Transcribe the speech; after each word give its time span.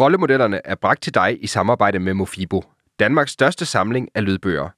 Rollemodellerne 0.00 0.60
er 0.64 0.74
bragt 0.74 1.02
til 1.02 1.14
dig 1.14 1.44
i 1.44 1.46
samarbejde 1.46 1.98
med 1.98 2.14
Mofibo, 2.14 2.62
Danmarks 2.98 3.30
største 3.32 3.66
samling 3.66 4.08
af 4.14 4.24
lydbøger. 4.24 4.68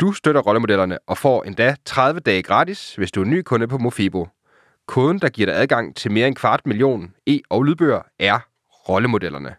Du 0.00 0.12
støtter 0.12 0.40
rollemodellerne 0.40 0.98
og 1.06 1.18
får 1.18 1.42
endda 1.42 1.76
30 1.84 2.20
dage 2.20 2.42
gratis, 2.42 2.94
hvis 2.94 3.12
du 3.12 3.20
er 3.20 3.24
ny 3.24 3.42
kunde 3.42 3.68
på 3.68 3.78
Mofibo. 3.78 4.28
Koden, 4.86 5.18
der 5.18 5.28
giver 5.28 5.46
dig 5.46 5.54
adgang 5.56 5.96
til 5.96 6.12
mere 6.12 6.26
end 6.28 6.36
kvart 6.36 6.66
million 6.66 7.14
e- 7.30 7.40
og 7.50 7.64
lydbøger, 7.64 8.02
er 8.18 8.38
rollemodellerne. 8.88 9.54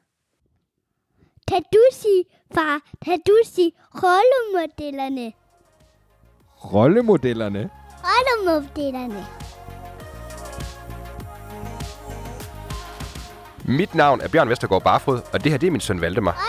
Kan 1.47 1.63
du 1.73 1.79
sige, 1.91 2.23
far, 2.53 2.79
kan 3.05 3.19
du 3.27 3.37
sige 3.45 3.71
rollemodellerne? 3.93 5.33
Rollemodellerne? 6.73 7.69
Rollemodellerne. 8.03 9.25
Mit 13.63 13.95
navn 13.95 14.21
er 14.21 14.27
Bjørn 14.27 14.49
Vestergaard 14.49 14.83
Barfod, 14.83 15.21
og 15.33 15.43
det 15.43 15.51
her 15.51 15.59
det 15.59 15.67
er 15.67 15.71
min 15.71 15.81
søn 15.81 16.01
Valdemar. 16.01 16.43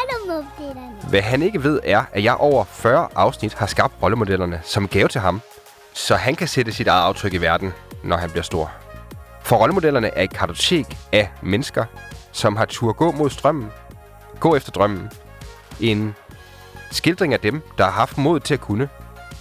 Hvad 1.08 1.20
han 1.20 1.42
ikke 1.42 1.64
ved 1.64 1.80
er, 1.84 2.04
at 2.12 2.24
jeg 2.24 2.34
over 2.34 2.64
40 2.64 3.08
afsnit 3.14 3.54
har 3.54 3.66
skabt 3.66 3.94
rollemodellerne 4.02 4.60
som 4.64 4.88
gave 4.88 5.08
til 5.08 5.20
ham, 5.20 5.40
så 5.92 6.16
han 6.16 6.34
kan 6.34 6.48
sætte 6.48 6.72
sit 6.72 6.86
eget 6.86 7.02
aftryk 7.02 7.32
i 7.32 7.36
verden, 7.36 7.72
når 8.04 8.16
han 8.16 8.30
bliver 8.30 8.42
stor. 8.42 8.70
For 9.42 9.56
rollemodellerne 9.56 10.08
er 10.08 10.22
et 10.22 10.32
kartotek 10.32 10.98
af 11.12 11.30
mennesker, 11.42 11.84
som 12.32 12.56
har 12.56 12.64
tur 12.64 12.92
gå 12.92 13.12
mod 13.12 13.30
strømmen, 13.30 13.70
gå 14.40 14.56
efter 14.56 14.72
drømmen. 14.72 15.10
En 15.80 16.14
skildring 16.90 17.32
af 17.32 17.40
dem, 17.40 17.62
der 17.78 17.84
har 17.84 17.92
haft 17.92 18.18
mod 18.18 18.40
til 18.40 18.54
at 18.54 18.60
kunne, 18.60 18.88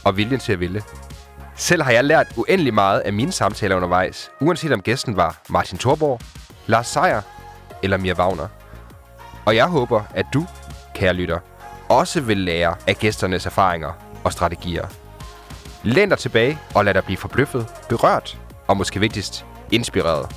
og 0.03 0.17
viljen 0.17 0.39
til 0.39 0.53
at 0.53 0.59
ville. 0.59 0.83
Selv 1.55 1.83
har 1.83 1.91
jeg 1.91 2.03
lært 2.03 2.27
uendelig 2.35 2.73
meget 2.73 2.99
af 2.99 3.13
mine 3.13 3.31
samtaler 3.31 3.75
undervejs, 3.75 4.31
uanset 4.39 4.71
om 4.71 4.81
gæsten 4.81 5.15
var 5.15 5.41
Martin 5.49 5.77
Thorborg, 5.77 6.19
Lars 6.65 6.87
Seier 6.87 7.21
eller 7.83 7.97
Mia 7.97 8.13
Wagner. 8.13 8.47
Og 9.45 9.55
jeg 9.55 9.67
håber, 9.67 10.03
at 10.15 10.25
du, 10.33 10.47
kære 10.95 11.13
lytter, 11.13 11.39
også 11.89 12.21
vil 12.21 12.37
lære 12.37 12.75
af 12.87 12.95
gæsternes 12.95 13.45
erfaringer 13.45 13.91
og 14.23 14.31
strategier. 14.31 14.87
Læn 15.83 16.09
dig 16.09 16.17
tilbage 16.17 16.59
og 16.75 16.85
lad 16.85 16.93
dig 16.93 17.03
blive 17.03 17.17
forbløffet, 17.17 17.67
berørt 17.89 18.39
og 18.67 18.77
måske 18.77 18.99
vigtigst, 18.99 19.45
inspireret. 19.71 20.35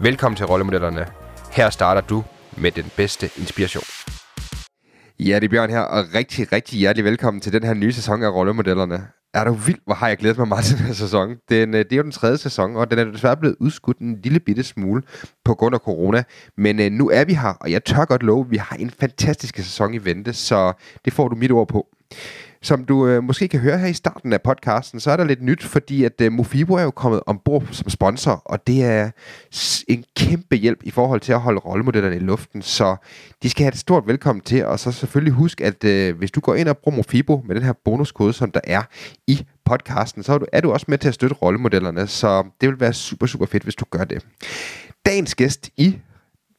Velkommen 0.00 0.36
til 0.36 0.46
Rollemodellerne. 0.46 1.06
Her 1.52 1.70
starter 1.70 2.00
du 2.00 2.24
med 2.56 2.72
den 2.72 2.90
bedste 2.96 3.30
inspiration. 3.36 3.84
Ja, 5.18 5.34
det 5.34 5.44
er 5.44 5.48
Bjørn 5.48 5.70
her, 5.70 5.80
og 5.80 6.04
rigtig, 6.14 6.52
rigtig 6.52 6.78
hjertelig 6.78 7.04
velkommen 7.04 7.40
til 7.40 7.52
den 7.52 7.62
her 7.62 7.74
nye 7.74 7.92
sæson 7.92 8.22
af 8.22 8.30
Rollemodellerne. 8.30 9.17
Er 9.34 9.44
du 9.44 9.52
vild, 9.52 9.78
hvor 9.84 9.94
har 9.94 10.08
jeg 10.08 10.16
glædet 10.16 10.38
mig 10.38 10.48
meget 10.48 10.64
til 10.64 10.78
den 10.78 10.86
her 10.86 10.92
sæson. 10.92 11.36
Den, 11.48 11.74
øh, 11.74 11.84
det 11.84 11.92
er 11.92 11.96
jo 11.96 12.02
den 12.02 12.12
tredje 12.12 12.36
sæson, 12.36 12.76
og 12.76 12.90
den 12.90 12.98
er 12.98 13.04
desværre 13.04 13.36
blevet 13.36 13.56
udskudt 13.60 13.98
en 13.98 14.20
lille 14.22 14.40
bitte 14.40 14.62
smule 14.62 15.02
på 15.44 15.54
grund 15.54 15.74
af 15.74 15.80
corona. 15.80 16.22
Men 16.56 16.80
øh, 16.80 16.90
nu 16.92 17.10
er 17.10 17.24
vi 17.24 17.34
her, 17.34 17.54
og 17.60 17.70
jeg 17.70 17.84
tør 17.84 18.04
godt 18.04 18.22
love, 18.22 18.44
at 18.44 18.50
vi 18.50 18.56
har 18.56 18.76
en 18.76 18.90
fantastisk 18.90 19.56
sæson 19.56 19.94
i 19.94 20.04
vente, 20.04 20.32
så 20.32 20.72
det 21.04 21.12
får 21.12 21.28
du 21.28 21.36
mit 21.36 21.52
ord 21.52 21.68
på. 21.68 21.86
Som 22.62 22.84
du 22.84 23.06
øh, 23.06 23.22
måske 23.22 23.48
kan 23.48 23.60
høre 23.60 23.78
her 23.78 23.86
i 23.86 23.92
starten 23.92 24.32
af 24.32 24.42
podcasten, 24.42 25.00
så 25.00 25.10
er 25.10 25.16
der 25.16 25.24
lidt 25.24 25.42
nyt, 25.42 25.62
fordi 25.62 26.04
at 26.04 26.20
øh, 26.20 26.32
Mofibo 26.32 26.74
er 26.74 26.82
jo 26.82 26.90
kommet 26.90 27.20
ombord 27.26 27.64
som 27.70 27.90
sponsor, 27.90 28.42
og 28.44 28.66
det 28.66 28.84
er 28.84 29.10
en 29.88 30.04
kæmpe 30.16 30.56
hjælp 30.56 30.78
i 30.82 30.90
forhold 30.90 31.20
til 31.20 31.32
at 31.32 31.40
holde 31.40 31.60
rollemodellerne 31.60 32.16
i 32.16 32.18
luften, 32.18 32.62
så 32.62 32.96
de 33.42 33.50
skal 33.50 33.64
have 33.64 33.72
et 33.72 33.78
stort 33.78 34.06
velkommen 34.06 34.40
til, 34.40 34.64
og 34.64 34.78
så 34.78 34.92
selvfølgelig 34.92 35.32
husk, 35.32 35.60
at 35.60 35.84
øh, 35.84 36.18
hvis 36.18 36.30
du 36.30 36.40
går 36.40 36.54
ind 36.54 36.68
og 36.68 36.78
bruger 36.78 36.96
Mofibo 36.96 37.42
med 37.46 37.54
den 37.54 37.64
her 37.64 37.72
bonuskode, 37.84 38.32
som 38.32 38.50
der 38.50 38.60
er 38.64 38.82
i 39.26 39.46
podcasten, 39.64 40.22
så 40.22 40.32
er 40.32 40.38
du, 40.38 40.46
er 40.52 40.60
du 40.60 40.72
også 40.72 40.86
med 40.88 40.98
til 40.98 41.08
at 41.08 41.14
støtte 41.14 41.36
rollemodellerne, 41.36 42.06
så 42.06 42.44
det 42.60 42.68
vil 42.68 42.80
være 42.80 42.92
super, 42.92 43.26
super 43.26 43.46
fedt, 43.46 43.62
hvis 43.62 43.74
du 43.74 43.84
gør 43.90 44.04
det. 44.04 44.26
Dagens 45.06 45.34
gæst 45.34 45.70
i 45.76 45.98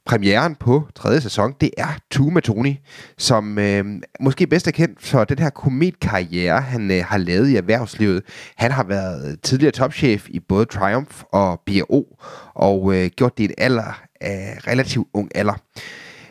premieren 0.09 0.55
på 0.55 0.87
tredje 0.95 1.21
sæson, 1.21 1.53
det 1.61 1.69
er 1.77 1.87
Tue 2.11 2.41
Tony, 2.41 2.75
som 3.17 3.59
øh, 3.59 3.85
måske 4.19 4.47
bedst 4.47 4.67
er 4.67 4.71
kendt 4.71 5.01
for 5.01 5.23
den 5.23 5.39
her 5.39 5.49
kometkarriere, 5.49 6.61
han 6.61 6.91
øh, 6.91 7.03
har 7.05 7.17
lavet 7.17 7.49
i 7.49 7.55
erhvervslivet. 7.55 8.23
Han 8.55 8.71
har 8.71 8.83
været 8.83 9.41
tidligere 9.41 9.71
topchef 9.71 10.29
i 10.29 10.39
både 10.39 10.65
Triumph 10.65 11.21
og 11.31 11.61
B&O, 11.65 12.03
og 12.53 12.95
øh, 12.95 13.09
gjort 13.15 13.37
det 13.37 13.43
i 13.43 13.45
en 13.45 13.53
alder 13.57 14.01
af 14.21 14.67
relativt 14.67 15.07
ung 15.13 15.31
alder. 15.35 15.61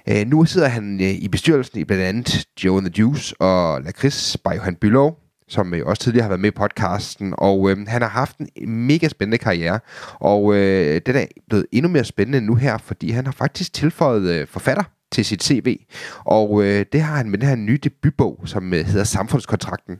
Øh, 0.08 0.26
nu 0.26 0.44
sidder 0.44 0.68
han 0.68 1.00
øh, 1.00 1.10
i 1.10 1.28
bestyrelsen 1.28 1.78
i 1.78 1.84
blandt 1.84 2.04
andet 2.04 2.44
Joe 2.64 2.76
and 2.76 2.86
the 2.86 2.98
Juice 2.98 3.40
og 3.40 3.82
Lakris 3.82 4.36
by 4.44 4.56
Johan 4.56 4.74
Bylov, 4.74 5.27
som 5.48 5.74
øh, 5.74 5.86
også 5.86 6.02
tidligere 6.02 6.22
har 6.22 6.28
været 6.28 6.40
med 6.40 6.48
i 6.48 6.56
podcasten, 6.56 7.34
og 7.38 7.70
øh, 7.70 7.86
han 7.86 8.02
har 8.02 8.08
haft 8.08 8.36
en 8.56 8.86
mega 8.86 9.08
spændende 9.08 9.38
karriere, 9.38 9.80
og 10.14 10.54
øh, 10.54 11.00
den 11.06 11.16
er 11.16 11.26
blevet 11.48 11.66
endnu 11.72 11.90
mere 11.90 12.04
spændende 12.04 12.40
nu 12.40 12.54
her, 12.54 12.78
fordi 12.78 13.10
han 13.10 13.24
har 13.24 13.32
faktisk 13.32 13.72
tilføjet 13.72 14.22
øh, 14.30 14.46
forfatter 14.46 14.84
til 15.12 15.24
sit 15.24 15.44
CV, 15.44 15.76
og 16.24 16.64
øh, 16.64 16.86
det 16.92 17.02
har 17.02 17.16
han 17.16 17.30
med 17.30 17.38
den 17.38 17.48
her 17.48 17.56
nye 17.56 17.78
debutbog, 17.84 18.42
som 18.44 18.74
øh, 18.74 18.86
hedder 18.86 19.04
Samfundskontrakten. 19.04 19.96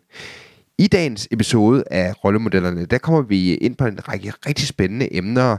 I 0.79 0.87
dagens 0.87 1.29
episode 1.31 1.85
af 1.91 2.25
Rollemodellerne, 2.25 2.87
der 2.87 2.99
kommer 2.99 3.23
vi 3.23 3.55
ind 3.55 3.77
på 3.77 3.87
en 3.87 4.09
række 4.09 4.33
rigtig 4.47 4.69
spændende 4.69 5.17
emner, 5.17 5.57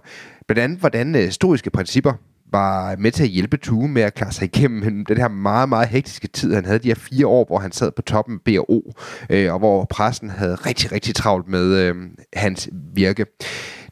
blandt 0.48 0.64
andet 0.64 0.80
hvordan 0.80 1.16
øh, 1.16 1.22
historiske 1.22 1.70
principper 1.70 2.14
var 2.52 2.96
med 2.96 3.12
til 3.12 3.24
at 3.24 3.30
hjælpe 3.30 3.58
Tue 3.58 3.88
med 3.88 4.02
at 4.02 4.14
klare 4.14 4.32
sig 4.32 4.46
igennem 4.56 5.06
den 5.06 5.18
her 5.18 5.28
meget, 5.28 5.70
meget 5.70 5.88
hektiske 5.88 6.28
tid. 6.28 6.54
Han 6.54 6.66
havde 6.66 6.80
de 6.80 6.88
her 6.88 6.96
fire 6.96 7.28
år, 7.28 7.46
hvor 7.46 7.60
han 7.60 7.72
sad 7.72 7.92
på 7.92 8.02
toppen 8.02 8.40
B&O, 8.46 8.82
øh, 9.30 9.54
og 9.54 9.60
hvor 9.60 9.86
pressen 9.86 10.30
havde 10.30 10.56
rigtig, 10.56 10.92
rigtig 10.92 11.16
travlt 11.16 11.48
med 11.48 11.76
øh, 11.76 11.96
hans 12.34 12.70
virke. 12.96 13.26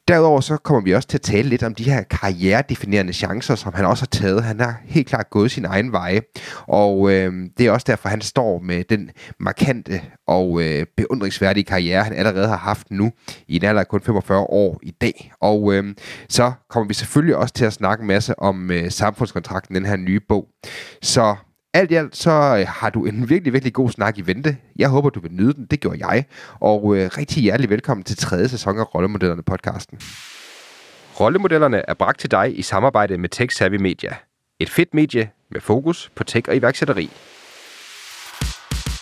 Derudover 0.07 0.41
så 0.41 0.57
kommer 0.57 0.81
vi 0.81 0.93
også 0.93 1.07
til 1.07 1.17
at 1.17 1.21
tale 1.21 1.49
lidt 1.49 1.63
om 1.63 1.75
de 1.75 1.83
her 1.83 2.03
karrieredefinerende 2.03 3.13
chancer, 3.13 3.55
som 3.55 3.73
han 3.73 3.85
også 3.85 4.01
har 4.01 4.19
taget. 4.21 4.43
Han 4.43 4.59
har 4.59 4.81
helt 4.85 5.07
klart 5.07 5.29
gået 5.29 5.51
sin 5.51 5.65
egen 5.65 5.91
vej, 5.91 6.19
og 6.67 7.11
øh, 7.11 7.33
det 7.57 7.65
er 7.65 7.71
også 7.71 7.85
derfor, 7.87 8.09
han 8.09 8.21
står 8.21 8.59
med 8.59 8.83
den 8.83 9.09
markante 9.39 10.01
og 10.27 10.61
øh, 10.61 10.85
beundringsværdige 10.97 11.63
karriere, 11.63 12.03
han 12.03 12.13
allerede 12.13 12.47
har 12.47 12.57
haft 12.57 12.91
nu 12.91 13.11
i 13.47 13.55
en 13.55 13.63
alder 13.63 13.81
af 13.81 13.87
kun 13.87 14.01
45 14.01 14.39
år 14.39 14.79
i 14.83 14.91
dag. 14.91 15.31
Og 15.41 15.73
øh, 15.73 15.95
så 16.29 16.51
kommer 16.69 16.87
vi 16.87 16.93
selvfølgelig 16.93 17.35
også 17.35 17.53
til 17.53 17.65
at 17.65 17.73
snakke 17.73 18.01
en 18.01 18.07
masse 18.07 18.39
om 18.39 18.71
øh, 18.71 18.91
samfundskontrakten, 18.91 19.75
den 19.75 19.85
her 19.85 19.95
nye 19.95 20.19
bog. 20.29 20.47
Så 21.01 21.35
alt 21.73 21.91
i 21.91 21.95
alt, 21.95 22.15
så 22.15 22.31
øh, 22.31 22.67
har 22.67 22.89
du 22.89 23.05
en 23.05 23.29
virkelig, 23.29 23.53
virkelig 23.53 23.73
god 23.73 23.89
snak 23.89 24.17
i 24.17 24.21
vente. 24.21 24.57
Jeg 24.75 24.89
håber, 24.89 25.09
du 25.09 25.19
vil 25.19 25.31
nyde 25.31 25.53
den. 25.53 25.65
Det 25.65 25.79
gjorde 25.79 26.07
jeg. 26.07 26.25
Og 26.59 26.97
øh, 26.97 27.09
rigtig 27.17 27.43
hjertelig 27.43 27.69
velkommen 27.69 28.03
til 28.03 28.17
tredje 28.17 28.47
sæson 28.47 28.79
af 28.79 28.95
Rollemodellerne 28.95 29.43
podcasten. 29.43 29.99
Rollemodellerne 31.19 31.89
er 31.89 31.93
bragt 31.93 32.19
til 32.19 32.31
dig 32.31 32.59
i 32.59 32.61
samarbejde 32.61 33.17
med 33.17 33.29
Tech 33.29 33.57
Savvy 33.57 33.75
Media. 33.75 34.15
Et 34.59 34.69
fedt 34.69 34.93
medie 34.93 35.29
med 35.51 35.61
fokus 35.61 36.11
på 36.15 36.23
tech 36.23 36.49
og 36.49 36.55
iværksætteri. 36.55 37.09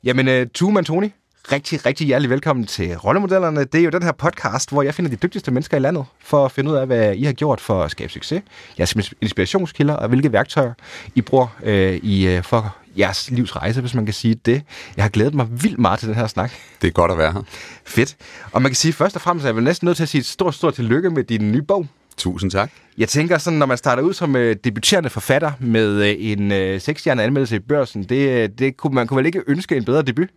Jamen, 0.03 0.27
uh, 0.27 0.47
Tuman 0.53 0.85
Tony, 0.85 1.09
rigtig, 1.51 1.85
rigtig 1.85 2.07
hjertelig 2.07 2.29
velkommen 2.29 2.65
til 2.65 2.97
Rollemodellerne. 2.97 3.63
Det 3.63 3.79
er 3.79 3.83
jo 3.83 3.89
den 3.89 4.03
her 4.03 4.11
podcast, 4.11 4.71
hvor 4.71 4.81
jeg 4.81 4.93
finder 4.93 5.11
de 5.11 5.15
dygtigste 5.15 5.51
mennesker 5.51 5.77
i 5.77 5.79
landet, 5.79 6.05
for 6.19 6.45
at 6.45 6.51
finde 6.51 6.71
ud 6.71 6.75
af, 6.75 6.85
hvad 6.87 7.15
I 7.15 7.23
har 7.23 7.33
gjort 7.33 7.61
for 7.61 7.83
at 7.83 7.91
skabe 7.91 8.11
succes, 8.11 8.41
jeres 8.79 9.13
inspirationskilder, 9.21 9.93
og 9.93 10.07
hvilke 10.07 10.31
værktøjer 10.31 10.73
I 11.15 11.21
bruger 11.21 11.47
øh, 11.63 11.95
i, 12.03 12.27
øh, 12.27 12.43
for 12.43 12.75
jeres 12.97 13.31
livsrejse, 13.31 13.81
hvis 13.81 13.93
man 13.93 14.05
kan 14.05 14.13
sige 14.13 14.35
det. 14.35 14.63
Jeg 14.97 15.03
har 15.03 15.09
glædet 15.09 15.33
mig 15.33 15.47
vildt 15.63 15.79
meget 15.79 15.99
til 15.99 16.07
den 16.07 16.15
her 16.15 16.27
snak. 16.27 16.51
Det 16.81 16.87
er 16.87 16.91
godt 16.91 17.11
at 17.11 17.17
være 17.17 17.31
her. 17.31 17.41
Fedt. 17.85 18.15
Og 18.51 18.61
man 18.61 18.71
kan 18.71 18.75
sige, 18.75 18.93
først 18.93 19.15
og 19.15 19.21
fremmest 19.21 19.45
er 19.45 19.47
jeg 19.47 19.55
vel 19.55 19.63
næsten 19.63 19.85
nødt 19.85 19.95
til 19.95 20.03
at 20.03 20.09
sige 20.09 20.19
et 20.19 20.25
stort, 20.25 20.55
stort 20.55 20.73
tillykke 20.73 21.09
med 21.09 21.23
din 21.23 21.51
nye 21.51 21.61
bog. 21.61 21.87
Tusind 22.17 22.51
tak. 22.51 22.71
Jeg 22.97 23.09
tænker 23.09 23.37
sådan, 23.37 23.59
når 23.59 23.65
man 23.65 23.77
starter 23.77 24.03
ud 24.03 24.13
som 24.13 24.35
øh, 24.35 24.55
debuterende 24.63 25.09
forfatter 25.09 25.51
med 25.59 26.03
øh, 26.03 26.15
en 26.19 26.51
øh, 26.51 26.81
seksstjernet 26.81 27.23
anmeldelse 27.23 27.55
i 27.55 27.59
børsen, 27.59 28.03
det, 28.03 28.29
øh, 28.29 28.49
det 28.49 28.77
kunne, 28.77 28.95
man 28.95 29.07
kunne 29.07 29.17
vel 29.17 29.25
ikke 29.25 29.43
ønske 29.47 29.77
en 29.77 29.85
bedre 29.85 30.01
debut? 30.01 30.27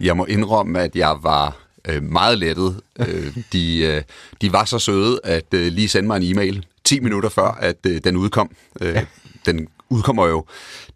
Jeg 0.00 0.16
må 0.16 0.24
indrømme, 0.24 0.80
at 0.80 0.96
jeg 0.96 1.16
var 1.22 1.56
øh, 1.88 2.02
meget 2.02 2.38
lettet. 2.38 2.80
Øh, 2.98 3.36
de, 3.52 3.78
øh, 3.78 4.02
de 4.40 4.52
var 4.52 4.64
så 4.64 4.78
søde 4.78 5.20
at 5.24 5.54
øh, 5.54 5.72
lige 5.72 5.88
sende 5.88 6.06
mig 6.06 6.16
en 6.16 6.22
e-mail 6.22 6.66
10 6.84 7.00
minutter 7.00 7.28
før, 7.28 7.58
at 7.60 7.76
øh, 7.86 8.00
den 8.04 8.16
udkom. 8.16 8.50
Øh, 8.80 8.94
ja. 8.94 9.04
Den 9.46 9.68
udkommer 9.92 10.26
jo 10.26 10.44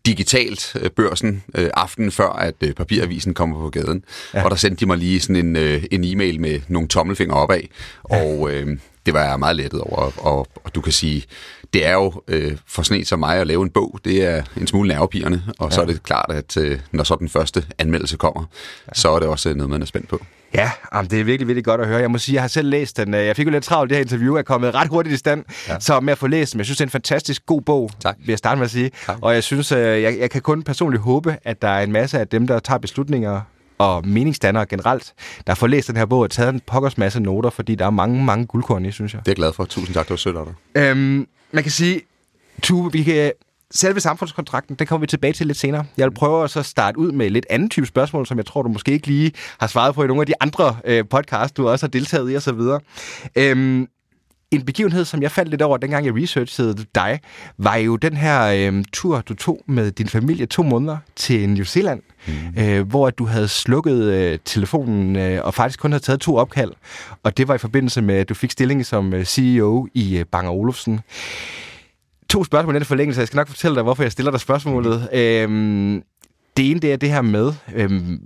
digitalt 0.07 0.77
øh, 0.81 0.91
børsen 0.91 1.43
øh, 1.55 1.71
aftenen 1.75 2.13
før, 2.13 2.29
at 2.29 2.55
øh, 2.61 2.73
papiravisen 2.73 3.35
kommer 3.35 3.61
på 3.61 3.71
gaden. 3.71 4.05
Ja. 4.35 4.45
Og 4.45 4.51
der 4.51 4.57
sendte 4.57 4.81
de 4.81 4.87
mig 4.87 4.99
lige 4.99 5.21
sådan 5.21 5.37
en, 5.37 5.57
øh, 5.57 5.85
en 5.91 6.05
e-mail 6.05 6.41
med 6.41 6.61
nogle 6.69 6.89
tommelfingre 6.89 7.37
opad. 7.37 7.61
Ja. 8.11 8.23
Og 8.23 8.51
øh, 8.51 8.79
det 9.07 9.15
var 9.15 9.25
jeg 9.25 9.39
meget 9.39 9.57
lettet 9.57 9.81
over. 9.81 10.11
Og, 10.19 10.47
og 10.65 10.75
du 10.75 10.81
kan 10.81 10.93
sige, 10.93 11.25
det 11.73 11.87
er 11.87 11.93
jo 11.93 12.23
øh, 12.29 12.57
for 12.67 12.93
en 12.93 13.05
som 13.05 13.19
mig 13.19 13.37
at 13.37 13.47
lave 13.47 13.63
en 13.63 13.71
bog, 13.71 14.01
det 14.05 14.25
er 14.25 14.43
en 14.57 14.67
smule 14.67 14.89
nervepirrende. 14.89 15.43
Og 15.59 15.71
ja. 15.71 15.75
så 15.75 15.81
er 15.81 15.87
det 15.87 16.03
klart, 16.03 16.31
at 16.31 16.57
øh, 16.57 16.79
når 16.93 17.05
så 17.05 17.17
den 17.21 17.29
første 17.29 17.65
anmeldelse 17.79 18.17
kommer, 18.17 18.45
ja. 18.89 18.93
så 18.95 19.11
er 19.11 19.19
det 19.19 19.29
også 19.29 19.55
noget, 19.55 19.71
man 19.71 19.83
er 19.83 19.87
spændt 19.87 20.09
på. 20.09 20.21
Ja, 20.57 20.71
jamen, 20.95 21.11
det 21.11 21.21
er 21.21 21.25
virkelig, 21.25 21.49
virkelig 21.49 21.65
godt 21.65 21.81
at 21.81 21.87
høre. 21.87 21.99
Jeg 22.01 22.11
må 22.11 22.19
sige, 22.19 22.35
jeg 22.35 22.43
har 22.43 22.49
selv 22.49 22.69
læst 22.69 22.97
den. 22.97 23.15
Jeg 23.15 23.37
fik 23.37 23.47
jo 23.47 23.51
lidt 23.51 23.65
travlt, 23.65 23.91
det 23.91 23.97
her 23.97 24.03
interview 24.03 24.35
er 24.35 24.43
kommet 24.43 24.75
ret 24.75 24.89
hurtigt 24.89 25.15
i 25.15 25.19
stand. 25.19 25.45
Ja. 25.69 25.81
Så 25.81 26.01
med 26.01 26.13
at 26.13 26.19
få 26.19 26.27
læst 26.27 26.53
den, 26.53 26.59
jeg 26.59 26.65
synes, 26.67 26.79
det 26.79 26.85
er 26.85 26.87
en 26.87 26.91
fantastisk 26.91 27.47
god 27.47 27.63
bog, 27.63 27.91
tak. 28.01 28.17
vil 28.19 28.29
jeg 28.29 28.39
starte 28.39 28.59
med 28.59 28.65
at 28.65 28.71
sige. 28.71 28.91
Tak. 29.07 29.19
Og 29.21 29.35
jeg 29.35 29.45
synes, 29.45 29.73
jeg, 29.73 30.19
jeg 30.21 30.31
kan 30.31 30.43
kun 30.43 30.63
personligt 30.63 31.03
håbe, 31.03 31.37
at 31.45 31.63
der 31.63 31.69
er 31.69 31.83
en 31.83 31.93
masse 31.93 32.19
af 32.19 32.29
dem, 32.29 32.47
der 32.47 32.59
tager 32.59 32.79
beslutninger 32.79 33.41
og 33.79 34.09
meningsdannere 34.09 34.67
generelt, 34.67 35.13
der 35.47 35.55
får 35.55 35.67
læst 35.67 35.89
den 35.89 35.97
her 35.97 36.07
bog 36.07 36.21
og 36.21 36.31
taget 36.31 36.55
en 36.55 36.61
pokkers 36.67 36.99
masse 36.99 37.21
noter, 37.21 37.51
fordi 37.51 37.75
der 37.75 37.87
er 37.87 37.91
mange, 37.91 38.25
mange 38.25 38.47
guldkorn 38.47 38.85
i, 38.85 38.93
synes 38.93 39.15
jeg. 39.15 39.21
Det 39.21 39.29
er 39.29 39.33
jeg 39.33 39.37
glad 39.37 39.53
for. 39.53 39.65
Tusind 39.65 39.95
tak, 39.95 40.05
det 40.05 40.11
var 40.11 40.17
sødt 40.17 40.37
af 40.37 40.45
dig. 40.45 40.83
Øhm, 40.83 41.27
man 41.53 41.63
kan 41.63 41.73
sige, 41.73 42.01
tu, 42.63 42.89
vi 42.89 43.03
kan, 43.03 43.33
selve 43.75 44.01
samfundskontrakten, 44.01 44.77
den 44.77 44.87
kommer 44.87 45.01
vi 45.01 45.07
tilbage 45.07 45.33
til 45.33 45.47
lidt 45.47 45.59
senere. 45.59 45.85
Jeg 45.97 46.05
vil 46.05 46.15
prøve 46.15 46.45
at 46.45 46.51
så 46.51 46.63
starte 46.63 46.99
ud 46.99 47.13
med 47.13 47.27
et 47.27 47.33
lidt 47.33 47.47
anden 47.51 47.71
type 47.71 47.87
spørgsmål, 47.87 48.27
som 48.27 48.39
jeg 48.39 48.47
tror, 48.47 48.63
du 48.63 48.69
måske 48.69 48.93
ikke 48.93 49.07
lige 49.07 49.33
har 49.61 49.67
svaret 49.67 49.95
på 49.95 50.05
i 50.05 50.07
nogle 50.07 50.21
af 50.21 50.27
de 50.27 50.35
andre 50.41 50.77
øh, 50.85 51.05
podcasts, 51.11 51.53
du 51.53 51.69
også 51.69 51.87
har 51.87 51.91
deltaget 51.91 52.33
i 52.33 52.37
osv. 52.37 52.61
Øhm, 53.37 53.89
en 54.51 54.65
begivenhed, 54.65 55.05
som 55.05 55.23
jeg 55.23 55.31
faldt 55.31 55.51
lidt 55.51 55.63
over, 55.63 55.77
dengang 55.77 56.07
jeg 56.07 56.15
researchede 56.15 56.85
dig, 56.95 57.21
var 57.59 57.77
jo 57.77 57.97
den 57.97 58.17
her 58.17 58.71
øh, 58.73 58.85
tur, 58.93 59.21
du 59.21 59.35
tog 59.35 59.63
med 59.69 59.91
din 59.91 60.09
familie 60.09 60.47
to 60.47 60.63
måneder 60.63 60.97
til 61.17 61.49
New 61.49 61.65
Zealand, 61.65 62.03
mm. 62.27 62.63
øh, 62.63 62.89
hvor 62.89 63.11
du 63.11 63.27
havde 63.27 63.49
slukket 63.49 64.05
øh, 64.05 64.39
telefonen 64.45 65.17
øh, 65.17 65.45
og 65.45 65.55
faktisk 65.55 65.81
kun 65.81 65.93
havde 65.93 66.05
taget 66.05 66.21
to 66.21 66.37
opkald. 66.37 66.73
Og 67.23 67.37
det 67.37 67.49
var 67.49 67.55
i 67.55 67.59
forbindelse 67.59 68.03
med, 68.03 68.15
at 68.15 68.29
du 68.29 68.35
fik 68.35 68.51
stilling 68.51 68.87
som 68.87 69.15
øh, 69.15 69.25
CEO 69.25 69.89
i 69.95 70.19
øh, 70.19 70.25
Bang 70.25 70.49
Olufsen. 70.49 71.01
To 72.29 72.45
spørgsmål 72.45 72.75
i 72.75 72.79
den 72.79 72.87
forlængelse. 72.87 73.21
Jeg 73.21 73.27
skal 73.27 73.37
nok 73.37 73.49
fortælle 73.49 73.75
dig, 73.75 73.83
hvorfor 73.83 74.03
jeg 74.03 74.13
stiller 74.13 74.31
dig 74.31 74.41
spørgsmålet. 74.41 75.09
Øhm, 75.13 76.03
det 76.57 76.71
ene 76.71 76.81
det 76.81 76.93
er 76.93 76.97
det 76.97 77.11
her 77.11 77.23
med, 77.23 77.53
Øhm, 77.75 78.21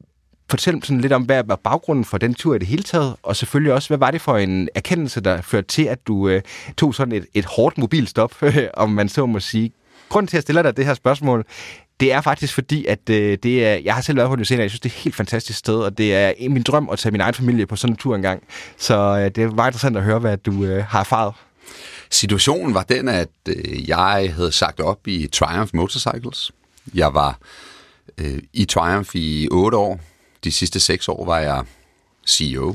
fortæl 0.51 0.83
sådan 0.83 1.01
lidt 1.01 1.13
om, 1.13 1.23
hvad 1.23 1.43
var 1.47 1.57
baggrunden 1.57 2.05
for 2.05 2.19
den 2.19 2.35
tur 2.35 2.55
i 2.55 2.59
det 2.59 2.67
hele 2.67 2.83
taget, 2.83 3.17
og 3.23 3.37
selvfølgelig 3.37 3.73
også, 3.73 3.89
hvad 3.89 3.99
var 3.99 4.11
det 4.11 4.21
for 4.21 4.37
en 4.37 4.69
erkendelse, 4.75 5.21
der 5.21 5.43
førte 5.43 5.69
til, 5.69 5.83
at 5.83 6.07
du 6.07 6.29
øh, 6.29 6.43
tog 6.77 6.95
sådan 6.95 7.15
et, 7.15 7.27
et 7.35 7.45
hårdt 7.45 7.79
mobilstop, 7.79 8.35
om 8.75 8.91
man 8.91 9.09
så 9.09 9.27
må 9.27 9.41
sige. 9.41 9.73
Grunden 10.09 10.27
til, 10.27 10.37
at 10.37 10.39
jeg 10.39 10.43
stiller 10.43 10.63
dig 10.63 10.77
det 10.77 10.87
her 10.87 10.95
spørgsmål, 10.95 11.45
det 12.01 12.13
er 12.13 12.21
faktisk 12.21 12.55
fordi, 12.55 12.87
at 12.87 13.11
øh, 13.11 13.39
det 13.43 13.67
er, 13.67 13.75
jeg 13.85 13.95
har 13.95 14.03
selv 14.03 14.17
været 14.17 14.29
på 14.29 14.37
New 14.37 14.45
Zealand, 14.45 14.63
jeg 14.63 14.71
synes, 14.71 14.81
det 14.81 14.89
er 14.91 14.95
et 14.95 15.03
helt 15.03 15.17
fantastisk 15.17 15.59
sted, 15.59 15.75
og 15.75 15.99
det 15.99 16.15
er 16.15 16.33
min 16.49 16.63
drøm 16.63 16.89
at 16.93 16.99
tage 16.99 17.13
min 17.13 17.21
egen 17.21 17.35
familie 17.35 17.67
på 17.67 17.77
sådan 17.77 17.93
en 17.93 17.97
tur 17.97 18.17
engang. 18.17 18.43
Så 18.77 18.97
øh, 18.97 19.25
det 19.25 19.39
er 19.39 19.51
meget 19.51 19.69
interessant 19.69 19.97
at 19.97 20.03
høre, 20.03 20.19
hvad 20.19 20.37
du 20.37 20.65
øh, 20.65 20.85
har 20.85 21.01
erfaret. 21.01 21.35
Situationen 22.11 22.75
var 22.75 22.83
den, 22.83 23.09
at 23.09 23.29
øh, 23.49 23.89
jeg 23.89 24.33
havde 24.35 24.53
sagt 24.53 24.81
op 24.81 25.09
i 25.09 25.27
Triumph 25.27 25.77
Motorcycles. 25.77 26.53
Jeg 26.95 27.15
var 27.15 27.39
øh, 28.19 28.39
i 28.53 28.65
Triumph 28.65 29.17
i 29.17 29.49
otte 29.51 29.77
år, 29.77 30.01
de 30.45 30.53
sidste 30.53 30.81
seks 30.81 31.09
år 31.09 31.25
var 31.25 31.39
jeg 31.39 31.65
CEO. 32.29 32.75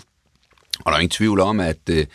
Og 0.80 0.86
der 0.86 0.92
er 0.92 1.00
ingen 1.00 1.10
tvivl 1.10 1.40
om, 1.40 1.60
at 1.60 1.90
øh, 1.90 2.06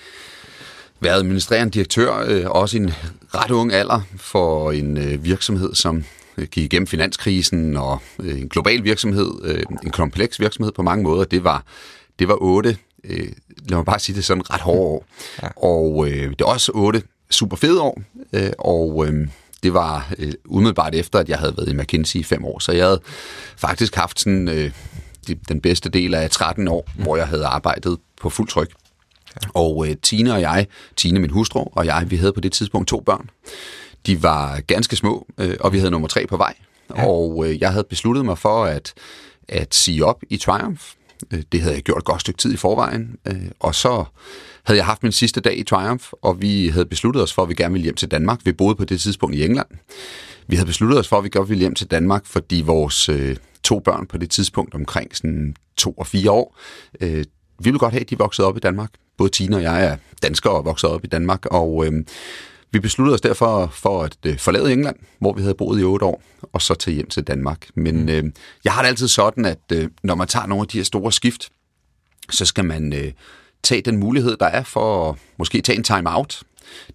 være 1.01 1.15
administrerende 1.15 1.73
direktør, 1.73 2.25
øh, 2.27 2.45
også 2.47 2.77
i 2.77 2.81
en 2.81 2.93
ret 3.35 3.51
ung 3.51 3.73
alder 3.73 4.01
for 4.17 4.73
en 4.73 4.97
øh, 4.97 5.25
virksomhed, 5.25 5.75
som 5.75 6.05
øh, 6.39 6.49
gik 6.49 6.65
igennem 6.65 6.87
finanskrisen 6.87 7.77
og 7.77 7.99
øh, 8.23 8.41
en 8.41 8.49
global 8.49 8.85
virksomhed, 8.85 9.31
øh, 9.43 9.63
en 9.85 9.91
kompleks 9.91 10.41
virksomhed 10.41 10.73
på 10.73 10.83
mange 10.83 11.03
måder, 11.03 11.25
det 11.25 11.45
var, 11.45 11.65
det 12.19 12.29
var 12.29 12.37
otte, 12.41 12.77
øh, 13.05 13.33
lad 13.69 13.77
mig 13.77 13.85
bare 13.85 13.99
sige 13.99 14.17
det 14.17 14.25
sådan, 14.25 14.51
ret 14.51 14.61
hårde 14.61 14.81
år. 14.81 15.07
Ja. 15.43 15.49
Og 15.57 16.09
øh, 16.09 16.31
det 16.31 16.41
er 16.41 16.45
også 16.45 16.73
otte 16.75 17.03
super 17.31 17.57
fede 17.57 17.81
år, 17.81 18.03
øh, 18.33 18.53
og 18.59 19.07
øh, 19.07 19.29
det 19.63 19.75
var 19.75 20.13
øh, 20.19 20.33
umiddelbart 20.45 20.95
efter, 20.95 21.19
at 21.19 21.29
jeg 21.29 21.39
havde 21.39 21.55
været 21.57 21.69
i 21.69 21.75
McKinsey 21.75 22.21
i 22.21 22.23
fem 22.23 22.45
år, 22.45 22.59
så 22.59 22.73
jeg 22.73 22.85
havde 22.85 23.01
faktisk 23.57 23.95
haft 23.95 24.21
sådan... 24.21 24.49
Øh, 24.49 24.73
de, 25.27 25.35
den 25.49 25.61
bedste 25.61 25.89
del 25.89 26.15
af 26.15 26.31
13 26.31 26.69
år, 26.69 26.89
mm. 26.97 27.03
hvor 27.03 27.17
jeg 27.17 27.29
havde 27.29 27.47
arbejdet 27.47 27.99
på 28.21 28.31
fuld 28.31 28.49
tryk. 28.49 28.71
Ja. 29.43 29.49
Og 29.55 29.89
øh, 29.89 29.97
Tine 30.03 30.33
og 30.33 30.41
jeg, 30.41 30.67
Tine 30.97 31.19
min 31.19 31.31
hustru 31.31 31.65
og 31.73 31.87
jeg, 31.87 32.07
vi 32.09 32.17
havde 32.17 32.33
på 32.33 32.41
det 32.41 32.53
tidspunkt 32.53 32.89
to 32.89 33.01
børn. 33.01 33.31
De 34.07 34.23
var 34.23 34.61
ganske 34.61 34.97
små, 34.97 35.27
øh, 35.39 35.57
og 35.61 35.73
vi 35.73 35.79
havde 35.79 35.91
nummer 35.91 36.09
tre 36.09 36.27
på 36.27 36.37
vej. 36.37 36.55
Ja. 36.97 37.07
Og 37.07 37.47
øh, 37.47 37.61
jeg 37.61 37.71
havde 37.73 37.87
besluttet 37.91 38.25
mig 38.25 38.39
for 38.39 38.65
at, 38.65 38.95
at 39.49 39.75
sige 39.75 40.05
op 40.05 40.23
i 40.31 40.37
Triumph. 40.37 40.83
Øh, 41.33 41.43
det 41.53 41.61
havde 41.61 41.75
jeg 41.75 41.83
gjort 41.83 41.99
et 41.99 42.05
godt 42.05 42.21
stykke 42.21 42.39
tid 42.39 42.53
i 42.53 42.57
forvejen. 42.57 43.17
Øh, 43.27 43.51
og 43.61 43.75
så 43.75 44.05
havde 44.65 44.79
jeg 44.79 44.87
haft 44.87 45.03
min 45.03 45.13
sidste 45.13 45.41
dag 45.41 45.59
i 45.59 45.63
Triumph, 45.63 46.05
og 46.23 46.43
vi 46.43 46.69
havde 46.69 46.87
besluttet 46.87 47.23
os 47.23 47.33
for, 47.33 47.43
at 47.43 47.49
vi 47.49 47.55
gerne 47.55 47.73
ville 47.73 47.85
hjem 47.85 47.95
til 47.95 48.11
Danmark. 48.11 48.41
Vi 48.45 48.53
boede 48.53 48.75
på 48.75 48.85
det 48.85 49.01
tidspunkt 49.01 49.37
i 49.37 49.45
England. 49.45 49.69
Vi 50.47 50.57
havde 50.57 50.67
besluttet 50.67 50.99
os 50.99 51.09
for, 51.09 51.19
at 51.19 51.25
vi 51.25 51.29
godt 51.29 51.49
ville 51.49 51.61
hjem 51.61 51.75
til 51.75 51.87
Danmark, 51.87 52.27
fordi 52.27 52.63
vores 52.67 53.09
øh, 53.09 53.37
to 53.63 53.79
børn 53.79 54.07
på 54.07 54.19
det 54.19 54.31
tidspunkt 54.31 54.75
omkring 54.75 55.17
sådan 55.17 55.57
to 55.77 55.93
og 55.93 56.07
fire 56.07 56.31
år. 56.31 56.59
Vi 57.01 57.65
ville 57.65 57.79
godt 57.79 57.93
have, 57.93 58.01
at 58.01 58.11
de 58.11 58.19
voksede 58.19 58.49
op 58.49 58.57
i 58.57 58.61
Danmark. 58.61 58.91
Både 59.19 59.31
Tina 59.31 59.57
og 59.57 59.63
jeg 59.63 59.85
er 59.85 59.97
danskere 60.23 60.53
og 60.53 60.65
vokset 60.65 60.91
op 60.91 61.05
i 61.05 61.07
Danmark, 61.07 61.47
og 61.47 61.87
øh, 61.87 61.93
vi 62.73 62.81
besluttede 62.81 63.15
os 63.15 63.21
derfor 63.21 63.67
for 63.67 64.03
at 64.03 64.17
øh, 64.27 64.39
forlade 64.39 64.73
England, 64.73 64.97
hvor 65.19 65.33
vi 65.33 65.43
havde 65.43 65.55
boet 65.55 65.81
i 65.81 65.85
otte 65.85 66.07
år, 66.07 66.23
og 66.53 66.63
så 66.63 66.75
tage 66.75 66.95
hjem 66.95 67.09
til 67.09 67.23
Danmark. 67.23 67.67
Men 67.75 68.03
mm. 68.03 68.09
øh, 68.09 68.25
jeg 68.65 68.73
har 68.73 68.83
det 68.83 68.89
altid 68.89 69.09
sådan, 69.09 69.45
at 69.45 69.59
øh, 69.73 69.89
når 70.03 70.15
man 70.15 70.29
tager 70.29 70.47
nogle 70.47 70.63
af 70.63 70.69
de 70.69 70.79
her 70.79 70.85
store 70.85 71.13
skift, 71.13 71.49
så 72.31 72.45
skal 72.45 72.65
man 72.65 72.93
øh, 72.93 73.13
tage 73.63 73.83
den 73.83 73.97
mulighed, 73.97 74.37
der 74.37 74.47
er 74.47 74.63
for 74.63 75.11
at 75.11 75.17
måske 75.39 75.61
tage 75.61 75.77
en 75.79 75.85
time-out. 75.85 76.43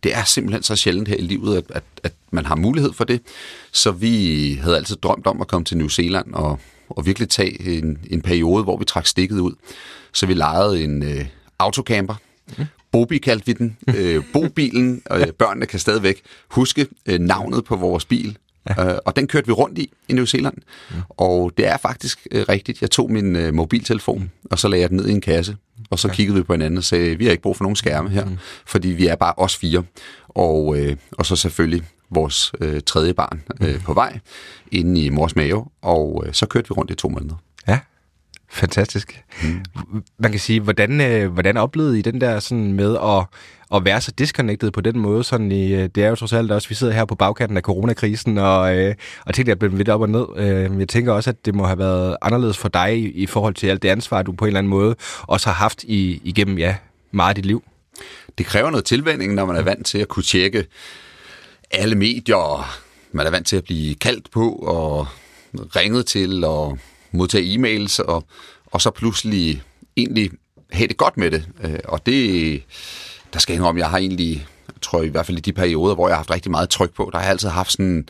Det 0.03 0.15
er 0.15 0.23
simpelthen 0.23 0.63
så 0.63 0.75
sjældent 0.75 1.07
her 1.07 1.15
i 1.15 1.21
livet, 1.21 1.57
at, 1.57 1.63
at, 1.69 1.83
at 2.03 2.13
man 2.31 2.45
har 2.45 2.55
mulighed 2.55 2.93
for 2.93 3.03
det. 3.03 3.21
Så 3.71 3.91
vi 3.91 4.53
havde 4.61 4.75
altid 4.75 4.95
drømt 4.95 5.27
om 5.27 5.41
at 5.41 5.47
komme 5.47 5.65
til 5.65 5.77
New 5.77 5.87
Zealand 5.87 6.33
og, 6.33 6.59
og 6.89 7.05
virkelig 7.05 7.29
tage 7.29 7.77
en, 7.77 7.97
en 8.09 8.21
periode, 8.21 8.63
hvor 8.63 8.77
vi 8.77 8.85
trak 8.85 9.05
stikket 9.05 9.39
ud. 9.39 9.53
Så 10.13 10.25
vi 10.25 10.33
lejede 10.33 10.83
en 10.83 11.03
øh, 11.03 11.25
autocamper. 11.59 12.15
Mm. 12.57 12.65
Bobi 12.95 13.17
kaldte 13.17 13.45
vi 13.45 13.53
den. 13.53 13.77
Øh, 13.97 14.23
bobilen. 14.33 15.01
Øh, 15.11 15.27
børnene 15.27 15.65
kan 15.65 15.79
stadigvæk 15.79 16.21
huske 16.49 16.87
øh, 17.05 17.19
navnet 17.19 17.65
på 17.65 17.75
vores 17.75 18.05
bil. 18.05 18.37
Ja. 18.69 18.91
Øh, 18.91 18.97
og 19.05 19.15
den 19.15 19.27
kørte 19.27 19.47
vi 19.47 19.51
rundt 19.51 19.77
i 19.77 19.91
i 20.07 20.13
New 20.13 20.25
Zealand. 20.25 20.57
Ja. 20.91 20.95
Og 21.09 21.51
det 21.57 21.67
er 21.67 21.77
faktisk 21.77 22.27
øh, 22.31 22.45
rigtigt. 22.49 22.81
Jeg 22.81 22.91
tog 22.91 23.11
min 23.11 23.35
øh, 23.35 23.53
mobiltelefon, 23.53 24.31
og 24.51 24.59
så 24.59 24.67
lagde 24.67 24.81
jeg 24.81 24.89
den 24.89 24.97
ned 24.97 25.07
i 25.07 25.11
en 25.11 25.21
kasse. 25.21 25.57
Og 25.89 25.99
så 25.99 26.07
ja. 26.07 26.13
kiggede 26.13 26.37
vi 26.37 26.43
på 26.43 26.53
hinanden 26.53 26.77
og 26.77 26.83
sagde, 26.83 27.17
vi 27.17 27.25
har 27.25 27.31
ikke 27.31 27.43
brug 27.43 27.57
for 27.57 27.63
nogen 27.63 27.75
skærme 27.75 28.09
her, 28.09 28.25
mm. 28.25 28.37
fordi 28.65 28.87
vi 28.87 29.07
er 29.07 29.15
bare 29.15 29.33
os 29.37 29.55
fire. 29.57 29.83
Og, 30.29 30.77
øh, 30.79 30.95
og 31.11 31.25
så 31.25 31.35
selvfølgelig 31.35 31.83
vores 32.09 32.51
øh, 32.61 32.81
tredje 32.85 33.13
barn 33.13 33.41
øh, 33.61 33.73
mm. 33.73 33.81
på 33.81 33.93
vej 33.93 34.19
inde 34.71 35.01
i 35.01 35.09
mors 35.09 35.35
mave, 35.35 35.65
og 35.81 36.23
øh, 36.27 36.33
så 36.33 36.45
kørte 36.45 36.69
vi 36.69 36.73
rundt 36.73 36.91
i 36.91 36.95
to 36.95 37.09
måneder. 37.09 37.35
Ja, 37.67 37.79
fantastisk. 38.55 39.23
Mm. 39.43 39.63
Man 40.19 40.31
kan 40.31 40.39
sige, 40.39 40.59
hvordan, 40.59 41.01
øh, 41.01 41.31
hvordan 41.33 41.57
oplevede 41.57 41.99
I 41.99 42.01
den 42.01 42.21
der 42.21 42.39
sådan 42.39 42.73
med 42.73 42.97
at, 43.03 43.25
at 43.75 43.85
være 43.85 44.01
så 44.01 44.11
disconnected 44.11 44.71
på 44.71 44.81
den 44.81 44.99
måde? 44.99 45.23
Sådan 45.23 45.51
i, 45.51 45.73
øh, 45.73 45.89
det 45.95 46.03
er 46.03 46.09
jo 46.09 46.15
trods 46.15 46.33
alt 46.33 46.51
også, 46.51 46.69
vi 46.69 46.75
sidder 46.75 46.93
her 46.93 47.05
på 47.05 47.15
bagkanten 47.15 47.57
af 47.57 47.63
coronakrisen, 47.63 48.37
og, 48.37 48.77
øh, 48.77 48.95
og 49.25 49.33
tingene 49.33 49.51
er 49.51 49.55
blevet 49.55 49.77
lidt 49.77 49.89
op 49.89 50.01
og 50.01 50.09
ned. 50.09 50.25
Øh, 50.37 50.79
jeg 50.79 50.89
tænker 50.89 51.13
også, 51.13 51.29
at 51.29 51.45
det 51.45 51.55
må 51.55 51.65
have 51.65 51.79
været 51.79 52.17
anderledes 52.21 52.57
for 52.57 52.69
dig 52.69 52.97
i, 52.97 53.11
i 53.11 53.25
forhold 53.25 53.53
til 53.53 53.67
alt 53.67 53.81
det 53.81 53.89
ansvar, 53.89 54.21
du 54.21 54.31
på 54.31 54.45
en 54.45 54.47
eller 54.47 54.59
anden 54.59 54.69
måde 54.69 54.95
også 55.21 55.49
har 55.49 55.55
haft 55.55 55.83
i, 55.83 56.21
igennem 56.23 56.57
ja, 56.57 56.75
meget 57.11 57.29
af 57.29 57.35
dit 57.35 57.45
liv. 57.45 57.63
Det 58.37 58.45
kræver 58.45 58.69
noget 58.69 58.85
tilvænding, 58.85 59.33
når 59.33 59.45
man 59.45 59.55
er 59.55 59.61
vant 59.61 59.85
til 59.85 59.97
at 59.97 60.07
kunne 60.07 60.23
tjekke 60.23 60.65
alle 61.71 61.95
medier, 61.95 62.77
man 63.11 63.27
er 63.27 63.31
vant 63.31 63.47
til 63.47 63.55
at 63.55 63.63
blive 63.63 63.95
kaldt 63.95 64.31
på 64.31 64.49
og 64.51 65.07
ringet 65.75 66.05
til 66.05 66.43
og 66.43 66.77
modtage 67.15 67.53
e-mails, 67.55 67.99
og, 67.99 68.23
og 68.65 68.81
så 68.81 68.91
pludselig 68.91 69.63
egentlig 69.97 70.31
have 70.71 70.87
det 70.87 70.97
godt 70.97 71.17
med 71.17 71.31
det. 71.31 71.47
Øh, 71.63 71.79
og 71.85 72.05
det, 72.05 72.63
der 73.33 73.39
skal 73.39 73.53
jeg 73.53 73.63
om, 73.63 73.77
jeg 73.77 73.89
har 73.89 73.97
egentlig, 73.97 74.47
jeg 74.67 74.81
tror 74.81 75.01
i 75.01 75.07
hvert 75.07 75.25
fald 75.25 75.37
i 75.37 75.41
de 75.41 75.53
perioder, 75.53 75.95
hvor 75.95 76.07
jeg 76.07 76.15
har 76.15 76.19
haft 76.19 76.31
rigtig 76.31 76.51
meget 76.51 76.69
tryk 76.69 76.93
på, 76.93 77.09
der 77.11 77.17
har 77.17 77.25
jeg 77.25 77.31
altid 77.31 77.49
haft 77.49 77.71
sådan, 77.71 78.07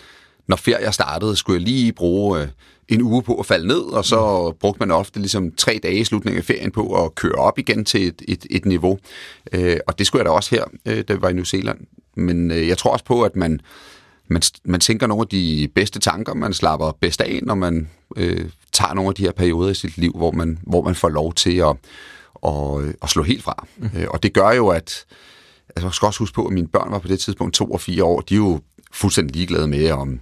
når 0.48 0.56
ferie 0.56 0.92
startede, 0.92 1.36
skulle 1.36 1.60
jeg 1.60 1.68
lige 1.68 1.94
bruge 1.94 2.42
øh, 2.42 2.48
en 2.88 3.02
uge 3.02 3.24
på 3.24 3.36
at 3.36 3.46
falde 3.46 3.68
ned, 3.68 3.82
og 3.82 4.06
så 4.06 4.50
mm. 4.50 4.58
brugte 4.60 4.80
man 4.80 4.92
ofte 4.92 5.20
ligesom 5.20 5.52
tre 5.52 5.80
dage 5.84 6.00
i 6.00 6.04
slutningen 6.04 6.38
af 6.38 6.46
ferien 6.46 6.72
på 6.72 7.06
at 7.06 7.16
køre 7.16 7.32
op 7.32 7.60
igen 7.60 7.86
til 7.86 8.08
et, 8.08 8.22
et, 8.28 8.46
et 8.50 8.66
niveau. 8.66 9.00
Øh, 9.52 9.78
og 9.88 10.00
det 10.00 10.08
skulle 10.08 10.20
jeg 10.20 10.26
da 10.26 10.32
også 10.32 10.56
her, 10.56 10.64
da 10.86 11.14
jeg 11.14 11.22
var 11.22 11.30
i 11.30 11.34
New 11.34 11.44
Zealand. 11.44 11.80
Men 12.16 12.52
jeg 12.52 12.78
tror 12.78 12.92
også 12.92 13.06
på, 13.06 13.24
at 13.24 13.36
man, 13.36 13.60
man, 14.28 14.42
man 14.66 14.80
tænker 14.80 15.08
nogle 15.08 15.22
af 15.22 15.28
de 15.28 15.68
bedste 15.76 16.00
tanker, 16.00 16.34
man 16.34 16.54
slapper 16.54 16.92
bedst 17.02 17.22
af, 17.22 17.40
når 17.44 17.56
man 17.56 17.90
øh, 18.18 18.50
tager 18.72 18.94
nogle 18.94 19.10
af 19.10 19.16
de 19.16 19.24
her 19.24 19.32
perioder 19.32 19.72
i 19.72 19.76
sit 19.76 19.98
liv, 19.98 20.12
hvor 20.16 20.32
man, 20.32 20.60
hvor 20.62 20.82
man 20.82 20.96
får 20.96 21.10
lov 21.10 21.34
til 21.34 21.58
at, 21.58 21.76
at, 22.46 22.96
at 23.04 23.10
slå 23.10 23.24
helt 23.24 23.44
fra. 23.44 23.68
Mm. 23.78 23.90
Øh, 23.98 24.08
og 24.10 24.24
det 24.24 24.34
gør 24.34 24.52
jo, 24.52 24.68
at 24.68 25.06
altså, 25.76 25.88
jeg 25.88 25.94
skal 25.94 26.06
også 26.06 26.20
huske 26.20 26.36
på, 26.36 26.46
at 26.46 26.54
mine 26.54 26.68
børn 26.68 26.92
var 26.92 27.00
på 27.00 27.08
det 27.08 27.20
tidspunkt 27.20 27.54
to 27.54 27.66
og 27.66 27.82
fire 27.82 28.04
år. 28.04 28.22
De 28.22 28.34
er 28.34 28.38
jo 28.38 28.62
fuldstændig 28.92 29.36
ligeglade 29.36 29.68
med, 29.68 29.92
om 29.92 30.20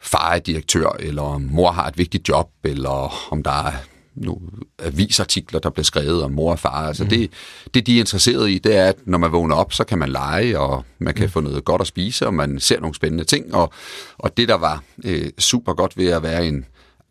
far 0.00 0.32
er 0.32 0.38
direktør, 0.38 0.96
eller 0.98 1.22
om 1.22 1.42
mor 1.42 1.70
har 1.70 1.88
et 1.88 1.98
vigtigt 1.98 2.28
job, 2.28 2.50
eller 2.64 3.32
om 3.32 3.42
der 3.42 3.66
er 3.66 3.72
nogle 4.14 4.40
avisartikler, 4.78 5.60
der 5.60 5.70
bliver 5.70 5.84
skrevet 5.84 6.22
om 6.22 6.32
mor 6.32 6.50
og 6.50 6.58
far. 6.58 6.86
Altså 6.86 7.04
mm. 7.04 7.10
det, 7.10 7.30
det, 7.74 7.86
de 7.86 7.96
er 7.96 8.00
interesseret 8.00 8.50
i, 8.50 8.58
det 8.58 8.76
er, 8.76 8.86
at 8.86 8.96
når 9.04 9.18
man 9.18 9.32
vågner 9.32 9.54
op, 9.56 9.72
så 9.72 9.84
kan 9.84 9.98
man 9.98 10.08
lege, 10.08 10.58
og 10.58 10.84
man 10.98 11.14
kan 11.14 11.24
mm. 11.24 11.30
få 11.30 11.40
noget 11.40 11.64
godt 11.64 11.80
at 11.80 11.86
spise, 11.86 12.26
og 12.26 12.34
man 12.34 12.60
ser 12.60 12.80
nogle 12.80 12.94
spændende 12.94 13.24
ting. 13.24 13.54
Og, 13.54 13.72
og 14.18 14.36
det, 14.36 14.48
der 14.48 14.54
var 14.54 14.82
øh, 15.04 15.30
super 15.38 15.72
godt 15.72 15.96
ved 15.96 16.08
at 16.08 16.22
være 16.22 16.46
en 16.46 16.64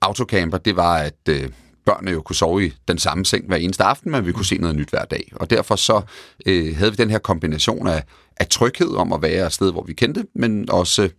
autocamper, 0.04 0.58
det 0.58 0.76
var, 0.76 0.98
at 0.98 1.30
øh, 1.30 1.50
børnene 1.86 2.12
jo 2.12 2.22
kunne 2.22 2.36
sove 2.36 2.66
i 2.66 2.74
den 2.88 2.98
samme 2.98 3.26
seng 3.26 3.48
hver 3.48 3.58
eneste 3.58 3.84
aften, 3.84 4.12
men 4.12 4.26
vi 4.26 4.32
kunne 4.32 4.46
se 4.46 4.58
noget 4.58 4.76
nyt 4.76 4.90
hver 4.90 5.06
dag. 5.06 5.32
Og 5.36 5.50
derfor 5.50 5.76
så 5.76 6.02
øh, 6.46 6.78
havde 6.78 6.92
vi 6.92 6.96
den 6.96 7.10
her 7.10 7.20
kombination 7.20 7.88
af, 7.88 8.04
af 8.38 8.48
tryghed 8.48 8.96
om 8.96 9.14
at 9.14 9.22
være 9.22 9.46
et 9.46 9.54
sted, 9.54 9.72
hvor 9.72 9.84
vi 9.84 9.94
kendte, 9.94 10.26
men 10.36 10.70
også 10.70 11.10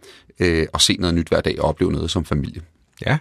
øh, 0.40 0.66
at 0.74 0.80
se 0.80 0.96
noget 0.98 1.14
nyt 1.14 1.28
hver 1.28 1.40
dag 1.40 1.60
og 1.60 1.68
opleve 1.68 1.92
noget 1.92 2.10
som 2.10 2.24
familie. 2.24 2.62
Ja, 3.06 3.18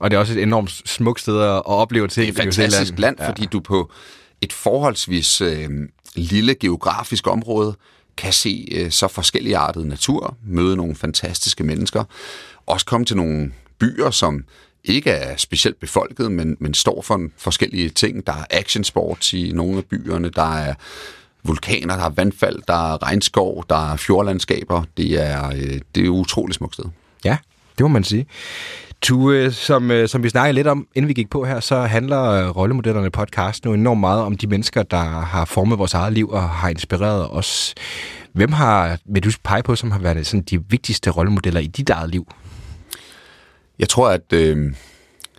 og 0.00 0.10
det 0.10 0.16
er 0.16 0.20
også 0.20 0.32
et 0.32 0.42
enormt 0.42 0.70
smukt 0.70 1.20
sted 1.20 1.40
at 1.40 1.66
opleve 1.66 2.08
ting. 2.08 2.26
Det 2.26 2.38
er 2.38 2.48
et 2.48 2.54
fantastisk 2.54 2.98
land, 2.98 3.16
ja. 3.20 3.28
fordi 3.28 3.46
du 3.46 3.60
på 3.60 3.90
et 4.40 4.52
forholdsvis 4.52 5.40
øh, 5.40 5.70
lille 6.14 6.54
geografisk 6.54 7.26
område 7.26 7.76
kan 8.16 8.32
se 8.32 8.68
øh, 8.72 8.90
så 8.90 9.08
forskelligartet 9.08 9.86
natur, 9.86 10.36
møde 10.46 10.76
nogle 10.76 10.94
fantastiske 10.94 11.64
mennesker, 11.64 12.04
også 12.66 12.86
komme 12.86 13.06
til 13.06 13.16
nogle 13.16 13.52
byer, 13.80 14.10
som 14.10 14.44
ikke 14.84 15.10
er 15.10 15.36
specielt 15.36 15.80
befolket, 15.80 16.32
men, 16.32 16.56
men 16.60 16.74
står 16.74 17.02
for 17.02 17.20
forskellige 17.38 17.88
ting. 17.88 18.26
Der 18.26 18.32
er 18.32 18.44
actionsport 18.50 19.32
i 19.32 19.52
nogle 19.54 19.78
af 19.78 19.84
byerne, 19.84 20.30
der 20.30 20.54
er 20.54 20.74
vulkaner, 21.44 21.96
der 21.96 22.04
er 22.04 22.10
vandfald, 22.10 22.58
der 22.68 22.92
er 22.92 23.02
regnskov, 23.02 23.64
der 23.70 23.92
er 23.92 23.96
fjordlandskaber. 23.96 24.84
Det 24.96 25.22
er, 25.22 25.46
øh, 25.48 25.80
det 25.94 26.00
er 26.00 26.04
et 26.04 26.08
utroligt 26.08 26.56
smukt 26.56 26.74
sted. 26.74 26.84
Ja, 27.24 27.36
det 27.78 27.84
må 27.84 27.88
man 27.88 28.04
sige. 28.04 28.26
Tue, 29.02 29.52
som, 29.52 29.90
øh, 29.90 30.08
som 30.08 30.22
vi 30.22 30.28
snakkede 30.28 30.52
lidt 30.52 30.66
om, 30.66 30.86
inden 30.94 31.08
vi 31.08 31.12
gik 31.12 31.30
på 31.30 31.44
her, 31.44 31.60
så 31.60 31.80
handler 31.80 32.22
øh, 32.22 32.56
rollemodellerne 32.56 33.10
podcast 33.10 33.64
nu 33.64 33.74
enormt 33.74 34.00
meget 34.00 34.22
om 34.22 34.36
de 34.36 34.46
mennesker, 34.46 34.82
der 34.82 35.02
har 35.20 35.44
formet 35.44 35.78
vores 35.78 35.94
eget 35.94 36.12
liv 36.12 36.28
og 36.28 36.50
har 36.50 36.68
inspireret 36.68 37.30
os. 37.30 37.74
Hvem 38.32 38.52
har, 38.52 38.98
vil 39.04 39.24
du 39.24 39.30
pege 39.44 39.62
på, 39.62 39.76
som 39.76 39.90
har 39.90 39.98
været 39.98 40.26
sådan, 40.26 40.42
de 40.42 40.70
vigtigste 40.70 41.10
rollemodeller 41.10 41.60
i 41.60 41.66
dit 41.66 41.90
eget 41.90 42.10
liv? 42.10 42.26
Jeg 43.80 43.88
tror, 43.88 44.08
at 44.08 44.32
øh, 44.32 44.74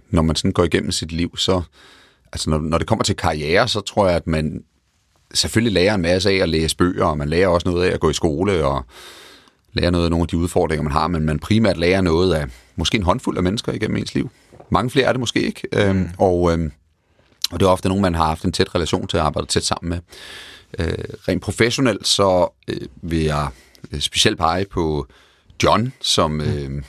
når 0.10 0.21
man 0.21 0.36
sådan 0.36 0.51
går 0.51 0.63
igennem 0.63 0.91
sit 0.91 1.12
liv, 1.12 1.38
så 1.38 1.62
altså 2.33 2.50
når, 2.50 2.57
når 2.57 2.77
det 2.77 2.88
kommer 2.88 3.03
til 3.03 3.15
karriere, 3.15 3.67
så 3.67 3.81
tror 3.81 4.07
jeg, 4.07 4.15
at 4.15 4.27
man 4.27 4.63
selvfølgelig 5.33 5.74
lærer 5.74 5.95
en 5.95 6.01
masse 6.01 6.29
af 6.29 6.36
at 6.36 6.50
læse 6.50 6.77
bøger, 6.77 7.05
og 7.05 7.17
man 7.17 7.29
lærer 7.29 7.48
også 7.48 7.69
noget 7.69 7.89
af 7.89 7.93
at 7.93 8.00
gå 8.00 8.10
i 8.10 8.13
skole, 8.13 8.65
og 8.65 8.86
lære 9.74 9.91
noget 9.91 10.05
af 10.05 10.12
nogle 10.12 10.24
af 10.24 10.27
de 10.27 10.38
udfordringer, 10.38 10.83
man 10.83 10.91
har, 10.91 11.07
men 11.07 11.25
man 11.25 11.39
primært 11.39 11.77
lærer 11.77 12.01
noget 12.01 12.33
af 12.33 12.45
måske 12.75 12.98
en 12.98 13.03
håndfuld 13.03 13.38
af 13.38 13.43
mennesker 13.43 13.71
igennem 13.71 13.98
ens 13.98 14.13
liv. 14.13 14.29
Mange 14.69 14.89
flere 14.89 15.05
er 15.05 15.13
det 15.13 15.19
måske 15.19 15.41
ikke, 15.41 15.67
øhm, 15.74 15.95
mm. 15.95 16.10
og, 16.17 16.53
øhm, 16.53 16.71
og 17.51 17.60
det 17.60 17.65
er 17.65 17.69
ofte 17.69 17.88
nogen, 17.88 18.01
man 18.01 18.15
har 18.15 18.25
haft 18.25 18.43
en 18.43 18.51
tæt 18.51 18.75
relation 18.75 19.07
til 19.07 19.17
at 19.17 19.24
arbejde 19.24 19.48
tæt 19.48 19.63
sammen 19.63 19.89
med. 19.89 20.00
Øh, 20.79 21.03
rent 21.27 21.41
professionelt, 21.41 22.07
så 22.07 22.53
øh, 22.67 22.88
vil 23.01 23.19
jeg 23.19 23.48
øh, 23.91 24.00
specielt 24.00 24.38
pege 24.38 24.65
på 24.65 25.07
John, 25.63 25.93
som 26.01 26.31
mm. 26.31 26.41
øh, 26.41 26.83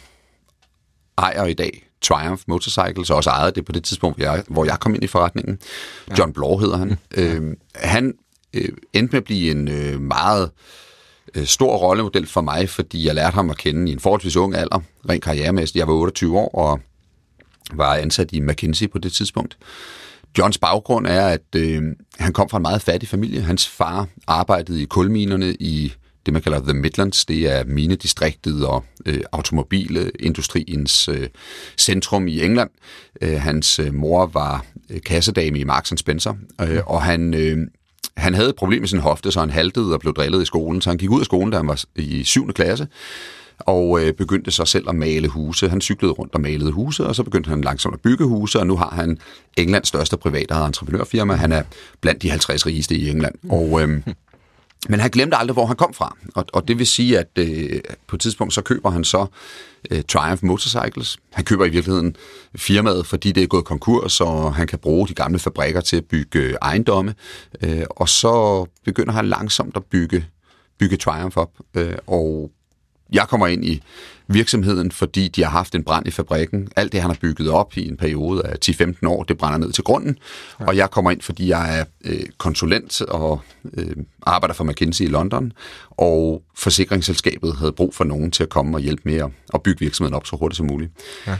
ejer 1.18 1.46
i 1.46 1.54
dag 1.54 1.88
Triumph 2.02 2.42
Motorcycles, 2.46 3.10
og 3.10 3.16
også 3.16 3.30
ejede 3.30 3.52
det 3.52 3.64
på 3.64 3.72
det 3.72 3.84
tidspunkt, 3.84 4.18
hvor 4.18 4.24
jeg, 4.24 4.42
hvor 4.48 4.64
jeg 4.64 4.80
kom 4.80 4.94
ind 4.94 5.04
i 5.04 5.06
forretningen. 5.06 5.58
Ja. 6.10 6.14
John 6.18 6.32
Blore 6.32 6.60
hedder 6.60 6.76
han. 6.76 6.88
Mm. 6.88 7.22
Øh, 7.22 7.56
han 7.74 8.14
øh, 8.54 8.68
endte 8.92 9.12
med 9.12 9.18
at 9.18 9.24
blive 9.24 9.50
en 9.50 9.68
øh, 9.68 10.00
meget 10.00 10.50
øh, 11.34 11.46
stor 11.46 11.76
rollemodel 11.76 12.26
for 12.26 12.40
mig, 12.40 12.68
fordi 12.68 13.06
jeg 13.06 13.14
lærte 13.14 13.34
ham 13.34 13.50
at 13.50 13.58
kende 13.58 13.90
i 13.90 13.92
en 13.92 14.00
forholdsvis 14.00 14.36
ung 14.36 14.54
alder, 14.54 14.80
rent 15.08 15.24
karrieremæssigt. 15.24 15.76
Jeg 15.76 15.88
var 15.88 15.94
28 15.94 16.38
år 16.38 16.48
og 16.54 16.80
var 17.72 17.94
ansat 17.94 18.32
i 18.32 18.40
McKinsey 18.40 18.90
på 18.90 18.98
det 18.98 19.12
tidspunkt. 19.12 19.58
Johns 20.38 20.58
baggrund 20.58 21.06
er, 21.06 21.26
at 21.26 21.54
øh, 21.56 21.82
han 22.18 22.32
kom 22.32 22.48
fra 22.48 22.58
en 22.58 22.62
meget 22.62 22.82
fattig 22.82 23.08
familie. 23.08 23.40
Hans 23.40 23.68
far 23.68 24.08
arbejdede 24.26 24.82
i 24.82 24.84
kulminerne 24.84 25.54
i 25.54 25.92
det, 26.26 26.32
man 26.32 26.42
kalder 26.42 26.60
The 26.60 26.74
Midlands. 26.74 27.24
Det 27.24 27.52
er 27.52 27.64
minedistriktet 27.64 28.66
og 28.66 28.84
øh, 29.06 29.20
automobilindustriens 29.32 31.08
øh, 31.08 31.28
centrum 31.78 32.28
i 32.28 32.44
England. 32.44 32.70
Øh, 33.20 33.40
hans 33.40 33.78
øh, 33.78 33.94
mor 33.94 34.26
var 34.26 34.64
øh, 34.90 35.00
kassedame 35.02 35.58
i 35.58 35.64
Marks 35.64 35.92
Spencer, 35.96 36.34
øh, 36.60 36.80
og 36.86 37.02
han... 37.02 37.34
Øh, 37.34 37.58
han 38.16 38.34
havde 38.34 38.48
et 38.48 38.56
problem 38.56 38.82
med 38.82 38.88
sin 38.88 38.98
hofte, 38.98 39.32
så 39.32 39.40
han 39.40 39.50
haltede 39.50 39.94
og 39.94 40.00
blev 40.00 40.14
drillet 40.14 40.42
i 40.42 40.44
skolen. 40.44 40.80
Så 40.80 40.90
han 40.90 40.98
gik 40.98 41.10
ud 41.10 41.20
af 41.20 41.24
skolen, 41.24 41.50
da 41.50 41.56
han 41.56 41.68
var 41.68 41.84
i 41.96 42.24
7. 42.24 42.52
klasse, 42.52 42.86
og 43.58 44.00
øh, 44.02 44.12
begyndte 44.12 44.50
så 44.50 44.64
selv 44.64 44.88
at 44.88 44.94
male 44.94 45.28
huse. 45.28 45.68
Han 45.68 45.80
cyklede 45.80 46.12
rundt 46.12 46.34
og 46.34 46.40
malede 46.40 46.72
huse, 46.72 47.06
og 47.06 47.14
så 47.14 47.22
begyndte 47.22 47.50
han 47.50 47.60
langsomt 47.60 47.94
at 47.94 48.00
bygge 48.00 48.24
huse, 48.24 48.58
og 48.58 48.66
nu 48.66 48.76
har 48.76 48.90
han 48.90 49.18
Englands 49.56 49.88
største 49.88 50.16
private 50.16 50.54
entreprenørfirma. 50.54 51.34
Han 51.34 51.52
er 51.52 51.62
blandt 52.00 52.22
de 52.22 52.30
50 52.30 52.66
rigeste 52.66 52.94
i 52.94 53.08
England. 53.08 53.34
Og, 53.50 53.82
øh, 53.82 54.00
men 54.88 55.00
han 55.00 55.10
glemte 55.10 55.36
aldrig, 55.36 55.52
hvor 55.52 55.66
han 55.66 55.76
kom 55.76 55.94
fra. 55.94 56.16
Og, 56.34 56.44
og 56.52 56.68
det 56.68 56.78
vil 56.78 56.86
sige, 56.86 57.18
at 57.18 57.28
øh, 57.38 57.80
på 58.06 58.16
et 58.16 58.20
tidspunkt 58.20 58.54
så 58.54 58.62
køber 58.62 58.90
han 58.90 59.04
så 59.04 59.26
øh, 59.90 60.02
Triumph 60.08 60.44
Motorcycles. 60.44 61.18
Han 61.32 61.44
køber 61.44 61.64
i 61.64 61.68
virkeligheden 61.68 62.16
firmaet, 62.56 63.06
fordi 63.06 63.32
det 63.32 63.42
er 63.42 63.46
gået 63.46 63.64
konkurs, 63.64 64.20
og 64.20 64.54
han 64.54 64.66
kan 64.66 64.78
bruge 64.78 65.08
de 65.08 65.14
gamle 65.14 65.38
fabrikker 65.38 65.80
til 65.80 65.96
at 65.96 66.04
bygge 66.04 66.38
øh, 66.38 66.54
ejendomme. 66.62 67.14
Øh, 67.62 67.84
og 67.90 68.08
så 68.08 68.66
begynder 68.84 69.12
han 69.12 69.28
langsomt 69.28 69.76
at 69.76 69.84
bygge, 69.84 70.26
bygge 70.78 70.96
Triumph 70.96 71.36
op. 71.36 71.50
Øh, 71.74 71.94
og 72.06 72.50
jeg 73.12 73.28
kommer 73.28 73.46
ind 73.46 73.64
i 73.64 73.82
virksomheden, 74.28 74.92
fordi 74.92 75.28
de 75.28 75.42
har 75.42 75.50
haft 75.50 75.74
en 75.74 75.84
brand 75.84 76.06
i 76.06 76.10
fabrikken. 76.10 76.68
Alt 76.76 76.92
det, 76.92 77.00
han 77.00 77.10
har 77.10 77.18
bygget 77.20 77.50
op 77.50 77.76
i 77.76 77.88
en 77.88 77.96
periode 77.96 78.42
af 78.46 78.56
10-15 78.64 79.06
år, 79.06 79.22
det 79.22 79.38
brænder 79.38 79.58
ned 79.58 79.72
til 79.72 79.84
grunden. 79.84 80.18
Ja. 80.60 80.66
Og 80.66 80.76
jeg 80.76 80.90
kommer 80.90 81.10
ind, 81.10 81.20
fordi 81.20 81.48
jeg 81.48 81.78
er 81.78 81.84
øh, 82.04 82.26
konsulent 82.38 83.00
og 83.00 83.40
øh, 83.74 83.96
arbejder 84.22 84.54
for 84.54 84.64
McKinsey 84.64 85.04
i 85.04 85.08
London, 85.08 85.52
og 85.90 86.42
forsikringsselskabet 86.54 87.56
havde 87.56 87.72
brug 87.72 87.94
for 87.94 88.04
nogen 88.04 88.30
til 88.30 88.42
at 88.42 88.48
komme 88.48 88.76
og 88.76 88.80
hjælpe 88.80 89.02
med 89.04 89.16
at, 89.16 89.28
at 89.54 89.62
bygge 89.62 89.80
virksomheden 89.80 90.14
op 90.14 90.26
så 90.26 90.36
hurtigt 90.36 90.56
som 90.56 90.66
muligt. 90.66 90.92
Ja. 91.26 91.38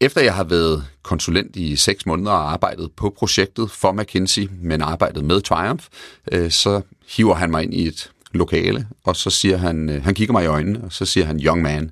Efter 0.00 0.20
jeg 0.20 0.34
har 0.34 0.44
været 0.44 0.84
konsulent 1.02 1.56
i 1.56 1.76
seks 1.76 2.06
måneder 2.06 2.32
og 2.32 2.52
arbejdet 2.52 2.92
på 2.96 3.14
projektet 3.18 3.70
for 3.70 3.92
McKinsey, 3.92 4.48
men 4.62 4.82
arbejdet 4.82 5.24
med 5.24 5.40
Triumph, 5.40 5.84
øh, 6.32 6.50
så 6.50 6.80
hiver 7.08 7.34
han 7.34 7.50
mig 7.50 7.62
ind 7.62 7.74
i 7.74 7.86
et 7.86 8.10
lokale, 8.34 8.86
og 9.04 9.16
så 9.16 9.30
siger 9.30 9.56
han, 9.56 9.88
øh, 9.90 10.04
han 10.04 10.14
kigger 10.14 10.32
mig 10.32 10.44
i 10.44 10.46
øjnene, 10.46 10.80
og 10.84 10.92
så 10.92 11.04
siger 11.04 11.26
han, 11.26 11.40
young 11.40 11.62
man, 11.62 11.90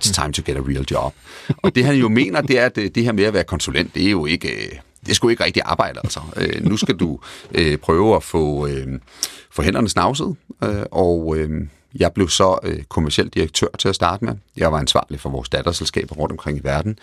it's 0.00 0.12
time 0.12 0.32
to 0.32 0.42
get 0.46 0.56
a 0.56 0.60
real 0.60 0.84
job. 0.90 1.14
Og 1.56 1.74
det 1.74 1.84
han 1.84 1.94
jo 1.94 2.08
mener, 2.08 2.40
det 2.40 2.58
er, 2.58 2.66
at 2.66 2.76
det, 2.76 2.94
det 2.94 3.04
her 3.04 3.12
med 3.12 3.24
at 3.24 3.34
være 3.34 3.44
konsulent, 3.44 3.94
det 3.94 4.06
er 4.06 4.10
jo 4.10 4.26
ikke, 4.26 4.48
øh, 4.48 4.78
det 5.00 5.10
er 5.10 5.14
sgu 5.14 5.28
ikke 5.28 5.44
rigtig 5.44 5.62
arbejde, 5.64 6.00
altså. 6.04 6.20
Øh, 6.36 6.64
nu 6.64 6.76
skal 6.76 6.96
du 6.96 7.18
øh, 7.54 7.76
prøve 7.76 8.16
at 8.16 8.22
få, 8.22 8.66
øh, 8.66 8.86
få 9.50 9.62
hænderne 9.62 9.88
snavset, 9.88 10.36
øh, 10.64 10.82
og 10.90 11.36
øh, 11.36 11.50
jeg 11.94 12.12
blev 12.12 12.28
så 12.28 12.58
øh, 12.62 12.82
kommersiel 12.82 13.28
direktør 13.28 13.66
til 13.78 13.88
at 13.88 13.94
starte 13.94 14.24
med. 14.24 14.34
Jeg 14.56 14.72
var 14.72 14.78
ansvarlig 14.78 15.20
for 15.20 15.30
vores 15.30 15.48
datterselskaber 15.48 16.14
rundt 16.14 16.32
omkring 16.32 16.58
i 16.58 16.60
verden. 16.64 16.98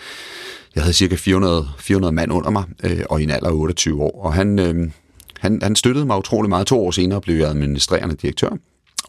Jeg 0.76 0.84
havde 0.84 0.94
cirka 0.94 1.16
400, 1.16 1.70
400 1.78 2.14
mand 2.14 2.32
under 2.32 2.50
mig, 2.50 2.64
øh, 2.84 3.02
og 3.10 3.22
i 3.22 3.24
en 3.24 3.30
alder 3.32 3.48
af 3.48 3.54
28 3.54 4.04
år. 4.04 4.22
Og 4.24 4.34
han, 4.34 4.60
øh, 4.60 4.92
han, 5.40 5.60
han 5.64 5.76
støttede 5.76 6.06
mig 6.06 6.18
utrolig 6.18 6.50
meget. 6.50 6.68
To 6.68 6.86
år 6.86 6.92
senere 6.92 7.22
blev 7.22 7.36
jeg 7.36 7.50
administrerende 7.50 8.16
direktør 8.16 8.50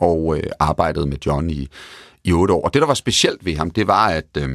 og 0.01 0.37
øh, 0.37 0.43
arbejdede 0.59 1.07
med 1.07 1.17
John 1.27 1.51
i, 1.51 1.69
i 2.25 2.33
otte 2.33 2.55
år. 2.55 2.65
Og 2.65 2.75
det, 2.75 2.81
der 2.81 2.87
var 2.87 2.95
specielt 2.95 3.45
ved 3.45 3.57
ham, 3.57 3.71
det 3.71 3.87
var, 3.87 4.09
at 4.09 4.27
øh, 4.39 4.49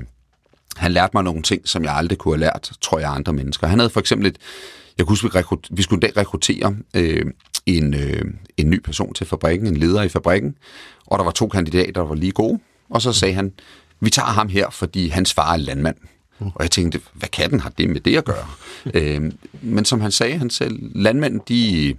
han 0.75 0.91
lærte 0.91 1.11
mig 1.13 1.23
nogle 1.23 1.41
ting, 1.41 1.67
som 1.67 1.83
jeg 1.83 1.95
aldrig 1.95 2.17
kunne 2.17 2.33
have 2.33 2.39
lært, 2.39 2.71
tror 2.81 2.99
jeg, 2.99 3.09
andre 3.09 3.33
mennesker. 3.33 3.67
Han 3.67 3.79
havde 3.79 3.89
for 3.89 3.99
eksempel 3.99 4.27
et, 4.27 4.37
jeg 4.97 5.05
kunne 5.05 5.11
huske, 5.11 5.29
vi, 5.33 5.57
vi 5.71 5.81
skulle 5.81 5.97
en 5.97 6.01
dag 6.01 6.17
rekruttere 6.17 6.75
øh, 6.93 7.25
en, 7.65 7.93
øh, 7.93 8.25
en 8.57 8.69
ny 8.69 8.81
person 8.81 9.13
til 9.13 9.27
fabrikken, 9.27 9.67
en 9.67 9.77
leder 9.77 10.01
i 10.01 10.09
fabrikken, 10.09 10.55
og 11.05 11.19
der 11.19 11.25
var 11.25 11.31
to 11.31 11.47
kandidater, 11.47 11.91
der 11.91 12.01
var 12.01 12.15
lige 12.15 12.31
gode, 12.31 12.59
og 12.89 13.01
så 13.01 13.13
sagde 13.13 13.33
han, 13.33 13.53
vi 13.99 14.09
tager 14.09 14.27
ham 14.27 14.49
her, 14.49 14.69
fordi 14.69 15.07
hans 15.07 15.33
far 15.33 15.53
er 15.53 15.57
landmand. 15.57 15.95
Og 16.39 16.63
jeg 16.63 16.71
tænkte, 16.71 17.01
hvad 17.13 17.29
kan 17.29 17.51
den 17.51 17.59
har 17.59 17.69
det 17.69 17.89
med 17.89 18.01
det 18.01 18.17
at 18.17 18.25
gøre? 18.25 18.47
øh, 18.93 19.31
men 19.61 19.85
som 19.85 20.01
han 20.01 20.11
sagde, 20.11 20.37
han 20.37 20.49
selv, 20.49 20.79
landmænd, 20.95 21.41
de, 21.49 21.95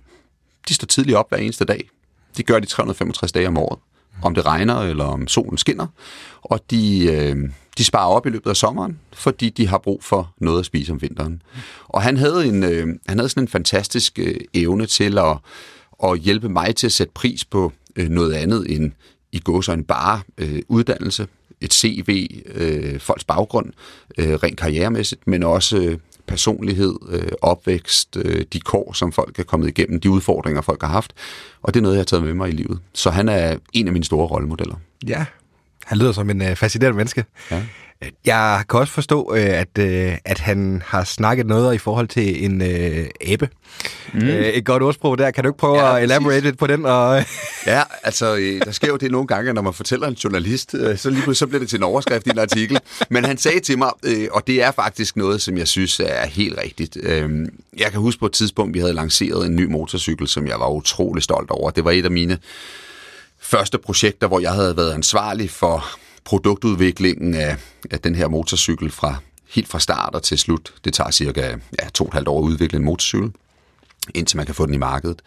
de 0.68 0.74
står 0.74 0.86
tidligt 0.86 1.16
op 1.16 1.28
hver 1.28 1.38
eneste 1.38 1.64
dag. 1.64 1.88
De 2.36 2.42
gør 2.42 2.58
de 2.58 2.66
365 2.66 3.32
dage 3.32 3.48
om 3.48 3.58
året. 3.58 3.78
Om 4.22 4.34
det 4.34 4.46
regner, 4.46 4.80
eller 4.80 5.04
om 5.04 5.28
solen 5.28 5.58
skinner. 5.58 5.86
Og 6.42 6.60
de, 6.70 7.06
øh, 7.06 7.36
de 7.78 7.84
sparer 7.84 8.08
op 8.08 8.26
i 8.26 8.30
løbet 8.30 8.50
af 8.50 8.56
sommeren, 8.56 8.98
fordi 9.12 9.50
de 9.50 9.68
har 9.68 9.78
brug 9.78 10.04
for 10.04 10.34
noget 10.40 10.58
at 10.58 10.66
spise 10.66 10.92
om 10.92 11.02
vinteren. 11.02 11.42
Og 11.88 12.02
han 12.02 12.16
havde, 12.16 12.46
en, 12.46 12.62
øh, 12.62 12.86
han 13.06 13.18
havde 13.18 13.28
sådan 13.28 13.44
en 13.44 13.48
fantastisk 13.48 14.18
øh, 14.18 14.36
evne 14.54 14.86
til 14.86 15.18
at, 15.18 15.38
at 16.04 16.18
hjælpe 16.18 16.48
mig 16.48 16.76
til 16.76 16.86
at 16.86 16.92
sætte 16.92 17.12
pris 17.12 17.44
på 17.44 17.72
øh, 17.96 18.08
noget 18.08 18.32
andet 18.32 18.76
end 18.76 18.92
i 19.32 19.38
går 19.38 19.60
så 19.60 19.72
en 19.72 19.84
bare 19.84 20.20
øh, 20.38 20.62
uddannelse, 20.68 21.26
et 21.60 21.74
CV, 21.74 22.42
øh, 22.54 23.00
folks 23.00 23.24
baggrund, 23.24 23.72
øh, 24.18 24.34
rent 24.34 24.58
karrieremæssigt, 24.58 25.26
men 25.26 25.42
også 25.42 25.76
øh, 25.76 25.98
personlighed, 26.26 26.94
øh, 27.08 27.28
opvækst, 27.42 28.16
øh, 28.16 28.44
de 28.52 28.60
kår, 28.60 28.92
som 28.92 29.12
folk 29.12 29.38
er 29.38 29.42
kommet 29.44 29.68
igennem, 29.68 30.00
de 30.00 30.10
udfordringer, 30.10 30.62
folk 30.62 30.82
har 30.82 30.88
haft. 30.88 31.12
Og 31.62 31.74
det 31.74 31.80
er 31.80 31.82
noget, 31.82 31.94
jeg 31.94 32.00
har 32.00 32.04
taget 32.04 32.24
med 32.24 32.34
mig 32.34 32.48
i 32.48 32.52
livet. 32.52 32.78
Så 32.92 33.10
han 33.10 33.28
er 33.28 33.56
en 33.72 33.86
af 33.86 33.92
mine 33.92 34.04
store 34.04 34.26
rollemodeller. 34.26 34.76
Ja, 35.06 35.24
han 35.86 35.98
lyder 35.98 36.12
som 36.12 36.30
en 36.30 36.42
øh, 36.42 36.56
fascinerende 36.56 36.96
menneske. 36.96 37.24
Ja. 37.50 37.62
Jeg 38.26 38.64
kan 38.70 38.80
også 38.80 38.92
forstå, 38.92 39.34
øh, 39.36 39.60
at, 39.60 39.78
øh, 39.78 40.12
at 40.24 40.38
han 40.38 40.82
har 40.86 41.04
snakket 41.04 41.46
noget 41.46 41.74
i 41.74 41.78
forhold 41.78 42.08
til 42.08 42.44
en 42.44 42.62
øh, 42.62 43.06
abe. 43.26 43.48
Mm. 44.14 44.22
Øh, 44.22 44.46
et 44.46 44.64
godt 44.64 44.82
ordsprog 44.82 45.18
der. 45.18 45.30
Kan 45.30 45.44
du 45.44 45.50
ikke 45.50 45.58
prøve 45.58 45.78
ja, 45.78 45.96
at 45.96 46.02
elaborate 46.02 46.40
lidt 46.40 46.58
på 46.58 46.66
den? 46.66 46.86
Og... 46.86 47.24
ja, 47.66 47.82
altså, 48.02 48.36
der 48.64 48.70
sker 48.70 48.88
jo 48.88 48.96
det 48.96 49.10
nogle 49.10 49.26
gange, 49.26 49.52
når 49.52 49.62
man 49.62 49.74
fortæller 49.74 50.06
en 50.06 50.14
journalist, 50.14 50.70
så 50.96 51.10
lige 51.10 51.34
så 51.34 51.46
bliver 51.46 51.60
det 51.60 51.68
til 51.68 51.76
en 51.76 51.82
overskrift 51.82 52.26
i 52.26 52.30
en 52.30 52.38
artikel. 52.38 52.78
Men 53.10 53.24
han 53.24 53.38
sagde 53.38 53.60
til 53.60 53.78
mig, 53.78 53.90
og 54.30 54.46
det 54.46 54.62
er 54.62 54.70
faktisk 54.70 55.16
noget, 55.16 55.42
som 55.42 55.58
jeg 55.58 55.68
synes 55.68 56.00
er 56.00 56.26
helt 56.26 56.58
rigtigt. 56.64 56.96
Jeg 57.78 57.90
kan 57.90 58.00
huske 58.00 58.20
på 58.20 58.26
et 58.26 58.32
tidspunkt, 58.32 58.74
vi 58.74 58.78
havde 58.78 58.92
lanceret 58.92 59.46
en 59.46 59.56
ny 59.56 59.64
motorcykel, 59.64 60.28
som 60.28 60.46
jeg 60.46 60.60
var 60.60 60.68
utrolig 60.68 61.22
stolt 61.22 61.50
over. 61.50 61.70
Det 61.70 61.84
var 61.84 61.90
et 61.90 62.04
af 62.04 62.10
mine 62.10 62.38
første 63.38 63.78
projekter, 63.78 64.28
hvor 64.28 64.40
jeg 64.40 64.52
havde 64.52 64.76
været 64.76 64.92
ansvarlig 64.92 65.50
for 65.50 65.84
produktudviklingen 66.24 67.34
af, 67.34 67.56
af 67.90 68.00
den 68.00 68.14
her 68.14 68.28
motorcykel 68.28 68.90
fra 68.90 69.16
helt 69.48 69.68
fra 69.68 69.80
start 69.80 70.14
og 70.14 70.22
til 70.22 70.38
slut. 70.38 70.74
Det 70.84 70.94
tager 70.94 71.10
cirka 71.10 71.56
ja, 71.82 71.88
to 71.94 72.04
og 72.04 72.08
et 72.08 72.14
halvt 72.14 72.28
år 72.28 72.38
at 72.38 72.44
udvikle 72.44 72.78
en 72.78 72.84
motorcykel, 72.84 73.32
indtil 74.14 74.36
man 74.36 74.46
kan 74.46 74.54
få 74.54 74.66
den 74.66 74.74
i 74.74 74.78
markedet. 74.78 75.22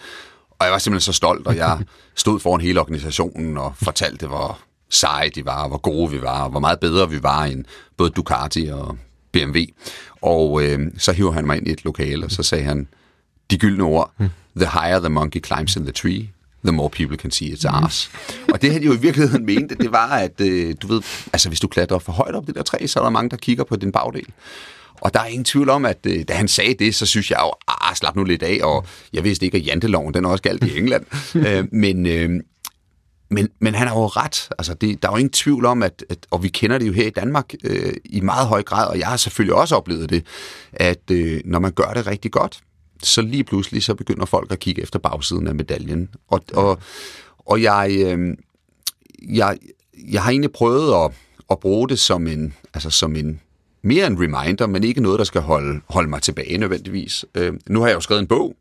Og 0.50 0.66
jeg 0.66 0.72
var 0.72 0.78
simpelthen 0.78 1.14
så 1.14 1.18
stolt, 1.18 1.48
og 1.48 1.58
jeg 1.58 1.80
stod 2.16 2.40
foran 2.40 2.62
hele 2.62 2.80
organisationen 2.80 3.58
og 3.58 3.74
fortalte, 3.84 4.28
hvor 4.28 4.60
seje 4.90 5.30
de 5.30 5.46
var, 5.46 5.68
hvor 5.68 5.78
gode 5.78 6.12
vi 6.12 6.22
var, 6.22 6.44
og 6.44 6.50
hvor 6.50 6.60
meget 6.60 6.80
bedre 6.80 7.10
vi 7.10 7.24
var 7.24 7.44
end 7.44 7.66
både 7.98 8.10
Ducati 8.10 8.70
og 8.72 8.98
BMW. 9.32 9.60
Og 10.22 10.64
øh, 10.64 10.80
så 10.98 11.12
hiver 11.12 11.32
han 11.32 11.46
mig 11.46 11.58
ind 11.58 11.68
i 11.68 11.72
et 11.72 11.86
lokale, 11.86 12.26
og 12.26 12.32
så 12.32 12.44
sagde 12.44 12.64
han 12.64 12.88
de 13.52 13.58
gyldne 13.58 13.84
ord, 13.84 14.14
the 14.56 14.70
higher 14.74 15.00
the 15.00 15.10
monkey 15.10 15.46
climbs 15.46 15.76
in 15.76 15.84
the 15.84 15.92
tree, 15.92 16.30
the 16.64 16.72
more 16.72 16.90
people 16.90 17.18
can 17.18 17.32
see 17.32 17.48
its 17.48 17.66
arse. 17.66 18.10
Og 18.54 18.62
det 18.62 18.74
han 18.74 18.84
jo 18.84 18.94
i 18.94 19.00
virkeligheden 19.00 19.46
mente, 19.46 19.76
det 19.76 19.92
var, 19.92 20.08
at 20.08 20.42
øh, 20.42 20.76
du 20.82 20.88
ved, 20.88 21.02
altså 21.34 21.50
hvis 21.50 21.60
du 21.60 21.68
klatrer 21.68 22.00
for 22.00 22.12
højt 22.12 22.36
op 22.36 22.48
det 22.48 22.56
der 22.56 22.64
træ, 22.64 22.88
så 22.88 23.00
er 23.00 23.04
der 23.04 23.10
mange, 23.10 23.30
der 23.30 23.38
kigger 23.38 23.64
på 23.64 23.76
din 23.76 23.92
bagdel. 23.92 24.26
Og 25.02 25.14
der 25.14 25.20
er 25.20 25.26
ingen 25.26 25.46
tvivl 25.46 25.70
om, 25.70 25.86
at 25.86 25.98
øh, 26.08 26.24
da 26.28 26.34
han 26.34 26.48
sagde 26.48 26.74
det, 26.74 26.96
så 26.96 27.06
synes 27.06 27.32
jeg 27.32 27.40
jo, 27.42 27.54
ah, 27.68 27.96
slap 27.96 28.16
nu 28.16 28.24
lidt 28.24 28.44
af, 28.44 28.60
og 28.64 28.86
jeg 29.14 29.24
vidste 29.24 29.46
ikke, 29.46 29.58
at 29.58 29.66
janteloven, 29.66 30.14
den 30.14 30.26
er 30.26 30.30
også 30.30 30.42
galt 30.42 30.64
i 30.64 30.78
England. 30.78 31.06
øh, 31.48 31.66
men, 31.72 32.06
øh, 32.06 32.30
men, 33.32 33.50
men 33.60 33.76
han 33.76 33.88
har 33.88 33.96
jo 33.96 34.08
ret. 34.08 34.50
Altså, 34.58 34.74
det, 34.74 35.02
der 35.02 35.08
er 35.08 35.12
jo 35.14 35.18
ingen 35.18 35.32
tvivl 35.32 35.66
om, 35.66 35.84
at, 35.84 36.06
at 36.10 36.18
og 36.32 36.44
vi 36.44 36.48
kender 36.48 36.78
det 36.78 36.88
jo 36.88 36.94
her 36.94 37.08
i 37.08 37.10
Danmark 37.10 37.54
øh, 37.64 37.94
i 38.06 38.22
meget 38.22 38.48
høj 38.48 38.64
grad, 38.64 38.88
og 38.88 39.00
jeg 39.00 39.08
har 39.08 39.18
selvfølgelig 39.18 39.56
også 39.56 39.76
oplevet 39.76 40.10
det, 40.10 40.26
at 40.74 41.12
øh, 41.12 41.42
når 41.46 41.60
man 41.60 41.72
gør 41.72 41.94
det 41.96 42.08
rigtig 42.08 42.32
godt, 42.32 42.60
så 43.04 43.22
lige 43.22 43.44
pludselig 43.44 43.84
så 43.84 43.96
begynder 43.96 44.26
folk 44.26 44.52
at 44.52 44.60
kigge 44.60 44.82
efter 44.82 45.00
bagsiden 45.00 45.48
af 45.48 45.56
medaljen. 45.56 46.10
Og, 46.28 46.42
og, 46.54 46.80
og 47.38 47.62
jeg, 47.62 47.92
øh, 48.06 48.38
jeg, 49.30 49.58
jeg 50.12 50.24
har 50.24 50.32
egentlig 50.32 50.52
prøvet 50.52 51.06
at, 51.06 51.12
at 51.52 51.60
bruge 51.60 51.90
det 51.90 52.00
som 52.00 52.28
en, 52.28 52.54
altså 52.74 52.90
som 52.90 53.16
en 53.16 53.42
mere 53.82 54.08
en 54.08 54.22
reminder, 54.22 54.68
men 54.68 54.84
ikke 54.84 55.02
noget, 55.02 55.20
der 55.20 55.26
skal 55.26 55.42
holde, 55.42 55.82
holde 55.90 56.10
mig 56.10 56.22
tilbage 56.22 56.58
nødvendigvis. 56.58 57.26
Øh, 57.36 57.54
nu 57.68 57.80
har 57.80 57.88
jeg 57.88 57.96
jo 57.96 58.02
skrevet 58.02 58.22
en 58.22 58.28
bog, 58.28 58.56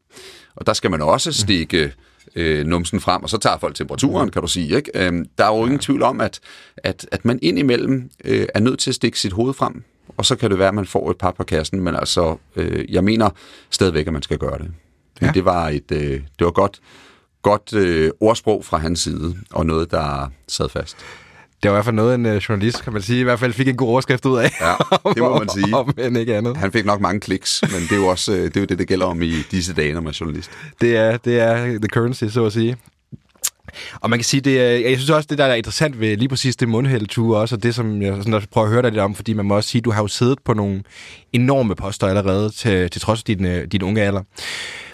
og 0.57 0.67
der 0.67 0.73
skal 0.73 0.91
man 0.91 1.03
også 1.03 1.33
stikke 1.33 1.93
øh, 2.35 2.67
numsen 2.67 3.01
frem, 3.01 3.23
og 3.23 3.31
så 3.31 3.39
tager 3.39 3.59
folk 3.59 3.75
temperaturen, 3.75 4.31
kan 4.31 4.43
du 4.43 4.49
sige. 4.49 4.77
Ikke? 4.77 4.91
Øh, 4.95 5.25
der 5.39 5.45
er 5.45 5.57
jo 5.57 5.65
ingen 5.65 5.79
tvivl 5.79 6.03
om, 6.03 6.21
at, 6.21 6.41
at, 6.77 7.09
at 7.13 7.25
man 7.25 7.39
indimellem 7.43 8.11
øh, 8.25 8.47
er 8.55 8.61
nødt 8.61 8.79
til 8.79 8.91
at 8.91 8.95
stikke 8.95 9.21
sit 9.21 9.33
hoved 9.33 9.55
frem, 9.55 9.85
og 10.17 10.25
så 10.25 10.37
kan 10.37 10.51
det 10.51 10.59
være, 10.59 10.69
at 10.69 10.75
man 10.75 10.87
får 10.87 11.11
et 11.11 11.17
par 11.17 11.31
på 11.31 11.45
kassen, 11.45 11.81
men 11.81 11.95
altså, 11.95 12.37
øh, 12.57 12.93
jeg 12.93 13.05
mener 13.05 13.31
stadigvæk, 13.71 14.07
at 14.07 14.13
man 14.13 14.23
skal 14.23 14.39
gøre 14.39 14.59
det. 14.59 14.71
Ja. 15.23 15.31
Det 15.35 15.45
var 15.45 15.69
et, 15.69 15.93
øh, 15.93 16.21
det 16.39 16.45
var 16.45 16.51
godt, 16.51 16.81
godt 17.43 17.73
øh, 17.75 18.11
ordsprog 18.21 18.65
fra 18.65 18.79
hans 18.79 19.01
side, 19.01 19.37
og 19.53 19.67
noget, 19.67 19.91
der 19.91 20.31
sad 20.49 20.69
fast. 20.69 20.97
Det 21.63 21.71
var 21.71 21.75
i 21.75 21.77
hvert 21.77 21.85
fald 21.85 21.97
noget, 21.97 22.15
en 22.15 22.27
uh, 22.27 22.37
journalist, 22.37 22.85
kan 22.85 22.93
man 22.93 23.03
sige, 23.03 23.21
i 23.21 23.23
hvert 23.23 23.39
fald 23.39 23.53
fik 23.53 23.69
en 23.69 23.77
god 23.77 23.89
overskrift 23.89 24.27
ud 24.27 24.39
af. 24.39 24.51
Ja, 24.61 24.75
det 25.15 25.23
må 25.23 25.39
man 25.45 25.49
sige. 25.49 25.77
om, 25.77 25.93
men 25.97 26.17
ikke 26.17 26.37
andet. 26.37 26.57
Han 26.57 26.73
fik 26.73 26.85
nok 26.85 27.01
mange 27.01 27.21
kliks, 27.21 27.63
men 27.63 27.81
det 27.83 27.93
er 27.93 27.97
jo 27.97 28.07
også 28.07 28.33
øh, 28.33 28.45
det, 28.45 28.57
er 28.57 28.61
jo 28.61 28.67
det, 28.67 28.79
det 28.79 28.89
gælder 28.89 29.07
om 29.07 29.23
i 29.23 29.33
disse 29.51 29.75
dage, 29.75 29.93
når 29.93 30.01
man 30.01 30.09
er 30.09 30.17
journalist. 30.21 30.51
Det 30.81 30.97
er, 30.97 31.17
det 31.17 31.41
er 31.41 31.65
the 31.65 31.89
currency, 31.89 32.25
så 32.25 32.45
at 32.45 32.53
sige. 32.53 32.77
Og 34.01 34.11
man 34.11 34.19
kan 34.19 34.25
sige, 34.25 34.41
det 34.41 34.51
øh, 34.51 34.83
jeg 34.83 34.97
synes 34.97 35.11
også, 35.11 35.27
det 35.31 35.39
der 35.39 35.45
er 35.45 35.55
interessant 35.55 36.01
ved 36.01 36.17
lige 36.17 36.29
præcis 36.29 36.57
det 36.57 36.69
mundhældeture 36.69 37.41
også, 37.41 37.55
og 37.55 37.63
det, 37.63 37.75
som 37.75 38.03
jeg 38.03 38.17
sådan, 38.23 38.43
prøver 38.51 38.67
at 38.67 38.73
høre 38.73 38.83
dig 38.83 38.91
lidt 38.91 39.01
om, 39.01 39.15
fordi 39.15 39.33
man 39.33 39.47
må 39.47 39.57
også 39.57 39.71
sige, 39.71 39.83
du 39.83 39.91
har 39.91 40.03
jo 40.03 40.09
siddet 40.09 40.39
på 40.45 40.55
nogle 40.55 40.83
enorme 41.33 41.75
poster 41.75 42.07
allerede, 42.07 42.51
til, 42.51 42.91
til 42.91 43.01
trods 43.01 43.21
af 43.21 43.25
din, 43.25 43.45
øh, 43.47 43.67
din 43.67 43.83
unge 43.83 44.03
alder. 44.03 44.23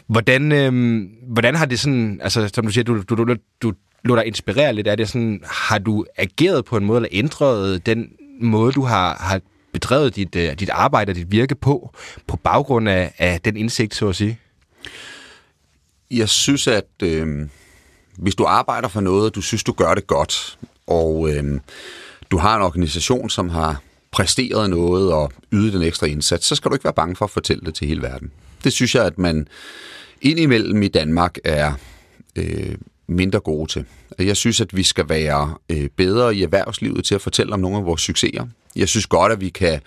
Hvordan, 0.06 0.52
øh, 0.52 1.02
hvordan 1.28 1.54
har 1.54 1.66
det 1.66 1.80
sådan, 1.80 2.20
altså 2.22 2.50
som 2.54 2.66
du 2.66 2.72
siger, 2.72 2.84
du, 2.84 3.02
du, 3.08 3.14
du, 3.14 3.34
du 3.62 3.72
lå 4.04 4.16
dig 4.16 4.26
inspirere 4.26 4.72
lidt 4.72 4.86
af 4.86 4.96
det, 4.96 5.08
sådan, 5.08 5.40
har 5.44 5.78
du 5.78 6.04
ageret 6.16 6.64
på 6.64 6.76
en 6.76 6.84
måde, 6.84 6.98
eller 6.98 7.08
ændret 7.12 7.86
den 7.86 8.08
måde, 8.40 8.72
du 8.72 8.82
har, 8.82 9.16
har 9.20 9.40
bedrevet 9.72 10.16
dit, 10.16 10.36
uh, 10.36 10.42
dit 10.42 10.70
arbejde 10.70 11.10
og 11.10 11.16
dit 11.16 11.32
virke 11.32 11.54
på, 11.54 11.94
på 12.26 12.36
baggrund 12.36 12.88
af, 12.88 13.14
af 13.18 13.40
den 13.40 13.56
indsigt, 13.56 13.94
så 13.94 14.08
at 14.08 14.16
sige? 14.16 14.38
Jeg 16.10 16.28
synes, 16.28 16.66
at 16.66 16.84
øh, 17.02 17.48
hvis 18.18 18.34
du 18.34 18.44
arbejder 18.44 18.88
for 18.88 19.00
noget, 19.00 19.34
du 19.34 19.40
synes, 19.40 19.64
du 19.64 19.72
gør 19.72 19.94
det 19.94 20.06
godt, 20.06 20.58
og 20.86 21.30
øh, 21.30 21.60
du 22.30 22.38
har 22.38 22.56
en 22.56 22.62
organisation, 22.62 23.30
som 23.30 23.48
har 23.48 23.82
præsteret 24.10 24.70
noget 24.70 25.12
og 25.12 25.32
ydet 25.52 25.72
den 25.72 25.82
ekstra 25.82 26.06
indsats, 26.06 26.46
så 26.46 26.54
skal 26.54 26.68
du 26.68 26.74
ikke 26.74 26.84
være 26.84 26.94
bange 26.94 27.16
for 27.16 27.24
at 27.24 27.30
fortælle 27.30 27.62
det 27.66 27.74
til 27.74 27.88
hele 27.88 28.02
verden. 28.02 28.30
Det 28.64 28.72
synes 28.72 28.94
jeg, 28.94 29.04
at 29.04 29.18
man 29.18 29.48
indimellem 30.22 30.82
i 30.82 30.88
Danmark 30.88 31.38
er 31.44 31.72
øh, 32.36 32.74
mindre 33.08 33.40
gode 33.40 33.72
til. 33.72 33.84
Jeg 34.18 34.36
synes, 34.36 34.60
at 34.60 34.76
vi 34.76 34.82
skal 34.82 35.08
være 35.08 35.54
øh, 35.68 35.88
bedre 35.96 36.34
i 36.34 36.42
erhvervslivet 36.42 37.04
til 37.04 37.14
at 37.14 37.20
fortælle 37.20 37.52
om 37.52 37.60
nogle 37.60 37.76
af 37.76 37.84
vores 37.84 38.00
succeser. 38.00 38.46
Jeg 38.76 38.88
synes 38.88 39.06
godt, 39.06 39.32
at 39.32 39.40
vi 39.40 39.48
kan, 39.48 39.80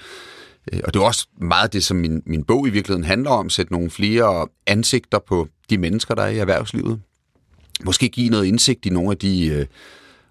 øh, 0.73 0.79
og 0.83 0.93
det 0.93 0.99
er 0.99 1.03
også 1.03 1.27
meget 1.41 1.73
det, 1.73 1.83
som 1.83 1.97
min, 1.97 2.23
min 2.25 2.43
bog 2.43 2.67
i 2.67 2.69
virkeligheden 2.69 3.03
handler 3.03 3.29
om, 3.29 3.49
sætte 3.49 3.71
nogle 3.71 3.89
flere 3.89 4.47
ansigter 4.67 5.19
på 5.19 5.47
de 5.69 5.77
mennesker, 5.77 6.15
der 6.15 6.23
er 6.23 6.29
i 6.29 6.37
erhvervslivet. 6.37 6.99
Måske 7.83 8.09
give 8.09 8.29
noget 8.29 8.45
indsigt 8.45 8.85
i 8.85 8.89
nogle 8.89 9.11
af 9.11 9.17
de 9.17 9.45
øh, 9.47 9.65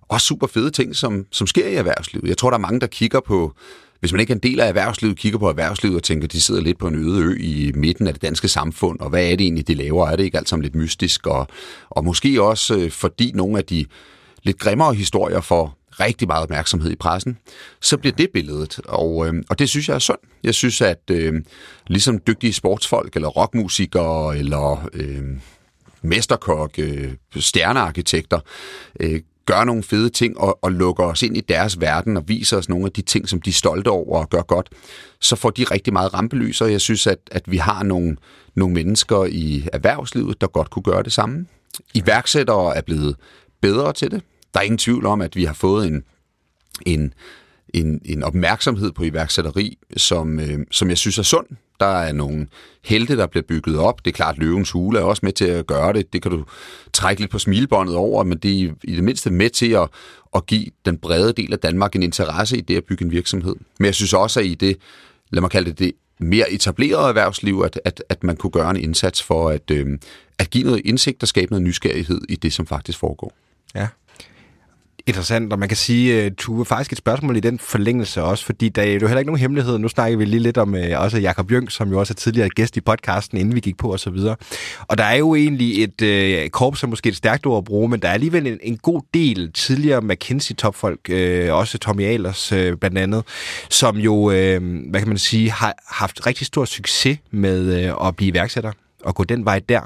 også 0.08 0.26
super 0.26 0.46
fede 0.46 0.70
ting, 0.70 0.96
som, 0.96 1.26
som 1.30 1.46
sker 1.46 1.66
i 1.66 1.74
erhvervslivet. 1.74 2.28
Jeg 2.28 2.38
tror, 2.38 2.50
der 2.50 2.56
er 2.56 2.60
mange, 2.60 2.80
der 2.80 2.86
kigger 2.86 3.20
på 3.20 3.54
hvis 4.00 4.12
man 4.12 4.20
ikke 4.20 4.30
er 4.30 4.34
en 4.34 4.42
del 4.42 4.60
af 4.60 4.68
erhvervslivet, 4.68 5.16
kigger 5.16 5.38
på 5.38 5.48
erhvervslivet 5.48 5.96
og 5.96 6.02
tænker, 6.02 6.28
de 6.28 6.40
sidder 6.40 6.60
lidt 6.60 6.78
på 6.78 6.86
en 6.86 6.94
øde 6.94 7.22
ø 7.22 7.36
i 7.40 7.72
midten 7.74 8.06
af 8.06 8.12
det 8.12 8.22
danske 8.22 8.48
samfund, 8.48 9.00
og 9.00 9.10
hvad 9.10 9.24
er 9.24 9.30
det 9.30 9.40
egentlig, 9.40 9.68
de 9.68 9.74
laver? 9.74 10.08
Er 10.08 10.16
det 10.16 10.24
ikke 10.24 10.38
alt 10.38 10.48
sammen 10.48 10.62
lidt 10.62 10.74
mystisk? 10.74 11.26
Og, 11.26 11.46
og 11.90 12.04
måske 12.04 12.42
også 12.42 12.76
øh, 12.76 12.90
fordi 12.90 13.32
nogle 13.34 13.58
af 13.58 13.64
de 13.64 13.86
lidt 14.42 14.58
grimmere 14.58 14.94
historier 14.94 15.40
får 15.40 15.78
rigtig 16.00 16.28
meget 16.28 16.42
opmærksomhed 16.42 16.90
i 16.90 16.96
pressen, 16.96 17.38
så 17.80 17.96
bliver 17.96 18.16
det 18.16 18.28
billedet. 18.34 18.80
Og, 18.84 19.26
øh, 19.26 19.34
og 19.48 19.58
det 19.58 19.68
synes 19.68 19.88
jeg 19.88 19.94
er 19.94 19.98
sundt. 19.98 20.22
Jeg 20.42 20.54
synes, 20.54 20.80
at 20.80 21.10
øh, 21.10 21.34
ligesom 21.86 22.20
dygtige 22.26 22.52
sportsfolk, 22.52 23.16
eller 23.16 23.28
rockmusikere, 23.28 24.38
eller 24.38 24.88
øh, 24.92 25.24
mesterkokke, 26.06 27.16
stjernearkitekter, 27.36 28.40
øh, 29.00 29.20
gør 29.46 29.64
nogle 29.64 29.82
fede 29.82 30.10
ting 30.10 30.38
og, 30.38 30.58
og 30.62 30.72
lukker 30.72 31.04
os 31.04 31.22
ind 31.22 31.36
i 31.36 31.40
deres 31.40 31.80
verden 31.80 32.16
og 32.16 32.24
viser 32.26 32.56
os 32.56 32.68
nogle 32.68 32.86
af 32.86 32.92
de 32.92 33.02
ting, 33.02 33.28
som 33.28 33.40
de 33.42 33.50
er 33.50 33.54
stolte 33.54 33.88
over 33.88 34.20
og 34.20 34.30
gør 34.30 34.42
godt, 34.42 34.68
så 35.20 35.36
får 35.36 35.50
de 35.50 35.64
rigtig 35.64 35.92
meget 35.92 36.14
rampelys, 36.14 36.60
og 36.60 36.72
jeg 36.72 36.80
synes, 36.80 37.06
at, 37.06 37.18
at 37.30 37.50
vi 37.50 37.56
har 37.56 37.82
nogle, 37.82 38.16
nogle 38.54 38.74
mennesker 38.74 39.24
i 39.24 39.68
erhvervslivet, 39.72 40.40
der 40.40 40.46
godt 40.46 40.70
kunne 40.70 40.82
gøre 40.82 41.02
det 41.02 41.12
samme. 41.12 41.46
Iværksættere 41.94 42.76
er 42.76 42.80
blevet 42.80 43.16
bedre 43.60 43.92
til 43.92 44.10
det. 44.10 44.22
Der 44.54 44.60
er 44.60 44.64
ingen 44.64 44.78
tvivl 44.78 45.06
om, 45.06 45.20
at 45.20 45.36
vi 45.36 45.44
har 45.44 45.54
fået 45.54 45.86
en, 45.86 46.02
en, 46.86 47.14
en, 47.74 48.00
en 48.04 48.22
opmærksomhed 48.22 48.92
på 48.92 49.04
iværksætteri, 49.04 49.78
som, 49.96 50.40
øh, 50.40 50.58
som 50.70 50.88
jeg 50.88 50.98
synes 50.98 51.18
er 51.18 51.22
sund. 51.22 51.46
Der 51.80 51.86
er 51.86 52.12
nogle 52.12 52.46
helte, 52.84 53.16
der 53.16 53.26
bliver 53.26 53.44
bygget 53.48 53.78
op. 53.78 54.04
Det 54.04 54.10
er 54.10 54.14
klart, 54.14 54.34
at 54.34 54.38
løvens 54.38 54.70
hule 54.70 54.98
er 54.98 55.02
også 55.02 55.20
med 55.22 55.32
til 55.32 55.44
at 55.44 55.66
gøre 55.66 55.92
det. 55.92 56.12
Det 56.12 56.22
kan 56.22 56.30
du 56.30 56.44
trække 56.92 57.22
lidt 57.22 57.30
på 57.30 57.38
smilbåndet 57.38 57.96
over, 57.96 58.24
men 58.24 58.38
det 58.38 58.62
er 58.62 58.72
i 58.84 58.96
det 58.96 59.04
mindste 59.04 59.30
med 59.30 59.50
til 59.50 59.70
at, 59.70 59.88
at 60.34 60.46
give 60.46 60.66
den 60.84 60.98
brede 60.98 61.32
del 61.32 61.52
af 61.52 61.58
Danmark 61.58 61.96
en 61.96 62.02
interesse 62.02 62.58
i 62.58 62.60
det 62.60 62.76
at 62.76 62.84
bygge 62.84 63.04
en 63.04 63.10
virksomhed. 63.10 63.54
Men 63.78 63.86
jeg 63.86 63.94
synes 63.94 64.12
også, 64.12 64.40
at 64.40 64.46
i 64.46 64.54
det, 64.54 64.76
lad 65.30 65.40
mig 65.40 65.50
kalde 65.50 65.70
det 65.70 65.78
det, 65.78 65.92
mere 66.20 66.52
etablerede 66.52 67.08
erhvervsliv, 67.08 67.62
at, 67.64 67.80
at, 67.84 68.02
at 68.08 68.24
man 68.24 68.36
kunne 68.36 68.50
gøre 68.50 68.70
en 68.70 68.76
indsats 68.76 69.22
for 69.22 69.48
at, 69.48 69.70
øh, 69.70 69.98
at 70.38 70.50
give 70.50 70.64
noget 70.64 70.82
indsigt 70.84 71.22
og 71.22 71.28
skabe 71.28 71.52
noget 71.52 71.62
nysgerrighed 71.62 72.20
i 72.28 72.36
det, 72.36 72.52
som 72.52 72.66
faktisk 72.66 72.98
foregår. 72.98 73.32
Ja, 73.74 73.88
interessant, 75.06 75.52
og 75.52 75.58
man 75.58 75.68
kan 75.68 75.76
sige, 75.76 76.24
øh, 76.24 76.30
du 76.46 76.60
er 76.60 76.64
faktisk 76.64 76.92
et 76.92 76.98
spørgsmål 76.98 77.36
i 77.36 77.40
den 77.40 77.58
forlængelse 77.58 78.22
også, 78.22 78.44
fordi 78.44 78.68
der 78.68 78.82
er 78.82 78.86
jo 78.86 79.06
heller 79.06 79.18
ikke 79.18 79.30
nogen 79.30 79.40
hemmelighed. 79.40 79.78
Nu 79.78 79.88
snakker 79.88 80.18
vi 80.18 80.24
lige 80.24 80.40
lidt 80.40 80.58
om 80.58 80.74
øh, 80.74 81.00
også 81.00 81.18
Jakob 81.18 81.52
Jøng, 81.52 81.72
som 81.72 81.90
jo 81.90 81.98
også 81.98 82.12
er 82.12 82.14
tidligere 82.14 82.48
gæst 82.48 82.76
i 82.76 82.80
podcasten, 82.80 83.38
inden 83.38 83.54
vi 83.54 83.60
gik 83.60 83.76
på 83.76 83.92
og 83.92 84.00
så 84.00 84.10
videre. 84.10 84.36
Og 84.80 84.98
der 84.98 85.04
er 85.04 85.14
jo 85.14 85.34
egentlig 85.34 85.84
et 85.84 86.02
øh, 86.02 86.48
korps, 86.48 86.80
som 86.80 86.90
måske 86.90 87.08
et 87.08 87.16
stærkt 87.16 87.46
ord 87.46 87.58
at 87.58 87.64
bruge, 87.64 87.88
men 87.88 88.00
der 88.00 88.08
er 88.08 88.12
alligevel 88.12 88.46
en, 88.46 88.58
en 88.62 88.76
god 88.76 89.02
del 89.14 89.52
tidligere 89.52 90.00
McKinsey-topfolk, 90.00 91.10
øh, 91.10 91.54
også 91.54 91.78
Tommy 91.78 92.02
Ahlers 92.02 92.52
øh, 92.52 92.76
blandt 92.76 92.98
andet, 92.98 93.24
som 93.70 93.96
jo, 93.96 94.30
øh, 94.30 94.90
hvad 94.90 95.00
kan 95.00 95.08
man 95.08 95.18
sige, 95.18 95.50
har 95.50 95.74
haft 95.88 96.26
rigtig 96.26 96.46
stor 96.46 96.64
succes 96.64 97.18
med 97.30 97.84
øh, 97.84 98.08
at 98.08 98.16
blive 98.16 98.28
iværksætter 98.28 98.72
og 99.04 99.14
gå 99.14 99.24
den 99.24 99.44
vej 99.44 99.60
der. 99.68 99.80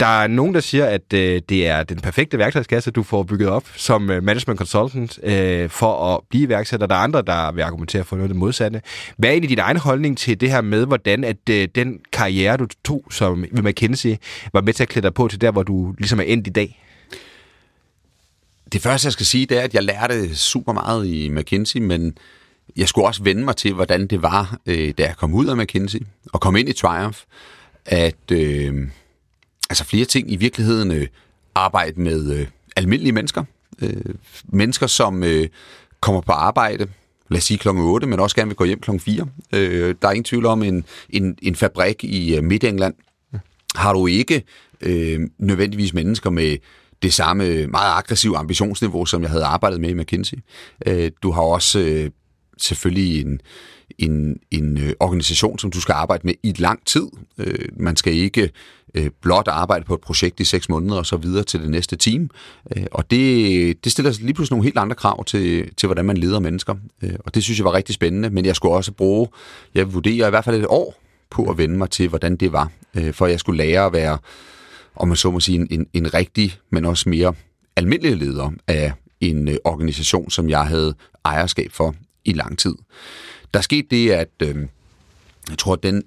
Der 0.00 0.06
er 0.06 0.26
nogen, 0.26 0.54
der 0.54 0.60
siger, 0.60 0.86
at 0.86 1.12
øh, 1.14 1.42
det 1.48 1.66
er 1.66 1.82
den 1.82 2.00
perfekte 2.00 2.38
værktøjskasse, 2.38 2.90
du 2.90 3.02
får 3.02 3.22
bygget 3.22 3.48
op 3.48 3.68
som 3.74 4.10
øh, 4.10 4.22
management 4.22 4.58
consultant 4.58 5.18
øh, 5.22 5.70
for 5.70 6.14
at 6.14 6.20
blive 6.30 6.42
iværksætter. 6.42 6.86
Der 6.86 6.94
er 6.94 6.98
andre, 6.98 7.22
der 7.22 7.52
vil 7.52 7.62
argumentere 7.62 8.04
for 8.04 8.16
noget 8.16 8.28
af 8.28 8.28
det 8.28 8.36
modsatte. 8.36 8.82
Hvad 9.16 9.30
er 9.30 9.32
egentlig 9.32 9.50
din 9.50 9.58
egen 9.58 9.76
holdning 9.76 10.18
til 10.18 10.40
det 10.40 10.50
her 10.50 10.60
med, 10.60 10.86
hvordan 10.86 11.24
at 11.24 11.48
øh, 11.50 11.68
den 11.74 12.00
karriere, 12.12 12.56
du 12.56 12.66
tog 12.84 13.04
som 13.10 13.44
ved 13.52 13.62
McKinsey, 13.62 14.16
var 14.52 14.60
med 14.60 14.72
til 14.72 14.82
at 14.82 14.88
klæde 14.88 15.02
dig 15.06 15.14
på 15.14 15.28
til 15.28 15.40
der, 15.40 15.50
hvor 15.50 15.62
du 15.62 15.94
ligesom 15.98 16.20
er 16.20 16.24
endt 16.24 16.46
i 16.46 16.50
dag? 16.50 16.82
Det 18.72 18.82
første, 18.82 19.06
jeg 19.06 19.12
skal 19.12 19.26
sige, 19.26 19.46
det 19.46 19.58
er, 19.58 19.62
at 19.62 19.74
jeg 19.74 19.82
lærte 19.82 20.36
super 20.36 20.72
meget 20.72 21.06
i 21.06 21.28
McKinsey, 21.28 21.80
men 21.80 22.18
jeg 22.76 22.88
skulle 22.88 23.06
også 23.06 23.22
vende 23.22 23.44
mig 23.44 23.56
til, 23.56 23.72
hvordan 23.72 24.06
det 24.06 24.22
var, 24.22 24.58
øh, 24.66 24.94
da 24.98 25.02
jeg 25.02 25.16
kom 25.16 25.34
ud 25.34 25.46
af 25.46 25.56
McKinsey 25.56 25.98
og 26.32 26.40
kom 26.40 26.56
ind 26.56 26.68
i 26.68 26.72
Triumph, 26.72 27.18
at... 27.86 28.30
Øh, 28.32 28.88
altså 29.70 29.84
flere 29.84 30.04
ting 30.04 30.32
i 30.32 30.36
virkeligheden 30.36 30.92
øh, 30.92 31.06
arbejde 31.54 32.00
med 32.00 32.32
øh, 32.32 32.46
almindelige 32.76 33.12
mennesker. 33.12 33.44
Øh, 33.82 34.14
mennesker, 34.44 34.86
som 34.86 35.24
øh, 35.24 35.48
kommer 36.00 36.20
på 36.20 36.32
arbejde, 36.32 36.86
lad 37.28 37.38
os 37.38 37.44
sige 37.44 37.58
klokken 37.58 37.84
8, 37.84 38.06
men 38.06 38.20
også 38.20 38.36
gerne 38.36 38.48
vil 38.48 38.56
gå 38.56 38.64
hjem 38.64 38.80
klokken 38.80 39.00
4. 39.00 39.26
Øh, 39.52 39.94
der 40.02 40.08
er 40.08 40.12
ingen 40.12 40.24
tvivl 40.24 40.46
om 40.46 40.62
en, 40.62 40.84
en, 41.10 41.38
en 41.42 41.54
fabrik 41.56 42.04
i 42.04 42.36
øh, 42.36 42.42
Midt-England, 42.42 42.94
har 43.74 43.92
du 43.92 44.06
ikke 44.06 44.42
øh, 44.80 45.20
nødvendigvis 45.38 45.94
mennesker 45.94 46.30
med 46.30 46.56
det 47.02 47.14
samme 47.14 47.44
øh, 47.44 47.70
meget 47.70 47.98
aggressive 47.98 48.36
ambitionsniveau, 48.36 49.06
som 49.06 49.22
jeg 49.22 49.30
havde 49.30 49.44
arbejdet 49.44 49.80
med 49.80 49.90
i 49.90 49.94
McKinsey. 49.94 50.36
Øh, 50.86 51.10
du 51.22 51.30
har 51.30 51.42
også 51.42 51.78
øh, 51.78 52.10
selvfølgelig 52.58 53.20
en, 53.20 53.40
en, 53.98 54.36
en 54.50 54.78
øh, 54.78 54.92
organisation, 55.00 55.58
som 55.58 55.70
du 55.70 55.80
skal 55.80 55.92
arbejde 55.92 56.26
med 56.26 56.34
i 56.42 56.54
lang 56.58 56.86
tid. 56.86 57.06
Øh, 57.38 57.68
man 57.76 57.96
skal 57.96 58.14
ikke 58.14 58.50
øh, 58.96 59.10
blot 59.22 59.48
arbejde 59.48 59.84
på 59.84 59.94
et 59.94 60.00
projekt 60.00 60.40
i 60.40 60.44
seks 60.44 60.68
måneder 60.68 60.96
og 60.96 61.06
så 61.06 61.16
videre 61.16 61.44
til 61.44 61.60
det 61.60 61.70
næste 61.70 61.96
team. 61.96 62.30
Øh, 62.76 62.84
og 62.90 63.10
det, 63.10 63.84
det 63.84 63.92
stiller 63.92 64.12
lige 64.20 64.34
pludselig 64.34 64.54
nogle 64.54 64.64
helt 64.64 64.78
andre 64.78 64.96
krav 64.96 65.24
til, 65.24 65.74
til 65.76 65.86
hvordan 65.86 66.04
man 66.04 66.16
leder 66.16 66.40
mennesker. 66.40 66.74
Øh, 67.02 67.14
og 67.18 67.34
det 67.34 67.42
synes 67.42 67.58
jeg 67.58 67.64
var 67.64 67.74
rigtig 67.74 67.94
spændende, 67.94 68.30
men 68.30 68.44
jeg 68.44 68.56
skulle 68.56 68.74
også 68.74 68.92
bruge, 68.92 69.28
jeg 69.74 69.94
vurderer 69.94 70.26
i 70.26 70.30
hvert 70.30 70.44
fald 70.44 70.56
et 70.56 70.66
år 70.68 70.94
på 71.30 71.50
at 71.50 71.58
vende 71.58 71.78
mig 71.78 71.90
til, 71.90 72.08
hvordan 72.08 72.36
det 72.36 72.52
var, 72.52 72.70
øh, 72.94 73.14
for 73.14 73.26
jeg 73.26 73.40
skulle 73.40 73.64
lære 73.64 73.86
at 73.86 73.92
være, 73.92 74.18
om 74.96 75.08
man 75.08 75.16
så 75.16 75.30
må 75.30 75.40
sige, 75.40 75.66
en, 75.70 75.86
en 75.92 76.14
rigtig, 76.14 76.58
men 76.70 76.84
også 76.84 77.08
mere 77.08 77.34
almindelig 77.76 78.16
leder 78.16 78.50
af 78.66 78.92
en 79.20 79.48
øh, 79.48 79.56
organisation, 79.64 80.30
som 80.30 80.50
jeg 80.50 80.66
havde 80.66 80.94
ejerskab 81.24 81.72
for 81.72 81.94
i 82.24 82.32
lang 82.32 82.58
tid. 82.58 82.74
Der 83.54 83.60
skete 83.60 83.86
det, 83.90 84.10
at 84.10 84.30
øh, 84.42 84.56
jeg 85.50 85.58
tror, 85.58 85.72
at 85.72 85.82
den, 85.82 86.02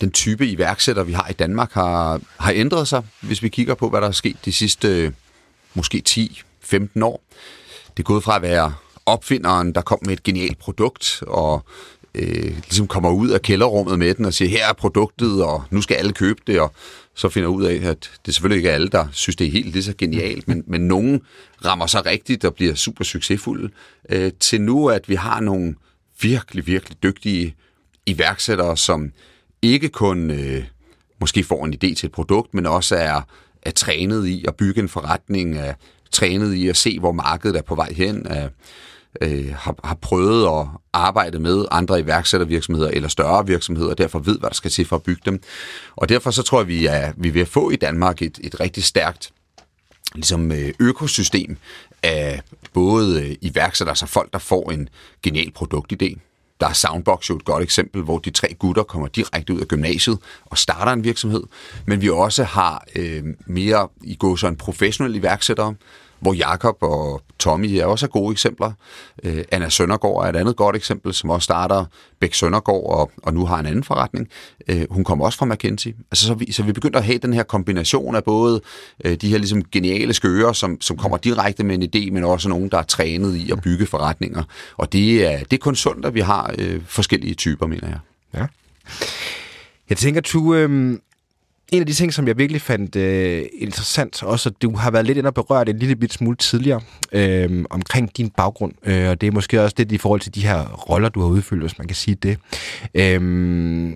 den 0.00 0.10
type 0.10 0.46
iværksætter, 0.46 1.02
vi 1.02 1.12
har 1.12 1.28
i 1.28 1.32
Danmark, 1.32 1.72
har, 1.72 2.20
har 2.38 2.52
ændret 2.54 2.88
sig, 2.88 3.02
hvis 3.20 3.42
vi 3.42 3.48
kigger 3.48 3.74
på, 3.74 3.90
hvad 3.90 4.00
der 4.00 4.08
er 4.08 4.12
sket 4.12 4.36
de 4.44 4.52
sidste 4.52 4.88
øh, 4.88 5.12
måske 5.74 6.02
10-15 6.08 7.04
år. 7.04 7.22
Det 7.96 8.02
er 8.02 8.06
gået 8.06 8.24
fra 8.24 8.36
at 8.36 8.42
være 8.42 8.74
opfinderen, 9.06 9.74
der 9.74 9.80
kom 9.80 9.98
med 10.02 10.12
et 10.12 10.22
genialt 10.22 10.58
produkt, 10.58 11.22
og 11.26 11.64
øh, 12.14 12.44
ligesom 12.44 12.86
kommer 12.86 13.10
ud 13.10 13.28
af 13.28 13.42
kælderrummet 13.42 13.98
med 13.98 14.14
den 14.14 14.24
og 14.24 14.34
siger, 14.34 14.48
her 14.48 14.68
er 14.68 14.72
produktet, 14.72 15.44
og 15.44 15.64
nu 15.70 15.82
skal 15.82 15.94
alle 15.94 16.12
købe 16.12 16.40
det, 16.46 16.60
og 16.60 16.72
så 17.14 17.28
finder 17.28 17.48
ud 17.48 17.64
af, 17.64 17.80
at 17.84 18.10
det 18.26 18.34
selvfølgelig 18.34 18.56
ikke 18.56 18.68
er 18.68 18.74
alle, 18.74 18.88
der 18.88 19.06
synes, 19.12 19.36
det 19.36 19.46
er 19.46 19.50
helt 19.50 19.72
lige 19.72 19.82
så 19.82 19.94
genialt, 19.98 20.48
men, 20.48 20.64
men 20.66 20.80
nogen 20.80 21.20
rammer 21.64 21.86
sig 21.86 22.06
rigtigt 22.06 22.44
og 22.44 22.54
bliver 22.54 22.74
super 22.74 23.04
succesfulde, 23.04 23.70
øh, 24.08 24.32
til 24.40 24.60
nu, 24.60 24.88
at 24.88 25.08
vi 25.08 25.14
har 25.14 25.40
nogle 25.40 25.74
virkelig, 26.20 26.66
virkelig 26.66 27.02
dygtige 27.02 27.54
iværksættere, 28.06 28.76
som 28.76 29.12
ikke 29.62 29.88
kun 29.88 30.30
øh, 30.30 30.64
måske 31.20 31.44
får 31.44 31.64
en 31.64 31.74
idé 31.74 31.94
til 31.94 32.06
et 32.06 32.12
produkt, 32.12 32.54
men 32.54 32.66
også 32.66 32.96
er, 32.96 33.22
er 33.62 33.70
trænet 33.70 34.26
i 34.26 34.44
at 34.48 34.56
bygge 34.56 34.80
en 34.80 34.88
forretning, 34.88 35.56
er 35.56 35.74
trænet 36.10 36.54
i 36.54 36.68
at 36.68 36.76
se, 36.76 36.98
hvor 36.98 37.12
markedet 37.12 37.56
er 37.56 37.62
på 37.62 37.74
vej 37.74 37.92
hen, 37.92 38.26
er, 38.26 38.48
øh, 39.20 39.54
har, 39.54 39.74
har 39.84 39.94
prøvet 39.94 40.60
at 40.60 40.66
arbejde 40.92 41.38
med 41.38 41.64
andre 41.70 42.00
iværksættervirksomheder 42.00 42.88
eller 42.90 43.08
større 43.08 43.46
virksomheder, 43.46 43.90
og 43.90 43.98
derfor 43.98 44.18
ved, 44.18 44.38
hvad 44.38 44.50
der 44.50 44.54
skal 44.54 44.70
til 44.70 44.86
for 44.86 44.96
at 44.96 45.02
bygge 45.02 45.22
dem. 45.24 45.42
Og 45.96 46.08
derfor 46.08 46.30
så 46.30 46.42
tror 46.42 46.60
jeg, 46.60 46.68
vi 46.68 46.86
er, 46.86 47.12
vi 47.16 47.28
er 47.28 47.32
ved 47.32 47.42
at 47.42 47.48
få 47.48 47.70
i 47.70 47.76
Danmark 47.76 48.22
et, 48.22 48.38
et 48.42 48.60
rigtig 48.60 48.84
stærkt 48.84 49.32
ligesom, 50.14 50.52
øh, 50.52 50.74
økosystem 50.80 51.56
af 52.02 52.42
både 52.72 53.22
øh, 53.22 53.36
iværksættere, 53.40 53.92
altså 53.92 54.06
folk, 54.06 54.32
der 54.32 54.38
får 54.38 54.70
en 54.70 54.88
genial 55.22 55.52
produktidé, 55.58 56.18
der 56.60 56.66
er 56.68 56.72
Soundbox 56.72 57.30
jo 57.30 57.36
et 57.36 57.44
godt 57.44 57.62
eksempel, 57.62 58.02
hvor 58.02 58.18
de 58.18 58.30
tre 58.30 58.54
gutter 58.58 58.82
kommer 58.82 59.08
direkte 59.08 59.54
ud 59.54 59.60
af 59.60 59.68
gymnasiet 59.68 60.18
og 60.44 60.58
starter 60.58 60.92
en 60.92 61.04
virksomhed. 61.04 61.42
Men 61.86 62.00
vi 62.00 62.10
også 62.10 62.44
har 62.44 62.84
øh, 62.96 63.24
mere 63.46 63.88
i 64.04 64.14
går 64.14 64.36
så 64.36 64.46
en 64.46 64.56
professionel 64.56 65.14
iværksættere, 65.14 65.74
hvor 66.20 66.34
Jakob 66.34 66.76
og 66.80 67.22
Tommy 67.38 67.66
er 67.66 67.84
også 67.84 68.08
gode 68.08 68.32
eksempler. 68.32 68.72
Øh, 69.22 69.44
Anna 69.50 69.68
Søndergaard 69.68 70.24
er 70.24 70.28
et 70.28 70.36
andet 70.36 70.56
godt 70.56 70.76
eksempel, 70.76 71.14
som 71.14 71.30
også 71.30 71.44
starter 71.44 71.84
Bæk 72.20 72.34
Søndergaard 72.34 72.84
og, 72.84 73.10
og 73.22 73.34
nu 73.34 73.46
har 73.46 73.58
en 73.58 73.66
anden 73.66 73.84
forretning. 73.84 74.28
Øh, 74.68 74.86
hun 74.90 75.04
kommer 75.04 75.24
også 75.24 75.38
fra 75.38 75.46
McKinsey. 75.46 75.94
Altså, 76.10 76.26
så, 76.26 76.34
vi, 76.34 76.52
så 76.52 76.62
vi 76.62 76.72
begynder 76.72 76.98
at 76.98 77.04
have 77.04 77.18
den 77.18 77.32
her 77.32 77.42
kombination 77.42 78.16
af 78.16 78.24
både 78.24 78.60
øh, 79.04 79.16
de 79.16 79.28
her 79.28 79.38
ligesom 79.38 79.64
geniale 79.64 80.12
skører, 80.12 80.52
som, 80.52 80.80
som 80.80 80.96
kommer 80.96 81.16
direkte 81.16 81.64
med 81.64 81.74
en 81.74 81.82
idé, 81.82 82.12
men 82.12 82.24
også 82.24 82.48
nogen, 82.48 82.68
der 82.68 82.78
er 82.78 82.82
trænet 82.82 83.36
i 83.36 83.50
at 83.52 83.60
bygge 83.62 83.86
forretninger. 83.86 84.42
Og 84.76 84.92
det 84.92 85.26
er, 85.32 85.38
det 85.38 85.52
er 85.52 85.58
kun 85.58 85.76
sundt, 85.76 86.06
at 86.06 86.14
vi 86.14 86.20
har 86.20 86.54
øh, 86.58 86.80
forskellige 86.86 87.34
typer, 87.34 87.66
mener 87.66 87.88
jeg. 87.88 87.98
Ja. 88.34 88.46
Jeg 89.90 89.98
tænker, 89.98 90.20
du, 90.20 90.54
øh, 90.54 90.98
en 91.72 91.80
af 91.80 91.86
de 91.86 91.92
ting, 91.92 92.12
som 92.12 92.28
jeg 92.28 92.38
virkelig 92.38 92.62
fandt 92.62 92.96
øh, 92.96 93.42
interessant, 93.52 94.22
også 94.22 94.48
at 94.48 94.62
du 94.62 94.76
har 94.76 94.90
været 94.90 95.06
lidt 95.06 95.18
ind 95.18 95.26
og 95.26 95.34
berørt 95.34 95.68
en 95.68 95.78
lille 95.78 95.96
bit 95.96 96.12
smule 96.12 96.36
tidligere, 96.36 96.80
øh, 97.12 97.64
omkring 97.70 98.16
din 98.16 98.30
baggrund, 98.30 98.72
øh, 98.86 99.08
og 99.08 99.20
det 99.20 99.26
er 99.26 99.30
måske 99.32 99.62
også 99.62 99.74
lidt 99.78 99.92
i 99.92 99.98
forhold 99.98 100.20
til 100.20 100.34
de 100.34 100.46
her 100.46 100.68
roller, 100.68 101.08
du 101.08 101.20
har 101.20 101.28
udfyldt, 101.28 101.62
hvis 101.62 101.78
man 101.78 101.86
kan 101.86 101.96
sige 101.96 102.14
det. 102.14 102.38
Øh, 102.94 103.92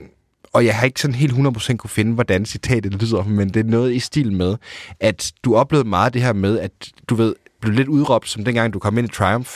og 0.53 0.65
jeg 0.65 0.77
har 0.77 0.85
ikke 0.85 1.01
sådan 1.01 1.15
helt 1.15 1.33
100% 1.33 1.77
kunne 1.77 1.91
finde, 1.91 2.15
hvordan 2.15 2.47
citatet 2.47 3.03
lyder, 3.03 3.25
men 3.25 3.49
det 3.49 3.61
er 3.67 3.71
noget 3.71 3.95
i 3.95 3.99
stil 3.99 4.33
med, 4.33 4.57
at 5.01 5.33
du 5.45 5.57
oplevede 5.57 5.89
meget 5.89 6.15
det 6.15 6.23
her 6.23 6.33
med, 6.33 6.59
at 6.59 6.71
du 7.09 7.15
ved, 7.15 7.35
blev 7.65 7.77
lidt 7.77 7.89
udråbt, 7.89 8.29
som 8.29 8.45
dengang 8.45 8.73
du 8.73 8.79
kom 8.79 8.99
ind 8.99 9.09
i 9.09 9.13
Triumph, 9.13 9.51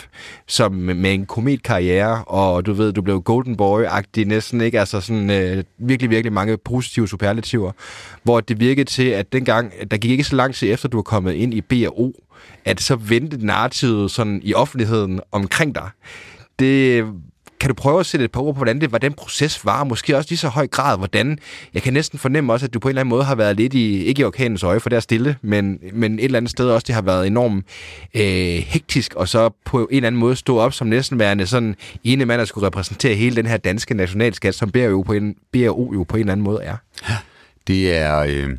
som 0.47 0.73
med 0.73 1.15
en 1.15 1.27
kometkarriere, 1.27 2.25
og 2.25 2.67
du 2.67 2.73
ved, 2.73 2.93
du 2.93 3.03
blev 3.03 3.23
Golden 3.23 3.57
Boy-agtig 3.57 4.25
næsten, 4.25 4.61
ikke? 4.61 4.81
Altså 4.81 5.01
sådan 5.01 5.31
øh, 5.31 5.65
virkelig, 5.79 6.11
virkelig 6.11 6.33
mange 6.33 6.57
positive 6.57 7.09
superlativer, 7.09 7.73
hvor 8.23 8.41
det 8.41 8.61
virkede 8.61 8.91
til, 8.91 9.09
at 9.09 9.33
dengang, 9.33 9.73
der 9.91 9.97
gik 9.97 10.11
ikke 10.11 10.25
så 10.25 10.37
lang 10.37 10.55
tid 10.55 10.73
efter, 10.73 10.89
du 10.89 10.97
var 10.97 11.03
kommet 11.03 11.33
ind 11.33 11.55
i 11.55 11.61
B&O, 11.61 12.13
at 12.65 12.81
så 12.81 12.97
vendte 12.97 13.47
narrativet 13.47 14.11
sådan 14.11 14.41
i 14.45 14.55
offentligheden 14.55 15.21
omkring 15.33 15.75
dig. 15.75 15.91
Det 16.59 17.05
kan 17.61 17.69
du 17.69 17.75
prøve 17.75 18.01
at 18.01 18.07
sætte 18.07 18.25
et 18.25 18.33
par 18.33 18.41
ord 18.41 18.55
på, 18.55 18.59
hvordan, 18.59 18.81
det, 18.81 18.89
hvordan 18.89 19.11
den 19.11 19.17
proces 19.17 19.65
var, 19.65 19.85
måske 19.85 20.17
også 20.17 20.31
lige 20.31 20.39
så 20.39 20.49
høj 20.49 20.67
grad, 20.67 20.99
hvordan, 20.99 21.39
jeg 21.75 21.83
kan 21.83 21.93
næsten 21.93 22.19
fornemme 22.19 22.53
også, 22.53 22.67
at 22.67 22.75
du 22.75 22.79
på 22.79 22.89
en 22.89 22.91
eller 22.91 23.01
anden 23.01 23.11
måde 23.11 23.25
har 23.25 23.35
været 23.35 23.57
lidt 23.57 23.75
i, 23.75 24.05
ikke 24.05 24.21
i 24.21 24.25
orkanens 24.25 24.63
øje, 24.63 24.81
for 24.81 24.89
det 24.89 24.97
er 24.97 25.01
stille, 25.01 25.37
men, 25.43 25.79
men 25.93 26.19
et 26.19 26.25
eller 26.25 26.37
andet 26.37 26.51
sted 26.51 26.71
også, 26.71 26.85
det 26.87 26.95
har 26.95 27.03
været 27.03 27.27
enormt 27.27 27.65
øh, 28.15 28.23
hektisk, 28.67 29.15
og 29.15 29.29
så 29.29 29.51
på 29.65 29.79
en 29.91 29.97
eller 29.97 30.07
anden 30.07 30.21
måde 30.21 30.37
stå 30.37 30.59
op 30.59 30.73
som 30.73 30.87
næsten 30.87 31.19
værende 31.19 31.47
sådan 31.47 31.77
ene 32.05 32.25
mand, 32.25 32.39
der 32.39 32.45
skulle 32.45 32.67
repræsentere 32.67 33.15
hele 33.15 33.37
den 33.37 33.47
her 33.47 33.57
danske 33.57 33.95
nationalskat, 33.95 34.55
som 34.55 34.71
BRO 34.71 35.03
på 35.03 35.13
en, 35.13 35.35
BRO 35.53 35.93
jo 35.95 36.03
på 36.03 36.17
en 36.17 36.21
eller 36.21 36.33
anden 36.33 36.45
måde 36.45 36.63
er. 36.63 36.77
Det 37.67 37.97
er... 37.97 38.19
Øh 38.19 38.57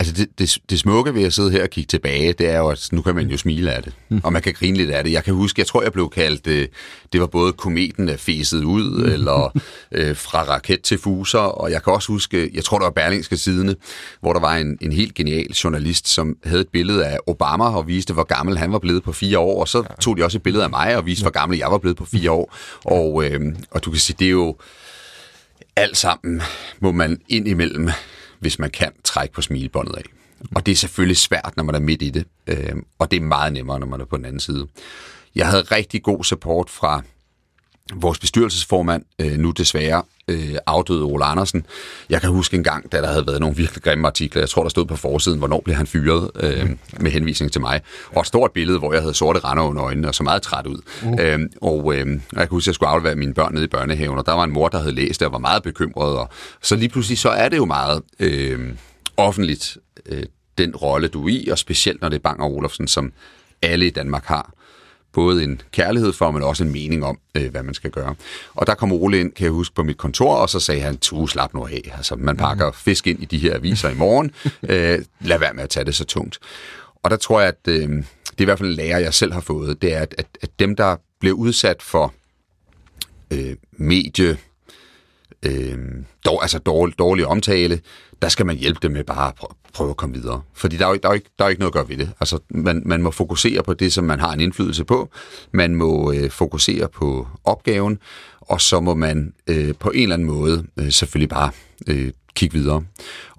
Altså 0.00 0.14
det, 0.14 0.38
det, 0.38 0.58
det 0.70 0.78
smukke 0.78 1.14
ved 1.14 1.24
at 1.24 1.32
sidde 1.32 1.50
her 1.50 1.62
og 1.62 1.70
kigge 1.70 1.88
tilbage, 1.88 2.32
det 2.32 2.48
er 2.48 2.58
jo, 2.58 2.68
at 2.68 2.88
nu 2.92 3.02
kan 3.02 3.14
man 3.14 3.28
jo 3.28 3.36
smile 3.36 3.72
af 3.72 3.82
det, 3.82 3.92
mm. 4.08 4.20
og 4.24 4.32
man 4.32 4.42
kan 4.42 4.52
grine 4.54 4.76
lidt 4.76 4.90
af 4.90 5.04
det. 5.04 5.12
Jeg 5.12 5.24
kan 5.24 5.34
huske, 5.34 5.60
jeg 5.60 5.66
tror, 5.66 5.82
jeg 5.82 5.92
blev 5.92 6.10
kaldt, 6.10 6.46
øh, 6.46 6.68
det 7.12 7.20
var 7.20 7.26
både 7.26 7.52
kometen, 7.52 8.08
der 8.08 8.16
fæset 8.16 8.64
ud, 8.64 9.04
mm. 9.04 9.12
eller 9.12 9.58
øh, 9.92 10.16
fra 10.16 10.42
raket 10.42 10.82
til 10.82 10.98
fuser, 10.98 11.38
og 11.38 11.70
jeg 11.70 11.82
kan 11.82 11.92
også 11.92 12.12
huske, 12.12 12.50
jeg 12.54 12.64
tror, 12.64 12.78
det 12.78 12.84
var 12.84 12.90
Berlingske 12.90 13.36
Sidene, 13.36 13.76
hvor 14.20 14.32
der 14.32 14.40
var 14.40 14.56
en, 14.56 14.78
en 14.80 14.92
helt 14.92 15.14
genial 15.14 15.52
journalist, 15.52 16.08
som 16.08 16.36
havde 16.44 16.60
et 16.60 16.68
billede 16.68 17.06
af 17.06 17.18
Obama 17.26 17.64
og 17.64 17.88
viste, 17.88 18.12
hvor 18.12 18.24
gammel 18.24 18.58
han 18.58 18.72
var 18.72 18.78
blevet 18.78 19.02
på 19.02 19.12
fire 19.12 19.38
år, 19.38 19.60
og 19.60 19.68
så 19.68 19.82
tog 20.00 20.16
de 20.16 20.24
også 20.24 20.38
et 20.38 20.42
billede 20.42 20.64
af 20.64 20.70
mig 20.70 20.96
og 20.96 21.06
viste, 21.06 21.22
hvor 21.24 21.30
gammel 21.30 21.58
jeg 21.58 21.70
var 21.70 21.78
blevet 21.78 21.96
på 21.96 22.04
fire 22.04 22.30
år. 22.30 22.54
Og, 22.84 23.24
øh, 23.24 23.40
og 23.70 23.84
du 23.84 23.90
kan 23.90 24.00
sige, 24.00 24.16
det 24.18 24.26
er 24.26 24.30
jo 24.30 24.56
alt 25.76 25.96
sammen, 25.96 26.42
må 26.80 26.92
man 26.92 27.20
ind 27.28 27.48
imellem 27.48 27.90
hvis 28.40 28.58
man 28.58 28.70
kan 28.70 28.92
trække 29.04 29.34
på 29.34 29.42
smilebåndet 29.42 29.96
af. 29.96 30.02
Og 30.54 30.66
det 30.66 30.72
er 30.72 30.76
selvfølgelig 30.76 31.16
svært, 31.16 31.52
når 31.56 31.64
man 31.64 31.74
er 31.74 31.80
midt 31.80 32.02
i 32.02 32.10
det, 32.10 32.24
øh, 32.46 32.76
og 32.98 33.10
det 33.10 33.16
er 33.16 33.20
meget 33.20 33.52
nemmere, 33.52 33.80
når 33.80 33.86
man 33.86 34.00
er 34.00 34.04
på 34.04 34.16
den 34.16 34.24
anden 34.24 34.40
side. 34.40 34.66
Jeg 35.34 35.46
havde 35.46 35.62
rigtig 35.62 36.02
god 36.02 36.24
support 36.24 36.70
fra 36.70 37.02
vores 37.94 38.18
bestyrelsesformand, 38.18 39.02
øh, 39.18 39.38
nu 39.38 39.50
desværre 39.50 40.02
øh, 40.28 40.54
afdøde 40.66 41.02
Ole 41.02 41.24
Andersen. 41.24 41.66
Jeg 42.10 42.20
kan 42.20 42.30
huske 42.30 42.56
en 42.56 42.64
gang, 42.64 42.92
da 42.92 43.00
der 43.00 43.06
havde 43.06 43.26
været 43.26 43.40
nogle 43.40 43.56
virkelig 43.56 43.82
grimme 43.82 44.06
artikler. 44.06 44.42
Jeg 44.42 44.48
tror, 44.48 44.62
der 44.62 44.68
stod 44.68 44.84
på 44.84 44.96
forsiden, 44.96 45.38
hvornår 45.38 45.60
blev 45.64 45.76
han 45.76 45.86
fyret, 45.86 46.30
øh, 46.40 46.70
med 47.00 47.10
henvisning 47.10 47.52
til 47.52 47.60
mig. 47.60 47.80
Og 48.10 48.20
et 48.20 48.26
stort 48.26 48.52
billede, 48.52 48.78
hvor 48.78 48.92
jeg 48.92 49.02
havde 49.02 49.14
sorte 49.14 49.38
render 49.38 49.64
under 49.64 49.84
øjnene 49.84 50.08
og 50.08 50.14
så 50.14 50.22
meget 50.22 50.42
træt 50.42 50.66
ud. 50.66 50.78
Uh. 51.04 51.12
Øh, 51.20 51.40
og 51.62 51.94
øh, 51.94 52.06
jeg 52.10 52.18
kan 52.32 52.48
huske, 52.48 52.64
at 52.64 52.66
jeg 52.66 52.74
skulle 52.74 52.90
aflevere 52.90 53.14
mine 53.14 53.34
børn 53.34 53.54
ned 53.54 53.62
i 53.62 53.66
børnehaven, 53.66 54.18
og 54.18 54.26
der 54.26 54.32
var 54.32 54.44
en 54.44 54.52
mor, 54.52 54.68
der 54.68 54.78
havde 54.78 54.94
læst 54.94 55.20
det 55.20 55.26
og 55.26 55.32
var 55.32 55.38
meget 55.38 55.62
bekymret. 55.62 56.18
Og 56.18 56.28
så 56.62 56.76
lige 56.76 56.88
pludselig, 56.88 57.18
så 57.18 57.28
er 57.28 57.48
det 57.48 57.56
jo 57.56 57.64
meget 57.64 58.02
øh, 58.20 58.72
offentligt, 59.16 59.78
øh, 60.06 60.22
den 60.58 60.76
rolle, 60.76 61.08
du 61.08 61.24
er 61.24 61.28
i, 61.28 61.48
og 61.48 61.58
specielt 61.58 62.00
når 62.00 62.08
det 62.08 62.16
er 62.16 62.22
Bang 62.22 62.40
og 62.40 62.52
Olufsen, 62.52 62.88
som 62.88 63.12
alle 63.62 63.86
i 63.86 63.90
Danmark 63.90 64.24
har 64.24 64.55
både 65.16 65.44
en 65.44 65.60
kærlighed 65.72 66.12
for, 66.12 66.30
men 66.30 66.42
også 66.42 66.64
en 66.64 66.72
mening 66.72 67.04
om, 67.04 67.18
øh, 67.34 67.50
hvad 67.50 67.62
man 67.62 67.74
skal 67.74 67.90
gøre. 67.90 68.14
Og 68.54 68.66
der 68.66 68.74
kom 68.74 68.92
Ole 68.92 69.20
ind, 69.20 69.32
kan 69.32 69.44
jeg 69.44 69.52
huske, 69.52 69.74
på 69.74 69.82
mit 69.82 69.96
kontor, 69.96 70.34
og 70.34 70.50
så 70.50 70.60
sagde 70.60 70.80
han, 70.80 70.96
tu, 70.96 71.26
slap 71.26 71.54
nu 71.54 71.66
af. 71.66 71.92
Altså, 71.96 72.16
man 72.16 72.36
pakker 72.36 72.72
fisk 72.72 73.06
ind 73.06 73.22
i 73.22 73.24
de 73.24 73.38
her 73.38 73.54
aviser 73.54 73.88
i 73.90 73.94
morgen. 73.94 74.30
Øh, 74.68 74.98
lad 75.20 75.38
være 75.38 75.54
med 75.54 75.62
at 75.62 75.70
tage 75.70 75.84
det 75.84 75.94
så 75.94 76.04
tungt. 76.04 76.38
Og 77.02 77.10
der 77.10 77.16
tror 77.16 77.40
jeg, 77.40 77.48
at 77.48 77.68
øh, 77.68 77.88
det 77.88 78.38
er 78.38 78.42
i 78.42 78.44
hvert 78.44 78.58
fald 78.58 78.68
en 78.68 78.74
lærer, 78.74 78.98
jeg 78.98 79.14
selv 79.14 79.32
har 79.32 79.40
fået, 79.40 79.82
det 79.82 79.94
er, 79.94 80.00
at, 80.00 80.14
at, 80.18 80.26
at 80.42 80.50
dem, 80.58 80.76
der 80.76 80.96
bliver 81.20 81.34
udsat 81.34 81.82
for 81.82 82.14
øh, 83.30 83.56
medie, 83.72 84.36
øh, 85.42 85.78
dår, 86.24 86.40
altså 86.40 86.58
dårlig, 86.58 86.98
dårlig 86.98 87.26
omtale, 87.26 87.80
der 88.22 88.28
skal 88.28 88.46
man 88.46 88.56
hjælpe 88.56 88.78
dem 88.82 88.90
med 88.90 89.04
bare 89.04 89.28
at 89.28 89.48
prøve 89.72 89.90
at 89.90 89.96
komme 89.96 90.14
videre. 90.14 90.42
Fordi 90.54 90.76
der 90.76 90.86
er 90.86 90.90
jo, 90.90 90.96
der 91.02 91.08
er 91.08 91.12
jo, 91.12 91.14
ikke, 91.14 91.30
der 91.38 91.44
er 91.44 91.48
jo 91.48 91.50
ikke 91.50 91.60
noget 91.60 91.70
at 91.70 91.74
gøre 91.74 91.88
ved 91.88 91.96
det. 91.96 92.10
Altså, 92.20 92.38
man, 92.50 92.82
man 92.86 93.02
må 93.02 93.10
fokusere 93.10 93.62
på 93.62 93.74
det, 93.74 93.92
som 93.92 94.04
man 94.04 94.20
har 94.20 94.32
en 94.32 94.40
indflydelse 94.40 94.84
på. 94.84 95.10
Man 95.52 95.74
må 95.74 96.12
øh, 96.12 96.30
fokusere 96.30 96.88
på 96.88 97.28
opgaven, 97.44 97.98
og 98.40 98.60
så 98.60 98.80
må 98.80 98.94
man 98.94 99.34
øh, 99.46 99.74
på 99.80 99.90
en 99.90 100.02
eller 100.02 100.14
anden 100.14 100.28
måde 100.28 100.66
øh, 100.76 100.92
selvfølgelig 100.92 101.28
bare 101.28 101.50
øh, 101.86 102.12
kigge 102.34 102.58
videre. 102.58 102.84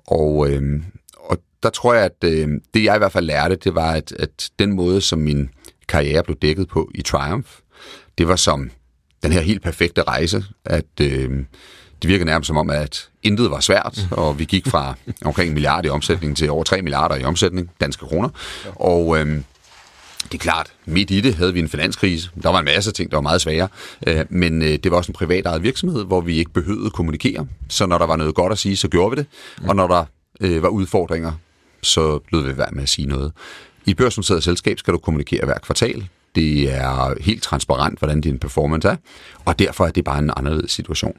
og, 0.08 0.50
øh, 0.50 0.82
og 1.18 1.38
der 1.64 1.70
tror 1.70 1.94
jeg, 1.94 2.06
at 2.06 2.24
øh, 2.24 2.50
det 2.74 2.84
jeg 2.84 2.96
i 2.96 2.98
hvert 2.98 3.12
fald 3.12 3.26
lærte, 3.26 3.56
det 3.56 3.76
var, 3.76 3.92
at, 3.92 4.12
at 4.20 4.50
den 4.60 4.74
måde, 4.74 5.02
som 5.02 5.20
min 5.20 5.50
karriere 5.88 6.24
blev 6.24 6.38
dækket 6.38 6.68
på 6.68 6.92
i 6.96 7.02
Triumph, 7.02 7.50
det 8.18 8.28
var 8.28 8.36
som 8.36 8.72
den 9.24 9.32
her 9.32 9.42
helt 9.42 9.62
perfekte 9.62 10.04
rejse, 10.04 10.44
at 10.66 11.02
øh, 11.02 11.46
det 12.02 12.08
virkede 12.08 12.26
nærmest 12.26 12.48
som 12.48 12.58
om, 12.58 12.70
at 12.70 13.10
intet 13.24 13.52
var 13.52 13.60
svært, 13.60 14.08
og 14.12 14.40
vi 14.40 14.46
gik 14.46 14.68
fra 14.68 14.94
omkring 15.26 15.48
en 15.48 15.54
milliard 15.54 15.86
i 15.86 15.90
omsætning 15.90 16.38
til 16.38 16.50
over 16.50 16.64
3 16.64 16.82
milliarder 16.82 17.16
i 17.16 17.24
omsætning, 17.24 17.72
danske 17.82 18.06
kroner. 18.06 18.30
Og 18.76 19.20
øh, 19.20 19.42
det 20.24 20.34
er 20.34 20.38
klart, 20.38 20.74
midt 20.86 21.12
i 21.12 21.22
det 21.22 21.36
havde 21.36 21.54
vi 21.54 21.60
en 21.60 21.70
finanskrise. 21.70 22.30
Der 22.44 22.50
var 22.50 22.60
en 22.60 22.66
masse 22.66 22.92
ting, 22.92 23.12
der 23.12 23.18
var 23.18 23.22
meget 23.22 23.42
svære. 23.42 23.68
Øh, 24.08 24.26
men 24.30 24.62
øh, 24.62 24.70
det 24.70 24.92
var 24.92 24.98
også 24.98 25.10
en 25.10 25.14
privat 25.14 25.46
eget 25.46 25.64
virksomhed, 25.64 26.06
hvor 26.06 26.22
vi 26.22 26.38
ikke 26.38 26.52
behøvede 26.52 26.86
at 26.86 26.94
kommunikere. 26.94 27.48
Så 27.70 27.86
når 27.86 27.98
der 27.98 28.06
var 28.06 28.16
noget 28.16 28.36
godt 28.36 28.52
at 28.52 28.58
sige, 28.58 28.78
så 28.78 28.88
gjorde 28.88 29.16
vi 29.16 29.22
det. 29.22 29.28
Og 29.70 29.76
når 29.76 29.88
der 29.88 30.06
øh, 30.42 30.64
var 30.64 30.70
udfordringer, 30.70 31.32
så 31.82 32.20
lød 32.32 32.42
vi 32.42 32.58
være 32.58 32.72
med 32.72 32.84
at 32.84 32.90
sige 32.90 33.08
noget. 33.08 33.32
I 33.86 33.92
et 33.92 33.98
børsnoteret 33.98 34.44
selskab 34.44 34.80
skal 34.80 34.94
du 34.94 34.98
kommunikere 34.98 35.46
hver 35.46 35.60
kvartal. 35.60 36.08
Det 36.36 36.74
er 36.74 37.14
helt 37.22 37.44
transparent, 37.44 38.00
hvordan 38.00 38.22
din 38.22 38.40
performance 38.40 38.88
er, 38.88 38.96
og 39.46 39.60
derfor 39.60 39.86
er 39.86 39.92
det 39.92 40.04
bare 40.04 40.20
en 40.20 40.32
anderledes 40.38 40.72
situation. 40.72 41.16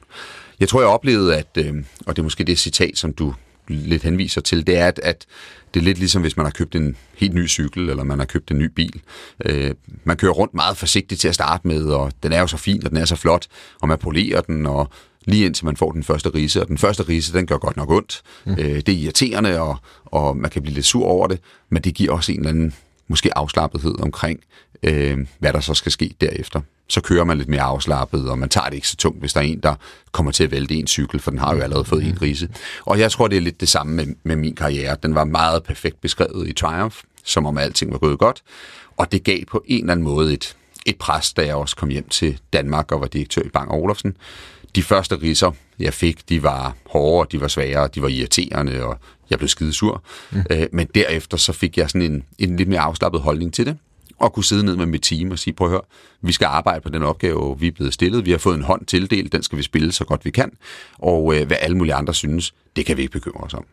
Jeg 0.59 0.69
tror, 0.69 0.81
jeg 0.81 0.89
oplevede, 0.89 1.37
at, 1.37 1.57
øh, 1.57 1.73
og 2.05 2.15
det 2.15 2.21
er 2.21 2.23
måske 2.23 2.43
det 2.43 2.59
citat, 2.59 2.97
som 2.97 3.13
du 3.13 3.33
lidt 3.67 4.03
henviser 4.03 4.41
til, 4.41 4.67
det 4.67 4.77
er, 4.77 4.87
at, 4.87 4.99
at 5.03 5.25
det 5.73 5.79
er 5.79 5.83
lidt 5.83 5.99
ligesom, 5.99 6.21
hvis 6.21 6.37
man 6.37 6.45
har 6.45 6.51
købt 6.51 6.75
en 6.75 6.95
helt 7.15 7.33
ny 7.33 7.47
cykel, 7.47 7.89
eller 7.89 8.03
man 8.03 8.19
har 8.19 8.25
købt 8.25 8.51
en 8.51 8.59
ny 8.59 8.65
bil. 8.65 9.01
Øh, 9.45 9.71
man 10.03 10.17
kører 10.17 10.31
rundt 10.31 10.53
meget 10.53 10.77
forsigtigt 10.77 11.21
til 11.21 11.27
at 11.27 11.35
starte 11.35 11.67
med, 11.67 11.85
og 11.85 12.11
den 12.23 12.33
er 12.33 12.39
jo 12.39 12.47
så 12.47 12.57
fin, 12.57 12.85
og 12.85 12.89
den 12.89 12.97
er 12.97 13.05
så 13.05 13.15
flot, 13.15 13.47
og 13.81 13.87
man 13.87 13.97
polerer 13.97 14.41
den, 14.41 14.65
og 14.65 14.89
lige 15.25 15.45
indtil 15.45 15.65
man 15.65 15.77
får 15.77 15.91
den 15.91 16.03
første 16.03 16.29
rise. 16.29 16.61
Og 16.61 16.67
den 16.67 16.77
første 16.77 17.03
rise, 17.03 17.33
den 17.33 17.47
gør 17.47 17.57
godt 17.57 17.77
nok 17.77 17.89
ondt. 17.89 18.21
Mm. 18.45 18.51
Øh, 18.51 18.57
det 18.59 18.89
er 18.89 18.97
irriterende, 18.97 19.59
og, 19.61 19.77
og 20.05 20.37
man 20.37 20.51
kan 20.51 20.61
blive 20.61 20.73
lidt 20.73 20.85
sur 20.85 21.05
over 21.05 21.27
det, 21.27 21.39
men 21.69 21.83
det 21.83 21.93
giver 21.93 22.13
også 22.13 22.31
en 22.31 22.37
eller 22.37 22.49
anden 22.49 22.73
måske 23.09 23.37
afslappethed 23.37 24.01
omkring, 24.01 24.39
øh, 24.83 25.17
hvad 25.39 25.53
der 25.53 25.59
så 25.59 25.73
skal 25.73 25.91
ske 25.91 26.15
derefter. 26.21 26.61
Så 26.87 27.01
kører 27.01 27.23
man 27.23 27.37
lidt 27.37 27.49
mere 27.49 27.61
afslappet, 27.61 28.29
og 28.29 28.39
man 28.39 28.49
tager 28.49 28.65
det 28.65 28.75
ikke 28.75 28.87
så 28.87 28.95
tungt, 28.95 29.19
hvis 29.19 29.33
der 29.33 29.39
er 29.39 29.43
en, 29.43 29.59
der 29.59 29.75
kommer 30.11 30.31
til 30.31 30.43
at 30.43 30.51
vælte 30.51 30.75
en 30.75 30.87
cykel, 30.87 31.19
for 31.19 31.31
den 31.31 31.39
har 31.39 31.55
jo 31.55 31.61
allerede 31.61 31.85
fået 31.85 32.07
en 32.07 32.21
rise. 32.21 32.49
Og 32.85 32.99
jeg 32.99 33.11
tror, 33.11 33.27
det 33.27 33.37
er 33.37 33.41
lidt 33.41 33.61
det 33.61 33.69
samme 33.69 33.95
med, 33.95 34.15
med 34.23 34.35
min 34.35 34.55
karriere. 34.55 34.97
Den 35.03 35.15
var 35.15 35.23
meget 35.23 35.63
perfekt 35.63 36.01
beskrevet 36.01 36.47
i 36.47 36.53
Triumph, 36.53 36.97
som 37.23 37.45
om 37.45 37.57
alting 37.57 37.91
var 37.91 37.97
gået 37.97 38.19
godt. 38.19 38.43
Og 38.97 39.11
det 39.11 39.23
gav 39.23 39.45
på 39.45 39.63
en 39.67 39.79
eller 39.79 39.91
anden 39.91 40.03
måde 40.03 40.33
et, 40.33 40.55
et 40.85 40.97
pres, 40.97 41.33
da 41.33 41.45
jeg 41.45 41.55
også 41.55 41.75
kom 41.75 41.89
hjem 41.89 42.09
til 42.09 42.39
Danmark 42.53 42.91
og 42.91 43.01
var 43.01 43.07
direktør 43.07 43.41
i 43.41 43.49
Bang 43.49 43.71
Olufsen. 43.71 44.17
De 44.75 44.83
første 44.83 45.15
riser, 45.21 45.51
jeg 45.79 45.93
fik, 45.93 46.29
de 46.29 46.43
var 46.43 46.75
hårde, 46.89 47.27
de 47.31 47.41
var 47.41 47.47
svære, 47.47 47.87
de 47.87 48.01
var 48.01 48.07
irriterende, 48.07 48.83
og 48.83 48.97
jeg 49.29 49.37
blev 49.39 49.47
skidesur. 49.47 50.03
Mm. 50.31 50.43
Øh, 50.51 50.67
men 50.71 50.87
derefter 50.95 51.37
så 51.37 51.53
fik 51.53 51.77
jeg 51.77 51.89
sådan 51.89 52.11
en, 52.11 52.23
en 52.37 52.55
lidt 52.55 52.69
mere 52.69 52.79
afslappet 52.79 53.21
holdning 53.21 53.53
til 53.53 53.65
det, 53.65 53.77
og 54.17 54.33
kunne 54.33 54.45
sidde 54.45 54.65
ned 54.65 54.75
med 54.75 54.85
mit 54.85 55.01
team 55.01 55.31
og 55.31 55.39
sige, 55.39 55.53
prøv 55.53 55.67
at 55.67 55.71
høre, 55.71 55.81
vi 56.21 56.31
skal 56.31 56.45
arbejde 56.45 56.81
på 56.81 56.89
den 56.89 57.03
opgave, 57.03 57.59
vi 57.59 57.67
er 57.67 57.71
blevet 57.71 57.93
stillet. 57.93 58.25
Vi 58.25 58.31
har 58.31 58.37
fået 58.37 58.55
en 58.55 58.63
hånd 58.63 58.85
tildelt, 58.85 59.31
den 59.31 59.43
skal 59.43 59.57
vi 59.57 59.63
spille 59.63 59.91
så 59.91 60.05
godt 60.05 60.25
vi 60.25 60.31
kan. 60.31 60.51
Og 60.97 61.35
øh, 61.35 61.47
hvad 61.47 61.57
alle 61.59 61.77
mulige 61.77 61.93
andre 61.93 62.13
synes, 62.13 62.53
det 62.75 62.85
kan 62.85 62.97
vi 62.97 63.01
ikke 63.01 63.11
bekymre 63.11 63.43
os 63.43 63.53
om. 63.53 63.65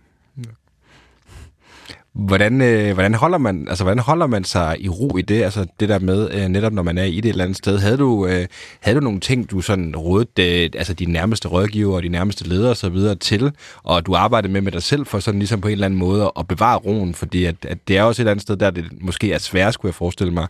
Hvordan, 2.17 2.61
øh, 2.61 2.95
hvordan, 2.95 3.15
holder 3.15 3.39
man, 3.39 3.69
altså, 3.69 3.85
hvordan 3.85 3.99
holder 3.99 4.27
man 4.27 4.45
sig 4.45 4.77
i 4.81 4.89
ro 4.89 5.17
i 5.17 5.23
det? 5.23 5.43
Altså 5.43 5.67
det 5.81 5.89
der 5.89 5.99
med, 5.99 6.31
øh, 6.35 6.49
netop 6.49 6.73
når 6.73 6.83
man 6.83 6.99
er 6.99 7.05
i 7.05 7.17
det 7.17 7.25
et 7.25 7.29
eller 7.29 7.45
andet 7.45 7.59
sted. 7.59 7.79
Havde 7.79 7.97
du, 7.97 8.27
øh, 8.27 8.47
havde 8.81 8.97
du 8.97 9.05
nogle 9.05 9.21
ting, 9.21 9.51
du 9.51 9.61
sådan 9.61 9.97
rådede 9.97 10.65
øh, 10.65 10.71
altså 10.75 10.95
dine 10.95 11.13
nærmeste 11.13 11.49
rådgiver 11.49 11.97
og 11.97 12.03
dine 12.03 12.13
nærmeste 12.13 12.49
ledere 12.49 12.71
og 12.71 12.77
så 12.77 12.89
videre 12.89 13.15
til, 13.15 13.53
og 13.83 14.07
du 14.07 14.15
arbejdede 14.15 14.53
med 14.53 14.61
med 14.61 14.73
dig 14.73 14.83
selv 14.83 15.07
for 15.07 15.19
sådan 15.19 15.39
ligesom 15.39 15.61
på 15.61 15.69
en 15.69 15.73
eller 15.73 15.87
anden 15.87 15.99
måde 15.99 16.33
at 16.39 16.49
bevare 16.49 16.77
roen? 16.79 17.15
Fordi 17.15 17.45
at, 17.45 17.57
at 17.63 17.79
det 17.89 17.99
er 17.99 18.03
også 18.03 18.23
et 18.23 18.25
eller 18.25 18.31
andet 18.31 18.43
sted, 18.43 18.57
der 18.57 18.71
det 18.71 18.85
måske 19.01 19.33
er 19.33 19.39
svært, 19.39 19.75
skulle 19.75 19.91
jeg 19.91 19.95
forestille 19.95 20.33
mig, 20.33 20.47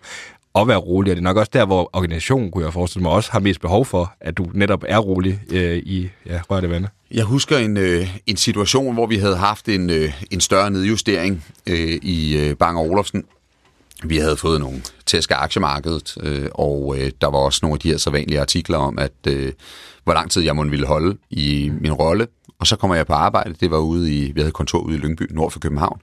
at 0.56 0.68
være 0.68 0.76
rolig, 0.76 1.10
og 1.10 1.16
det 1.16 1.20
er 1.20 1.24
nok 1.24 1.36
også 1.36 1.50
der, 1.52 1.66
hvor 1.66 1.90
organisationen, 1.92 2.50
kunne 2.50 2.64
jeg 2.64 2.72
forestille 2.72 3.02
mig, 3.02 3.12
også 3.12 3.32
har 3.32 3.40
mest 3.40 3.60
behov 3.60 3.84
for, 3.84 4.14
at 4.20 4.38
du 4.38 4.46
netop 4.54 4.84
er 4.88 4.98
rolig 4.98 5.40
øh, 5.50 5.76
i 5.76 6.08
ja, 6.26 6.40
rørte 6.50 6.70
vande. 6.70 6.88
Jeg 7.10 7.24
husker 7.24 7.58
en, 7.58 7.76
øh, 7.76 8.16
en 8.26 8.36
situation, 8.36 8.94
hvor 8.94 9.06
vi 9.06 9.16
havde 9.16 9.36
haft 9.36 9.68
en, 9.68 9.90
øh, 9.90 10.22
en 10.30 10.40
større 10.40 10.70
nedjustering 10.70 11.44
øh, 11.66 11.98
i 12.02 12.36
øh, 12.36 12.56
Bang 12.56 12.78
Olufsen. 12.78 13.24
Vi 14.04 14.16
havde 14.16 14.36
fået 14.36 14.60
nogle 14.60 14.82
tæsk 15.06 15.30
af 15.30 15.36
aktiemarkedet, 15.38 16.16
øh, 16.22 16.48
og 16.54 16.96
øh, 16.98 17.10
der 17.20 17.26
var 17.26 17.38
også 17.38 17.60
nogle 17.62 17.74
af 17.74 17.78
de 17.78 17.88
her 17.88 17.96
så 17.96 18.10
vanlige 18.10 18.40
artikler 18.40 18.78
om, 18.78 18.98
at 18.98 19.12
øh, 19.28 19.52
hvor 20.04 20.14
lang 20.14 20.30
tid 20.30 20.42
jeg 20.42 20.56
måtte 20.56 20.70
ville 20.70 20.86
holde 20.86 21.18
i 21.30 21.72
min 21.80 21.92
rolle. 21.92 22.26
Og 22.58 22.66
så 22.66 22.76
kommer 22.76 22.94
jeg 22.94 23.06
på 23.06 23.12
arbejde. 23.12 23.54
Det 23.60 23.70
var 23.70 23.78
ude 23.78 24.14
i, 24.14 24.32
vi 24.32 24.40
havde 24.40 24.52
kontor 24.52 24.78
ude 24.78 24.96
i 24.96 24.98
Lyngby, 24.98 25.22
nord 25.30 25.50
for 25.50 25.60
København. 25.60 26.00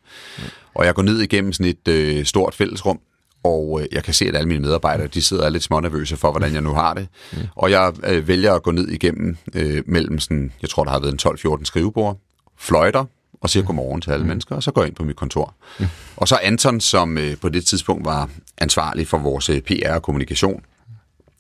Og 0.74 0.86
jeg 0.86 0.96
går 0.96 1.04
ned 1.04 1.20
igennem 1.20 1.54
sådan 1.54 1.66
et 1.66 1.88
øh, 1.88 2.26
stort 2.26 2.54
fællesrum, 2.54 3.00
og 3.44 3.80
øh, 3.82 3.88
jeg 3.92 4.04
kan 4.04 4.14
se, 4.14 4.26
at 4.26 4.36
alle 4.36 4.48
mine 4.48 4.60
medarbejdere, 4.60 5.08
de 5.08 5.22
sidder 5.22 5.50
lidt 5.50 5.64
smånervøse 5.64 6.18
for, 6.18 6.32
hvordan 6.32 6.54
jeg 6.54 6.62
nu 6.62 6.74
har 6.74 6.94
det. 6.94 7.08
Mm. 7.34 7.40
Og 7.56 7.72
jeg 7.72 7.94
øh, 8.04 8.28
vælger 8.28 8.54
at 8.54 8.64
gå 8.64 8.72
ned 8.72 8.88
igennem 8.88 9.38
øh, 9.54 9.84
mellem 9.86 10.20
sådan, 10.20 10.52
jeg 10.62 10.70
tror, 10.70 10.84
der 10.84 10.92
har 10.92 11.00
været 11.00 11.26
en 11.26 11.54
12-14 11.60 11.66
skrivebord, 11.66 12.18
fløjter, 12.58 13.06
og 13.42 13.50
siger 13.50 13.64
godmorgen 13.64 14.02
til 14.02 14.12
alle 14.12 14.24
mm. 14.24 14.28
mennesker, 14.28 14.56
og 14.56 14.64
så 14.64 14.72
går 14.72 14.82
jeg 14.82 14.88
ind 14.88 14.96
på 14.96 15.04
mit 15.04 15.16
kontor. 15.16 15.56
Mm. 15.80 15.86
Og 16.16 16.28
så 16.28 16.40
Anton, 16.44 16.82
som 16.82 17.18
øh, 17.18 17.38
på 17.38 17.50
det 17.50 17.66
tidspunkt 17.66 18.06
var 18.06 18.30
ansvarlig 18.58 19.08
for 19.08 19.18
vores 19.18 19.50
øh, 19.50 19.62
PR 19.62 19.94
og 19.94 20.02
kommunikation, 20.02 20.64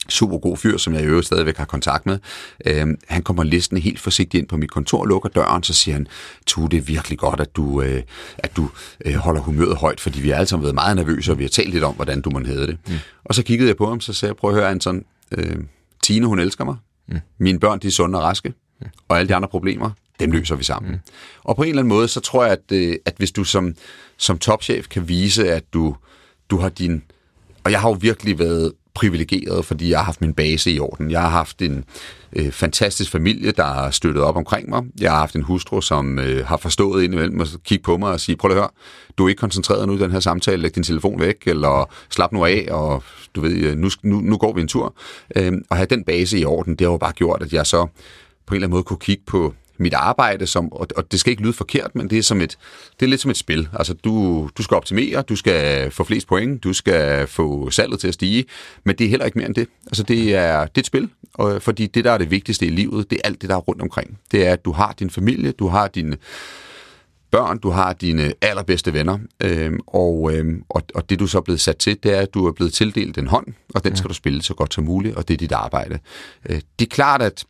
super 0.09 0.37
god 0.37 0.57
fyr, 0.57 0.77
som 0.77 0.93
jeg 0.93 1.01
i 1.01 1.05
øvrigt 1.05 1.25
stadigvæk 1.25 1.57
har 1.57 1.65
kontakt 1.65 2.05
med. 2.05 2.19
Øhm, 2.65 2.97
han 3.07 3.23
kommer 3.23 3.43
listen 3.43 3.77
helt 3.77 3.99
forsigtigt 3.99 4.41
ind 4.41 4.47
på 4.47 4.57
mit 4.57 4.71
kontor, 4.71 5.05
lukker 5.05 5.29
døren, 5.29 5.63
så 5.63 5.73
siger 5.73 5.95
han, 5.95 6.07
Tu, 6.45 6.65
det 6.65 6.77
er 6.77 6.81
virkelig 6.81 7.17
godt, 7.17 7.39
at 7.39 7.55
du, 7.55 7.81
øh, 7.81 8.03
at 8.37 8.55
du 8.55 8.69
øh, 9.05 9.13
holder 9.13 9.41
humøret 9.41 9.77
højt, 9.77 9.99
fordi 9.99 10.21
vi 10.21 10.29
har 10.29 10.35
alle 10.35 10.47
sammen 10.47 10.63
været 10.63 10.75
meget 10.75 10.95
nervøse, 10.95 11.31
og 11.31 11.37
vi 11.37 11.43
har 11.43 11.49
talt 11.49 11.69
lidt 11.69 11.83
om, 11.83 11.95
hvordan 11.95 12.21
du 12.21 12.29
må 12.29 12.41
have 12.45 12.67
det. 12.67 12.77
Mm. 12.87 12.93
Og 13.25 13.35
så 13.35 13.43
kiggede 13.43 13.67
jeg 13.67 13.77
på 13.77 13.89
ham, 13.89 14.01
så 14.01 14.13
sagde 14.13 14.29
jeg, 14.29 14.35
prøv 14.35 14.49
at 14.49 14.55
høre, 14.55 14.69
Anton, 14.69 15.05
øh, 15.31 15.55
Tine, 16.03 16.25
hun 16.25 16.39
elsker 16.39 16.65
mig. 16.65 16.75
Mm. 17.07 17.19
Mine 17.37 17.59
børn, 17.59 17.79
de 17.79 17.87
er 17.87 17.91
sunde 17.91 18.19
og 18.19 18.23
raske. 18.23 18.53
Mm. 18.81 18.87
Og 19.07 19.19
alle 19.19 19.29
de 19.29 19.35
andre 19.35 19.47
problemer, 19.47 19.91
dem 20.19 20.31
løser 20.31 20.55
vi 20.55 20.63
sammen. 20.63 20.91
Mm. 20.91 20.99
Og 21.43 21.55
på 21.55 21.63
en 21.63 21.69
eller 21.69 21.81
anden 21.81 21.89
måde, 21.89 22.07
så 22.07 22.19
tror 22.19 22.43
jeg, 22.43 22.51
at, 22.51 22.71
øh, 22.71 22.95
at 23.05 23.13
hvis 23.17 23.31
du 23.31 23.43
som, 23.43 23.75
som 24.17 24.37
topchef 24.37 24.87
kan 24.87 25.07
vise, 25.07 25.51
at 25.51 25.63
du, 25.73 25.95
du 26.49 26.57
har 26.57 26.69
din... 26.69 27.03
Og 27.63 27.71
jeg 27.71 27.81
har 27.81 27.89
jo 27.89 27.97
virkelig 28.01 28.39
været 28.39 28.73
privilegeret, 28.95 29.65
fordi 29.65 29.89
jeg 29.89 29.99
har 29.99 30.06
haft 30.06 30.21
min 30.21 30.34
base 30.34 30.71
i 30.71 30.79
orden. 30.79 31.12
Jeg 31.12 31.21
har 31.21 31.29
haft 31.29 31.62
en 31.62 31.86
øh, 32.36 32.51
fantastisk 32.51 33.12
familie, 33.12 33.51
der 33.51 33.63
har 33.63 33.91
støttet 33.91 34.23
op 34.23 34.36
omkring 34.36 34.69
mig. 34.69 34.84
Jeg 34.99 35.12
har 35.12 35.19
haft 35.19 35.36
en 35.36 35.41
hustru, 35.41 35.82
som 35.82 36.19
øh, 36.19 36.45
har 36.45 36.58
forstået 36.58 37.03
indimellem 37.03 37.41
at 37.41 37.47
kigge 37.63 37.84
på 37.84 37.97
mig 37.97 38.12
og 38.12 38.19
sige, 38.19 38.36
prøv 38.36 38.51
at 38.51 38.58
høre, 38.58 38.69
du 39.17 39.25
er 39.25 39.29
ikke 39.29 39.39
koncentreret 39.39 39.88
nu 39.88 39.95
i 39.95 39.99
den 39.99 40.12
her 40.12 40.19
samtale, 40.19 40.62
læg 40.62 40.75
din 40.75 40.84
telefon 40.84 41.19
væk, 41.19 41.36
eller 41.45 41.93
slap 42.10 42.32
nu 42.32 42.45
af, 42.45 42.67
og 42.71 43.03
du 43.36 43.41
ved, 43.41 43.58
øh, 43.58 43.77
nu, 43.77 43.89
nu, 44.03 44.19
nu 44.19 44.38
går 44.38 44.53
vi 44.53 44.62
en 44.62 44.67
tur. 44.67 44.95
Øh, 45.36 45.53
og 45.69 45.77
have 45.77 45.88
den 45.89 46.03
base 46.03 46.39
i 46.39 46.45
orden, 46.45 46.75
det 46.75 46.88
har 46.88 46.91
jo 46.91 46.97
bare 46.97 47.13
gjort, 47.13 47.41
at 47.41 47.53
jeg 47.53 47.65
så 47.65 47.88
på 48.45 48.53
en 48.53 48.56
eller 48.56 48.67
anden 48.67 48.75
måde 48.75 48.84
kunne 48.84 48.99
kigge 48.99 49.23
på 49.27 49.53
mit 49.77 49.93
arbejde, 49.93 50.47
som, 50.47 50.73
og, 50.73 50.88
og 50.95 51.12
det 51.12 51.19
skal 51.19 51.31
ikke 51.31 51.43
lyde 51.43 51.53
forkert, 51.53 51.95
men 51.95 52.09
det 52.09 52.17
er, 52.17 52.23
som 52.23 52.41
et, 52.41 52.57
det 52.99 53.05
er 53.05 53.09
lidt 53.09 53.21
som 53.21 53.31
et 53.31 53.38
spil. 53.38 53.69
Altså, 53.73 53.93
du, 53.93 54.49
du 54.57 54.63
skal 54.63 54.75
optimere, 54.75 55.21
du 55.21 55.36
skal 55.36 55.91
få 55.91 56.03
flest 56.03 56.27
point, 56.27 56.63
du 56.63 56.73
skal 56.73 57.27
få 57.27 57.69
salget 57.69 57.99
til 57.99 58.07
at 58.07 58.13
stige, 58.13 58.45
men 58.83 58.95
det 58.95 59.05
er 59.05 59.09
heller 59.09 59.25
ikke 59.25 59.38
mere 59.38 59.47
end 59.47 59.55
det. 59.55 59.67
Altså, 59.88 60.03
det 60.03 60.36
er, 60.36 60.59
det 60.59 60.77
er 60.77 60.79
et 60.79 60.86
spil, 60.86 61.09
og, 61.33 61.62
fordi 61.62 61.88
det, 61.88 62.03
der 62.03 62.12
er 62.12 62.17
det 62.17 62.31
vigtigste 62.31 62.65
i 62.65 62.69
livet, 62.69 63.09
det 63.09 63.15
er 63.15 63.27
alt 63.27 63.41
det, 63.41 63.49
der 63.49 63.55
er 63.55 63.59
rundt 63.59 63.81
omkring. 63.81 64.19
Det 64.31 64.47
er, 64.47 64.53
at 64.53 64.65
du 64.65 64.71
har 64.71 64.95
din 64.99 65.09
familie, 65.09 65.51
du 65.51 65.67
har 65.67 65.88
dine 65.88 66.17
børn, 67.31 67.57
du 67.57 67.69
har 67.69 67.93
dine 67.93 68.33
allerbedste 68.41 68.93
venner, 68.93 69.17
øhm, 69.43 69.79
og, 69.88 70.33
øhm, 70.33 70.63
og, 70.69 70.81
og 70.95 71.09
det 71.09 71.19
du 71.19 71.27
så 71.27 71.38
er 71.38 71.41
blevet 71.41 71.62
sat 71.62 71.77
til, 71.77 71.97
det 72.03 72.13
er, 72.13 72.21
at 72.21 72.33
du 72.33 72.47
er 72.47 72.51
blevet 72.51 72.73
tildelt 72.73 73.17
en 73.17 73.27
hånd, 73.27 73.47
og 73.75 73.83
den 73.83 73.95
skal 73.95 74.09
du 74.09 74.13
spille 74.13 74.41
så 74.41 74.53
godt 74.53 74.73
som 74.73 74.83
muligt, 74.83 75.15
og 75.15 75.27
det 75.27 75.33
er 75.33 75.38
dit 75.38 75.51
arbejde. 75.51 75.99
Øh, 76.49 76.62
det 76.79 76.86
er 76.86 76.89
klart, 76.89 77.21
at 77.21 77.45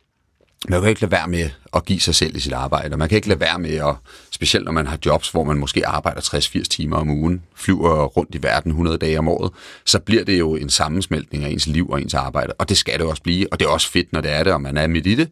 man 0.68 0.80
kan 0.80 0.88
ikke 0.88 1.00
lade 1.00 1.12
være 1.12 1.28
med 1.28 1.50
at 1.74 1.84
give 1.84 2.00
sig 2.00 2.14
selv 2.14 2.36
i 2.36 2.40
sit 2.40 2.52
arbejde. 2.52 2.96
Man 2.96 3.08
kan 3.08 3.16
ikke 3.16 3.28
lade 3.28 3.40
være 3.40 3.58
med 3.58 3.74
at, 3.74 3.94
specielt 4.30 4.64
når 4.64 4.72
man 4.72 4.86
har 4.86 4.98
jobs, 5.06 5.30
hvor 5.30 5.44
man 5.44 5.56
måske 5.56 5.86
arbejder 5.86 6.20
60-80 6.20 6.62
timer 6.62 6.96
om 6.96 7.10
ugen, 7.10 7.42
flyver 7.54 8.04
rundt 8.04 8.34
i 8.34 8.42
verden 8.42 8.70
100 8.70 8.98
dage 8.98 9.18
om 9.18 9.28
året, 9.28 9.52
så 9.84 9.98
bliver 9.98 10.24
det 10.24 10.38
jo 10.38 10.56
en 10.56 10.70
sammensmeltning 10.70 11.44
af 11.44 11.48
ens 11.48 11.66
liv 11.66 11.90
og 11.90 12.02
ens 12.02 12.14
arbejde. 12.14 12.52
Og 12.52 12.68
det 12.68 12.76
skal 12.76 12.98
det 12.98 13.06
også 13.06 13.22
blive, 13.22 13.52
og 13.52 13.60
det 13.60 13.66
er 13.66 13.70
også 13.70 13.90
fedt, 13.90 14.12
når 14.12 14.20
det 14.20 14.30
er 14.30 14.44
det, 14.44 14.52
og 14.52 14.60
man 14.60 14.76
er 14.76 14.86
midt 14.86 15.06
i 15.06 15.14
det. 15.14 15.28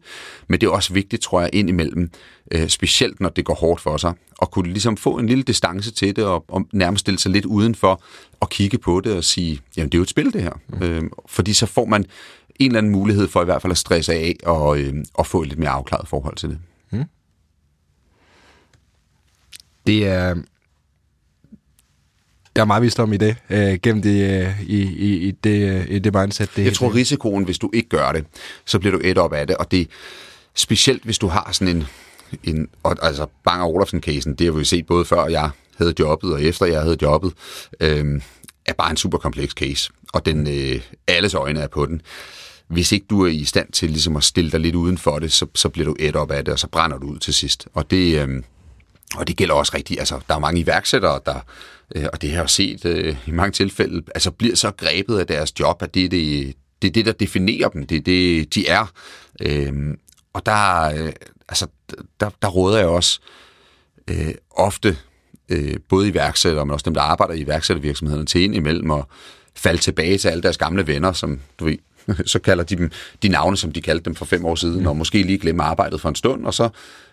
Men 0.47 0.61
det 0.61 0.67
er 0.67 0.71
også 0.71 0.93
vigtigt, 0.93 1.21
tror 1.21 1.41
jeg, 1.41 1.49
indimellem, 1.53 2.11
øh, 2.51 2.67
specielt 2.67 3.19
når 3.19 3.29
det 3.29 3.45
går 3.45 3.53
hårdt 3.55 3.81
for 3.81 3.97
sig, 3.97 4.13
at 4.41 4.51
kunne 4.51 4.73
ligesom 4.73 4.97
få 4.97 5.17
en 5.17 5.27
lille 5.27 5.43
distance 5.43 5.91
til 5.91 6.15
det, 6.15 6.23
og, 6.23 6.45
og 6.47 6.67
nærmest 6.71 6.99
stille 7.01 7.19
sig 7.19 7.31
lidt 7.31 7.45
udenfor, 7.45 8.01
og 8.39 8.49
kigge 8.49 8.77
på 8.77 9.01
det 9.01 9.13
og 9.13 9.23
sige, 9.23 9.59
jamen 9.77 9.89
det 9.89 9.95
er 9.95 9.99
jo 9.99 10.03
et 10.03 10.09
spil 10.09 10.33
det 10.33 10.41
her. 10.41 10.53
Mm. 10.67 10.83
Øh, 10.83 11.03
fordi 11.29 11.53
så 11.53 11.65
får 11.65 11.85
man 11.85 12.05
en 12.59 12.65
eller 12.65 12.77
anden 12.77 12.91
mulighed 12.91 13.27
for 13.27 13.41
i 13.41 13.45
hvert 13.45 13.61
fald 13.61 13.71
at 13.71 13.77
stresse 13.77 14.13
af 14.13 14.35
og, 14.43 14.79
øh, 14.79 14.93
og 15.13 15.27
få 15.27 15.41
et 15.41 15.47
lidt 15.47 15.59
mere 15.59 15.69
afklaret 15.69 16.07
forhold 16.07 16.35
til 16.35 16.49
det. 16.49 16.59
Hmm. 16.89 17.03
Det 19.87 20.07
er... 20.07 20.35
Der 22.55 22.61
er 22.61 22.65
meget 22.65 22.83
visdom 22.83 23.13
i 23.13 23.17
det, 23.17 23.35
øh, 23.49 23.79
gennem 23.83 24.01
det, 24.01 24.41
øh, 24.41 24.61
i, 24.61 24.81
i, 24.81 25.27
i, 25.27 25.31
det, 25.31 25.69
øh, 25.69 25.85
i 25.89 25.99
det 25.99 26.13
mindset. 26.13 26.49
Det, 26.55 26.65
Jeg 26.65 26.73
tror, 26.73 26.95
risikoen, 26.95 27.43
hvis 27.43 27.59
du 27.59 27.69
ikke 27.73 27.89
gør 27.89 28.11
det, 28.11 28.25
så 28.65 28.79
bliver 28.79 28.97
du 28.97 29.01
et 29.03 29.17
op 29.17 29.33
af 29.33 29.47
det, 29.47 29.57
og 29.57 29.71
det 29.71 29.87
specielt 30.55 31.03
hvis 31.03 31.17
du 31.17 31.27
har 31.27 31.49
sådan 31.51 31.75
en 31.75 31.85
en 32.43 32.67
og, 32.83 32.97
altså 33.01 33.27
Bang 33.43 33.63
Olufsen-casen, 33.63 34.35
det 34.35 34.45
har 34.45 34.51
vi 34.51 34.57
jo 34.59 34.63
set 34.63 34.85
både 34.85 35.05
før 35.05 35.27
jeg 35.27 35.49
havde 35.77 35.93
jobbet 35.99 36.33
og 36.33 36.43
efter 36.43 36.65
jeg 36.65 36.81
havde 36.81 36.97
jobbet, 37.01 37.33
øh, 37.79 38.21
er 38.65 38.73
bare 38.73 38.91
en 38.91 38.97
super 38.97 39.17
kompleks 39.17 39.53
case, 39.53 39.91
og 40.13 40.25
den, 40.25 40.47
øh, 40.47 40.81
alles 41.07 41.33
øjne 41.33 41.59
er 41.59 41.67
på 41.67 41.85
den. 41.85 42.01
Hvis 42.67 42.91
ikke 42.91 43.05
du 43.09 43.25
er 43.25 43.29
i 43.29 43.43
stand 43.43 43.71
til 43.71 43.89
ligesom 43.89 44.15
at 44.15 44.23
stille 44.23 44.51
dig 44.51 44.59
lidt 44.59 44.75
uden 44.75 44.97
for 44.97 45.19
det, 45.19 45.33
så, 45.33 45.45
så 45.55 45.69
bliver 45.69 45.85
du 45.85 45.95
et 45.99 46.15
op 46.15 46.31
af 46.31 46.45
det, 46.45 46.53
og 46.53 46.59
så 46.59 46.67
brænder 46.67 46.97
du 46.97 47.07
ud 47.07 47.19
til 47.19 47.33
sidst. 47.33 47.67
Og 47.73 47.91
det, 47.91 48.19
øh, 48.21 48.43
og 49.15 49.27
det 49.27 49.37
gælder 49.37 49.55
også 49.55 49.71
rigtigt, 49.75 49.99
altså 49.99 50.19
der 50.27 50.35
er 50.35 50.39
mange 50.39 50.61
iværksættere, 50.61 51.19
der, 51.25 51.39
øh, 51.95 52.05
og 52.13 52.21
det 52.21 52.31
har 52.31 52.37
jeg 52.37 52.49
set 52.49 52.85
øh, 52.85 53.15
i 53.27 53.31
mange 53.31 53.51
tilfælde, 53.51 54.03
altså 54.15 54.31
bliver 54.31 54.55
så 54.55 54.71
grebet 54.71 55.19
af 55.19 55.27
deres 55.27 55.59
job, 55.59 55.81
at 55.81 55.93
det 55.93 56.05
er 56.05 56.09
det, 56.09 56.53
det, 56.81 56.87
er 56.87 56.91
det 56.91 57.05
der 57.05 57.11
definerer 57.11 57.69
dem, 57.69 57.87
det 57.87 57.97
er 57.97 58.01
det, 58.01 58.55
de 58.55 58.67
er. 58.67 58.91
Øh, 59.41 59.73
og 60.33 60.45
der, 60.45 60.83
øh, 60.83 61.13
altså, 61.49 61.67
der, 62.19 62.29
der 62.41 62.47
råder 62.47 62.77
jeg 62.77 62.87
også 62.87 63.19
øh, 64.09 64.33
ofte 64.51 64.97
øh, 65.49 65.75
både 65.89 66.07
iværksættere, 66.07 66.65
men 66.65 66.73
også 66.73 66.83
dem, 66.83 66.93
der 66.93 67.01
arbejder 67.01 67.33
i 67.33 67.41
iværksættervirksomhederne, 67.41 68.25
til 68.25 68.41
ind 68.41 68.55
imellem 68.55 68.89
og 68.89 69.07
falde 69.55 69.81
tilbage 69.81 70.17
til 70.17 70.27
alle 70.27 70.43
deres 70.43 70.57
gamle 70.57 70.87
venner, 70.87 71.13
som 71.13 71.39
du 71.59 71.65
ved, 71.65 71.77
så 72.25 72.39
kalder 72.39 72.63
de 72.63 72.75
dem 72.75 72.91
de 73.23 73.27
navne, 73.27 73.57
som 73.57 73.71
de 73.71 73.81
kaldte 73.81 74.05
dem 74.05 74.15
for 74.15 74.25
fem 74.25 74.45
år 74.45 74.55
siden, 74.55 74.87
og 74.87 74.97
måske 74.97 75.23
lige 75.23 75.37
glemme 75.37 75.63
arbejdet 75.63 76.01
for 76.01 76.09
en 76.09 76.15
stund, 76.15 76.45
og 76.45 76.53
så 76.53 76.69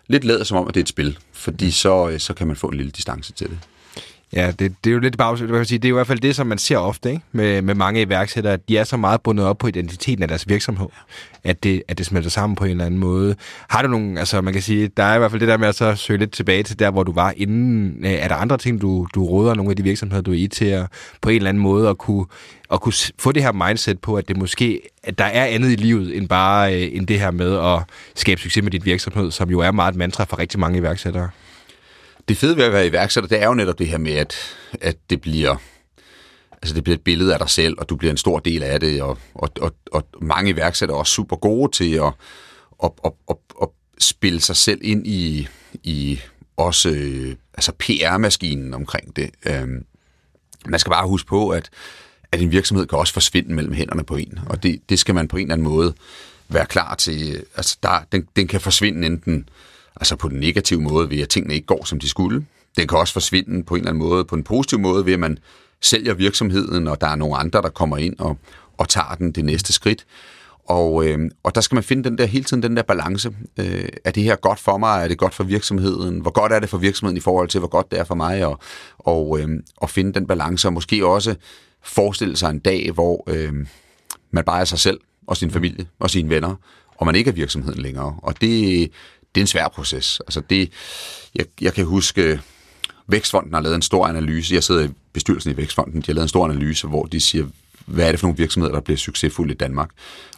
lidt 0.09 0.24
lader 0.24 0.44
som 0.44 0.59
om, 0.59 0.68
at 0.68 0.74
det 0.74 0.81
er 0.81 0.85
et 0.85 0.88
spil, 0.88 1.18
fordi 1.33 1.70
så, 1.70 2.09
øh, 2.09 2.20
så 2.20 2.35
kan 2.35 2.46
man 2.46 2.57
få 2.57 2.66
en 2.66 2.76
lille 2.76 2.92
distance 2.92 3.33
til 3.33 3.46
det. 3.48 3.59
Ja, 4.32 4.52
det, 4.58 4.74
det 4.84 4.90
er 4.90 4.94
jo 4.94 4.98
lidt 4.98 5.18
bare, 5.18 5.36
hvad 5.36 5.64
sige, 5.64 5.78
det 5.78 5.84
er 5.84 5.88
jo 5.88 5.94
i 5.94 5.98
hvert 5.98 6.06
fald 6.06 6.20
det, 6.20 6.36
som 6.36 6.46
man 6.46 6.58
ser 6.58 6.76
ofte 6.76 7.10
ikke? 7.10 7.22
Med, 7.32 7.62
med 7.62 7.74
mange 7.74 8.02
iværksættere, 8.02 8.52
at 8.52 8.68
de 8.68 8.78
er 8.78 8.84
så 8.84 8.96
meget 8.96 9.20
bundet 9.20 9.46
op 9.46 9.58
på 9.58 9.66
identiteten 9.66 10.22
af 10.22 10.28
deres 10.28 10.48
virksomhed, 10.48 10.86
at 11.44 11.62
det, 11.62 11.82
at 11.88 11.98
det 11.98 12.06
smelter 12.06 12.30
sammen 12.30 12.56
på 12.56 12.64
en 12.64 12.70
eller 12.70 12.84
anden 12.84 13.00
måde. 13.00 13.34
Har 13.68 13.82
du 13.82 13.88
nogen, 13.88 14.18
altså 14.18 14.40
man 14.40 14.52
kan 14.52 14.62
sige, 14.62 14.90
der 14.96 15.02
er 15.02 15.14
i 15.14 15.18
hvert 15.18 15.30
fald 15.30 15.40
det 15.40 15.48
der 15.48 15.56
med 15.56 15.68
at 15.68 15.74
så 15.74 15.94
søge 15.94 16.18
lidt 16.18 16.32
tilbage 16.32 16.62
til 16.62 16.78
der, 16.78 16.90
hvor 16.90 17.02
du 17.02 17.12
var 17.12 17.34
inden. 17.36 18.04
Øh, 18.04 18.12
er 18.12 18.28
der 18.28 18.34
andre 18.34 18.58
ting, 18.58 18.80
du, 18.80 19.06
du 19.14 19.24
råder 19.24 19.54
nogle 19.54 19.70
af 19.70 19.76
de 19.76 19.82
virksomheder, 19.82 20.22
du 20.22 20.32
er 20.32 20.36
i 20.36 20.46
til 20.46 20.64
at 20.64 20.86
på 21.20 21.28
en 21.28 21.36
eller 21.36 21.48
anden 21.48 21.62
måde 21.62 21.88
at 21.88 21.98
kunne, 21.98 22.26
at 22.72 22.80
kunne 22.80 22.94
få 23.18 23.32
det 23.32 23.42
her 23.42 23.52
mindset 23.52 23.98
på, 23.98 24.14
at 24.14 24.28
det 24.28 24.36
måske, 24.36 24.80
at 25.02 25.18
der 25.18 25.24
er 25.24 25.44
andet 25.44 25.70
i 25.70 25.76
livet 25.76 26.16
end 26.16 26.28
bare 26.28 26.74
øh, 26.74 26.96
end 26.96 27.06
det 27.06 27.20
her 27.20 27.30
med 27.30 27.58
at 27.58 27.82
skabe 28.14 28.40
succes 28.40 28.62
med 28.62 28.70
dit 28.70 28.84
virksomhed, 28.84 29.30
som 29.30 29.50
jo 29.50 29.58
er 29.60 29.70
meget 29.70 29.92
et 29.92 29.98
mantra 29.98 30.24
for 30.24 30.38
rigtig 30.38 30.60
mange 30.60 30.78
iværksættere? 30.78 31.28
Det 32.30 32.38
fede 32.38 32.56
ved 32.56 32.64
at 32.64 32.72
være 32.72 32.86
iværksætter, 32.86 33.28
det 33.28 33.42
er 33.42 33.46
jo 33.46 33.54
netop 33.54 33.78
det 33.78 33.88
her 33.88 33.98
med, 33.98 34.12
at, 34.12 34.36
at 34.80 34.96
det 35.10 35.20
bliver 35.20 35.56
altså 36.52 36.74
det 36.74 36.84
bliver 36.84 36.96
et 36.96 37.04
billede 37.04 37.32
af 37.32 37.38
dig 37.38 37.50
selv, 37.50 37.74
og 37.78 37.88
du 37.88 37.96
bliver 37.96 38.10
en 38.10 38.16
stor 38.16 38.38
del 38.38 38.62
af 38.62 38.80
det, 38.80 39.02
og, 39.02 39.18
og, 39.34 39.48
og, 39.60 39.74
og 39.92 40.06
mange 40.22 40.50
iværksættere 40.50 40.96
er 40.96 40.98
også 40.98 41.12
super 41.12 41.36
gode 41.36 41.72
til 41.72 41.94
at, 41.94 42.12
at, 42.84 42.90
at, 43.04 43.12
at, 43.30 43.36
at 43.62 43.68
spille 43.98 44.40
sig 44.40 44.56
selv 44.56 44.80
ind 44.82 45.06
i, 45.06 45.48
i 45.82 46.20
også 46.56 46.90
øh, 46.90 47.36
altså 47.54 47.72
PR-maskinen 47.72 48.74
omkring 48.74 49.16
det. 49.16 49.30
Øhm, 49.46 49.84
man 50.66 50.80
skal 50.80 50.90
bare 50.90 51.08
huske 51.08 51.28
på, 51.28 51.48
at, 51.48 51.70
at 52.32 52.40
en 52.40 52.52
virksomhed 52.52 52.86
kan 52.86 52.98
også 52.98 53.12
forsvinde 53.12 53.54
mellem 53.54 53.72
hænderne 53.72 54.04
på 54.04 54.16
en, 54.16 54.38
og 54.46 54.62
det, 54.62 54.80
det 54.88 54.98
skal 54.98 55.14
man 55.14 55.28
på 55.28 55.36
en 55.36 55.42
eller 55.42 55.54
anden 55.54 55.68
måde 55.68 55.94
være 56.48 56.66
klar 56.66 56.94
til. 56.94 57.44
Altså 57.56 57.78
der, 57.82 58.00
den, 58.12 58.28
den 58.36 58.48
kan 58.48 58.60
forsvinde 58.60 59.06
enten 59.06 59.48
altså 59.96 60.16
på 60.16 60.29
den 60.29 60.40
negative 60.40 60.81
måde 60.81 61.11
ved, 61.11 61.20
at 61.20 61.29
tingene 61.29 61.55
ikke 61.55 61.66
går, 61.66 61.85
som 61.85 62.00
de 62.00 62.09
skulle. 62.09 62.46
Den 62.76 62.88
kan 62.88 62.98
også 62.98 63.12
forsvinde 63.12 63.62
på 63.62 63.74
en 63.74 63.81
eller 63.81 63.90
anden 63.90 64.09
måde, 64.09 64.24
på 64.24 64.35
en 64.35 64.44
positiv 64.44 64.79
måde, 64.79 65.07
ved 65.07 65.12
at 65.12 65.20
man 65.20 65.38
sælger 65.81 66.14
virksomheden, 66.14 66.88
og 66.88 67.00
der 67.00 67.07
er 67.07 67.16
nogle 67.16 67.37
andre, 67.37 67.62
der 67.62 67.68
kommer 67.68 67.96
ind 67.96 68.18
og, 68.18 68.38
og 68.79 68.88
tager 68.88 69.14
den 69.14 69.33
det 69.33 69.44
næste 69.44 69.72
skridt. 69.72 70.07
Og, 70.70 71.07
øh, 71.07 71.31
og 71.42 71.55
der 71.55 71.61
skal 71.61 71.76
man 71.76 71.85
finde 71.85 72.05
den 72.05 72.18
der 72.18 72.26
hele 72.26 72.44
tiden 72.44 72.62
den 72.62 72.76
der 72.76 72.83
balance. 72.83 73.33
Øh, 73.59 73.88
er 74.05 74.11
det 74.11 74.22
her 74.22 74.37
godt 74.37 74.59
for 74.59 74.79
mig? 74.79 75.05
Er 75.05 75.09
det 75.09 75.18
godt 75.18 75.35
for 75.35 75.44
virksomheden? 75.44 76.20
Hvor 76.20 76.31
godt 76.31 76.53
er 76.53 76.61
det 76.61 76.68
for 76.68 76.79
virksomheden 76.79 77.16
i 77.16 77.20
forhold 77.20 77.48
til, 77.48 77.59
hvor 77.59 77.68
godt 77.68 77.90
det 77.90 77.98
er 77.98 78.05
for 78.05 78.14
mig? 78.14 78.46
Og, 78.46 78.59
og, 78.98 79.40
øh, 79.40 79.48
og 79.76 79.90
finde 79.90 80.12
den 80.12 80.26
balance, 80.26 80.68
og 80.68 80.72
måske 80.72 81.07
også 81.07 81.35
forestille 81.83 82.37
sig 82.37 82.50
en 82.50 82.59
dag, 82.59 82.90
hvor 82.90 83.24
øh, 83.26 83.53
man 84.31 84.44
bare 84.44 84.61
er 84.61 84.64
sig 84.64 84.79
selv 84.79 85.00
og 85.26 85.37
sin 85.37 85.50
familie 85.50 85.87
og 85.98 86.11
sine 86.11 86.31
venner, 86.31 86.55
og 86.96 87.07
man 87.07 87.14
ikke 87.14 87.29
er 87.29 87.35
virksomheden 87.35 87.83
længere. 87.83 88.16
Og 88.22 88.40
det, 88.40 88.90
det 89.34 89.40
er 89.40 89.42
en 89.42 89.46
svær 89.46 89.68
proces. 89.68 90.20
Altså 90.20 90.40
det, 90.50 90.72
jeg, 91.34 91.46
jeg 91.60 91.74
kan 91.74 91.84
huske, 91.84 92.40
Vækstfonden 93.06 93.54
har 93.54 93.60
lavet 93.60 93.74
en 93.74 93.82
stor 93.82 94.06
analyse. 94.06 94.54
Jeg 94.54 94.64
sidder 94.64 94.84
i 94.84 94.88
bestyrelsen 95.12 95.52
i 95.52 95.56
Vækstfonden. 95.56 96.00
De 96.00 96.06
har 96.06 96.14
lavet 96.14 96.24
en 96.24 96.28
stor 96.28 96.44
analyse, 96.44 96.86
hvor 96.86 97.04
de 97.04 97.20
siger, 97.20 97.46
hvad 97.86 98.06
er 98.06 98.10
det 98.10 98.20
for 98.20 98.26
nogle 98.26 98.36
virksomheder, 98.36 98.74
der 98.74 98.80
bliver 98.80 98.98
succesfulde 98.98 99.54
i 99.54 99.56
Danmark? 99.56 99.90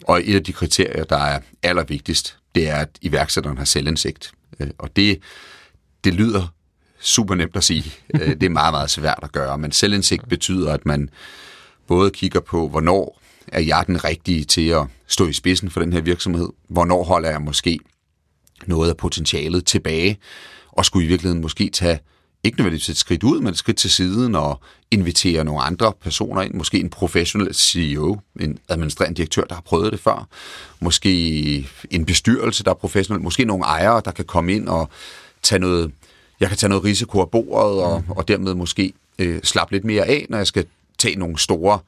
Og 0.02 0.20
et 0.24 0.34
af 0.34 0.44
de 0.44 0.52
kriterier, 0.52 1.04
der 1.04 1.16
er 1.16 1.40
allervigtigst, 1.62 2.36
det 2.54 2.68
er, 2.68 2.76
at 2.76 2.88
iværksætteren 3.00 3.58
har 3.58 3.64
selvindsigt. 3.64 4.32
Øh, 4.60 4.68
og 4.78 4.96
det, 4.96 5.18
det 6.04 6.14
lyder 6.14 6.52
super 7.00 7.34
nemt 7.34 7.56
at 7.56 7.64
sige. 7.64 7.92
Øh, 8.14 8.28
det 8.28 8.42
er 8.42 8.50
meget, 8.50 8.72
meget 8.72 8.90
svært 8.90 9.20
at 9.22 9.32
gøre. 9.32 9.58
Men 9.58 9.72
selvindsigt 9.72 10.28
betyder, 10.28 10.72
at 10.72 10.86
man 10.86 11.10
både 11.86 12.10
kigger 12.10 12.40
på, 12.40 12.68
hvornår 12.68 13.20
er 13.46 13.60
jeg 13.60 13.84
den 13.86 14.04
rigtige 14.04 14.44
til 14.44 14.68
at 14.68 14.86
stå 15.06 15.26
i 15.26 15.32
spidsen 15.32 15.70
for 15.70 15.80
den 15.80 15.92
her 15.92 16.00
virksomhed? 16.00 16.48
Hvornår 16.68 17.04
holder 17.04 17.30
jeg 17.30 17.42
måske 17.42 17.78
noget 18.66 18.88
af 18.88 18.96
potentialet 18.96 19.66
tilbage, 19.66 20.18
og 20.72 20.84
skulle 20.84 21.04
i 21.04 21.08
virkeligheden 21.08 21.42
måske 21.42 21.70
tage 21.70 21.98
ikke 22.44 22.58
nødvendigvis 22.58 22.88
et 22.88 22.96
skridt 22.96 23.22
ud, 23.22 23.40
men 23.40 23.48
et 23.48 23.58
skridt 23.58 23.76
til 23.76 23.90
siden 23.90 24.34
og 24.34 24.60
invitere 24.90 25.44
nogle 25.44 25.62
andre 25.62 25.92
personer 26.00 26.42
ind. 26.42 26.54
Måske 26.54 26.80
en 26.80 26.90
professionel 26.90 27.54
CEO, 27.54 28.18
en 28.40 28.58
administrerende 28.68 29.16
direktør, 29.16 29.44
der 29.44 29.54
har 29.54 29.62
prøvet 29.62 29.92
det 29.92 30.00
før. 30.00 30.28
Måske 30.80 31.68
en 31.90 32.04
bestyrelse, 32.04 32.64
der 32.64 32.70
er 32.70 32.74
professionel. 32.74 33.22
Måske 33.22 33.44
nogle 33.44 33.64
ejere, 33.64 34.02
der 34.04 34.10
kan 34.10 34.24
komme 34.24 34.54
ind 34.54 34.68
og 34.68 34.88
tage 35.42 35.58
noget, 35.58 35.92
jeg 36.40 36.48
kan 36.48 36.58
tage 36.58 36.68
noget 36.68 36.84
risiko 36.84 37.20
af 37.20 37.30
bordet, 37.30 37.82
og, 37.82 38.04
og 38.08 38.28
dermed 38.28 38.54
måske 38.54 38.92
øh, 39.18 39.40
slappe 39.42 39.74
lidt 39.74 39.84
mere 39.84 40.06
af, 40.06 40.26
når 40.28 40.36
jeg 40.36 40.46
skal 40.46 40.66
tage 40.98 41.16
nogle 41.16 41.38
store 41.38 41.78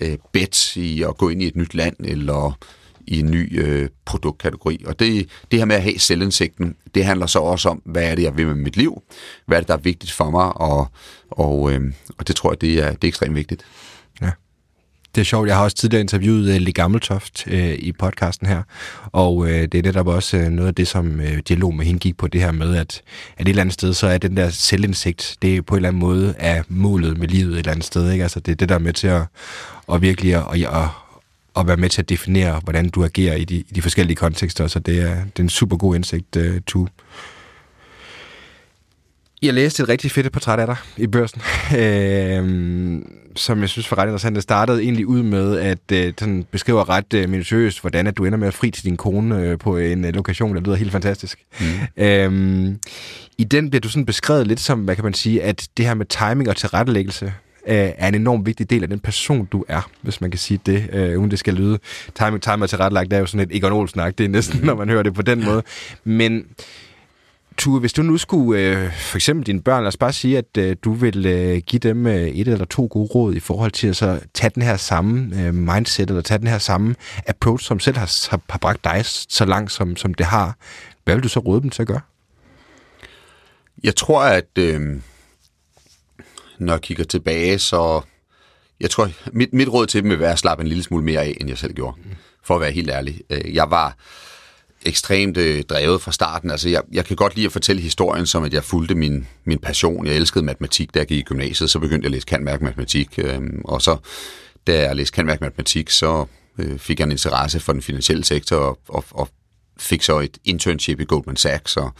øh, 0.00 0.18
bets 0.32 0.76
i 0.76 1.02
at 1.02 1.16
gå 1.16 1.28
ind 1.28 1.42
i 1.42 1.46
et 1.46 1.56
nyt 1.56 1.74
land, 1.74 1.96
eller 2.04 2.58
i 3.06 3.18
en 3.18 3.30
ny 3.30 3.60
øh, 3.60 3.88
produktkategori. 4.04 4.84
Og 4.86 4.98
det, 4.98 5.28
det 5.50 5.58
her 5.58 5.66
med 5.66 5.76
at 5.76 5.82
have 5.82 5.98
selvindsigten, 5.98 6.76
det 6.94 7.04
handler 7.04 7.26
så 7.26 7.38
også 7.38 7.68
om, 7.68 7.82
hvad 7.84 8.04
er 8.04 8.14
det, 8.14 8.22
jeg 8.22 8.36
vil 8.36 8.46
med 8.46 8.54
mit 8.54 8.76
liv? 8.76 9.02
Hvad 9.46 9.58
er 9.58 9.60
det, 9.60 9.68
der 9.68 9.74
er 9.74 9.78
vigtigt 9.78 10.12
for 10.12 10.30
mig? 10.30 10.56
Og, 10.56 10.88
og, 11.30 11.72
øh, 11.72 11.92
og 12.18 12.28
det 12.28 12.36
tror 12.36 12.52
jeg, 12.52 12.60
det 12.60 12.78
er, 12.78 12.92
det 12.92 13.04
er 13.04 13.08
ekstremt 13.08 13.34
vigtigt. 13.34 13.64
Ja. 14.22 14.30
Det 15.14 15.20
er 15.20 15.24
sjovt. 15.24 15.48
Jeg 15.48 15.56
har 15.56 15.64
også 15.64 15.76
tidligere 15.76 16.00
interviewet 16.00 16.54
øh, 16.54 16.60
Le 16.60 16.72
Gammeltoft 16.72 17.46
øh, 17.46 17.74
i 17.74 17.92
podcasten 17.92 18.46
her, 18.46 18.62
og 19.12 19.48
øh, 19.48 19.62
det 19.62 19.74
er 19.74 19.82
netop 19.82 20.06
også 20.06 20.36
øh, 20.36 20.48
noget 20.48 20.68
af 20.68 20.74
det, 20.74 20.88
som 20.88 21.20
øh, 21.20 21.38
dialog 21.48 21.74
med 21.74 21.84
hende 21.84 22.00
gik 22.00 22.16
på, 22.16 22.28
det 22.28 22.40
her 22.40 22.52
med, 22.52 22.76
at, 22.76 23.02
at 23.36 23.46
et 23.46 23.48
eller 23.48 23.60
andet 23.60 23.72
sted, 23.72 23.94
så 23.94 24.06
er 24.06 24.18
den 24.18 24.36
der 24.36 24.50
selvindsigt, 24.50 25.36
det 25.42 25.56
er 25.56 25.62
på 25.62 25.74
en 25.74 25.76
eller 25.76 25.88
anden 25.88 26.00
måde 26.00 26.34
er 26.38 26.62
målet 26.68 27.18
med 27.18 27.28
livet 27.28 27.52
et 27.52 27.58
eller 27.58 27.72
andet 27.72 27.84
sted. 27.84 28.12
Ikke? 28.12 28.22
Altså, 28.22 28.40
det 28.40 28.52
er 28.52 28.56
det, 28.56 28.68
der 28.68 28.74
er 28.74 28.78
med 28.78 28.92
til 28.92 29.06
at, 29.06 29.22
at 29.92 30.02
virkelig 30.02 30.34
at, 30.34 30.42
at, 30.52 30.88
at 31.56 31.66
være 31.66 31.76
med 31.76 31.88
til 31.88 32.02
at 32.02 32.08
definere, 32.08 32.60
hvordan 32.64 32.88
du 32.88 33.04
agerer 33.04 33.34
i 33.34 33.44
de, 33.44 33.56
i 33.56 33.72
de 33.74 33.82
forskellige 33.82 34.16
kontekster. 34.16 34.66
Så 34.66 34.78
det 34.78 35.02
er, 35.02 35.14
det 35.14 35.38
er 35.38 35.42
en 35.42 35.48
super 35.48 35.76
god 35.76 35.94
indsigt, 35.94 36.36
uh, 36.36 36.60
to. 36.66 36.86
Jeg 39.44 39.54
læste 39.54 39.82
et 39.82 39.88
rigtig 39.88 40.10
fedt 40.10 40.32
portræt 40.32 40.58
af 40.58 40.66
dig 40.66 40.76
i 40.96 41.06
børsen, 41.06 41.40
øh, 41.80 43.02
som 43.36 43.60
jeg 43.60 43.68
synes 43.68 43.90
var 43.90 43.98
ret 43.98 44.06
interessant. 44.06 44.34
Det 44.34 44.42
startede 44.42 44.82
egentlig 44.82 45.06
ud 45.06 45.22
med, 45.22 45.58
at 45.58 45.92
øh, 45.92 46.12
den 46.20 46.44
beskriver 46.44 46.88
ret 46.88 47.14
øh, 47.14 47.28
minutiøst, 47.28 47.80
hvordan 47.80 48.06
at 48.06 48.16
du 48.16 48.24
ender 48.24 48.38
med 48.38 48.48
at 48.48 48.54
fri 48.54 48.70
til 48.70 48.84
din 48.84 48.96
kone 48.96 49.40
øh, 49.40 49.58
på 49.58 49.76
en 49.76 50.04
øh, 50.04 50.14
lokation, 50.14 50.54
der 50.54 50.60
lyder 50.60 50.76
helt 50.76 50.92
fantastisk. 50.92 51.38
Mm. 51.60 52.02
Øh, 52.04 52.74
I 53.38 53.44
den 53.44 53.70
bliver 53.70 53.80
du 53.80 53.88
sådan 53.88 54.06
beskrevet 54.06 54.46
lidt 54.46 54.60
som, 54.60 54.80
hvad 54.80 54.94
kan 54.94 55.04
man 55.04 55.14
sige, 55.14 55.42
at 55.42 55.68
det 55.76 55.86
her 55.86 55.94
med 55.94 56.06
timing 56.06 56.48
og 56.48 56.56
tilrettelæggelse 56.56 57.32
øh, 57.66 57.90
er 57.98 58.08
en 58.08 58.14
enorm 58.14 58.46
vigtig 58.46 58.70
del 58.70 58.82
af 58.82 58.88
den 58.88 59.00
person, 59.00 59.44
du 59.46 59.64
er, 59.68 59.90
hvis 60.02 60.20
man 60.20 60.30
kan 60.30 60.38
sige 60.38 60.60
det, 60.66 60.88
øh, 60.92 61.18
uden 61.18 61.30
det 61.30 61.38
skal 61.38 61.54
lyde. 61.54 61.78
Timing, 62.14 62.42
timing 62.42 62.62
og 62.62 62.70
tilrettelagt, 62.70 63.10
det 63.10 63.16
er 63.16 63.20
jo 63.20 63.26
sådan 63.26 63.50
et 63.50 63.56
Egon 63.56 63.72
Olsen 63.72 64.00
det 64.18 64.24
er 64.24 64.28
næsten, 64.28 64.60
når 64.64 64.74
man 64.74 64.88
hører 64.88 65.02
det 65.02 65.14
på 65.14 65.22
den 65.22 65.44
måde. 65.44 65.62
Men 66.04 66.44
Tue, 67.56 67.80
hvis 67.80 67.92
du 67.92 68.02
nu 68.02 68.16
skulle, 68.16 68.60
øh, 68.60 68.92
for 68.92 69.16
eksempel 69.16 69.46
dine 69.46 69.60
børn, 69.60 69.82
lad 69.82 69.88
os 69.88 69.96
bare 69.96 70.12
sige, 70.12 70.38
at 70.38 70.56
øh, 70.58 70.76
du 70.84 70.92
vil 70.92 71.26
øh, 71.26 71.62
give 71.66 71.80
dem 71.80 72.06
øh, 72.06 72.14
et 72.14 72.48
eller 72.48 72.64
to 72.64 72.88
gode 72.90 73.08
råd 73.14 73.34
i 73.34 73.40
forhold 73.40 73.70
til 73.70 73.86
at 73.86 73.96
så 73.96 74.20
tage 74.34 74.50
den 74.54 74.62
her 74.62 74.76
samme 74.76 75.42
øh, 75.42 75.54
mindset, 75.54 76.08
eller 76.08 76.22
tage 76.22 76.38
den 76.38 76.46
her 76.46 76.58
samme 76.58 76.94
approach, 77.26 77.66
som 77.66 77.80
selv 77.80 77.96
har, 77.96 78.28
har, 78.30 78.40
har 78.50 78.58
bragt 78.58 78.84
dig 78.84 79.02
så 79.04 79.44
langt, 79.44 79.72
som, 79.72 79.96
som 79.96 80.14
det 80.14 80.26
har. 80.26 80.56
Hvad 81.04 81.14
vil 81.14 81.22
du 81.24 81.28
så 81.28 81.40
råde 81.40 81.62
dem 81.62 81.70
til 81.70 81.82
at 81.82 81.88
gøre? 81.88 82.00
Jeg 83.84 83.96
tror, 83.96 84.22
at 84.22 84.58
øh, 84.58 84.96
når 86.58 86.72
jeg 86.72 86.80
kigger 86.80 87.04
tilbage, 87.04 87.58
så... 87.58 88.00
Jeg 88.80 88.90
tror, 88.90 89.10
mit, 89.32 89.52
mit 89.52 89.68
råd 89.68 89.86
til 89.86 90.02
dem 90.02 90.10
vil 90.10 90.20
være 90.20 90.32
at 90.32 90.38
slappe 90.38 90.62
en 90.62 90.68
lille 90.68 90.82
smule 90.82 91.04
mere 91.04 91.20
af, 91.20 91.36
end 91.40 91.48
jeg 91.48 91.58
selv 91.58 91.74
gjorde. 91.74 91.96
For 92.44 92.54
at 92.54 92.60
være 92.60 92.72
helt 92.72 92.90
ærlig. 92.90 93.20
Øh, 93.30 93.54
jeg 93.54 93.70
var 93.70 93.96
ekstremt 94.86 95.36
øh, 95.36 95.62
drevet 95.62 96.02
fra 96.02 96.12
starten. 96.12 96.50
Altså, 96.50 96.68
jeg, 96.68 96.82
jeg 96.92 97.04
kan 97.04 97.16
godt 97.16 97.34
lide 97.34 97.46
at 97.46 97.52
fortælle 97.52 97.82
historien, 97.82 98.26
som 98.26 98.44
at 98.44 98.54
jeg 98.54 98.64
fulgte 98.64 98.94
min, 98.94 99.26
min 99.44 99.58
passion. 99.58 100.06
Jeg 100.06 100.16
elskede 100.16 100.44
matematik, 100.44 100.94
da 100.94 100.98
jeg 100.98 101.06
gik 101.06 101.18
i 101.18 101.22
gymnasiet, 101.22 101.70
så 101.70 101.78
begyndte 101.78 102.04
jeg 102.04 102.08
at 102.08 102.12
læse 102.12 102.26
kanværk 102.26 102.62
matematik. 102.62 103.18
Øh, 103.18 103.40
og 103.64 103.82
så, 103.82 103.96
da 104.66 104.82
jeg 104.82 104.96
læste 104.96 105.14
kanværk 105.14 105.40
matematik, 105.40 105.90
så 105.90 106.26
øh, 106.58 106.78
fik 106.78 106.98
jeg 106.98 107.04
en 107.04 107.12
interesse 107.12 107.60
for 107.60 107.72
den 107.72 107.82
finansielle 107.82 108.24
sektor, 108.24 108.56
og, 108.56 108.78
og, 108.88 109.04
og 109.10 109.28
fik 109.78 110.02
så 110.02 110.18
et 110.18 110.38
internship 110.44 111.00
i 111.00 111.04
Goldman 111.04 111.36
Sachs, 111.36 111.76
og 111.76 111.90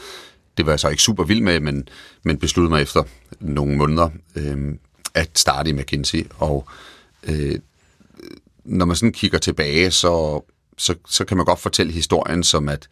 det 0.56 0.66
var 0.66 0.72
jeg 0.72 0.80
så 0.80 0.88
ikke 0.88 1.02
super 1.02 1.24
vild 1.24 1.40
med, 1.40 1.60
men, 1.60 1.88
men 2.22 2.38
besluttede 2.38 2.70
mig 2.70 2.82
efter 2.82 3.02
nogle 3.40 3.76
måneder 3.76 4.10
øh, 4.36 4.74
at 5.14 5.38
starte 5.38 5.70
i 5.70 5.72
McKinsey. 5.72 6.26
Og 6.38 6.68
øh, 7.22 7.58
når 8.64 8.84
man 8.84 8.96
sådan 8.96 9.12
kigger 9.12 9.38
tilbage, 9.38 9.90
så, 9.90 10.44
så, 10.78 10.94
så 11.08 11.24
kan 11.24 11.36
man 11.36 11.46
godt 11.46 11.60
fortælle 11.60 11.92
historien 11.92 12.42
som, 12.42 12.68
at 12.68 12.88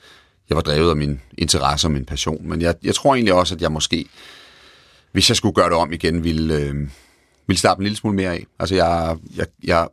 jeg 0.48 0.56
var 0.56 0.62
drevet 0.62 0.90
af 0.90 0.96
min 0.96 1.20
interesse 1.38 1.86
og 1.86 1.90
min 1.90 2.04
passion. 2.04 2.48
Men 2.48 2.60
jeg, 2.60 2.74
jeg 2.82 2.94
tror 2.94 3.14
egentlig 3.14 3.34
også, 3.34 3.54
at 3.54 3.62
jeg 3.62 3.72
måske, 3.72 4.06
hvis 5.12 5.28
jeg 5.28 5.36
skulle 5.36 5.54
gøre 5.54 5.68
det 5.68 5.76
om 5.76 5.92
igen, 5.92 6.24
ville, 6.24 6.54
øh, 6.54 6.74
ville 7.46 7.58
slappe 7.58 7.80
en 7.80 7.84
lille 7.84 7.96
smule 7.96 8.16
mere 8.16 8.30
af. 8.32 8.46
Altså 8.58 8.74
jeg, 8.74 9.16
jeg, 9.36 9.46
jeg 9.64 9.88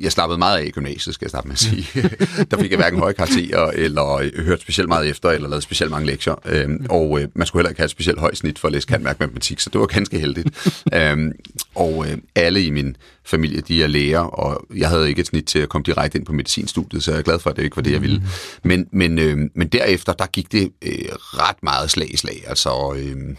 jeg 0.00 0.12
slappede 0.12 0.38
meget 0.38 0.58
af 0.58 0.64
i 0.64 0.70
gymnasiet, 0.70 1.14
skal 1.14 1.24
jeg 1.24 1.30
starte 1.30 1.48
med 1.48 1.52
at 1.54 1.58
sige. 1.58 1.86
der 2.50 2.58
fik 2.60 2.70
jeg 2.70 2.76
hverken 2.76 2.98
høje 2.98 3.12
karakterer, 3.12 3.70
eller 3.70 4.42
hørt 4.42 4.60
specielt 4.60 4.88
meget 4.88 5.10
efter, 5.10 5.28
eller 5.28 5.48
lavet 5.48 5.62
specielt 5.62 5.90
mange 5.90 6.06
lektier. 6.06 6.34
Øhm, 6.44 6.86
og 6.90 7.20
øh, 7.20 7.28
man 7.34 7.46
skulle 7.46 7.60
heller 7.60 7.70
ikke 7.70 7.80
have 7.80 7.84
et 7.84 7.90
specielt 7.90 8.18
højt 8.18 8.36
snit 8.36 8.58
for 8.58 8.68
at 8.68 8.72
læse 8.72 8.86
kantmærk 8.86 9.20
matematik, 9.20 9.60
så 9.60 9.70
det 9.70 9.80
var 9.80 9.86
ganske 9.86 10.18
heldigt. 10.18 10.72
øhm, 10.94 11.32
og 11.74 12.06
øh, 12.08 12.18
alle 12.34 12.64
i 12.64 12.70
min 12.70 12.96
familie, 13.24 13.60
de 13.60 13.82
er 13.82 13.86
læger, 13.86 14.20
og 14.20 14.66
jeg 14.76 14.88
havde 14.88 15.08
ikke 15.08 15.20
et 15.20 15.26
snit 15.26 15.44
til 15.44 15.58
at 15.58 15.68
komme 15.68 15.82
direkte 15.82 16.18
ind 16.18 16.26
på 16.26 16.32
medicinstudiet, 16.32 17.02
så 17.02 17.10
jeg 17.10 17.18
er 17.18 17.22
glad 17.22 17.38
for, 17.38 17.50
at 17.50 17.56
det 17.56 17.62
ikke 17.62 17.76
var 17.76 17.82
det, 17.82 17.92
jeg 17.92 18.02
ville. 18.02 18.22
Men, 18.62 18.88
men, 18.92 19.18
øh, 19.18 19.38
men 19.54 19.68
derefter, 19.68 20.12
der 20.12 20.26
gik 20.26 20.52
det 20.52 20.72
øh, 20.82 20.92
ret 21.12 21.62
meget 21.62 21.90
slag 21.90 22.14
i 22.14 22.16
slag. 22.16 22.44
Altså, 22.46 22.94
øh, 22.96 23.36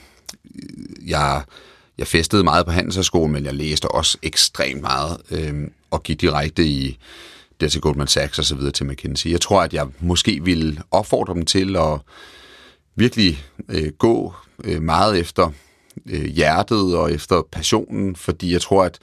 jeg 1.08 1.42
jeg 1.98 2.08
festede 2.08 2.44
meget 2.44 2.66
på 2.66 2.72
Handelshøjskolen, 2.72 3.32
men 3.32 3.46
jeg 3.46 3.54
læste 3.54 3.92
også 3.92 4.18
ekstremt 4.22 4.82
meget 4.82 5.18
øh, 5.32 5.68
og 5.92 6.04
gik 6.04 6.22
direkte 6.22 6.66
i 6.66 6.98
der 7.62 7.68
til 7.68 7.82
Goldman 7.82 8.08
Sachs 8.08 8.40
og 8.40 8.46
så 8.46 8.56
videre 8.56 8.72
til 8.72 8.86
McKinsey. 8.86 9.32
Jeg 9.32 9.42
tror, 9.42 9.62
at 9.62 9.74
jeg 9.74 9.88
måske 10.00 10.40
ville 10.44 10.82
opfordre 10.92 11.34
dem 11.34 11.46
til 11.46 11.76
at 11.76 12.00
virkelig 12.96 13.46
øh, 13.70 13.92
gå 13.92 14.34
øh, 14.64 14.82
meget 14.82 15.20
efter 15.20 15.52
øh, 16.06 16.26
hjertet 16.26 16.98
og 16.98 17.12
efter 17.14 17.42
passionen, 17.52 18.16
fordi 18.16 18.54
jeg 18.54 18.62
tror, 18.62 18.84
at 18.84 19.00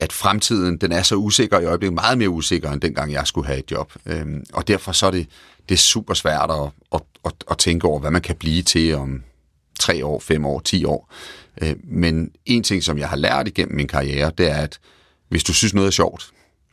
at 0.00 0.12
fremtiden 0.12 0.76
den 0.76 0.92
er 0.92 1.02
så 1.02 1.14
usikker 1.14 1.60
i 1.60 1.64
øjeblikket, 1.64 1.94
meget 1.94 2.18
mere 2.18 2.28
usikker 2.28 2.72
end 2.72 2.80
dengang 2.80 3.12
jeg 3.12 3.26
skulle 3.26 3.46
have 3.46 3.58
et 3.58 3.70
job. 3.70 3.92
Øhm, 4.06 4.44
og 4.52 4.68
derfor 4.68 4.92
så 4.92 5.06
er 5.06 5.10
det, 5.10 5.26
det 5.68 5.74
er 5.74 5.78
super 5.78 6.14
svært 6.14 6.50
at, 6.50 6.70
at, 6.94 7.00
at, 7.24 7.32
at 7.50 7.58
tænke 7.58 7.86
over, 7.86 8.00
hvad 8.00 8.10
man 8.10 8.22
kan 8.22 8.36
blive 8.36 8.62
til 8.62 8.94
om 8.94 9.22
tre 9.80 10.04
år, 10.04 10.20
fem 10.20 10.46
år, 10.46 10.60
ti 10.60 10.84
år. 10.84 11.12
Øh, 11.62 11.76
men 11.84 12.30
en 12.46 12.62
ting, 12.62 12.82
som 12.82 12.98
jeg 12.98 13.08
har 13.08 13.16
lært 13.16 13.48
igennem 13.48 13.76
min 13.76 13.88
karriere, 13.88 14.32
det 14.38 14.50
er, 14.50 14.56
at 14.56 14.80
hvis 15.28 15.44
du 15.44 15.54
synes 15.54 15.74
noget 15.74 15.86
er 15.86 15.92
sjovt, 15.92 16.30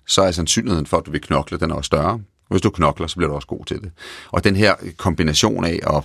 så 0.07 0.21
er 0.21 0.31
sandsynligheden 0.31 0.85
for, 0.85 0.97
at 0.97 1.05
du 1.05 1.11
vil 1.11 1.21
knokle, 1.21 1.59
den 1.59 1.71
er 1.71 1.75
også 1.75 1.87
større. 1.87 2.21
Hvis 2.49 2.61
du 2.61 2.69
knokler, 2.69 3.07
så 3.07 3.15
bliver 3.15 3.29
du 3.29 3.35
også 3.35 3.47
god 3.47 3.65
til 3.65 3.81
det. 3.81 3.91
Og 4.31 4.43
den 4.43 4.55
her 4.55 4.75
kombination 4.97 5.65
af 5.65 5.79
at, 5.95 6.03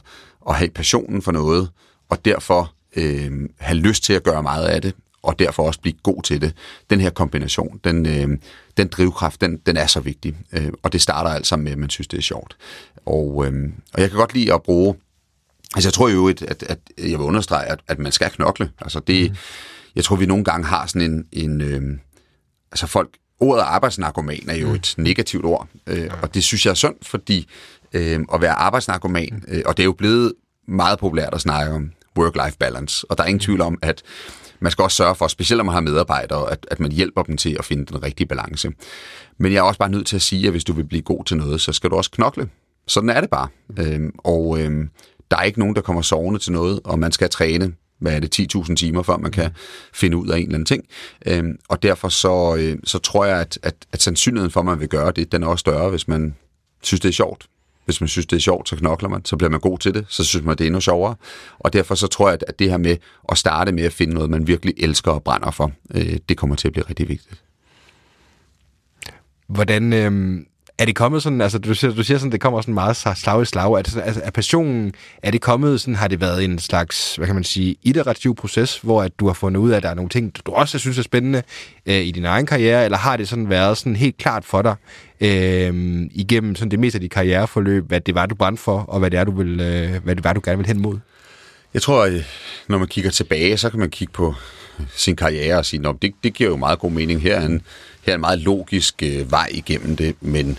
at 0.48 0.54
have 0.54 0.70
passionen 0.70 1.22
for 1.22 1.32
noget, 1.32 1.70
og 2.08 2.24
derfor 2.24 2.72
øh, 2.96 3.32
have 3.58 3.78
lyst 3.78 4.04
til 4.04 4.12
at 4.12 4.22
gøre 4.22 4.42
meget 4.42 4.66
af 4.66 4.82
det, 4.82 4.94
og 5.22 5.38
derfor 5.38 5.62
også 5.62 5.80
blive 5.80 5.96
god 6.02 6.22
til 6.22 6.40
det. 6.40 6.54
Den 6.90 7.00
her 7.00 7.10
kombination, 7.10 7.80
den, 7.84 8.06
øh, 8.06 8.38
den 8.76 8.88
drivkraft, 8.88 9.40
den, 9.40 9.56
den 9.56 9.76
er 9.76 9.86
så 9.86 10.00
vigtig. 10.00 10.36
Øh, 10.52 10.72
og 10.82 10.92
det 10.92 11.02
starter 11.02 11.30
alt 11.30 11.46
sammen 11.46 11.64
med, 11.64 11.72
at 11.72 11.78
man 11.78 11.90
synes, 11.90 12.08
det 12.08 12.18
er 12.18 12.22
sjovt. 12.22 12.56
Og, 13.06 13.46
øh, 13.46 13.70
og 13.92 14.00
jeg 14.00 14.10
kan 14.10 14.18
godt 14.18 14.34
lide 14.34 14.54
at 14.54 14.62
bruge 14.62 14.94
Altså 15.74 15.88
jeg 15.88 15.92
tror 15.92 16.08
jo, 16.08 16.28
at, 16.28 16.42
at, 16.42 16.62
at 16.62 16.78
jeg 16.98 17.18
vil 17.18 17.26
understrege, 17.26 17.66
at, 17.66 17.80
at 17.88 17.98
man 17.98 18.12
skal 18.12 18.30
knokle. 18.30 18.70
Altså 18.80 19.00
det, 19.00 19.30
mm. 19.30 19.36
jeg 19.96 20.04
tror, 20.04 20.16
vi 20.16 20.26
nogle 20.26 20.44
gange 20.44 20.66
har 20.66 20.86
sådan 20.86 21.12
en, 21.12 21.26
en 21.32 21.60
øh, 21.60 21.98
altså 22.72 22.86
folk, 22.86 23.08
ordet 23.40 23.62
arbejdsnarkoman 23.62 24.44
er 24.48 24.56
jo 24.56 24.68
mm. 24.68 24.74
et 24.74 24.94
negativt 24.96 25.44
ord, 25.44 25.68
øh, 25.86 25.98
ja. 25.98 26.12
og 26.22 26.34
det 26.34 26.44
synes 26.44 26.66
jeg 26.66 26.70
er 26.70 26.74
sundt, 26.74 27.08
fordi 27.08 27.48
øh, 27.92 28.20
at 28.34 28.40
være 28.40 28.52
arbejdsnarkoman, 28.52 29.44
øh, 29.48 29.62
og 29.66 29.76
det 29.76 29.82
er 29.82 29.84
jo 29.84 29.92
blevet 29.92 30.32
meget 30.68 30.98
populært 30.98 31.34
at 31.34 31.40
snakke 31.40 31.72
om 31.72 31.92
work-life 32.18 32.56
balance, 32.58 33.06
og 33.10 33.18
der 33.18 33.24
er 33.24 33.28
ingen 33.28 33.40
tvivl 33.40 33.60
om, 33.60 33.78
at 33.82 34.02
man 34.60 34.72
skal 34.72 34.82
også 34.82 34.96
sørge 34.96 35.14
for, 35.14 35.28
specielt 35.28 35.58
når 35.58 35.64
man 35.64 35.72
har 35.72 35.80
medarbejdere, 35.80 36.52
at, 36.52 36.66
at 36.70 36.80
man 36.80 36.92
hjælper 36.92 37.22
dem 37.22 37.36
til 37.36 37.56
at 37.58 37.64
finde 37.64 37.86
den 37.86 38.02
rigtige 38.02 38.26
balance. 38.26 38.70
Men 39.38 39.52
jeg 39.52 39.58
er 39.58 39.62
også 39.62 39.78
bare 39.78 39.90
nødt 39.90 40.06
til 40.06 40.16
at 40.16 40.22
sige, 40.22 40.46
at 40.46 40.50
hvis 40.50 40.64
du 40.64 40.72
vil 40.72 40.84
blive 40.84 41.02
god 41.02 41.24
til 41.24 41.36
noget, 41.36 41.60
så 41.60 41.72
skal 41.72 41.90
du 41.90 41.96
også 41.96 42.10
knokle. 42.10 42.48
Sådan 42.86 43.10
er 43.10 43.20
det 43.20 43.30
bare. 43.30 43.48
Øhm, 43.78 44.12
og 44.18 44.60
øhm, 44.60 44.90
der 45.30 45.36
er 45.36 45.42
ikke 45.42 45.58
nogen, 45.58 45.74
der 45.74 45.80
kommer 45.80 46.02
sovende 46.02 46.40
til 46.40 46.52
noget, 46.52 46.80
og 46.84 46.98
man 46.98 47.12
skal 47.12 47.30
træne 47.30 47.72
hvad 48.00 48.12
er 48.12 48.20
det, 48.20 48.56
10.000 48.56 48.74
timer, 48.74 49.02
før 49.02 49.16
man 49.16 49.30
kan 49.30 49.50
finde 49.94 50.16
ud 50.16 50.28
af 50.28 50.36
en 50.36 50.42
eller 50.42 50.54
anden 50.54 50.66
ting. 50.66 50.84
Øhm, 51.26 51.58
og 51.68 51.82
derfor 51.82 52.08
så, 52.08 52.56
øh, 52.58 52.78
så 52.84 52.98
tror 52.98 53.24
jeg, 53.24 53.40
at, 53.40 53.58
at, 53.62 53.74
at 53.92 54.02
sandsynligheden 54.02 54.50
for, 54.50 54.60
at 54.60 54.66
man 54.66 54.80
vil 54.80 54.88
gøre 54.88 55.12
det, 55.12 55.32
den 55.32 55.42
er 55.42 55.46
også 55.46 55.60
større, 55.60 55.90
hvis 55.90 56.08
man 56.08 56.36
synes, 56.82 57.00
det 57.00 57.08
er 57.08 57.12
sjovt. 57.12 57.46
Hvis 57.84 58.00
man 58.00 58.08
synes, 58.08 58.26
det 58.26 58.36
er 58.36 58.40
sjovt, 58.40 58.68
så 58.68 58.76
knokler 58.76 59.08
man, 59.08 59.24
så 59.24 59.36
bliver 59.36 59.50
man 59.50 59.60
god 59.60 59.78
til 59.78 59.94
det, 59.94 60.06
så 60.08 60.24
synes 60.24 60.44
man, 60.44 60.58
det 60.58 60.64
er 60.64 60.66
endnu 60.66 60.80
sjovere. 60.80 61.14
Og 61.58 61.72
derfor 61.72 61.94
så 61.94 62.06
tror 62.06 62.28
jeg, 62.28 62.38
at 62.48 62.58
det 62.58 62.70
her 62.70 62.78
med 62.78 62.96
at 63.28 63.38
starte 63.38 63.72
med 63.72 63.84
at 63.84 63.92
finde 63.92 64.14
noget, 64.14 64.30
man 64.30 64.46
virkelig 64.46 64.74
elsker 64.78 65.10
og 65.10 65.22
brænder 65.22 65.50
for, 65.50 65.72
øh, 65.94 66.18
det 66.28 66.36
kommer 66.36 66.56
til 66.56 66.68
at 66.68 66.72
blive 66.72 66.84
rigtig 66.88 67.08
vigtigt. 67.08 67.42
Hvordan, 69.48 69.92
øh, 69.92 70.40
er 70.80 70.84
det 70.84 70.96
kommet 70.96 71.22
sådan, 71.22 71.40
altså 71.40 71.58
du 71.58 71.74
siger, 71.74 71.94
du 71.94 72.02
siger 72.02 72.18
sådan, 72.18 72.32
det 72.32 72.40
kommer 72.40 72.60
sådan 72.60 72.74
meget 72.74 72.96
slag 72.96 73.42
i 73.42 73.44
slag. 73.44 73.72
Er, 73.72 73.82
det, 73.82 74.02
altså, 74.04 74.20
er 74.24 74.30
passionen, 74.30 74.92
er 75.22 75.30
det 75.30 75.40
kommet 75.40 75.80
sådan, 75.80 75.94
har 75.94 76.08
det 76.08 76.20
været 76.20 76.44
en 76.44 76.58
slags, 76.58 77.16
hvad 77.16 77.26
kan 77.26 77.34
man 77.34 77.44
sige, 77.44 77.76
iterativ 77.82 78.34
proces, 78.34 78.78
hvor 78.78 79.02
at 79.02 79.12
du 79.18 79.26
har 79.26 79.34
fundet 79.34 79.60
ud 79.60 79.70
af, 79.70 79.76
at 79.76 79.82
der 79.82 79.88
er 79.88 79.94
nogle 79.94 80.08
ting, 80.08 80.32
du 80.46 80.52
også 80.52 80.78
synes 80.78 80.98
er 80.98 81.02
spændende 81.02 81.42
øh, 81.86 81.94
i 81.94 82.10
din 82.10 82.24
egen 82.24 82.46
karriere, 82.46 82.84
eller 82.84 82.98
har 82.98 83.16
det 83.16 83.28
sådan 83.28 83.48
været 83.48 83.78
sådan 83.78 83.96
helt 83.96 84.16
klart 84.16 84.44
for 84.44 84.62
dig 84.62 84.74
øh, 85.20 86.02
igennem 86.10 86.54
sådan 86.54 86.70
det 86.70 86.78
meste 86.78 86.96
af 86.96 87.00
dit 87.00 87.10
karriereforløb, 87.10 87.88
hvad 87.88 88.00
det 88.00 88.14
var, 88.14 88.26
du 88.26 88.34
brændte 88.34 88.62
for, 88.62 88.78
og 88.78 88.98
hvad 88.98 89.10
det 89.10 89.18
er, 89.20 89.24
du, 89.24 89.32
vil, 89.32 89.60
øh, 89.60 90.04
hvad 90.04 90.16
det 90.16 90.24
var, 90.24 90.32
du 90.32 90.40
gerne 90.44 90.58
vil 90.58 90.66
hen 90.66 90.80
mod? 90.80 90.98
Jeg 91.74 91.82
tror, 91.82 92.04
at 92.04 92.12
når 92.68 92.78
man 92.78 92.88
kigger 92.88 93.10
tilbage, 93.10 93.56
så 93.56 93.70
kan 93.70 93.80
man 93.80 93.90
kigge 93.90 94.12
på 94.12 94.34
sin 94.96 95.16
karriere 95.16 95.58
og 95.58 95.66
sige, 95.66 95.82
det, 96.02 96.14
det 96.24 96.34
giver 96.34 96.50
jo 96.50 96.56
meget 96.56 96.78
god 96.78 96.90
mening. 96.90 97.22
Her 97.22 97.58
er 98.10 98.14
en, 98.14 98.14
er 98.14 98.14
en 98.14 98.20
meget 98.20 98.38
logisk 98.38 99.02
øh, 99.02 99.30
vej 99.30 99.48
igennem 99.50 99.96
det, 99.96 100.14
men 100.20 100.58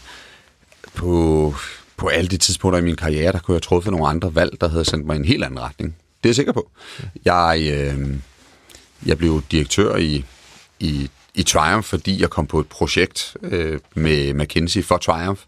på, 0.93 1.56
på 1.97 2.08
alle 2.08 2.28
de 2.28 2.38
tidspunkter 2.38 2.80
i 2.80 2.84
min 2.84 2.95
karriere, 2.95 3.32
der 3.32 3.39
kunne 3.39 3.56
jeg 3.56 3.62
truffet 3.62 3.91
nogle 3.91 4.08
andre 4.08 4.36
valg, 4.36 4.62
der 4.62 4.70
havde 4.70 4.86
sendt 4.86 5.06
mig 5.06 5.16
i 5.16 5.20
en 5.20 5.26
helt 5.26 5.43
anden 5.43 5.60
retning. 5.60 5.95
Det 6.24 6.26
er 6.26 6.30
jeg 6.30 6.36
sikker 6.36 6.52
på. 6.54 6.70
Jeg, 7.26 7.62
øh, 7.74 8.16
jeg 9.06 9.18
blev 9.18 9.43
direktør 9.52 9.95
i, 9.95 10.26
i, 10.80 11.10
i 11.34 11.43
Triumph, 11.43 11.88
fordi 11.88 12.22
jeg 12.22 12.30
kom 12.30 12.47
på 12.47 12.60
et 12.60 12.68
projekt 12.68 13.38
øh, 13.41 13.80
med 13.95 14.34
McKinsey 14.34 14.84
for 14.84 14.97
Triumph. 14.97 15.41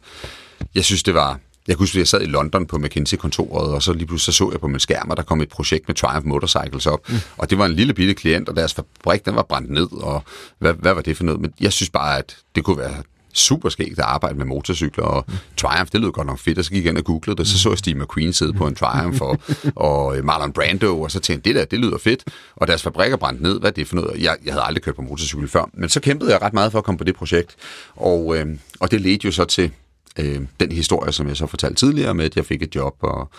Jeg 0.76 0.86
synes, 0.86 1.04
det 1.04 1.14
var 1.14 1.40
jeg 1.68 1.78
kunne 1.78 1.84
huske, 1.84 1.96
at 1.96 2.00
jeg 2.00 2.08
sad 2.08 2.22
i 2.22 2.26
London 2.26 2.66
på 2.66 2.78
McKinsey-kontoret, 2.78 3.74
og 3.74 3.84
så 3.84 3.94
lige 3.94 4.08
pludselig 4.08 4.34
så, 4.34 4.38
så 4.38 4.52
jeg 4.52 4.60
på 4.60 4.68
min 4.68 4.80
skærm, 4.80 5.12
at 5.12 5.18
der 5.18 5.24
kom 5.24 5.42
et 5.42 5.50
projekt 5.50 5.88
med 5.88 5.96
Triumph 5.96 6.28
Motorcycles 6.28 6.88
op. 6.88 7.10
Mm. 7.10 7.16
Og 7.38 7.50
det 7.50 7.58
var 7.58 7.66
en 7.66 7.74
lille 7.74 7.94
bitte 7.94 8.14
klient, 8.14 8.50
og 8.50 8.56
deres 8.56 8.74
fabrik, 8.74 9.26
den 9.26 9.36
var 9.36 9.44
brændt 9.44 9.70
ned, 9.70 9.88
og 9.92 10.24
hvad, 10.60 10.74
hvad 10.74 10.94
var 10.94 11.02
det 11.02 11.18
for 11.18 11.24
noget? 11.24 11.42
Men 11.42 11.54
jeg 11.60 11.74
synes 11.74 11.90
bare, 11.90 12.18
at 12.18 12.38
det 12.56 12.64
kunne 12.64 12.78
være 12.78 13.04
super 13.34 13.70
skægt 13.70 14.00
at 14.00 14.06
arbejde 14.06 14.38
med 14.38 14.46
motorcykler, 14.46 15.04
og 15.04 15.26
mm. 15.28 15.34
Triumph, 15.58 15.92
det 15.92 16.02
lød 16.02 16.12
godt 16.12 16.28
nok 16.28 16.40
fedt, 16.40 16.58
og 16.58 16.66
så 16.66 16.72
gik 16.72 16.84
jeg 16.84 16.90
ind 16.90 16.98
og 16.98 17.04
googlede 17.04 17.38
det, 17.38 17.48
så 17.48 17.60
så 17.60 17.70
jeg 17.70 17.78
Steve 17.78 18.00
McQueen 18.00 18.34
sidde 18.34 18.54
på 18.54 18.68
en 18.68 18.76
Triumph, 18.76 19.22
og, 19.22 19.40
og 19.76 20.16
Marlon 20.24 20.54
Brando, 20.54 21.02
og 21.02 21.12
så 21.12 21.20
tænkte 21.20 21.50
det 21.50 21.56
der, 21.56 21.66
det 21.66 21.80
lyder 21.80 21.98
fedt, 21.98 22.24
og 22.56 22.68
deres 22.68 22.84
fabrikker 22.84 23.18
brændt 23.18 23.42
ned, 23.42 23.60
hvad 23.60 23.70
er 23.70 23.74
det 23.74 23.88
for 23.88 23.96
noget? 23.96 24.22
Jeg, 24.22 24.38
jeg 24.46 24.54
havde 24.54 24.66
aldrig 24.66 24.84
kørt 24.84 24.96
på 24.96 25.02
motorcykel 25.02 25.48
før, 25.48 25.70
men 25.74 25.90
så 25.90 26.00
kæmpede 26.00 26.32
jeg 26.32 26.42
ret 26.42 26.54
meget 26.54 26.72
for 26.72 26.80
at 26.80 26.86
komme 26.86 26.98
på 26.98 27.04
det 27.04 27.16
projekt, 27.16 27.56
og, 27.96 28.38
øh, 28.38 28.48
og 28.80 28.92
det 28.92 29.02
ledte 29.02 29.26
jo 29.26 29.32
så 29.32 29.46
til 29.46 29.72
øh, 30.20 30.42
den 30.60 30.72
historie, 30.72 31.12
som 31.12 31.28
jeg 31.28 31.38
så 31.38 31.48
fortalte 31.48 31.76
tidligere 31.76 32.14
med, 32.14 32.26
at 32.26 32.36
jeg 32.36 32.46
fik 32.46 32.62
et 32.62 32.76
job 32.76 32.96
og, 33.00 33.30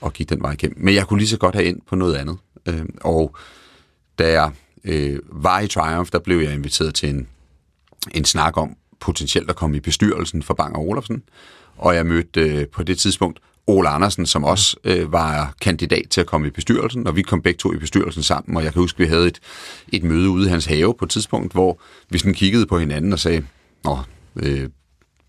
og 0.00 0.12
gik 0.12 0.30
den 0.30 0.42
vej 0.42 0.52
igennem. 0.52 0.84
Men 0.84 0.94
jeg 0.94 1.06
kunne 1.06 1.18
lige 1.18 1.28
så 1.28 1.38
godt 1.38 1.54
have 1.54 1.64
ind 1.64 1.80
på 1.88 1.96
noget 1.96 2.14
andet. 2.14 2.36
Øh, 2.66 2.84
og 3.00 3.36
da 4.18 4.30
jeg 4.30 4.50
øh, 4.84 5.18
var 5.28 5.60
i 5.60 5.68
Triumph, 5.68 6.10
der 6.12 6.18
blev 6.18 6.38
jeg 6.38 6.54
inviteret 6.54 6.94
til 6.94 7.08
en, 7.08 7.28
en 8.14 8.24
snak 8.24 8.56
om 8.56 8.76
potentielt 9.00 9.50
at 9.50 9.56
komme 9.56 9.76
i 9.76 9.80
bestyrelsen 9.80 10.42
for 10.42 10.54
Bang 10.54 10.76
Olufsen. 10.76 11.22
Og 11.76 11.94
jeg 11.94 12.06
mødte 12.06 12.40
øh, 12.40 12.66
på 12.66 12.82
det 12.82 12.98
tidspunkt 12.98 13.40
Ole 13.66 13.88
Andersen, 13.88 14.26
som 14.26 14.44
også 14.44 14.76
øh, 14.84 15.12
var 15.12 15.54
kandidat 15.60 16.06
til 16.10 16.20
at 16.20 16.26
komme 16.26 16.46
i 16.46 16.50
bestyrelsen, 16.50 17.06
og 17.06 17.16
vi 17.16 17.22
kom 17.22 17.42
begge 17.42 17.58
to 17.58 17.72
i 17.72 17.76
bestyrelsen 17.76 18.22
sammen, 18.22 18.56
og 18.56 18.64
jeg 18.64 18.72
kan 18.72 18.82
huske, 18.82 18.96
at 18.96 19.00
vi 19.00 19.06
havde 19.06 19.26
et, 19.26 19.40
et 19.88 20.02
møde 20.02 20.30
ude 20.30 20.46
i 20.46 20.50
hans 20.50 20.66
have 20.66 20.94
på 20.94 21.04
et 21.04 21.10
tidspunkt, 21.10 21.52
hvor 21.52 21.80
vi 22.10 22.18
sådan 22.18 22.34
kiggede 22.34 22.66
på 22.66 22.78
hinanden 22.78 23.12
og 23.12 23.18
sagde, 23.18 23.44
Nå, 23.84 23.98
øh, 24.36 24.68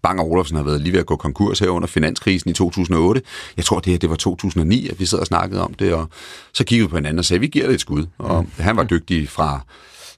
Bang 0.03 0.19
Olufsen 0.19 0.57
har 0.57 0.63
været 0.63 0.81
lige 0.81 0.93
ved 0.93 0.99
at 0.99 1.05
gå 1.05 1.15
konkurs 1.15 1.59
her 1.59 1.69
under 1.69 1.87
finanskrisen 1.87 2.49
i 2.49 2.53
2008. 2.53 3.21
Jeg 3.57 3.65
tror, 3.65 3.79
det 3.79 3.91
her 3.91 3.99
det 3.99 4.09
var 4.09 4.15
2009, 4.15 4.89
at 4.89 4.99
vi 4.99 5.05
sad 5.05 5.19
og 5.19 5.25
snakkede 5.25 5.61
om 5.61 5.73
det, 5.73 5.93
og 5.93 6.09
så 6.53 6.63
kiggede 6.63 6.87
vi 6.87 6.89
på 6.89 6.97
hinanden 6.97 7.19
og 7.19 7.25
sagde, 7.25 7.39
vi 7.39 7.47
giver 7.47 7.65
det 7.65 7.73
et 7.73 7.81
skud. 7.81 8.05
Og 8.17 8.43
mm. 8.43 8.63
han 8.63 8.77
var 8.77 8.83
dygtig 8.83 9.29
fra, 9.29 9.61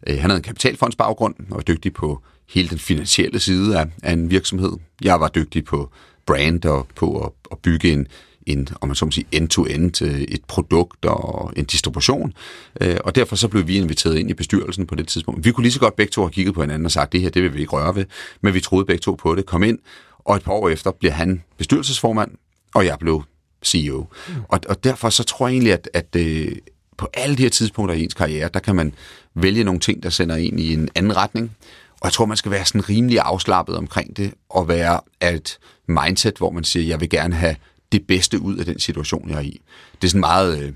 øh, 0.08 0.20
han 0.20 0.30
havde 0.30 0.38
en 0.38 0.44
kapitalfondsbaggrund, 0.44 1.36
og 1.50 1.56
var 1.56 1.62
dygtig 1.62 1.94
på 1.94 2.22
hele 2.50 2.70
den 2.70 2.80
finansielle 2.80 3.40
side 3.40 3.80
af, 3.80 3.86
af 4.04 4.14
en 4.14 4.30
virksomhed. 4.30 4.72
Jeg 5.02 5.20
var 5.20 5.28
dygtig 5.28 5.66
på 5.66 5.90
brand 6.26 6.66
og 6.66 6.88
på 6.96 7.20
at, 7.20 7.32
at 7.52 7.58
bygge 7.58 7.92
en, 7.92 8.08
en, 8.46 8.68
om 8.82 8.88
man 8.88 8.96
så 8.96 9.06
må 9.06 9.12
sige, 9.12 9.26
end-to-end 9.32 10.02
et 10.02 10.46
produkt 10.48 11.06
og 11.06 11.54
en 11.56 11.66
distribution. 11.66 12.34
Øh, 12.82 12.98
og 13.04 13.16
derfor 13.16 13.36
så 13.36 13.48
blev 13.48 13.68
vi 13.68 13.78
inviteret 13.78 14.18
ind 14.18 14.30
i 14.30 14.34
bestyrelsen 14.34 14.88
på 14.88 14.96
det 14.96 15.08
tidspunkt. 15.08 15.46
Vi 15.46 15.52
kunne 15.52 15.64
lige 15.64 15.74
så 15.74 15.80
godt 15.80 15.96
begge 15.96 16.12
to 16.12 16.22
have 16.22 16.32
kigget 16.32 16.56
på 16.56 16.62
hinanden 16.62 16.86
og 16.86 16.92
sagt, 16.92 17.12
det 17.12 17.22
her, 17.22 17.30
det 17.30 17.44
vil 17.44 17.54
vi 17.54 17.60
ikke 17.60 17.72
røre 17.72 17.96
ved. 17.96 18.06
Men 18.42 18.54
vi 18.54 18.60
troede 18.60 18.86
begge 18.86 19.02
to 19.02 19.14
på 19.14 19.36
det, 19.36 19.46
kom 19.46 19.64
ind, 19.64 19.80
og 20.20 20.36
et 20.36 20.44
par 20.44 20.54
år 20.54 20.70
efter 20.70 20.92
blev 20.92 21.12
han 21.12 21.44
bestyrelsesformand, 21.58 22.32
og 22.74 22.86
jeg 22.86 23.00
blev 23.00 23.24
CEO. 23.66 24.06
Mm. 24.28 24.34
Og, 24.50 24.60
og 24.70 24.84
derfor 24.84 25.10
så 25.10 25.24
tror 25.24 25.48
jeg 25.48 25.54
egentlig, 25.54 25.74
at, 25.74 25.90
at 25.94 26.16
øh, 26.16 26.52
på 26.98 27.08
alle 27.14 27.36
de 27.36 27.42
her 27.44 27.50
tidspunkter 27.50 27.96
i 27.96 28.04
ens 28.04 28.14
karriere, 28.14 28.50
der 28.54 28.60
kan 28.60 28.76
man 28.76 28.94
vælge 29.36 29.64
nogle 29.64 29.80
ting, 29.80 30.04
der 30.04 30.10
sender 30.10 30.36
en 30.36 30.60
i 30.60 30.74
en 30.74 30.90
anden 30.96 31.16
retning. 31.16 31.52
Og 31.92 32.06
jeg 32.06 32.14
tror, 32.14 32.26
man 32.26 32.38
skal 32.38 32.52
være 32.52 32.66
sådan 32.66 32.90
rimelig 32.90 33.20
afslappet 33.20 33.78
omkring 33.78 34.18
det, 34.18 34.34
og 34.50 34.68
være 34.68 35.00
af 35.22 35.36
et 35.36 35.58
mindset, 35.88 36.38
hvor 36.38 36.52
man 36.52 36.64
siger, 36.64 36.86
jeg 36.86 37.02
vil 37.02 37.10
gerne 37.10 37.36
have 37.36 37.56
det 37.92 38.08
bedste 38.08 38.40
ud 38.40 38.58
af 38.58 38.66
den 38.66 38.80
situation, 38.80 39.30
jeg 39.30 39.38
er 39.38 39.42
i. 39.42 39.62
Det 40.02 40.08
er 40.08 40.10
sådan 40.10 40.20
meget 40.20 40.64
øh, 40.64 40.74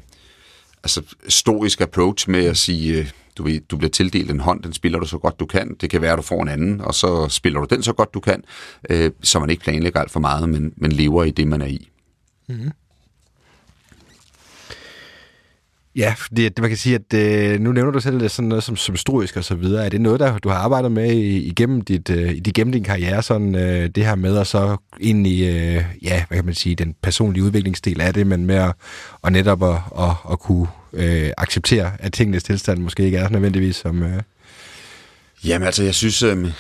altså, 0.84 1.02
stoisk 1.28 1.82
approach 1.82 2.30
med 2.30 2.46
at 2.46 2.58
sige, 2.58 3.00
øh, 3.00 3.12
du, 3.38 3.44
ved, 3.44 3.60
du 3.60 3.78
bliver 3.78 3.92
tildelt 3.92 4.32
en 4.32 4.40
hånd, 4.40 4.64
den 4.64 4.74
spiller 4.74 5.00
du 5.00 5.06
så 5.06 5.18
godt 5.18 5.40
du 5.40 5.46
kan. 5.46 5.76
Det 5.82 5.90
kan 5.90 6.02
være, 6.02 6.12
at 6.12 6.18
du 6.18 6.24
får 6.24 6.42
en 6.42 6.50
anden, 6.50 6.82
og 6.82 6.96
så 6.96 7.28
spiller 7.30 7.60
du 7.60 7.76
den 7.76 7.84
så 7.84 7.94
godt 7.94 8.14
du 8.14 8.20
kan, 8.20 8.44
øh, 8.90 9.12
så 9.22 9.40
man 9.40 9.50
ikke 9.50 9.64
planlægger 9.64 10.00
alt 10.00 10.12
for 10.12 10.20
meget, 10.20 10.50
men, 10.50 10.74
men 10.78 10.92
lever 10.92 11.24
i 11.24 11.32
det, 11.32 11.48
man 11.48 11.62
er 11.62 11.66
i. 11.66 11.90
Mm-hmm. 12.50 12.72
Ja, 16.00 16.14
fordi 16.18 16.46
at, 16.46 16.60
man 16.60 16.70
kan 16.70 16.78
sige, 16.78 16.96
at 16.96 17.14
øh, 17.14 17.60
nu 17.60 17.72
nævner 17.72 17.92
du 17.92 18.00
selv 18.00 18.20
det 18.20 18.32
sådan 18.32 18.50
noget 18.50 18.64
som, 18.64 18.76
symstorisk 18.76 19.38
og 19.38 19.44
så 19.44 19.56
videre. 19.56 19.86
Er 19.86 19.90
det 19.90 20.02
noget, 20.02 20.20
der 20.20 20.38
du 20.38 20.50
har 20.50 20.56
arbejdet 20.56 20.92
med 20.92 21.12
igennem, 21.16 21.82
dit, 21.82 22.10
øh, 22.10 22.36
igennem 22.36 22.72
din 22.72 22.84
karriere, 22.84 23.24
sådan 23.24 23.56
øh, 23.56 23.90
det 23.96 24.06
her 24.06 24.16
med 24.16 24.38
at 24.38 24.48
så 24.48 24.78
ind 25.00 25.28
i, 25.28 25.48
øh, 25.48 25.84
ja, 26.02 26.24
hvad 26.28 26.38
kan 26.38 26.46
man 26.46 26.54
sige, 26.54 26.76
den 26.76 26.96
personlige 27.02 27.44
udviklingsdel 27.44 28.02
af 28.02 28.14
det, 28.14 28.28
men 28.28 28.46
med 28.46 28.56
at, 28.56 28.74
og 29.22 29.32
netop 29.32 29.64
at, 29.64 29.76
at, 30.00 30.12
at 30.32 30.40
kunne 30.40 30.68
øh, 30.94 31.32
acceptere, 31.38 31.92
at 32.00 32.14
tingenes 32.14 32.44
tilstand 32.44 32.80
måske 32.80 33.04
ikke 33.04 33.18
er 33.18 33.30
nødvendigvis 33.30 33.76
som... 33.76 34.04
Øh... 34.04 34.22
Jamen 35.46 35.66
altså, 35.66 35.84
jeg 35.84 35.96
synes, 35.96 36.24
øh, 36.24 36.52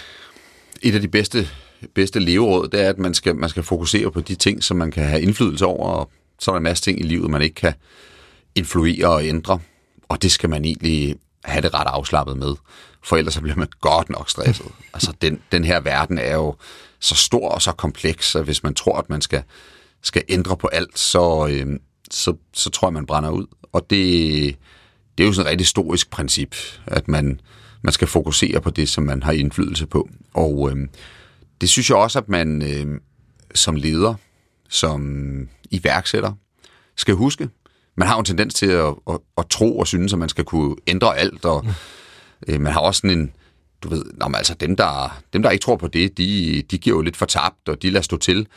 et 0.81 0.95
af 0.95 1.01
de 1.01 1.07
bedste, 1.07 1.47
bedste 1.95 2.19
leveråd, 2.19 2.67
det 2.67 2.81
er, 2.81 2.89
at 2.89 2.97
man 2.97 3.13
skal, 3.13 3.35
man 3.35 3.49
skal 3.49 3.63
fokusere 3.63 4.11
på 4.11 4.21
de 4.21 4.35
ting, 4.35 4.63
som 4.63 4.77
man 4.77 4.91
kan 4.91 5.03
have 5.03 5.21
indflydelse 5.21 5.65
over, 5.65 5.89
og 5.89 6.09
så 6.39 6.51
er 6.51 6.55
der 6.55 6.57
en 6.57 6.63
masse 6.63 6.83
ting 6.83 6.99
i 6.99 7.03
livet, 7.03 7.29
man 7.29 7.41
ikke 7.41 7.55
kan 7.55 7.73
influere 8.55 9.07
og 9.07 9.25
ændre, 9.25 9.59
og 10.09 10.21
det 10.21 10.31
skal 10.31 10.49
man 10.49 10.65
egentlig 10.65 11.15
have 11.43 11.61
det 11.61 11.73
ret 11.73 11.87
afslappet 11.87 12.37
med, 12.37 12.55
for 13.03 13.17
ellers 13.17 13.33
så 13.33 13.41
bliver 13.41 13.55
man 13.55 13.67
godt 13.81 14.09
nok 14.09 14.29
stresset. 14.29 14.65
Altså, 14.93 15.13
den, 15.21 15.41
den 15.51 15.63
her 15.63 15.79
verden 15.79 16.17
er 16.17 16.33
jo 16.33 16.55
så 16.99 17.15
stor 17.15 17.49
og 17.49 17.61
så 17.61 17.71
kompleks, 17.71 18.35
at 18.35 18.43
hvis 18.43 18.63
man 18.63 18.73
tror, 18.73 18.97
at 18.97 19.09
man 19.09 19.21
skal, 19.21 19.43
skal 20.03 20.23
ændre 20.29 20.57
på 20.57 20.67
alt, 20.67 20.99
så, 20.99 21.47
øh, 21.51 21.79
så, 22.11 22.35
så 22.53 22.69
tror 22.69 22.87
jeg, 22.87 22.93
man 22.93 23.05
brænder 23.05 23.29
ud. 23.29 23.45
Og 23.71 23.89
det, 23.89 24.57
det 25.17 25.23
er 25.23 25.27
jo 25.27 25.33
sådan 25.33 25.47
et 25.47 25.51
rigtig 25.51 25.65
historisk 25.65 26.09
princip, 26.09 26.55
at 26.85 27.07
man, 27.07 27.41
man 27.81 27.93
skal 27.93 28.07
fokusere 28.07 28.61
på 28.61 28.69
det, 28.69 28.89
som 28.89 29.03
man 29.03 29.23
har 29.23 29.31
indflydelse 29.31 29.85
på. 29.85 30.09
Og 30.33 30.71
øh, 30.71 30.87
det 31.61 31.69
synes 31.69 31.89
jeg 31.89 31.97
også, 31.97 32.19
at 32.19 32.29
man 32.29 32.61
øh, 32.61 32.99
som 33.55 33.75
leder, 33.75 34.13
som 34.69 35.49
iværksætter, 35.71 36.33
skal 36.95 37.15
huske, 37.15 37.49
man 37.99 38.07
har 38.07 38.15
jo 38.15 38.19
en 38.19 38.25
tendens 38.25 38.53
til 38.53 38.65
at, 38.65 38.95
at, 39.09 39.19
at 39.37 39.45
tro 39.49 39.79
og 39.79 39.87
synes, 39.87 40.13
at 40.13 40.19
man 40.19 40.29
skal 40.29 40.43
kunne 40.43 40.75
ændre 40.87 41.17
alt, 41.17 41.45
og 41.45 41.65
øh, 42.47 42.61
man 42.61 42.73
har 42.73 42.79
også 42.79 42.99
sådan 42.99 43.19
en, 43.19 43.31
du 43.83 43.89
ved, 43.89 44.03
når 44.13 44.27
man, 44.27 44.37
altså 44.37 44.53
dem 44.53 44.75
der, 44.75 45.21
dem, 45.33 45.41
der 45.41 45.49
ikke 45.49 45.63
tror 45.63 45.75
på 45.75 45.87
det, 45.87 46.17
de, 46.17 46.63
de 46.71 46.77
giver 46.77 46.95
jo 46.95 47.01
lidt 47.01 47.17
for 47.17 47.25
tabt, 47.25 47.69
og 47.69 47.81
de 47.81 47.89
lader 47.89 48.03
stå 48.03 48.17
til. 48.17 48.47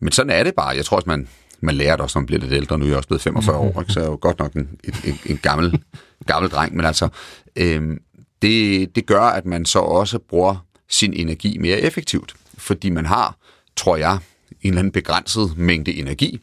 Men 0.00 0.12
sådan 0.12 0.30
er 0.30 0.42
det 0.42 0.54
bare. 0.54 0.68
Jeg 0.68 0.84
tror 0.84 0.96
også, 0.96 1.08
man, 1.08 1.28
man 1.60 1.74
lærer 1.74 1.96
det 1.96 2.00
også, 2.02 2.18
når 2.18 2.20
man 2.20 2.26
bliver 2.26 2.40
lidt 2.40 2.52
ældre. 2.52 2.78
Nu 2.78 2.84
er 2.84 2.88
jeg 2.88 2.96
også 2.96 3.08
blevet 3.08 3.22
45 3.22 3.56
år, 3.56 3.80
ikke? 3.80 3.92
så 3.92 4.00
jeg 4.00 4.06
er 4.06 4.10
jo 4.10 4.18
godt 4.20 4.38
nok 4.38 4.52
en, 4.52 4.68
en, 5.04 5.18
en 5.26 5.38
gammel, 5.42 5.82
gammel 6.26 6.50
dreng. 6.50 6.76
Men 6.76 6.86
altså, 6.86 7.08
øh, 7.56 7.96
det, 8.42 8.96
det 8.96 9.06
gør, 9.06 9.22
at 9.22 9.46
man 9.46 9.64
så 9.64 9.78
også 9.78 10.18
bruger 10.18 10.66
sin 10.88 11.12
energi 11.12 11.58
mere 11.58 11.80
effektivt. 11.80 12.34
Fordi 12.58 12.90
man 12.90 13.06
har, 13.06 13.36
tror 13.76 13.96
jeg, 13.96 14.18
en 14.62 14.68
eller 14.68 14.78
anden 14.78 14.92
begrænset 14.92 15.56
mængde 15.56 15.94
energi, 15.94 16.40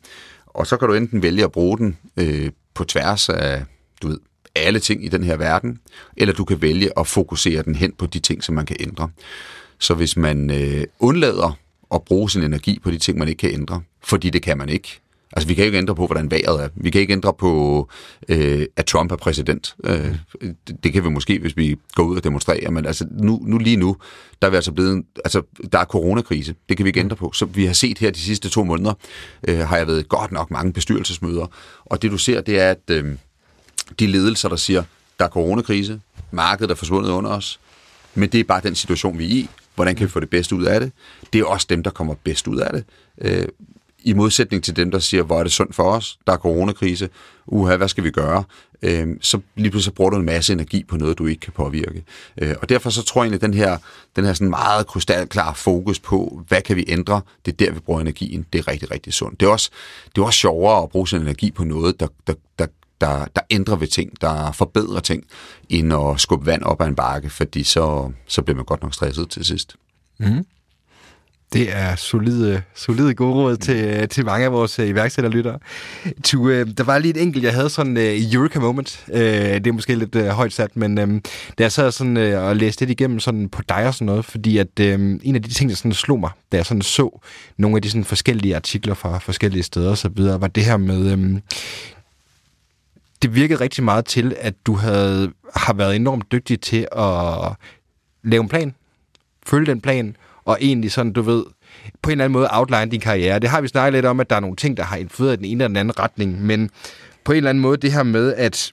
og 0.54 0.68
så 0.68 0.78
kan 0.78 0.88
du 0.88 0.94
enten 0.94 1.24
vælge 1.24 1.44
at 1.44 1.52
bruge 1.52 1.78
den 1.78 1.98
øh, 2.18 2.52
på 2.74 2.84
tværs 2.84 3.30
af, 3.30 3.66
du 4.02 4.08
ved, 4.08 4.20
alle 4.56 4.80
ting 4.80 5.06
i 5.06 5.08
den 5.08 5.24
her 5.24 5.38
verden, 5.38 5.80
eller 6.18 6.34
du 6.34 6.46
kan 6.46 6.62
vælge 6.62 7.00
at 7.00 7.08
fokusere 7.08 7.64
den 7.64 7.76
hen 7.76 7.94
på 7.98 8.06
de 8.06 8.20
ting, 8.20 8.44
som 8.44 8.56
man 8.56 8.66
kan 8.66 8.78
ændre. 8.80 9.10
Så 9.80 9.94
hvis 9.94 10.18
man 10.18 10.52
øh, 10.52 10.84
undlader 11.00 11.58
at 11.94 12.04
bruge 12.04 12.30
sin 12.30 12.44
energi 12.44 12.80
på 12.84 12.92
de 12.92 12.98
ting, 12.98 13.18
man 13.18 13.28
ikke 13.28 13.40
kan 13.40 13.54
ændre, 13.54 13.82
fordi 14.04 14.30
det 14.30 14.42
kan 14.42 14.58
man 14.58 14.70
ikke, 14.70 15.02
Altså, 15.36 15.48
vi 15.48 15.54
kan 15.54 15.66
ikke 15.66 15.78
ændre 15.78 15.96
på, 15.96 16.06
hvordan 16.06 16.32
vejret 16.32 16.64
er. 16.64 16.70
Vi 16.76 16.90
kan 16.90 17.02
ikke 17.02 17.14
ændre 17.14 17.34
på, 17.34 17.90
øh, 18.30 18.66
at 18.76 18.86
Trump 18.86 19.12
er 19.12 19.16
præsident. 19.16 19.76
Øh, 19.84 20.16
det, 20.42 20.84
det 20.84 20.94
kan 20.94 21.04
vi 21.04 21.10
måske, 21.10 21.40
hvis 21.40 21.58
vi 21.58 21.76
går 21.96 22.04
ud 22.04 22.18
og 22.18 22.24
demonstrerer, 22.24 22.70
men 22.72 22.86
altså, 22.86 23.08
nu, 23.12 23.40
nu 23.46 23.58
lige 23.58 23.78
nu, 23.78 23.98
der 24.42 24.48
er 24.48 24.52
vi 24.52 24.56
altså 24.56 24.72
blevet, 24.72 25.06
altså, 25.26 25.42
der 25.72 25.80
er 25.80 25.86
coronakrise. 25.86 26.56
Det 26.70 26.78
kan 26.78 26.84
vi 26.84 26.90
ikke 26.90 27.00
ændre 27.00 27.16
på. 27.16 27.32
Så 27.32 27.46
vi 27.46 27.66
har 27.66 27.74
set 27.74 27.98
her 27.98 28.12
de 28.12 28.20
sidste 28.20 28.50
to 28.50 28.64
måneder, 28.64 28.94
øh, 29.48 29.60
har 29.60 29.78
jeg 29.78 29.88
været 29.88 30.10
godt 30.10 30.32
nok 30.32 30.52
mange 30.52 30.74
bestyrelsesmøder, 30.74 31.48
og 31.86 32.02
det 32.02 32.12
du 32.12 32.18
ser, 32.18 32.42
det 32.42 32.60
er, 32.60 32.70
at 32.70 32.90
øh, 32.92 33.06
de 34.00 34.08
ledelser, 34.08 34.50
der 34.50 34.56
siger, 34.56 34.84
der 35.20 35.26
er 35.26 35.30
coronakrise, 35.30 36.02
markedet 36.32 36.72
er 36.72 36.76
forsvundet 36.76 37.10
under 37.10 37.30
os, 37.30 37.60
men 38.16 38.30
det 38.30 38.40
er 38.40 38.44
bare 38.44 38.62
den 38.64 38.76
situation, 38.76 39.20
vi 39.20 39.26
er 39.26 39.30
i. 39.30 39.50
Hvordan 39.76 39.96
kan 39.96 40.06
vi 40.06 40.12
få 40.12 40.20
det 40.20 40.30
bedste 40.30 40.56
ud 40.56 40.64
af 40.64 40.80
det? 40.80 40.92
Det 41.34 41.42
er 41.42 41.46
også 41.46 41.68
dem, 41.70 41.84
der 41.84 41.92
kommer 41.92 42.16
bedst 42.24 42.48
ud 42.48 42.58
af 42.58 42.74
det. 42.74 42.84
Øh, 43.22 43.48
i 44.04 44.14
modsætning 44.14 44.64
til 44.64 44.76
dem, 44.76 44.92
der 44.92 45.00
siger, 45.00 45.24
hvor 45.24 45.40
er 45.40 45.44
det 45.44 45.52
sundt 45.52 45.76
for 45.76 45.84
os, 45.84 46.20
der 46.28 46.34
er 46.34 46.38
coronakrise, 46.38 47.10
uha, 47.46 47.76
hvad 47.76 47.88
skal 47.88 48.04
vi 48.04 48.12
gøre? 48.12 48.44
Øh, 48.84 49.08
så 49.22 49.40
lige 49.56 49.72
pludselig 49.72 49.96
bruger 49.96 50.12
du 50.12 50.18
en 50.18 50.26
masse 50.26 50.54
energi 50.54 50.84
på 50.84 50.98
noget, 50.98 51.18
du 51.18 51.26
ikke 51.26 51.40
kan 51.40 51.54
påvirke. 51.54 52.04
Øh, 52.38 52.56
og 52.62 52.70
derfor 52.70 52.90
så 52.90 53.04
tror 53.04 53.22
jeg 53.22 53.26
egentlig, 53.26 53.44
at 53.44 53.52
den 53.52 53.54
her, 53.54 53.78
den 54.16 54.26
her 54.26 54.34
sådan 54.34 54.50
meget 54.50 54.88
krystalklar 54.88 55.54
fokus 55.54 56.00
på, 56.00 56.44
hvad 56.48 56.62
kan 56.62 56.76
vi 56.76 56.86
ændre, 56.88 57.22
det 57.46 57.52
er 57.52 57.66
der, 57.66 57.72
vi 57.72 57.80
bruger 57.80 58.02
energien. 58.02 58.46
Det 58.54 58.60
er 58.60 58.68
rigtig, 58.68 58.92
rigtig 58.92 59.14
sundt. 59.14 59.40
Det 59.40 59.46
er 59.46 59.50
også, 59.50 59.70
det 60.16 60.22
er 60.22 60.26
også 60.26 60.40
sjovere 60.40 60.84
at 60.84 60.90
bruge 60.90 61.08
sin 61.08 61.22
energi 61.22 61.52
på 61.52 61.64
noget, 61.64 62.00
der, 62.00 62.08
der, 62.28 62.34
der, 62.60 62.66
der, 63.02 63.26
der 63.36 63.42
ændrer 63.50 63.76
ved 63.76 63.88
ting, 63.88 64.22
der 64.22 64.52
forbedrer 64.52 65.00
ting, 65.00 65.24
end 65.70 65.94
at 65.94 66.20
skubbe 66.20 66.46
vand 66.46 66.64
op 66.64 66.82
ad 66.82 66.88
en 66.88 66.96
bakke, 66.96 67.30
fordi 67.30 67.64
så, 67.64 68.12
så 68.28 68.42
bliver 68.42 68.56
man 68.56 68.66
godt 68.66 68.82
nok 68.82 68.94
stresset 68.94 69.30
til 69.30 69.46
sidst. 69.46 69.76
Mm. 70.20 70.46
Det 71.54 71.76
er 71.76 71.96
solide, 71.96 72.62
solide 72.76 73.14
gode 73.14 73.34
råd 73.34 73.58
til, 73.58 73.86
øh, 73.86 74.08
til 74.08 74.26
mange 74.26 74.46
af 74.46 74.52
vores 74.52 74.80
uh, 74.80 74.88
iværksætterlyttere. 74.88 75.60
To, 76.24 76.40
uh, 76.40 76.50
øh, 76.50 76.68
der 76.78 76.84
var 76.84 76.98
lige 76.98 77.10
et 77.16 77.22
enkelt, 77.22 77.44
jeg 77.44 77.54
havde 77.54 77.70
sådan 77.70 77.98
uh, 77.98 78.34
Eureka 78.34 78.60
Moment. 78.60 79.06
Uh, 79.08 79.20
det 79.20 79.68
er 79.68 79.72
måske 79.72 79.96
lidt 79.96 80.16
uh, 80.16 80.26
højt 80.28 80.54
sat, 80.54 80.76
men 80.76 80.98
øhm, 80.98 81.12
um, 81.12 81.22
da 81.58 81.64
jeg 81.64 81.72
sad 81.72 81.92
sådan, 81.92 82.18
uh, 82.18 82.44
og 82.44 82.56
læste 82.56 82.82
lidt 82.82 82.92
igennem 83.00 83.20
sådan 83.20 83.50
på 83.50 83.62
dig 83.70 83.88
og 83.88 83.94
sådan 83.94 84.06
noget, 84.06 84.26
fordi 84.26 84.58
at 84.58 84.68
um, 84.80 85.20
en 85.24 85.36
af 85.36 85.42
de 85.42 85.50
ting, 85.50 85.70
der 85.70 85.76
sådan 85.76 85.94
slog 85.94 86.20
mig, 86.20 86.32
da 86.52 86.58
jeg 86.58 86.66
sådan 86.66 86.82
så 86.82 87.20
nogle 87.58 87.76
af 87.76 87.82
de 87.82 87.90
sådan 87.90 88.06
forskellige 88.06 88.56
artikler 88.56 88.94
fra 88.94 89.18
forskellige 89.18 89.64
steder 89.64 89.90
og 89.90 89.98
så 89.98 90.10
videre, 90.10 90.42
var 90.42 90.48
det 90.48 90.66
her 90.66 90.78
med... 90.78 91.14
Um, 91.14 91.42
det 93.22 93.36
virkede 93.36 93.60
rigtig 93.60 93.84
meget 93.84 94.06
til, 94.06 94.36
at 94.40 94.54
du 94.66 94.76
havde, 94.76 95.32
har 95.56 95.74
været 95.74 95.96
enormt 95.96 96.32
dygtig 96.32 96.62
til 96.62 96.88
at 96.98 97.52
lave 98.24 98.42
en 98.42 98.50
plan, 98.50 98.76
følge 99.46 99.66
den 99.66 99.82
plan, 99.82 100.16
og 100.46 100.58
egentlig 100.62 100.92
sådan, 100.92 101.14
du 101.14 101.22
ved, 101.22 101.44
på 102.02 102.10
en 102.10 102.12
eller 102.12 102.26
anden 102.26 102.34
måde 102.34 102.48
outline 102.52 102.92
din 102.92 103.00
karriere. 103.00 103.40
Det 103.40 103.50
har 103.50 103.62
vi 103.62 103.68
snakket 103.68 103.94
lidt 103.94 104.06
om, 104.06 104.20
at 104.20 104.30
der 104.30 104.36
er 104.36 104.40
nogle 104.40 104.56
ting, 104.56 104.78
der 104.78 104.84
har 104.84 104.98
influeret 104.98 105.40
den 105.40 105.46
ene 105.46 105.64
eller 105.64 105.68
den 105.68 105.78
anden 105.78 106.00
retning, 106.00 106.42
men 106.42 106.70
på 107.24 107.32
en 107.32 107.38
eller 107.38 107.50
anden 107.50 107.62
måde 107.62 107.78
det 107.78 107.92
her 107.92 108.04
med, 108.04 108.34
at 108.34 108.72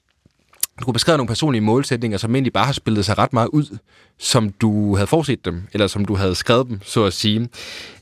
du 0.79 0.85
kunne 0.85 0.93
beskrive 0.93 1.17
nogle 1.17 1.27
personlige 1.27 1.61
målsætninger, 1.61 2.17
som 2.17 2.35
egentlig 2.35 2.53
bare 2.53 2.65
har 2.65 2.73
spillet 2.73 3.05
sig 3.05 3.17
ret 3.17 3.33
meget 3.33 3.47
ud, 3.47 3.77
som 4.19 4.49
du 4.49 4.95
havde 4.95 5.07
forset 5.07 5.45
dem, 5.45 5.63
eller 5.73 5.87
som 5.87 6.05
du 6.05 6.15
havde 6.15 6.35
skrevet 6.35 6.67
dem, 6.67 6.79
så 6.83 7.03
at 7.05 7.13
sige. 7.13 7.49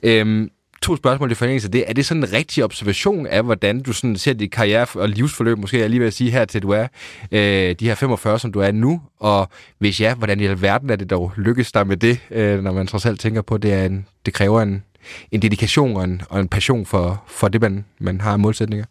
Øhm, 0.03 0.49
to 0.81 0.95
spørgsmål 0.95 1.31
i 1.31 1.35
forlængelse 1.35 1.67
af 1.67 1.71
det. 1.71 1.83
Er 1.87 1.93
det 1.93 2.05
sådan 2.05 2.23
en 2.23 2.33
rigtig 2.33 2.63
observation 2.63 3.27
af, 3.27 3.43
hvordan 3.43 3.81
du 3.81 3.93
sådan 3.93 4.17
ser 4.17 4.33
dit 4.33 4.51
karriere- 4.51 4.87
og 4.95 5.09
livsforløb, 5.09 5.57
måske 5.57 5.79
jeg 5.79 5.89
lige 5.89 5.99
vil 5.99 6.11
sige 6.11 6.31
her 6.31 6.45
til 6.45 6.61
du 6.61 6.69
er, 6.69 6.87
øh, 7.31 7.75
de 7.79 7.87
her 7.87 7.95
45, 7.95 8.39
som 8.39 8.51
du 8.51 8.59
er 8.59 8.71
nu, 8.71 9.01
og 9.19 9.49
hvis 9.77 10.01
ja, 10.01 10.13
hvordan 10.13 10.39
i 10.39 10.45
alverden 10.45 10.89
er 10.89 10.95
det 10.95 11.09
dog 11.09 11.33
lykkes 11.37 11.71
dig 11.71 11.87
med 11.87 11.97
det, 11.97 12.19
øh, 12.31 12.63
når 12.63 12.71
man 12.71 12.87
trods 12.87 13.05
alt 13.05 13.19
tænker 13.19 13.41
på, 13.41 13.55
at 13.55 13.61
det, 13.61 13.73
er 13.73 13.85
en, 13.85 14.05
det 14.25 14.33
kræver 14.33 14.61
en, 14.61 14.83
en 15.31 15.41
dedikation 15.41 15.97
og 15.97 16.03
en, 16.03 16.21
og 16.29 16.39
en 16.39 16.47
passion 16.47 16.85
for, 16.85 17.23
for 17.27 17.47
det, 17.47 17.61
man, 17.61 17.85
man 17.99 18.21
har 18.21 18.37
målsætninger? 18.37 18.85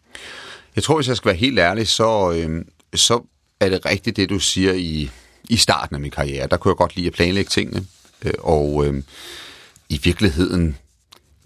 Jeg 0.75 0.83
tror, 0.83 0.95
hvis 0.95 1.07
jeg 1.07 1.17
skal 1.17 1.29
være 1.29 1.37
helt 1.37 1.59
ærlig, 1.59 1.87
så, 1.87 2.31
øh, 2.31 2.65
så 2.95 3.21
er 3.59 3.69
det 3.69 3.85
rigtigt 3.85 4.17
det, 4.17 4.29
du 4.29 4.39
siger 4.39 4.73
i, 4.73 5.09
i 5.49 5.57
starten 5.57 5.95
af 5.95 6.01
min 6.01 6.11
karriere. 6.11 6.47
Der 6.47 6.57
kunne 6.57 6.69
jeg 6.69 6.77
godt 6.77 6.95
lide 6.95 7.07
at 7.07 7.13
planlægge 7.13 7.49
tingene, 7.49 7.85
øh, 8.25 8.33
og 8.39 8.85
øh, 8.87 9.03
i 9.89 9.99
virkeligheden 10.03 10.77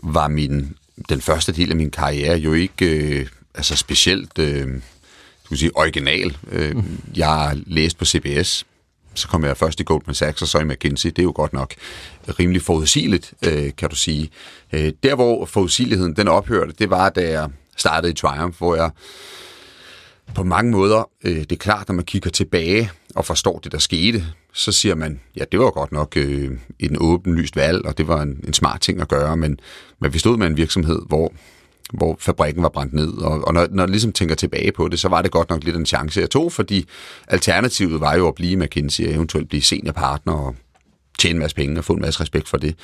var 0.03 0.27
min, 0.27 0.75
den 1.09 1.21
første 1.21 1.51
del 1.51 1.69
af 1.69 1.75
min 1.75 1.91
karriere 1.91 2.37
jo 2.37 2.53
ikke 2.53 2.85
øh, 2.85 3.27
altså 3.55 3.75
specielt 3.75 4.39
øh, 4.39 4.67
du 5.53 5.57
sige, 5.57 5.77
original. 5.77 6.37
Øh, 6.51 6.75
mm. 6.75 6.99
Jeg 7.15 7.57
læste 7.67 7.99
på 7.99 8.05
CBS, 8.05 8.65
så 9.13 9.27
kom 9.27 9.45
jeg 9.45 9.57
først 9.57 9.79
i 9.79 9.83
Goldman 9.83 10.15
Sachs, 10.15 10.41
og 10.41 10.47
så 10.47 10.59
i 10.59 10.63
McKinsey. 10.63 11.09
Det 11.09 11.19
er 11.19 11.23
jo 11.23 11.33
godt 11.35 11.53
nok 11.53 11.73
rimelig 12.39 12.61
forudsigeligt, 12.61 13.33
øh, 13.41 13.71
kan 13.77 13.89
du 13.89 13.95
sige. 13.95 14.29
Øh, 14.73 14.93
der, 15.03 15.15
hvor 15.15 15.45
forudsigeligheden 15.45 16.15
den 16.15 16.27
ophørte, 16.27 16.73
det 16.79 16.89
var, 16.89 17.09
da 17.09 17.29
jeg 17.29 17.49
startede 17.77 18.11
i 18.11 18.15
Triumph, 18.15 18.57
hvor 18.57 18.75
jeg 18.75 18.89
på 20.35 20.43
mange 20.43 20.71
måder, 20.71 21.09
øh, 21.23 21.35
det 21.35 21.51
er 21.51 21.55
klart, 21.55 21.87
når 21.87 21.95
man 21.95 22.05
kigger 22.05 22.29
tilbage 22.29 22.91
og 23.15 23.25
forstår 23.25 23.59
det, 23.59 23.71
der 23.71 23.77
skete, 23.77 24.25
så 24.53 24.71
siger 24.71 24.95
man, 24.95 25.19
ja, 25.35 25.43
det 25.51 25.59
var 25.59 25.71
godt 25.71 25.91
nok 25.91 26.17
øh, 26.17 26.51
en 26.79 26.97
åbenlyst 26.99 27.55
valg, 27.55 27.85
og 27.85 27.97
det 27.97 28.07
var 28.07 28.21
en, 28.21 28.39
en 28.47 28.53
smart 28.53 28.81
ting 28.81 29.01
at 29.01 29.07
gøre, 29.07 29.37
men, 29.37 29.59
men 29.99 30.13
vi 30.13 30.19
stod 30.19 30.37
med 30.37 30.47
en 30.47 30.57
virksomhed, 30.57 30.99
hvor 31.07 31.33
hvor 31.93 32.17
fabrikken 32.19 32.63
var 32.63 32.69
brændt 32.69 32.93
ned. 32.93 33.13
Og, 33.13 33.47
og 33.47 33.53
når, 33.53 33.67
når 33.71 33.83
jeg 33.83 33.89
ligesom 33.89 34.11
tænker 34.11 34.35
tilbage 34.35 34.71
på 34.71 34.87
det, 34.87 34.99
så 34.99 35.09
var 35.09 35.21
det 35.21 35.31
godt 35.31 35.49
nok 35.49 35.63
lidt 35.63 35.75
en 35.75 35.85
chance, 35.85 36.19
jeg 36.19 36.29
tog, 36.29 36.51
fordi 36.51 36.85
alternativet 37.27 37.99
var 37.99 38.15
jo 38.15 38.27
at 38.27 38.35
blive 38.35 38.57
McKinsey 38.57 39.07
og 39.07 39.13
eventuelt 39.13 39.49
blive 39.49 39.61
seniorpartner 39.61 40.33
og 40.33 40.55
tjene 41.19 41.35
en 41.35 41.39
masse 41.39 41.55
penge 41.55 41.77
og 41.77 41.85
få 41.85 41.93
en 41.93 42.01
masse 42.01 42.21
respekt 42.21 42.49
for 42.49 42.57
det. 42.57 42.75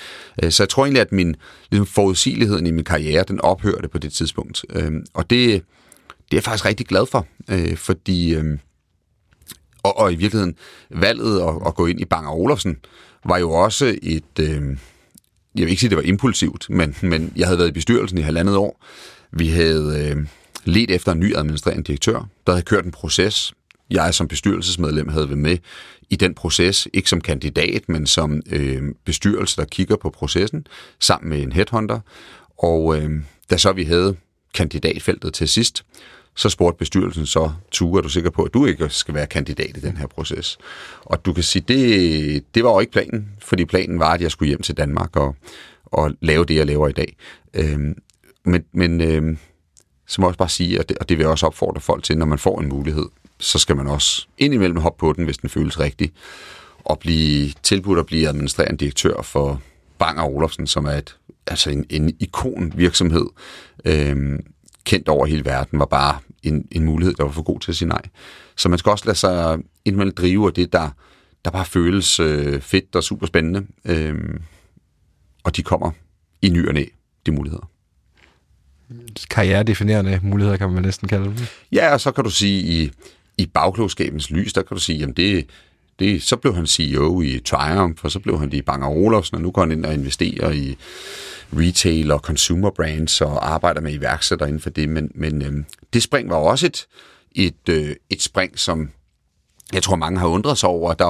Øh, 0.43 0.51
så 0.51 0.63
jeg 0.63 0.69
tror 0.69 0.85
egentlig, 0.85 1.01
at 1.01 1.11
min 1.11 1.35
ligesom, 1.71 1.85
forudsigeligheden 1.85 2.67
i 2.67 2.71
min 2.71 2.83
karriere, 2.83 3.23
den 3.27 3.41
ophørte 3.41 3.87
på 3.87 3.97
det 3.97 4.13
tidspunkt. 4.13 4.65
Øh, 4.69 4.91
og 5.13 5.29
det, 5.29 5.47
det 5.49 6.31
er 6.31 6.37
jeg 6.37 6.43
faktisk 6.43 6.65
rigtig 6.65 6.87
glad 6.87 7.05
for, 7.11 7.27
øh, 7.49 7.77
fordi... 7.77 8.35
Og, 9.83 9.97
og 9.97 10.13
i 10.13 10.15
virkeligheden, 10.15 10.55
valget 10.89 11.41
at, 11.41 11.55
at 11.67 11.75
gå 11.75 11.85
ind 11.85 12.01
i 12.01 12.05
Bang 12.05 12.27
Olufsen 12.27 12.77
var 13.25 13.37
jo 13.37 13.51
også 13.51 13.97
et... 14.01 14.39
Øh, 14.39 14.77
jeg 15.55 15.65
vil 15.65 15.69
ikke 15.69 15.79
sige, 15.79 15.87
at 15.87 15.91
det 15.91 15.97
var 15.97 16.03
impulsivt, 16.03 16.69
men, 16.69 16.95
men 17.01 17.33
jeg 17.35 17.47
havde 17.47 17.57
været 17.57 17.69
i 17.69 17.71
bestyrelsen 17.71 18.17
i 18.17 18.21
halvandet 18.21 18.55
år. 18.55 18.85
Vi 19.31 19.47
havde 19.47 20.09
øh, 20.09 20.27
let 20.65 20.91
efter 20.91 21.11
en 21.11 21.19
ny 21.19 21.35
administrerende 21.35 21.83
direktør, 21.83 22.27
der 22.47 22.53
havde 22.53 22.65
kørt 22.65 22.85
en 22.85 22.91
proces. 22.91 23.53
Jeg 23.89 24.13
som 24.13 24.27
bestyrelsesmedlem 24.27 25.07
havde 25.07 25.29
været 25.29 25.37
med 25.37 25.57
i 26.09 26.15
den 26.15 26.33
proces, 26.33 26.87
ikke 26.93 27.09
som 27.09 27.21
kandidat, 27.21 27.89
men 27.89 28.05
som 28.05 28.41
øh, 28.51 28.83
bestyrelse, 29.05 29.55
der 29.55 29.65
kigger 29.65 29.95
på 29.95 30.09
processen, 30.09 30.67
sammen 30.99 31.29
med 31.29 31.41
en 31.41 31.51
headhunter. 31.51 31.99
Og 32.57 32.97
øh, 32.97 33.11
da 33.49 33.57
så 33.57 33.71
vi 33.71 33.83
havde 33.83 34.15
kandidatfeltet 34.53 35.33
til 35.33 35.47
sidst, 35.47 35.85
så 36.39 36.49
spurgte 36.49 36.77
bestyrelsen 36.77 37.25
så, 37.25 37.51
Tue, 37.71 37.97
er 37.97 38.01
du 38.01 38.09
sikker 38.09 38.29
på, 38.29 38.43
at 38.43 38.53
du 38.53 38.65
ikke 38.65 38.89
skal 38.89 39.13
være 39.13 39.27
kandidat 39.27 39.77
i 39.77 39.79
den 39.79 39.97
her 39.97 40.07
proces? 40.07 40.57
Og 41.01 41.25
du 41.25 41.33
kan 41.33 41.43
sige, 41.43 41.63
det, 41.67 42.55
det 42.55 42.63
var 42.63 42.71
jo 42.71 42.79
ikke 42.79 42.91
planen, 42.91 43.29
fordi 43.41 43.65
planen 43.65 43.99
var, 43.99 44.13
at 44.13 44.21
jeg 44.21 44.31
skulle 44.31 44.47
hjem 44.47 44.61
til 44.61 44.77
Danmark 44.77 45.15
og, 45.15 45.35
og 45.85 46.11
lave 46.21 46.45
det, 46.45 46.55
jeg 46.55 46.65
laver 46.65 46.87
i 46.87 46.91
dag. 46.91 47.15
Øhm, 47.53 47.95
men 48.45 48.63
men 48.71 49.01
øhm, 49.01 49.37
så 50.07 50.21
må 50.21 50.27
jeg 50.27 50.29
også 50.29 50.37
bare 50.37 50.49
sige, 50.49 50.79
og 50.79 50.89
det, 50.89 50.97
og 50.97 51.09
det 51.09 51.17
vil 51.17 51.23
jeg 51.23 51.31
også 51.31 51.45
opfordre 51.45 51.81
folk 51.81 52.03
til, 52.03 52.17
når 52.17 52.25
man 52.25 52.39
får 52.39 52.61
en 52.61 52.69
mulighed, 52.69 53.05
så 53.39 53.59
skal 53.59 53.75
man 53.75 53.87
også 53.87 54.27
indimellem 54.37 54.77
hoppe 54.77 54.99
på 54.99 55.13
den, 55.13 55.25
hvis 55.25 55.37
den 55.37 55.49
føles 55.49 55.79
rigtig, 55.79 56.11
og 56.83 56.99
blive 56.99 57.51
tilbudt 57.63 57.99
at 57.99 58.05
blive 58.05 58.27
administrerende 58.27 58.77
direktør 58.77 59.21
for 59.21 59.61
Bang 59.97 60.19
Olufsen, 60.19 60.67
som 60.67 60.85
er 60.85 60.91
et, 60.91 61.17
altså 61.47 61.69
en, 61.69 61.85
en 61.89 62.15
ikon 62.19 62.73
virksomhed, 62.75 63.25
øhm, 63.85 64.45
kendt 64.89 65.09
over 65.09 65.25
hele 65.25 65.45
verden, 65.45 65.79
var 65.79 65.85
bare 65.85 66.19
en, 66.43 66.67
en 66.71 66.83
mulighed, 66.85 67.15
der 67.15 67.23
var 67.23 67.31
for 67.31 67.41
god 67.41 67.59
til 67.59 67.71
at 67.71 67.75
sige 67.75 67.89
nej. 67.89 68.01
Så 68.55 68.69
man 68.69 68.79
skal 68.79 68.89
også 68.89 69.05
lade 69.05 69.17
sig 69.17 69.59
indimellem 69.85 70.15
drive 70.15 70.47
af 70.47 70.53
det, 70.53 70.73
der, 70.73 70.89
der 71.45 71.51
bare 71.51 71.65
føles 71.65 72.19
øh, 72.19 72.61
fedt 72.61 72.95
og 72.95 73.03
super 73.03 73.27
spændende. 73.27 73.65
Øhm, 73.85 74.41
og 75.43 75.55
de 75.55 75.63
kommer 75.63 75.91
i 76.41 76.49
ny 76.49 76.67
og 76.67 76.73
næ, 76.73 76.85
de 77.25 77.31
muligheder. 77.31 77.69
Karrieredefinerende 79.29 80.19
muligheder, 80.23 80.57
kan 80.57 80.69
man 80.69 80.83
næsten 80.83 81.07
kalde 81.07 81.25
dem. 81.25 81.35
Ja, 81.71 81.93
og 81.93 82.01
så 82.01 82.11
kan 82.11 82.23
du 82.23 82.29
sige, 82.29 82.83
i, 82.83 82.91
i 83.37 83.45
bagklogskabens 83.45 84.31
lys, 84.31 84.53
der 84.53 84.61
kan 84.61 84.75
du 84.75 84.81
sige, 84.81 84.99
jamen 84.99 85.15
det, 85.15 85.49
det, 85.99 86.23
så 86.23 86.35
blev 86.35 86.55
han 86.55 86.67
CEO 86.67 87.21
i 87.21 87.39
Triumph, 87.45 88.05
og 88.05 88.11
så 88.11 88.19
blev 88.19 88.39
han 88.39 88.51
det 88.51 88.57
i 88.57 88.61
Bang 88.61 88.85
Olufsen, 88.85 89.35
og 89.35 89.41
nu 89.41 89.51
går 89.51 89.61
han 89.61 89.71
ind 89.71 89.85
og 89.85 89.93
investerer 89.93 90.51
i 90.51 90.77
retail 91.53 92.11
og 92.11 92.19
consumer 92.19 92.69
brands 92.69 93.21
og 93.21 93.53
arbejder 93.53 93.81
med 93.81 93.93
iværksætter 93.93 94.45
inden 94.45 94.61
for 94.61 94.69
det. 94.69 94.89
Men, 94.89 95.11
men 95.15 95.41
øh, 95.41 95.53
det 95.93 96.03
spring 96.03 96.29
var 96.29 96.35
også 96.35 96.65
et, 96.65 96.87
et, 97.31 97.69
øh, 97.69 97.95
et 98.09 98.21
spring, 98.21 98.59
som 98.59 98.89
jeg 99.73 99.83
tror, 99.83 99.95
mange 99.95 100.19
har 100.19 100.27
undret 100.27 100.57
sig 100.57 100.69
over. 100.69 100.93
Der, 100.93 101.05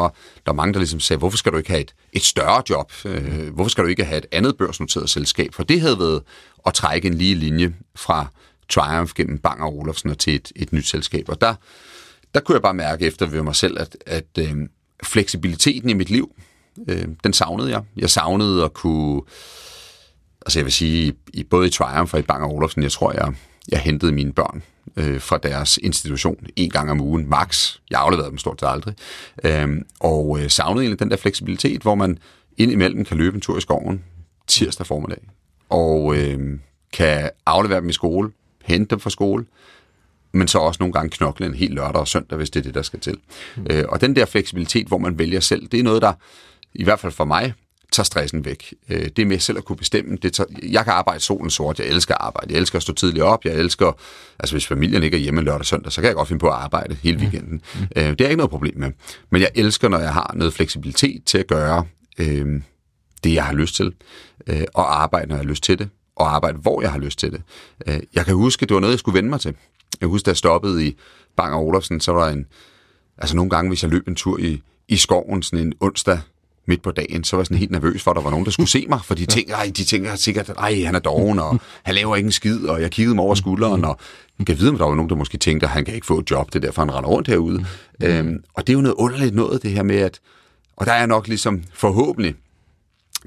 der 0.46 0.52
er 0.52 0.54
mange, 0.54 0.74
der 0.74 0.80
ligesom 0.80 1.00
sagde, 1.00 1.18
hvorfor 1.18 1.38
skal 1.38 1.52
du 1.52 1.58
ikke 1.58 1.70
have 1.70 1.82
et, 1.82 1.94
et 2.14 2.24
større 2.24 2.64
job? 2.70 2.92
Øh, 3.06 3.54
hvorfor 3.54 3.70
skal 3.70 3.84
du 3.84 3.90
ikke 3.90 4.06
have 4.06 4.18
et 4.18 4.26
andet 4.32 4.58
børsnoteret 4.58 5.10
selskab? 5.10 5.54
For 5.54 5.64
det 5.64 5.82
havde 5.82 6.00
været 6.00 6.24
at 6.66 6.74
trække 6.74 7.08
en 7.08 7.14
lige 7.14 7.36
linje 7.36 7.76
fra 7.96 8.28
Triumph 8.70 9.14
gennem 9.16 9.38
Bang 9.38 9.64
og 9.64 9.78
Olufsen 9.78 10.10
og 10.10 10.18
til 10.18 10.36
et, 10.36 10.52
et 10.56 10.74
nyt 10.74 10.88
selskab. 10.88 11.30
Og 11.30 11.42
der, 11.42 11.56
der 12.34 12.40
kunne 12.40 12.54
jeg 12.54 12.62
bare 12.62 12.74
mærke 12.74 13.06
efter 13.06 13.26
ved 13.26 13.42
mig 13.42 13.56
selv, 13.56 13.80
at, 13.80 13.98
at 14.06 14.38
øh, 14.40 14.56
fleksibiliteten 15.04 15.90
i 15.90 15.94
mit 15.94 16.10
liv, 16.10 16.32
øh, 16.88 17.08
den 17.24 17.34
savnede 17.34 17.70
jeg. 17.70 17.84
Jeg 17.98 18.10
savnede 18.10 18.64
at 18.64 18.74
kunne... 18.74 19.22
Altså 20.46 20.60
jeg 20.60 20.66
vil 20.66 20.74
sige, 20.74 21.14
i, 21.34 21.44
både 21.44 21.68
i 21.68 21.70
Triumph 21.70 22.14
og 22.14 22.20
i 22.20 22.24
Bang 22.24 22.44
Olufsen, 22.44 22.84
jeg 22.84 22.92
tror, 22.92 23.12
jeg, 23.12 23.34
jeg 23.72 23.80
hentede 23.80 24.12
mine 24.12 24.34
børn 24.34 24.64
øh, 24.98 25.22
fra 25.22 25.38
deres 25.38 25.80
institution 25.84 26.48
en 26.56 26.70
gang 26.70 26.92
om 26.92 27.02
ugen, 27.02 27.30
max. 27.30 27.78
Jeg 27.90 28.00
afleverede 28.00 28.30
dem 28.30 28.38
stort 28.38 28.60
set 28.60 28.68
aldrig. 28.68 28.94
Øh, 29.44 29.70
og 30.00 30.40
øh, 30.40 30.50
savnede 30.50 30.84
egentlig 30.84 31.00
den 31.00 31.12
der 31.12 31.18
fleksibilitet, 31.18 31.82
hvor 31.82 31.96
man 31.96 32.18
indimellem 32.58 33.06
kan 33.06 33.18
løbe 33.18 33.36
en 33.36 33.42
tur 33.42 33.58
i 33.58 33.62
skoven 33.62 34.04
tirsdag 34.48 34.86
formiddag, 34.86 35.22
og 35.70 36.18
øh, 36.18 36.60
kan 36.94 37.30
aflevere 37.46 37.82
dem 37.82 37.90
i 37.90 37.94
skole, 37.94 38.32
hente 38.66 38.90
dem 38.90 39.00
fra 39.00 39.10
skole, 39.10 39.46
men 40.32 40.48
så 40.48 40.58
også 40.58 40.78
nogle 40.80 40.94
gange 40.94 41.10
knokle 41.10 41.46
en 41.46 41.54
helt 41.54 41.74
lørdag 41.74 42.02
og 42.02 42.08
søndag, 42.08 42.38
hvis 42.38 42.50
det 42.50 42.60
er 42.60 42.64
det, 42.64 42.74
der 42.74 42.82
skal 42.82 43.00
til. 43.00 43.18
Mm. 43.58 43.66
Øh, 43.70 43.86
og 43.90 44.02
den 44.02 44.16
der 44.16 44.26
fleksibilitet, 44.26 44.88
hvor 44.88 44.98
man 44.98 45.20
vælger 45.20 45.40
selv, 45.40 45.68
det 45.68 45.80
er 45.80 45.84
noget, 45.84 46.02
der 46.02 46.14
i 46.74 46.84
hvert 46.84 47.00
fald 47.00 47.12
for 47.12 47.26
mig 47.26 47.54
tager 47.92 48.06
stressen 48.06 48.46
væk. 48.46 48.74
Øh, 48.90 49.10
det 49.16 49.28
med 49.28 49.40
selv 49.40 49.58
at 49.58 49.66
kunne 49.66 49.76
bestemme. 49.76 50.18
Det 50.22 50.34
tager, 50.34 50.48
jeg 50.64 50.84
kan 50.84 50.94
arbejde 50.94 51.20
solen 51.20 51.50
sort, 51.50 51.80
jeg 51.80 51.88
elsker 51.88 52.16
at 52.16 52.22
arbejde, 52.22 52.54
jeg 52.54 52.60
elsker 52.60 52.78
at 52.78 52.84
stå 52.84 52.94
tidligt 52.94 53.24
op, 53.24 53.46
jeg 53.46 53.54
elsker, 53.54 53.92
altså 54.40 54.56
hvis 54.56 54.68
familien 54.68 55.04
ikke 55.04 55.18
er 55.18 55.22
hjemme 55.22 55.42
lørdag 55.42 55.60
og 55.60 55.66
søndag, 55.66 55.92
så 55.92 56.02
kan 56.02 56.08
jeg 56.08 56.16
godt 56.16 56.28
finde 56.28 56.40
på 56.40 56.48
at 56.48 56.54
arbejde 56.54 56.98
hele 57.04 57.18
weekenden. 57.20 57.62
Mm. 57.76 57.88
Øh, 57.96 58.10
det 58.10 58.22
er 58.22 58.26
ikke 58.26 58.38
noget 58.38 58.50
problem 58.50 58.78
med. 58.78 58.92
Men 59.30 59.42
jeg 59.42 59.50
elsker, 59.56 59.90
når 59.90 60.00
jeg 60.00 60.14
har 60.14 60.34
noget 60.36 60.54
fleksibilitet 60.54 61.24
til 61.26 61.38
at 61.38 61.48
gøre 61.48 61.86
øh, 62.20 62.62
det, 63.24 63.34
jeg 63.34 63.46
har 63.46 63.54
lyst 63.54 63.76
til, 63.76 63.94
øh, 64.48 64.64
og 64.74 65.02
arbejde, 65.02 65.28
når 65.28 65.36
jeg 65.36 65.44
har 65.44 65.50
lyst 65.50 65.64
til 65.64 65.80
det, 65.80 65.90
og 66.16 66.36
arbejde, 66.36 66.58
hvor 66.58 66.82
jeg 66.82 66.92
har 66.92 67.00
lyst 67.00 67.20
til 67.20 67.32
det. 67.32 67.42
Øh, 67.88 68.00
jeg 68.16 68.26
kan 68.26 68.36
huske, 68.36 68.66
det 68.66 68.74
var 68.74 68.80
noget, 68.80 68.92
jeg 68.92 69.00
skulle 69.00 69.16
vende 69.18 69.30
mig 69.30 69.40
til. 69.40 69.56
Jeg 70.02 70.10
husker, 70.10 70.26
da 70.26 70.30
jeg 70.30 70.38
stoppede 70.38 70.88
i 70.88 70.96
Bang 71.36 71.56
Olufsen, 71.56 72.00
så 72.00 72.12
var 72.12 72.26
der 72.26 72.34
en... 72.34 72.46
Altså 73.18 73.36
nogle 73.36 73.50
gange, 73.50 73.70
hvis 73.70 73.84
jeg 73.84 73.92
løb 73.92 74.08
en 74.08 74.16
tur 74.16 74.40
i, 74.40 74.62
i 74.88 74.98
skoven 74.98 75.44
sådan 75.44 75.68
en 75.68 75.74
onsdag 75.80 76.20
midt 76.70 76.82
på 76.82 76.92
dagen, 76.92 77.24
så 77.24 77.36
var 77.36 77.42
jeg 77.42 77.46
sådan 77.46 77.58
helt 77.58 77.72
nervøs 77.72 78.04
for, 78.04 78.12
at 78.12 78.16
der 78.16 78.22
var 78.22 78.30
nogen, 78.30 78.46
der 78.46 78.52
skulle 78.52 78.70
se 78.70 78.86
mig, 78.90 79.00
for 79.04 79.16
de 79.22 79.26
tænker, 79.26 79.56
ej, 79.56 79.72
de 79.78 79.84
tænker 79.84 80.16
sikkert, 80.16 80.50
ej, 80.50 80.84
han 80.86 80.96
er 80.96 81.00
doven, 81.00 81.40
og 81.40 81.60
han 81.84 81.96
laver 81.96 82.16
ingen 82.16 82.32
skid, 82.32 82.66
og 82.66 82.82
jeg 82.82 82.92
kiggede 82.92 83.16
mig 83.16 83.24
over 83.24 83.36
skulderen, 83.36 83.86
og 83.86 84.00
jeg 84.40 84.48
kan 84.48 84.60
vide, 84.60 84.70
om 84.70 84.78
der 84.78 84.86
var 84.86 84.96
nogen, 84.96 85.10
der 85.10 85.16
måske 85.16 85.38
tænkte, 85.38 85.66
at 85.66 85.72
han 85.72 85.86
kan 85.86 85.96
ikke 85.96 86.08
få 86.08 86.20
et 86.20 86.32
job, 86.32 86.54
det 86.54 86.56
er 86.56 86.68
derfor, 86.68 86.82
han 86.82 86.94
render 86.94 87.10
rundt 87.10 87.28
herude. 87.28 87.66
Mm. 88.00 88.06
Øhm, 88.06 88.44
og 88.54 88.68
det 88.68 88.74
er 88.74 88.78
jo 88.78 88.82
noget 88.82 88.96
underligt 88.96 89.36
noget, 89.36 89.64
det 89.64 89.72
her 89.72 89.84
med, 89.84 89.96
at, 89.96 90.20
og 90.76 90.86
der 90.86 90.94
er 90.94 91.06
nok 91.06 91.28
ligesom 91.28 91.64
forhåbentlig, 91.74 92.36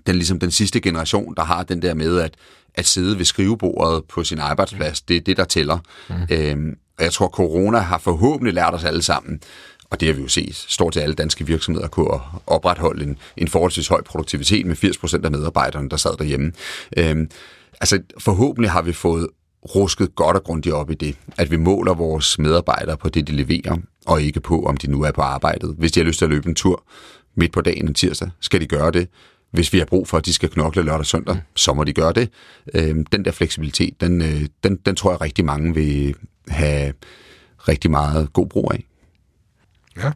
den, 0.06 0.14
ligesom 0.14 0.38
den 0.38 0.50
sidste 0.50 0.80
generation, 0.80 1.34
der 1.34 1.42
har 1.44 1.62
den 1.62 1.82
der 1.82 1.94
med, 1.94 2.18
at 2.20 2.34
at 2.74 2.86
sidde 2.86 3.18
ved 3.18 3.24
skrivebordet 3.24 4.04
på 4.04 4.24
sin 4.24 4.38
arbejdsplads, 4.38 5.00
det 5.00 5.16
er 5.16 5.20
det, 5.20 5.36
der 5.36 5.44
tæller. 5.44 5.78
Mm. 6.08 6.14
Øhm, 6.30 6.76
og 6.98 7.04
jeg 7.04 7.12
tror, 7.12 7.28
corona 7.28 7.78
har 7.78 7.98
forhåbentlig 7.98 8.54
lært 8.54 8.74
os 8.74 8.84
alle 8.84 9.02
sammen, 9.02 9.40
og 9.90 10.00
det 10.00 10.08
har 10.08 10.14
vi 10.14 10.22
jo 10.22 10.28
set, 10.28 10.54
står 10.54 10.90
til 10.90 11.00
alle 11.00 11.14
danske 11.14 11.46
virksomheder 11.46 11.88
kunne 11.88 12.20
opretholde 12.46 13.04
en, 13.04 13.18
en 13.36 13.48
forholdsvis 13.48 13.88
høj 13.88 14.02
produktivitet 14.02 14.66
med 14.66 14.76
80% 14.84 15.24
af 15.24 15.30
medarbejderne, 15.30 15.88
der 15.88 15.96
sad 15.96 16.16
derhjemme. 16.18 16.52
Øhm, 16.96 17.30
altså 17.80 17.98
forhåbentlig 18.18 18.70
har 18.70 18.82
vi 18.82 18.92
fået 18.92 19.28
rusket 19.74 20.14
godt 20.14 20.36
og 20.36 20.44
grundigt 20.44 20.74
op 20.74 20.90
i 20.90 20.94
det, 20.94 21.16
at 21.38 21.50
vi 21.50 21.56
måler 21.56 21.94
vores 21.94 22.38
medarbejdere 22.38 22.96
på 22.96 23.08
det, 23.08 23.26
de 23.26 23.32
leverer, 23.32 23.76
og 24.06 24.22
ikke 24.22 24.40
på, 24.40 24.62
om 24.62 24.76
de 24.76 24.90
nu 24.90 25.02
er 25.02 25.10
på 25.10 25.20
arbejdet. 25.20 25.74
Hvis 25.78 25.92
de 25.92 26.00
har 26.00 26.04
lyst 26.04 26.18
til 26.18 26.24
at 26.24 26.30
løbe 26.30 26.48
en 26.48 26.54
tur 26.54 26.84
midt 27.34 27.52
på 27.52 27.60
dagen 27.60 27.88
en 27.88 27.94
tirsdag, 27.94 28.30
skal 28.40 28.60
de 28.60 28.66
gøre 28.66 28.90
det 28.90 29.08
hvis 29.52 29.72
vi 29.72 29.78
har 29.78 29.84
brug 29.84 30.08
for, 30.08 30.18
at 30.18 30.26
de 30.26 30.32
skal 30.32 30.50
knokle 30.50 30.82
lørdag 30.82 30.98
og 30.98 31.06
søndag, 31.06 31.34
mm. 31.34 31.40
så 31.54 31.72
må 31.72 31.84
de 31.84 31.92
gøre 31.92 32.12
det. 32.12 32.30
Øh, 32.74 32.96
den 33.12 33.24
der 33.24 33.30
fleksibilitet, 33.30 34.00
den, 34.00 34.22
øh, 34.22 34.46
den, 34.64 34.76
den 34.86 34.96
tror 34.96 35.10
jeg 35.10 35.20
rigtig 35.20 35.44
mange 35.44 35.74
vil 35.74 36.14
have 36.48 36.92
rigtig 37.68 37.90
meget 37.90 38.32
god 38.32 38.46
brug 38.46 38.70
af. 38.74 38.84
Ja. 39.96 40.12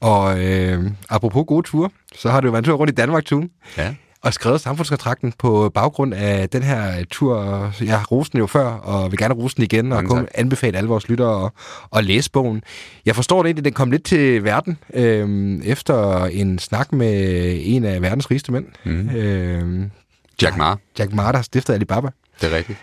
Og 0.00 0.44
øh, 0.44 0.90
apropos 1.08 1.44
gode 1.46 1.66
ture, 1.66 1.90
så 2.14 2.30
har 2.30 2.40
du 2.40 2.46
jo 2.46 2.50
været 2.50 2.62
en 2.62 2.64
tur 2.64 2.76
rundt 2.76 2.92
i 2.92 2.94
Danmark, 2.94 3.24
Tune. 3.24 3.48
Ja 3.76 3.94
og 4.24 4.34
skrevet 4.34 4.60
samfundskontrakten 4.60 5.32
på 5.38 5.70
baggrund 5.74 6.14
af 6.14 6.48
den 6.48 6.62
her 6.62 7.04
tur. 7.10 7.38
Jeg 7.80 7.98
har 7.98 8.04
rosen 8.04 8.38
jo 8.38 8.46
før, 8.46 8.64
og 8.64 9.10
vil 9.10 9.18
gerne 9.18 9.34
rose 9.34 9.56
den 9.56 9.64
igen, 9.64 9.92
og 9.92 10.04
kun 10.04 10.28
anbefale 10.34 10.78
alle 10.78 10.88
vores 10.88 11.08
lyttere 11.08 11.44
at, 11.44 11.50
at 11.96 12.04
læse 12.04 12.30
bogen. 12.30 12.62
Jeg 13.06 13.14
forstår 13.14 13.42
det 13.42 13.48
egentlig, 13.48 13.64
den 13.64 13.72
kom 13.72 13.90
lidt 13.90 14.04
til 14.04 14.44
verden 14.44 14.78
øh, 14.94 15.58
efter 15.64 16.24
en 16.24 16.58
snak 16.58 16.92
med 16.92 17.58
en 17.62 17.84
af 17.84 18.02
verdens 18.02 18.30
rigeste 18.30 18.52
mænd. 18.52 18.66
Mm. 18.84 19.08
Øh, 19.08 19.86
Jack 20.42 20.56
Ma. 20.56 20.74
Jack 20.98 21.12
Ma, 21.12 21.32
der 21.32 21.42
stiftede 21.42 21.74
Alibaba. 21.74 22.08
Det 22.40 22.52
er 22.52 22.56
rigtigt. 22.56 22.78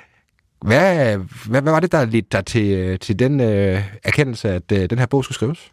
Hvad, 0.62 1.18
hvad, 1.46 1.62
hvad 1.62 1.72
var 1.72 1.80
det, 1.80 1.92
der 1.92 2.06
ledte 2.06 2.28
dig 2.32 2.46
til, 2.46 3.00
til 3.00 3.20
den 3.20 3.40
øh, 3.40 3.84
erkendelse, 4.04 4.50
at 4.50 4.72
øh, 4.72 4.90
den 4.90 5.00
her 5.00 5.06
bog 5.06 5.24
skulle 5.24 5.36
skrives? 5.36 5.72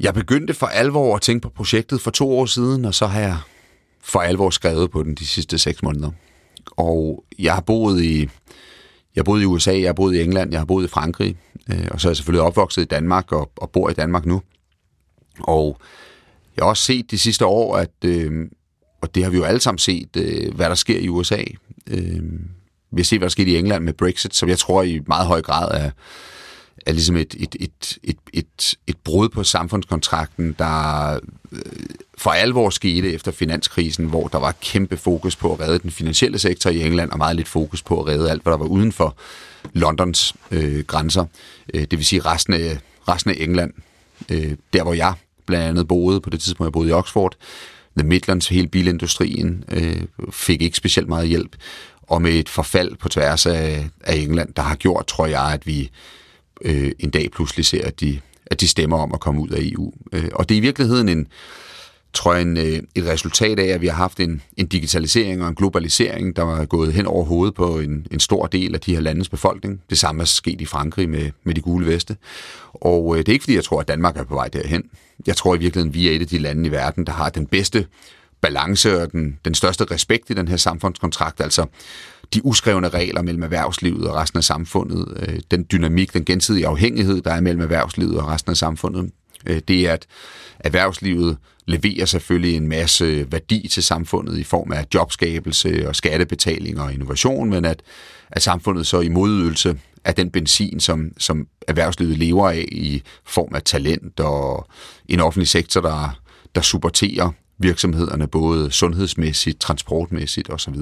Jeg 0.00 0.14
begyndte 0.14 0.54
for 0.54 0.66
alvor 0.66 1.16
at 1.16 1.22
tænke 1.22 1.42
på 1.42 1.48
projektet 1.48 2.00
for 2.00 2.10
to 2.10 2.38
år 2.38 2.46
siden, 2.46 2.84
og 2.84 2.94
så 2.94 3.06
har 3.06 3.20
jeg 3.20 3.38
for 4.02 4.20
alvor 4.20 4.50
skrevet 4.50 4.90
på 4.90 5.02
den 5.02 5.14
de 5.14 5.26
sidste 5.26 5.58
seks 5.58 5.82
måneder. 5.82 6.10
Og 6.70 7.24
jeg 7.38 7.54
har 7.54 7.60
boet 7.60 8.02
i, 8.02 8.20
jeg 8.20 8.28
har 9.16 9.22
boet 9.22 9.42
i 9.42 9.44
USA, 9.44 9.72
jeg 9.72 9.88
har 9.88 9.92
boet 9.92 10.14
i 10.14 10.22
England, 10.22 10.50
jeg 10.50 10.60
har 10.60 10.64
boet 10.64 10.84
i 10.84 10.88
Frankrig, 10.88 11.36
øh, 11.70 11.88
og 11.90 12.00
så 12.00 12.08
er 12.08 12.10
jeg 12.10 12.16
selvfølgelig 12.16 12.42
opvokset 12.42 12.82
i 12.82 12.84
Danmark 12.84 13.32
og, 13.32 13.50
og 13.56 13.70
bor 13.70 13.90
i 13.90 13.92
Danmark 13.92 14.26
nu. 14.26 14.42
Og 15.40 15.78
jeg 16.56 16.64
har 16.64 16.68
også 16.68 16.82
set 16.82 17.10
de 17.10 17.18
sidste 17.18 17.46
år, 17.46 17.76
at, 17.76 18.04
øh, 18.04 18.46
og 19.00 19.14
det 19.14 19.24
har 19.24 19.30
vi 19.30 19.36
jo 19.36 19.44
alle 19.44 19.60
sammen 19.60 19.78
set, 19.78 20.16
øh, 20.16 20.54
hvad 20.54 20.68
der 20.68 20.74
sker 20.74 20.98
i 20.98 21.08
USA. 21.08 21.42
Øh, 21.90 22.22
vi 22.90 23.00
har 23.00 23.04
set, 23.04 23.18
hvad 23.18 23.26
der 23.26 23.30
skete 23.30 23.50
i 23.50 23.56
England 23.56 23.84
med 23.84 23.92
Brexit, 23.92 24.34
som 24.34 24.48
jeg 24.48 24.58
tror 24.58 24.82
i 24.82 25.00
meget 25.06 25.26
høj 25.26 25.42
grad 25.42 25.84
er, 25.84 25.90
er 26.86 26.92
ligesom 26.92 27.16
et, 27.16 27.34
et, 27.38 27.56
et, 27.60 27.98
et 28.02 28.17
brud 29.08 29.28
på 29.28 29.44
samfundskontrakten, 29.44 30.56
der 30.58 31.12
øh, 31.52 31.60
for 32.18 32.30
alvor 32.30 32.70
skete 32.70 33.12
efter 33.12 33.32
finanskrisen, 33.32 34.06
hvor 34.06 34.28
der 34.28 34.38
var 34.38 34.54
kæmpe 34.60 34.96
fokus 34.96 35.36
på 35.36 35.52
at 35.52 35.60
redde 35.60 35.78
den 35.78 35.90
finansielle 35.90 36.38
sektor 36.38 36.70
i 36.70 36.82
England, 36.82 37.10
og 37.10 37.18
meget 37.18 37.36
lidt 37.36 37.48
fokus 37.48 37.82
på 37.82 38.00
at 38.00 38.06
redde 38.08 38.30
alt, 38.30 38.42
hvad 38.42 38.52
der 38.52 38.58
var 38.58 38.66
uden 38.66 38.92
for 38.92 39.16
Londons 39.72 40.34
øh, 40.50 40.84
grænser. 40.84 41.24
Øh, 41.74 41.80
det 41.80 41.98
vil 41.98 42.06
sige 42.06 42.20
resten 42.20 42.54
af, 42.54 42.78
resten 43.08 43.30
af 43.30 43.36
England, 43.38 43.72
øh, 44.28 44.52
der 44.72 44.82
hvor 44.82 44.94
jeg 44.94 45.14
blandt 45.46 45.66
andet 45.66 45.88
boede, 45.88 46.20
på 46.20 46.30
det 46.30 46.40
tidspunkt 46.40 46.66
jeg 46.68 46.72
boede 46.72 46.88
i 46.88 46.92
Oxford, 46.92 47.36
The 47.98 48.06
Midlands, 48.06 48.48
hele 48.48 48.68
bilindustrien, 48.68 49.64
øh, 49.70 50.02
fik 50.30 50.62
ikke 50.62 50.76
specielt 50.76 51.08
meget 51.08 51.28
hjælp, 51.28 51.56
og 52.02 52.22
med 52.22 52.32
et 52.32 52.48
forfald 52.48 52.96
på 52.96 53.08
tværs 53.08 53.46
af, 53.46 53.88
af 54.00 54.16
England, 54.16 54.54
der 54.54 54.62
har 54.62 54.76
gjort, 54.76 55.06
tror 55.06 55.26
jeg, 55.26 55.52
at 55.52 55.66
vi 55.66 55.90
øh, 56.60 56.92
en 56.98 57.10
dag 57.10 57.30
pludselig 57.30 57.66
ser, 57.66 57.86
at 57.86 58.00
de, 58.00 58.20
at 58.50 58.60
de 58.60 58.68
stemmer 58.68 58.98
om 58.98 59.14
at 59.14 59.20
komme 59.20 59.40
ud 59.40 59.48
af 59.48 59.58
EU. 59.60 59.92
Øh, 60.12 60.28
og 60.34 60.48
det 60.48 60.54
er 60.54 60.58
i 60.58 60.60
virkeligheden 60.60 61.08
en, 61.08 61.26
tror 62.12 62.34
jeg, 62.34 62.42
en, 62.42 62.56
øh, 62.56 62.82
et 62.94 63.06
resultat 63.06 63.58
af, 63.58 63.66
at 63.66 63.80
vi 63.80 63.86
har 63.86 63.94
haft 63.94 64.20
en, 64.20 64.42
en 64.56 64.66
digitalisering 64.66 65.42
og 65.42 65.48
en 65.48 65.54
globalisering, 65.54 66.36
der 66.36 66.60
er 66.60 66.64
gået 66.64 66.92
hen 66.92 67.06
over 67.06 67.24
hovedet 67.24 67.54
på 67.54 67.78
en, 67.78 68.06
en 68.10 68.20
stor 68.20 68.46
del 68.46 68.74
af 68.74 68.80
de 68.80 68.94
her 68.94 69.00
landes 69.00 69.28
befolkning. 69.28 69.80
Det 69.90 69.98
samme 69.98 70.22
er 70.22 70.26
sket 70.26 70.60
i 70.60 70.64
Frankrig 70.64 71.08
med, 71.08 71.30
med 71.44 71.54
de 71.54 71.60
gule 71.60 71.86
veste. 71.86 72.16
Og 72.72 73.14
øh, 73.14 73.18
det 73.18 73.28
er 73.28 73.32
ikke, 73.32 73.42
fordi 73.42 73.54
jeg 73.54 73.64
tror, 73.64 73.80
at 73.80 73.88
Danmark 73.88 74.16
er 74.16 74.24
på 74.24 74.34
vej 74.34 74.48
derhen. 74.48 74.84
Jeg 75.26 75.36
tror 75.36 75.54
i 75.54 75.58
virkeligheden, 75.58 75.94
vi 75.94 76.08
er 76.08 76.12
et 76.12 76.20
af 76.20 76.26
de 76.26 76.38
lande 76.38 76.66
i 76.68 76.70
verden, 76.70 77.06
der 77.06 77.12
har 77.12 77.28
den 77.28 77.46
bedste 77.46 77.86
balance 78.40 79.02
og 79.02 79.12
den, 79.12 79.38
den 79.44 79.54
største 79.54 79.84
respekt 79.84 80.30
i 80.30 80.34
den 80.34 80.48
her 80.48 80.56
samfundskontrakt, 80.56 81.40
altså 81.40 81.66
de 82.34 82.46
uskrevne 82.46 82.88
regler 82.88 83.22
mellem 83.22 83.42
erhvervslivet 83.42 84.08
og 84.08 84.16
resten 84.16 84.36
af 84.36 84.44
samfundet, 84.44 85.28
øh, 85.28 85.40
den 85.50 85.66
dynamik, 85.72 86.12
den 86.12 86.24
gensidige 86.24 86.66
afhængighed, 86.66 87.22
der 87.22 87.32
er 87.32 87.40
mellem 87.40 87.62
erhvervslivet 87.62 88.18
og 88.20 88.28
resten 88.28 88.50
af 88.50 88.56
samfundet, 88.56 89.10
øh, 89.46 89.60
det 89.68 89.88
er, 89.88 89.92
at 89.92 90.06
erhvervslivet 90.60 91.36
leverer 91.66 92.04
selvfølgelig 92.04 92.56
en 92.56 92.68
masse 92.68 93.32
værdi 93.32 93.68
til 93.68 93.82
samfundet 93.82 94.38
i 94.38 94.44
form 94.44 94.72
af 94.72 94.86
jobskabelse 94.94 95.88
og 95.88 95.96
skattebetaling 95.96 96.80
og 96.80 96.92
innovation, 96.92 97.50
men 97.50 97.64
at, 97.64 97.82
at 98.30 98.42
samfundet 98.42 98.86
så 98.86 99.00
i 99.00 99.08
modydelse 99.08 99.78
af 100.04 100.14
den 100.14 100.30
benzin, 100.30 100.80
som, 100.80 101.12
som 101.18 101.46
erhvervslivet 101.68 102.18
lever 102.18 102.50
af 102.50 102.64
i 102.72 103.02
form 103.24 103.54
af 103.54 103.62
talent 103.62 104.20
og 104.20 104.66
en 105.08 105.20
offentlig 105.20 105.48
sektor, 105.48 105.80
der, 105.80 106.18
der 106.54 106.60
supporterer 106.60 107.30
virksomhederne, 107.58 108.26
både 108.26 108.70
sundhedsmæssigt, 108.70 109.60
transportmæssigt 109.60 110.50
osv. 110.50 110.74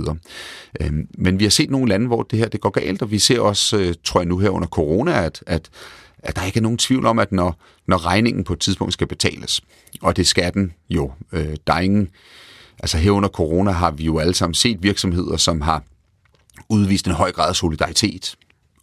Øhm, 0.81 1.09
men 1.19 1.39
vi 1.39 1.45
har 1.45 1.51
set 1.51 1.71
nogle 1.71 1.89
lande, 1.89 2.07
hvor 2.07 2.23
det 2.23 2.39
her 2.39 2.49
det 2.49 2.61
går 2.61 2.71
galt, 2.71 3.03
og 3.03 3.11
vi 3.11 3.19
ser 3.19 3.41
også, 3.41 3.79
øh, 3.79 3.95
tror 4.05 4.21
jeg 4.21 4.29
nu 4.29 4.39
her 4.39 4.51
under 4.51 4.69
corona, 4.69 5.25
at, 5.25 5.43
at, 5.47 5.69
at 6.19 6.37
der 6.37 6.45
ikke 6.45 6.59
er 6.59 6.63
nogen 6.63 6.79
tvivl 6.79 7.07
om, 7.07 7.19
at 7.19 7.33
når, 7.33 7.61
når 7.87 8.07
regningen 8.07 8.45
på 8.45 8.53
et 8.53 8.59
tidspunkt 8.59 8.93
skal 8.93 9.07
betales, 9.07 9.61
og 10.03 10.17
det 10.17 10.27
skal 10.27 10.55
den 10.55 10.73
jo, 10.91 11.13
øh, 11.33 11.57
der 11.67 11.73
er 11.73 11.81
ingen, 11.81 12.09
altså 12.79 12.99
her 12.99 13.11
under 13.11 13.29
corona 13.29 13.71
har 13.71 13.91
vi 13.91 14.05
jo 14.05 14.19
alle 14.19 14.35
sammen 14.35 14.55
set 14.55 14.83
virksomheder, 14.83 15.37
som 15.37 15.61
har 15.61 15.83
udvist 16.69 17.07
en 17.07 17.13
høj 17.13 17.33
grad 17.33 17.49
af 17.49 17.57
solidaritet, 17.57 18.37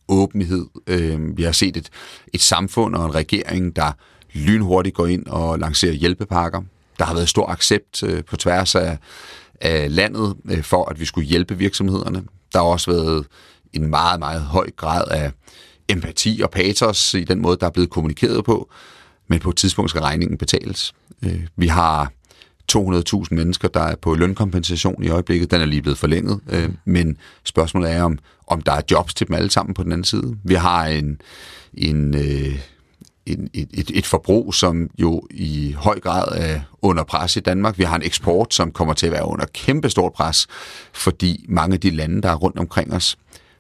åbenhed. 0.08 0.66
Øh, 0.88 1.38
vi 1.38 1.44
har 1.44 1.52
set 1.52 1.78
et, 1.78 1.90
et 2.34 2.42
samfund 2.42 2.96
og 2.96 3.06
en 3.06 3.16
regering, 3.16 3.76
der 3.76 3.92
lynhurtigt 4.34 4.96
går 4.96 5.08
ind 5.08 5.28
og 5.28 5.60
lancerer 5.60 5.94
hjælpepakker. 5.94 6.62
Der 7.00 7.06
har 7.06 7.14
været 7.14 7.30
stor 7.30 7.50
accept 7.50 8.04
øh, 8.04 8.24
på 8.24 8.38
tværs 8.38 8.76
af, 8.76 8.98
af 9.62 9.96
landet 9.96 10.36
øh, 10.50 10.64
for, 10.64 10.90
at 10.90 11.00
vi 11.00 11.06
skulle 11.06 11.28
hjælpe 11.28 11.58
virksomhederne. 11.58 12.24
Der 12.54 12.60
har 12.60 12.66
også 12.66 12.92
været 12.92 13.26
en 13.74 13.88
meget, 13.88 14.20
meget 14.20 14.42
høj 14.42 14.70
grad 14.78 15.04
af 15.12 15.32
empati 15.88 16.42
og 16.44 16.52
patos 16.52 17.14
i 17.14 17.24
den 17.24 17.42
måde, 17.42 17.58
der 17.60 17.66
er 17.66 17.72
blevet 17.72 17.90
kommunikeret 17.90 18.46
på. 18.46 18.70
Men 19.28 19.40
på 19.40 19.50
et 19.50 19.56
tidspunkt 19.56 19.90
skal 19.90 20.02
regningen 20.02 20.38
betales. 20.38 20.94
Øh, 21.26 21.42
vi 21.56 21.68
har 21.68 22.12
200.000 22.72 23.28
mennesker, 23.32 23.68
der 23.68 23.80
er 23.80 23.96
på 23.96 24.16
lønkompensation 24.16 25.04
i 25.04 25.10
øjeblikket. 25.10 25.52
Den 25.52 25.62
er 25.62 25.66
lige 25.66 25.82
blevet 25.82 25.98
forlænget. 25.98 26.40
Øh, 26.50 26.70
men 26.86 27.18
spørgsmålet 27.44 27.92
er, 27.92 28.04
om, 28.04 28.20
om 28.48 28.62
der 28.62 28.72
er 28.72 28.82
jobs 28.92 29.14
til 29.14 29.28
dem 29.28 29.36
alle 29.36 29.50
sammen 29.50 29.74
på 29.74 29.84
den 29.84 29.92
anden 29.92 30.06
side. 30.06 30.38
Vi 30.44 30.54
har 30.54 30.86
en, 30.86 31.22
en, 31.74 32.16
øh, 32.16 32.60
en, 33.26 33.50
et, 33.54 33.92
et 33.94 34.06
forbrug, 34.06 34.54
som 34.54 34.90
jo 34.98 35.28
i 35.32 35.76
høj 35.78 36.00
grad 36.00 36.26
er 36.38 36.60
under 36.82 37.04
pres 37.04 37.36
i 37.36 37.40
Danmark. 37.40 37.78
Vi 37.78 37.84
har 37.84 37.96
en 37.96 38.04
eksport, 38.04 38.54
som 38.54 38.72
kommer 38.72 38.94
til 38.94 39.06
at 39.06 39.12
være 39.12 39.26
under 39.26 39.46
kæmpestort 39.54 40.14
pres, 40.14 40.48
fordi 40.94 41.46
mange 41.50 41.74
af 41.74 41.80
de 41.80 41.90
lande, 41.90 42.22
der 42.22 42.30
er 42.30 42.36
rundt 42.36 42.60
omkring 42.60 42.94
os, 42.94 43.18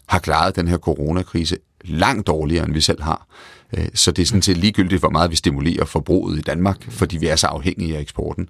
har 0.07 0.19
klaret 0.19 0.55
den 0.55 0.67
her 0.67 0.77
coronakrise 0.77 1.57
langt 1.85 2.27
dårligere, 2.27 2.65
end 2.65 2.73
vi 2.73 2.81
selv 2.81 3.01
har. 3.01 3.27
Øh, 3.77 3.87
så 3.93 4.11
det 4.11 4.21
er 4.21 4.25
sådan 4.25 4.41
set 4.41 4.57
ligegyldigt, 4.57 5.01
hvor 5.01 5.09
meget 5.09 5.31
vi 5.31 5.35
stimulerer 5.35 5.85
forbruget 5.85 6.37
i 6.37 6.41
Danmark, 6.41 6.91
fordi 6.91 7.17
vi 7.17 7.27
er 7.27 7.35
så 7.35 7.47
afhængige 7.47 7.97
af 7.97 8.01
eksporten. 8.01 8.49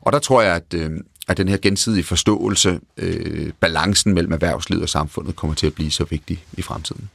Og 0.00 0.12
der 0.12 0.18
tror 0.18 0.42
jeg, 0.42 0.56
at, 0.56 0.74
øh, 0.74 0.90
at 1.28 1.36
den 1.36 1.48
her 1.48 1.56
gensidige 1.56 2.04
forståelse, 2.04 2.80
øh, 2.96 3.52
balancen 3.60 4.14
mellem 4.14 4.32
erhvervslivet 4.32 4.82
og 4.82 4.88
samfundet, 4.88 5.36
kommer 5.36 5.54
til 5.54 5.66
at 5.66 5.74
blive 5.74 5.90
så 5.90 6.04
vigtig 6.04 6.44
i 6.52 6.62
fremtiden. 6.62 7.10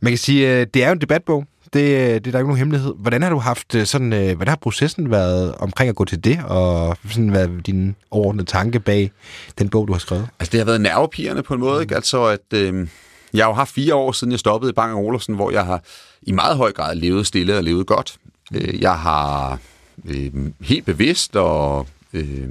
Man 0.00 0.10
kan 0.10 0.18
sige, 0.18 0.64
det 0.64 0.82
er 0.82 0.86
jo 0.86 0.92
en 0.92 1.00
debatbog. 1.00 1.46
Det, 1.72 2.24
det 2.24 2.26
er 2.26 2.30
der 2.32 2.38
ikke 2.38 2.48
nogen 2.48 2.58
hemmelighed. 2.58 2.94
Hvordan 2.98 3.22
har 3.22 3.30
du 3.30 3.38
haft 3.38 3.88
sådan, 3.88 4.08
hvordan 4.08 4.48
har 4.48 4.56
processen 4.56 5.10
været 5.10 5.54
omkring 5.54 5.88
at 5.88 5.96
gå 5.96 6.04
til 6.04 6.24
det, 6.24 6.40
og 6.44 6.96
sådan, 7.10 7.28
hvad 7.28 7.48
din 7.66 7.96
overordnede 8.10 8.46
tanke 8.46 8.80
bag 8.80 9.10
den 9.58 9.68
bog, 9.68 9.88
du 9.88 9.92
har 9.92 10.00
skrevet? 10.00 10.28
Altså, 10.40 10.52
det 10.52 10.60
har 10.60 10.64
været 10.64 10.80
nervepirrende 10.80 11.42
på 11.42 11.54
en 11.54 11.60
måde, 11.60 11.82
ikke? 11.82 11.94
Altså, 11.94 12.24
at 12.24 12.52
øh, 12.54 12.88
jeg 13.34 13.44
har 13.44 13.50
jo 13.50 13.54
haft 13.54 13.70
fire 13.70 13.94
år 13.94 14.12
siden 14.12 14.30
jeg 14.30 14.38
stoppede 14.40 14.70
i 14.70 14.72
Bang 14.72 14.94
Olufsen, 14.94 15.34
hvor 15.34 15.50
jeg 15.50 15.64
har 15.64 15.82
i 16.22 16.32
meget 16.32 16.56
høj 16.56 16.72
grad 16.72 16.96
levet 16.96 17.26
stille 17.26 17.56
og 17.56 17.64
levet 17.64 17.86
godt. 17.86 18.16
Øh, 18.54 18.82
jeg 18.82 18.98
har 18.98 19.58
øh, 20.04 20.32
helt 20.60 20.86
bevidst 20.86 21.36
og 21.36 21.86
øh, 22.12 22.48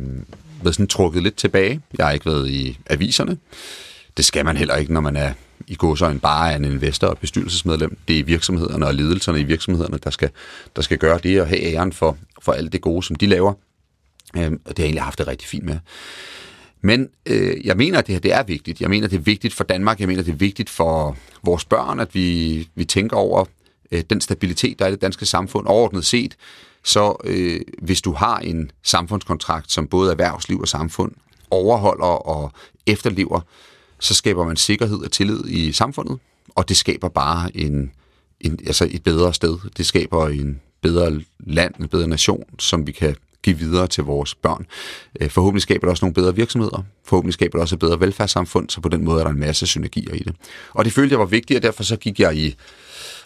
været 0.63 0.75
sådan 0.75 0.87
trukket 0.87 1.23
lidt 1.23 1.35
tilbage. 1.35 1.81
Jeg 1.97 2.05
har 2.05 2.13
ikke 2.13 2.25
været 2.25 2.49
i 2.49 2.77
aviserne. 2.89 3.37
Det 4.17 4.25
skal 4.25 4.45
man 4.45 4.57
heller 4.57 4.75
ikke, 4.75 4.93
når 4.93 5.01
man 5.01 5.15
er 5.15 5.33
i 5.71 5.77
en 6.11 6.19
bare 6.19 6.55
en 6.55 6.65
investor 6.65 7.07
og 7.07 7.17
bestyrelsesmedlem. 7.17 7.97
Det 8.07 8.19
er 8.19 8.23
virksomhederne 8.23 8.87
og 8.87 8.93
ledelserne 8.95 9.39
i 9.39 9.43
virksomhederne, 9.43 9.97
der 10.03 10.09
skal, 10.09 10.29
der 10.75 10.81
skal 10.81 10.97
gøre 10.97 11.19
det 11.23 11.41
og 11.41 11.47
have 11.47 11.61
æren 11.61 11.93
for, 11.93 12.17
for 12.41 12.51
alt 12.51 12.73
det 12.73 12.81
gode, 12.81 13.03
som 13.03 13.15
de 13.15 13.25
laver. 13.25 13.53
Øh, 14.37 14.51
og 14.51 14.77
det 14.77 14.77
har 14.77 14.83
jeg 14.83 14.85
egentlig 14.85 15.03
haft 15.03 15.19
det 15.19 15.27
rigtig 15.27 15.47
fint 15.47 15.65
med. 15.65 15.79
Men 16.81 17.09
øh, 17.25 17.65
jeg 17.65 17.77
mener, 17.77 17.99
at 17.99 18.07
det 18.07 18.15
her 18.15 18.19
det 18.19 18.33
er 18.33 18.43
vigtigt. 18.43 18.81
Jeg 18.81 18.89
mener, 18.89 19.07
det 19.07 19.17
er 19.17 19.21
vigtigt 19.21 19.53
for 19.53 19.63
Danmark. 19.63 19.99
Jeg 19.99 20.07
mener, 20.07 20.23
det 20.23 20.31
er 20.31 20.35
vigtigt 20.35 20.69
for 20.69 21.17
vores 21.43 21.65
børn, 21.65 21.99
at 21.99 22.15
vi, 22.15 22.67
vi 22.75 22.85
tænker 22.85 23.17
over 23.17 23.45
øh, 23.91 24.03
den 24.09 24.21
stabilitet, 24.21 24.79
der 24.79 24.85
er 24.85 24.89
i 24.89 24.91
det 24.91 25.01
danske 25.01 25.25
samfund. 25.25 25.67
Overordnet 25.67 26.05
set, 26.05 26.37
så 26.83 27.15
øh, 27.23 27.61
hvis 27.81 28.01
du 28.01 28.13
har 28.13 28.37
en 28.37 28.71
samfundskontrakt, 28.83 29.71
som 29.71 29.87
både 29.87 30.11
erhvervsliv 30.11 30.59
og 30.59 30.67
samfund 30.67 31.11
overholder 31.51 32.05
og 32.05 32.51
efterlever, 32.87 33.41
så 34.01 34.13
skaber 34.13 34.45
man 34.45 34.55
sikkerhed 34.55 34.97
og 34.97 35.11
tillid 35.11 35.45
i 35.47 35.71
samfundet, 35.71 36.19
og 36.55 36.69
det 36.69 36.77
skaber 36.77 37.09
bare 37.09 37.57
en, 37.57 37.91
en, 38.41 38.59
altså 38.67 38.87
et 38.91 39.03
bedre 39.03 39.33
sted. 39.33 39.57
Det 39.77 39.85
skaber 39.85 40.27
en 40.27 40.61
bedre 40.81 41.21
land, 41.39 41.73
en 41.79 41.87
bedre 41.87 42.07
nation, 42.07 42.43
som 42.59 42.87
vi 42.87 42.91
kan 42.91 43.15
give 43.43 43.57
videre 43.57 43.87
til 43.87 44.03
vores 44.03 44.35
børn. 44.35 44.65
Øh, 45.21 45.29
forhåbentlig 45.29 45.61
skaber 45.61 45.87
det 45.87 45.89
også 45.89 46.05
nogle 46.05 46.13
bedre 46.13 46.35
virksomheder. 46.35 46.83
Forhåbentlig 47.05 47.33
skaber 47.33 47.57
det 47.57 47.61
også 47.61 47.75
et 47.75 47.79
bedre 47.79 47.99
velfærdssamfund, 47.99 48.69
så 48.69 48.81
på 48.81 48.89
den 48.89 49.05
måde 49.05 49.19
er 49.19 49.23
der 49.23 49.31
en 49.31 49.39
masse 49.39 49.67
synergier 49.67 50.13
i 50.13 50.19
det. 50.19 50.35
Og 50.73 50.85
det 50.85 50.93
følte 50.93 51.13
jeg 51.13 51.19
var 51.19 51.25
vigtigt, 51.25 51.57
og 51.57 51.63
derfor 51.63 51.83
så 51.83 51.95
gik 51.95 52.19
jeg 52.19 52.37
i 52.37 52.55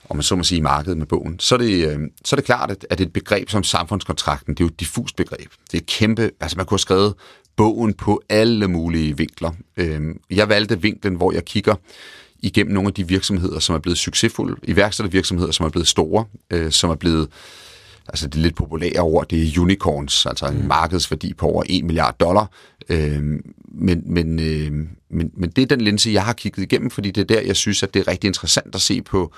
om 0.09 0.15
man 0.15 0.23
så 0.23 0.35
må 0.35 0.43
sige, 0.43 0.57
i 0.57 0.61
markedet 0.61 0.97
med 0.97 1.05
bogen, 1.05 1.39
så 1.39 1.55
er 1.55 1.59
det, 1.59 1.87
øh, 1.87 1.99
så 2.25 2.35
er 2.35 2.37
det 2.37 2.45
klart, 2.45 2.71
at, 2.71 2.87
at 2.89 3.01
et 3.01 3.13
begreb 3.13 3.49
som 3.49 3.63
samfundskontrakten, 3.63 4.53
det 4.53 4.59
er 4.59 4.65
jo 4.65 4.69
et 4.69 4.79
diffust 4.79 5.15
begreb. 5.15 5.51
Det 5.71 5.77
er 5.77 5.81
et 5.81 5.85
kæmpe, 5.85 6.31
altså 6.39 6.57
man 6.57 6.65
kunne 6.65 6.75
have 6.75 6.79
skrevet 6.79 7.13
bogen 7.55 7.93
på 7.93 8.21
alle 8.29 8.67
mulige 8.67 9.17
vinkler. 9.17 9.51
Øh, 9.77 10.01
jeg 10.29 10.49
valgte 10.49 10.81
vinklen, 10.81 11.15
hvor 11.15 11.31
jeg 11.31 11.45
kigger 11.45 11.75
igennem 12.39 12.73
nogle 12.73 12.87
af 12.87 12.93
de 12.93 13.07
virksomheder, 13.07 13.59
som 13.59 13.75
er 13.75 13.79
blevet 13.79 13.97
succesfulde, 13.97 14.55
iværksættervirksomheder, 14.63 15.51
som 15.51 15.65
er 15.65 15.69
blevet 15.69 15.87
store, 15.87 16.25
som 16.71 16.89
er 16.89 16.95
blevet 16.95 17.27
altså 18.07 18.27
det 18.27 18.35
lidt 18.41 18.55
populære 18.55 18.99
ord, 18.99 19.27
det 19.29 19.43
er 19.43 19.61
unicorns, 19.61 20.25
altså 20.25 20.45
en 20.45 20.61
mm. 20.61 20.67
markedsværdi 20.67 21.33
på 21.33 21.45
over 21.45 21.63
1 21.69 21.83
milliard 21.83 22.15
dollar. 22.19 22.51
Øh, 22.89 23.21
men, 23.67 24.03
men, 24.05 24.39
øh, 24.39 24.71
men, 25.09 25.31
men 25.33 25.49
det 25.49 25.61
er 25.61 25.65
den 25.65 25.81
linse, 25.81 26.11
jeg 26.11 26.25
har 26.25 26.33
kigget 26.33 26.63
igennem, 26.63 26.89
fordi 26.89 27.11
det 27.11 27.21
er 27.21 27.35
der, 27.35 27.41
jeg 27.41 27.55
synes, 27.55 27.83
at 27.83 27.93
det 27.93 27.99
er 27.99 28.07
rigtig 28.07 28.27
interessant 28.27 28.75
at 28.75 28.81
se 28.81 29.01
på 29.01 29.33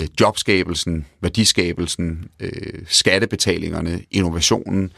øh, 0.00 0.06
jobskabelsen, 0.20 1.06
værdiskabelsen, 1.20 2.28
øh, 2.40 2.50
skattebetalingerne, 2.86 4.00
innovationen, 4.10 4.92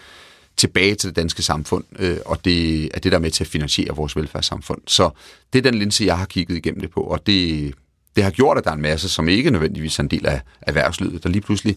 tilbage 0.57 0.94
til 0.94 1.09
det 1.09 1.16
danske 1.16 1.42
samfund, 1.42 1.84
øh, 1.98 2.16
og 2.26 2.44
det 2.44 2.84
er 2.84 3.00
det, 3.00 3.12
der 3.12 3.18
er 3.18 3.22
med 3.22 3.30
til 3.30 3.44
at 3.44 3.48
finansiere 3.48 3.96
vores 3.96 4.16
velfærdssamfund. 4.16 4.80
Så 4.86 5.11
det 5.53 5.59
er 5.59 5.70
den 5.70 5.78
linse, 5.78 6.05
jeg 6.05 6.18
har 6.18 6.26
kigget 6.26 6.57
igennem 6.57 6.80
det 6.80 6.90
på, 6.90 7.00
og 7.00 7.26
det, 7.26 7.74
det 8.16 8.24
har 8.24 8.30
gjort, 8.30 8.59
at 8.59 8.64
der 8.64 8.70
er 8.70 8.74
en 8.74 8.82
masse, 8.82 9.09
som 9.09 9.28
ikke 9.28 9.50
nødvendigvis 9.50 9.98
er 9.98 10.03
en 10.03 10.09
del 10.09 10.26
af 10.26 10.40
erhvervslivet, 10.62 11.22
der 11.22 11.28
lige 11.28 11.42
pludselig 11.42 11.76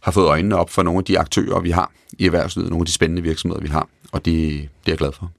har 0.00 0.12
fået 0.12 0.26
øjnene 0.26 0.56
op 0.56 0.70
for 0.70 0.82
nogle 0.82 0.98
af 0.98 1.04
de 1.04 1.18
aktører, 1.18 1.60
vi 1.60 1.70
har 1.70 1.92
i 2.18 2.26
erhvervslivet, 2.26 2.70
nogle 2.70 2.82
af 2.82 2.86
de 2.86 2.92
spændende 2.92 3.22
virksomheder, 3.22 3.62
vi 3.62 3.68
har, 3.68 3.88
og 4.12 4.24
det, 4.24 4.34
det 4.52 4.68
er 4.86 4.92
jeg 4.92 4.98
glad 4.98 5.12
for. 5.12 5.32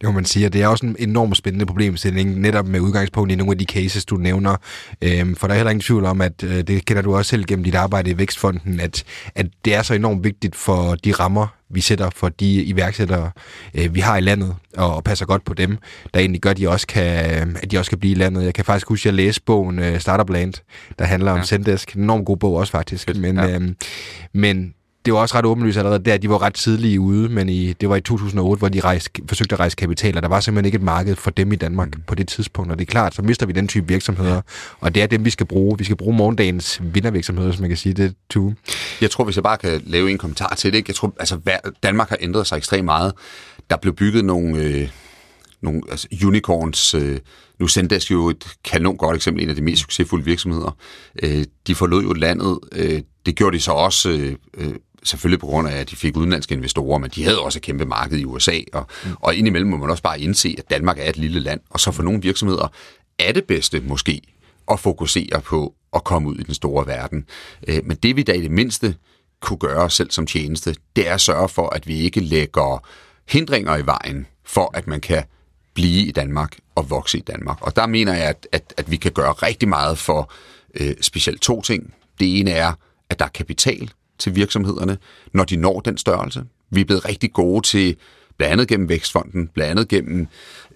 Det 0.00 0.08
må 0.08 0.12
man 0.12 0.24
sige, 0.24 0.46
og 0.46 0.52
det 0.52 0.62
er 0.62 0.66
også 0.66 0.86
en 0.86 0.96
enormt 0.98 1.36
spændende 1.36 1.66
problemstilling, 1.66 2.40
netop 2.40 2.66
med 2.66 2.80
udgangspunkt 2.80 3.32
i 3.32 3.34
nogle 3.34 3.52
af 3.52 3.58
de 3.58 3.64
cases, 3.64 4.04
du 4.04 4.16
nævner. 4.16 4.56
Øhm, 5.02 5.36
for 5.36 5.46
der 5.46 5.54
er 5.54 5.58
heller 5.58 5.70
ingen 5.70 5.82
tvivl 5.82 6.04
om, 6.04 6.20
at 6.20 6.42
øh, 6.44 6.62
det 6.62 6.84
kender 6.84 7.02
du 7.02 7.16
også 7.16 7.28
selv 7.28 7.44
gennem 7.44 7.64
dit 7.64 7.74
arbejde 7.74 8.10
i 8.10 8.18
Vækstfonden, 8.18 8.80
at, 8.80 9.04
at 9.34 9.46
det 9.64 9.74
er 9.74 9.82
så 9.82 9.94
enormt 9.94 10.24
vigtigt 10.24 10.56
for 10.56 10.94
de 10.94 11.12
rammer, 11.12 11.46
vi 11.70 11.80
sætter 11.80 12.10
for 12.10 12.28
de 12.28 12.62
iværksættere, 12.62 13.30
øh, 13.74 13.94
vi 13.94 14.00
har 14.00 14.16
i 14.16 14.20
landet, 14.20 14.56
og, 14.76 14.94
og 14.96 15.04
passer 15.04 15.26
godt 15.26 15.44
på 15.44 15.54
dem, 15.54 15.78
der 16.14 16.20
egentlig 16.20 16.40
gør, 16.40 16.50
at 16.50 16.56
de 16.56 16.68
også 16.68 16.86
kan, 16.86 17.06
at 17.62 17.70
de 17.70 17.78
også 17.78 17.90
kan 17.90 17.98
blive 17.98 18.12
i 18.12 18.18
landet. 18.18 18.44
Jeg 18.44 18.54
kan 18.54 18.64
faktisk 18.64 18.88
huske, 18.88 19.02
at 19.02 19.06
jeg 19.06 19.14
læste 19.14 19.42
bogen 19.46 19.78
øh, 19.78 20.00
Startup 20.00 20.30
Land, 20.30 20.54
der 20.98 21.04
handler 21.04 21.32
om 21.32 21.38
Ja. 21.38 21.44
Zendesk. 21.44 21.92
En 21.96 22.02
enormt 22.02 22.26
god 22.26 22.36
bog 22.36 22.54
også, 22.56 22.70
faktisk. 22.70 23.16
Men, 23.16 23.36
ja. 23.36 23.54
øhm, 23.54 23.76
men 24.32 24.74
det 25.04 25.12
var 25.14 25.20
også 25.20 25.38
ret 25.38 25.44
åbenlyst 25.44 25.78
allerede 25.78 26.04
der, 26.04 26.16
de 26.16 26.30
var 26.30 26.42
ret 26.42 26.54
tidlige 26.54 27.00
ude, 27.00 27.28
men 27.28 27.48
i, 27.48 27.72
det 27.72 27.88
var 27.88 27.96
i 27.96 28.00
2008, 28.00 28.58
hvor 28.58 28.68
de 28.68 28.80
rejste, 28.80 29.10
forsøgte 29.28 29.54
at 29.54 29.60
rejse 29.60 29.76
kapital, 29.76 30.16
og 30.16 30.22
der 30.22 30.28
var 30.28 30.40
simpelthen 30.40 30.64
ikke 30.64 30.76
et 30.76 30.82
marked 30.82 31.16
for 31.16 31.30
dem 31.30 31.52
i 31.52 31.56
Danmark 31.56 31.96
mm. 31.96 32.02
på 32.06 32.14
det 32.14 32.28
tidspunkt, 32.28 32.72
og 32.72 32.78
det 32.78 32.88
er 32.88 32.90
klart, 32.90 33.14
så 33.14 33.22
mister 33.22 33.46
vi 33.46 33.52
den 33.52 33.68
type 33.68 33.88
virksomheder, 33.88 34.40
og 34.80 34.94
det 34.94 35.02
er 35.02 35.06
dem, 35.06 35.24
vi 35.24 35.30
skal 35.30 35.46
bruge. 35.46 35.78
Vi 35.78 35.84
skal 35.84 35.96
bruge 35.96 36.16
morgendagens 36.16 36.80
vindervirksomheder, 36.82 37.52
som 37.52 37.60
man 37.60 37.70
kan 37.70 37.76
sige 37.76 37.92
det, 37.92 38.14
to. 38.30 38.52
Jeg 39.00 39.10
tror, 39.10 39.24
hvis 39.24 39.36
jeg 39.36 39.42
bare 39.42 39.58
kan 39.58 39.82
lave 39.86 40.10
en 40.10 40.18
kommentar 40.18 40.54
til 40.54 40.72
det. 40.72 40.78
Ikke? 40.78 40.90
Jeg 40.90 40.96
tror, 40.96 41.14
altså, 41.18 41.38
Danmark 41.82 42.08
har 42.08 42.16
ændret 42.20 42.46
sig 42.46 42.56
ekstremt 42.56 42.84
meget. 42.84 43.12
Der 43.70 43.76
blev 43.76 43.94
bygget 43.94 44.24
nogle, 44.24 44.58
øh, 44.58 44.88
nogle 45.62 45.82
altså, 45.90 46.08
unicorns. 46.26 46.94
Øh, 46.94 47.18
nu 47.60 47.68
Zendesk 47.68 48.10
jo 48.10 48.28
et 48.28 48.46
kanon 48.64 48.96
godt 48.96 49.16
eksempel, 49.16 49.42
en 49.42 49.48
af 49.48 49.56
de 49.56 49.62
mest 49.62 49.80
succesfulde 49.80 50.24
virksomheder. 50.24 50.76
Øh, 51.22 51.44
de 51.66 51.74
forlod 51.74 52.02
jo 52.02 52.12
landet. 52.12 52.58
Øh, 52.72 53.00
det 53.26 53.36
gjorde 53.36 53.56
de 53.56 53.62
så 53.62 53.72
også... 53.72 54.10
Øh, 54.10 54.36
øh, 54.56 54.74
selvfølgelig 55.02 55.40
på 55.40 55.46
grund 55.46 55.68
af, 55.68 55.72
at 55.72 55.90
de 55.90 55.96
fik 55.96 56.16
udenlandske 56.16 56.54
investorer, 56.54 56.98
men 56.98 57.10
de 57.10 57.24
havde 57.24 57.40
også 57.40 57.58
et 57.58 57.62
kæmpe 57.62 57.84
marked 57.84 58.18
i 58.18 58.24
USA, 58.24 58.58
og, 58.72 58.86
mm. 59.04 59.10
og 59.20 59.34
indimellem 59.34 59.70
må 59.70 59.76
man 59.76 59.90
også 59.90 60.02
bare 60.02 60.20
indse, 60.20 60.54
at 60.58 60.70
Danmark 60.70 60.98
er 60.98 61.08
et 61.08 61.16
lille 61.16 61.40
land, 61.40 61.60
og 61.70 61.80
så 61.80 61.92
for 61.92 62.02
nogle 62.02 62.22
virksomheder 62.22 62.68
er 63.18 63.32
det 63.32 63.44
bedste 63.44 63.80
måske 63.80 64.20
at 64.70 64.80
fokusere 64.80 65.40
på 65.40 65.74
at 65.94 66.04
komme 66.04 66.28
ud 66.28 66.36
i 66.36 66.42
den 66.42 66.54
store 66.54 66.86
verden. 66.86 67.26
Øh, 67.68 67.80
Men 67.84 67.96
det 67.96 68.16
vi 68.16 68.22
da 68.22 68.32
i 68.32 68.40
det 68.40 68.50
mindste 68.50 68.94
kunne 69.40 69.58
gøre 69.58 69.90
selv 69.90 70.10
som 70.10 70.26
tjeneste, 70.26 70.74
det 70.96 71.08
er 71.08 71.14
at 71.14 71.20
sørge 71.20 71.48
for, 71.48 71.68
at 71.68 71.86
vi 71.86 72.00
ikke 72.00 72.20
lægger 72.20 72.84
hindringer 73.28 73.76
i 73.76 73.86
vejen 73.86 74.26
for, 74.44 74.70
at 74.74 74.86
man 74.86 75.00
kan 75.00 75.24
blive 75.74 76.06
i 76.06 76.10
Danmark 76.10 76.56
og 76.74 76.90
vokse 76.90 77.18
i 77.18 77.20
Danmark. 77.20 77.62
Og 77.62 77.76
der 77.76 77.86
mener 77.86 78.14
jeg, 78.14 78.28
at, 78.28 78.46
at, 78.52 78.74
at 78.76 78.90
vi 78.90 78.96
kan 78.96 79.12
gøre 79.12 79.32
rigtig 79.32 79.68
meget 79.68 79.98
for 79.98 80.32
øh, 80.74 80.94
specielt 81.00 81.40
to 81.40 81.62
ting. 81.62 81.94
Det 82.20 82.40
ene 82.40 82.50
er, 82.50 82.72
at 83.10 83.18
der 83.18 83.24
er 83.24 83.28
kapital 83.28 83.90
til 84.20 84.36
virksomhederne, 84.36 84.98
når 85.32 85.44
de 85.44 85.56
når 85.56 85.80
den 85.80 85.98
størrelse. 85.98 86.44
Vi 86.70 86.80
er 86.80 86.84
blevet 86.84 87.04
rigtig 87.04 87.32
gode 87.32 87.66
til, 87.66 87.96
blandt 88.36 88.52
andet 88.52 88.68
gennem 88.68 88.88
Vækstfonden, 88.88 89.48
blandt 89.54 89.70
andet 89.70 89.88
gennem 89.88 90.26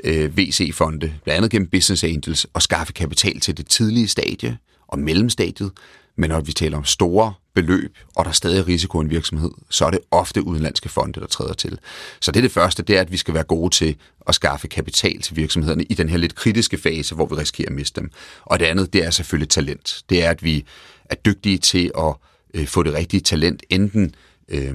øh, 0.05 0.38
VC-fonde, 0.38 1.12
blandt 1.24 1.36
andet 1.36 1.51
gennem 1.51 1.68
Business 1.68 2.05
Angels, 2.05 2.47
at 2.55 2.62
skaffe 2.62 2.92
kapital 2.92 3.40
til 3.40 3.57
det 3.57 3.66
tidlige 3.66 4.09
stadie 4.09 4.59
og 4.88 4.99
mellemstadiet. 4.99 5.70
Men 6.16 6.30
når 6.30 6.40
vi 6.40 6.53
taler 6.53 6.76
om 6.76 6.84
store 6.84 7.34
beløb, 7.55 7.99
og 8.16 8.24
der 8.24 8.28
er 8.28 8.34
stadig 8.34 8.66
risiko 8.66 9.01
i 9.01 9.05
en 9.05 9.11
virksomhed, 9.11 9.51
så 9.70 9.86
er 9.86 9.90
det 9.90 10.01
ofte 10.11 10.42
udenlandske 10.42 10.88
fonde, 10.88 11.20
der 11.20 11.26
træder 11.26 11.53
til. 11.53 11.78
Så 12.20 12.32
det 12.32 12.36
er 12.36 12.42
det 12.42 12.53
første, 12.53 12.82
det 12.82 12.97
er, 12.97 13.01
at 13.01 13.12
vi 13.12 13.16
skal 13.16 13.34
være 13.34 13.45
gode 13.45 13.74
til 13.74 13.97
at 14.28 14.34
skaffe 14.34 14.68
kapital 14.68 15.20
til 15.20 15.36
virksomhederne 15.36 15.84
i 15.84 15.95
den 15.95 16.09
her 16.09 16.16
lidt 16.16 16.34
kritiske 16.34 16.78
fase, 16.78 17.14
hvor 17.14 17.26
vi 17.26 17.34
risikerer 17.34 17.68
at 17.68 17.74
miste 17.74 18.01
dem. 18.01 18.11
Og 18.42 18.61
det 18.61 18.66
andet, 18.66 18.92
det 18.92 19.05
er 19.05 19.11
selvfølgelig 19.11 19.49
talent. 19.49 20.03
Det 20.09 20.24
er, 20.24 20.30
at 20.30 20.42
vi 20.42 20.64
er 21.05 21.14
dygtige 21.14 21.59
til 21.59 21.90
at 21.99 22.14
øh, 22.55 22.67
få 22.67 22.83
det 22.83 22.95
rigtige 22.95 23.21
talent, 23.21 23.63
enten 23.71 24.15
øh, 24.49 24.75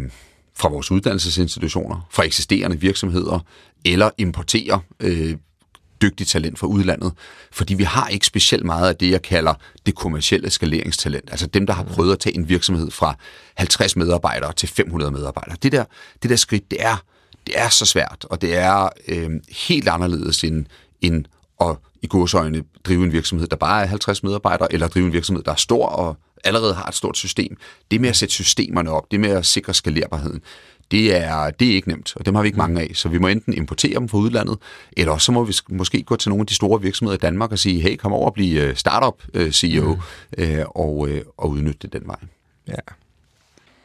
fra 0.56 0.70
vores 0.70 0.92
uddannelsesinstitutioner, 0.92 2.08
fra 2.12 2.24
eksisterende 2.24 2.80
virksomheder, 2.80 3.40
eller 3.86 4.10
importere 4.18 4.82
øh, 5.00 5.36
dygtigt 6.02 6.30
talent 6.30 6.60
fra 6.60 6.68
udlandet, 6.68 7.14
fordi 7.52 7.74
vi 7.74 7.84
har 7.84 8.08
ikke 8.08 8.26
specielt 8.26 8.66
meget 8.66 8.90
af 8.90 8.96
det, 8.96 9.12
jeg 9.12 9.22
kalder 9.22 9.54
det 9.86 9.96
kommercielle 9.96 10.50
skaleringstalent. 10.50 11.30
Altså 11.32 11.48
dem, 11.48 11.66
der 11.66 11.74
har 11.74 11.84
prøvet 11.84 12.12
at 12.12 12.20
tage 12.20 12.36
en 12.36 12.50
virksomhed 12.50 12.92
fra 12.92 13.16
50 13.56 13.96
medarbejdere 13.96 14.54
til 14.54 14.70
500 14.70 15.12
medarbejdere. 15.12 15.58
Det 15.64 15.72
der, 15.72 15.86
det 16.24 16.30
der 16.30 16.36
skridt, 16.36 16.72
det 16.72 16.84
er, 16.84 17.04
det 17.48 17.54
er 17.58 17.70
så 17.70 17.86
svært, 17.86 18.26
og 18.30 18.42
det 18.42 18.56
er 18.58 18.90
øh, 19.08 19.30
helt 19.68 19.88
anderledes 19.88 20.44
end, 20.44 20.66
end 21.02 21.26
at 21.62 21.76
i 22.02 22.08
godsøjne 22.08 22.64
drive 22.84 23.04
en 23.04 23.12
virksomhed, 23.12 23.48
der 23.48 23.56
bare 23.56 23.82
er 23.82 23.86
50 23.86 24.24
medarbejdere, 24.24 24.74
eller 24.74 24.88
drive 24.88 25.06
en 25.06 25.14
virksomhed, 25.14 25.44
der 25.44 25.52
er 25.52 25.56
stor 25.56 25.86
og 25.86 26.18
allerede 26.44 26.74
har 26.74 26.86
et 26.86 26.96
stort 26.96 27.18
system. 27.18 27.58
Det 27.92 28.02
med 28.02 28.10
at 28.10 28.16
sætte 28.16 28.34
systemerne 28.34 28.92
op, 28.92 29.12
det 29.12 29.20
med 29.20 29.30
at 29.30 29.46
sikre 29.46 29.74
skalerbarheden, 29.74 30.42
det 30.92 31.16
er, 31.16 31.50
det 31.50 31.68
er 31.68 31.74
ikke 31.74 31.88
nemt, 31.90 32.14
og 32.16 32.26
dem 32.26 32.36
har 32.36 32.42
vi 32.42 32.48
ikke 32.48 32.58
mange 32.58 32.82
af. 32.82 32.92
Så 32.94 33.10
vi 33.10 33.18
må 33.18 33.28
enten 33.28 33.54
importere 33.54 33.94
dem 34.00 34.10
fra 34.10 34.18
udlandet, 34.18 34.58
eller 34.98 35.14
også 35.14 35.26
så 35.26 35.32
må 35.32 35.44
vi 35.44 35.52
sk- 35.52 35.76
måske 35.76 36.04
gå 36.04 36.16
til 36.16 36.30
nogle 36.30 36.42
af 36.42 36.48
de 36.48 36.54
store 36.56 36.82
virksomheder 36.82 37.18
i 37.18 37.20
Danmark 37.20 37.52
og 37.52 37.60
sige, 37.60 37.82
hey, 37.82 37.96
kom 37.96 38.14
over 38.14 38.26
og 38.26 38.34
blive 38.34 38.62
øh, 38.62 38.76
startup-CEO 38.76 39.98
øh, 40.38 40.60
og, 40.76 41.10
øh, 41.10 41.22
og 41.38 41.50
udnytte 41.50 41.80
det 41.82 41.94
den 41.94 42.02
vej. 42.06 42.20
Ja. 42.68 42.74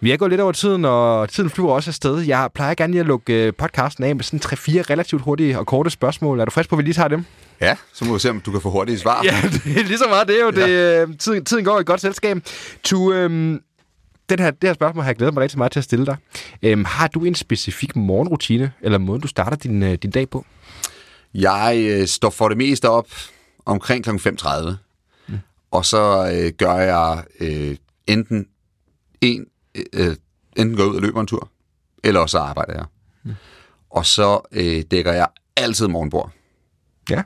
Vi 0.01 0.13
er 0.13 0.17
gået 0.17 0.31
lidt 0.31 0.41
over 0.41 0.53
tiden, 0.53 0.85
og 0.85 1.29
tiden 1.29 1.51
flyver 1.51 1.73
også 1.73 1.91
afsted. 1.91 2.21
Jeg 2.21 2.49
plejer 2.55 2.75
gerne 2.75 2.91
lige 2.91 3.01
at 3.01 3.07
lukke 3.07 3.53
podcasten 3.53 4.05
af 4.05 4.17
med 4.17 4.25
sådan 4.25 4.41
3-4 4.45 4.53
relativt 4.91 5.23
hurtige 5.23 5.59
og 5.59 5.67
korte 5.67 5.91
spørgsmål. 5.91 6.41
Er 6.41 6.45
du 6.45 6.51
frisk 6.51 6.69
på, 6.69 6.75
at 6.75 6.79
vi 6.79 6.83
lige 6.83 6.95
tager 6.95 7.09
dem? 7.09 7.25
Ja, 7.61 7.77
så 7.93 8.05
må 8.05 8.13
vi 8.13 8.19
se, 8.19 8.31
om 8.31 8.41
du 8.41 8.51
kan 8.51 8.61
få 8.61 8.71
hurtige 8.71 8.99
svar. 8.99 9.25
Ja, 9.25 9.41
det 9.65 9.79
er 9.79 9.85
lige 9.85 9.99
så 9.99 10.07
meget. 10.09 10.29
Det 10.29 10.41
er 10.41 10.45
jo 10.45 10.51
det. 10.51 10.69
Øh, 10.69 11.19
tiden, 11.19 11.45
tiden 11.45 11.65
går 11.65 11.79
i 11.79 11.81
et 11.81 11.87
godt 11.87 12.01
selskab. 12.01 12.39
Tu, 12.83 13.13
øhm, 13.13 13.61
den 14.29 14.39
her, 14.39 14.51
det 14.51 14.69
her 14.69 14.75
spørgsmål 14.75 15.03
har 15.05 15.11
jeg 15.11 15.17
glædet 15.17 15.35
mig 15.35 15.43
rigtig 15.43 15.59
meget 15.59 15.73
til 15.73 15.81
at 15.81 15.85
stille 15.85 16.07
dig. 16.07 16.17
Øhm, 16.63 16.85
har 16.85 17.09
du 17.09 17.25
en 17.25 17.35
specifik 17.35 17.97
morgenrutine, 17.97 18.73
eller 18.81 18.99
måde, 18.99 19.21
du 19.21 19.29
starter 19.29 19.57
din, 19.57 19.83
øh, 19.83 19.95
din 19.95 20.11
dag 20.11 20.31
på? 20.31 20.47
Jeg 21.35 21.77
øh, 21.89 22.07
står 22.07 22.31
for 22.31 22.49
det 22.49 22.57
meste 22.59 22.89
op 22.89 23.09
omkring 23.67 24.05
kl. 24.05 24.11
5.30, 24.11 24.73
mm. 25.29 25.39
og 25.71 25.85
så 25.85 26.33
øh, 26.35 26.53
gør 26.53 26.75
jeg 26.75 27.25
øh, 27.41 27.77
enten 28.07 28.47
en, 29.21 29.47
øh, 29.93 30.17
enten 30.57 30.77
går 30.77 30.85
ud 30.85 30.97
og 30.97 31.03
løber 31.03 31.21
en 31.21 31.27
tur, 31.27 31.51
eller 32.05 32.21
også 32.21 32.33
så 32.33 32.39
arbejder 32.39 32.73
jeg. 32.75 32.85
Mm. 33.23 33.35
Og 33.91 34.07
så 34.07 34.41
øh, 34.53 34.83
dækker 34.91 35.13
jeg 35.13 35.27
altid 35.57 35.89
morgenbord, 35.89 36.31
Ja. 37.11 37.23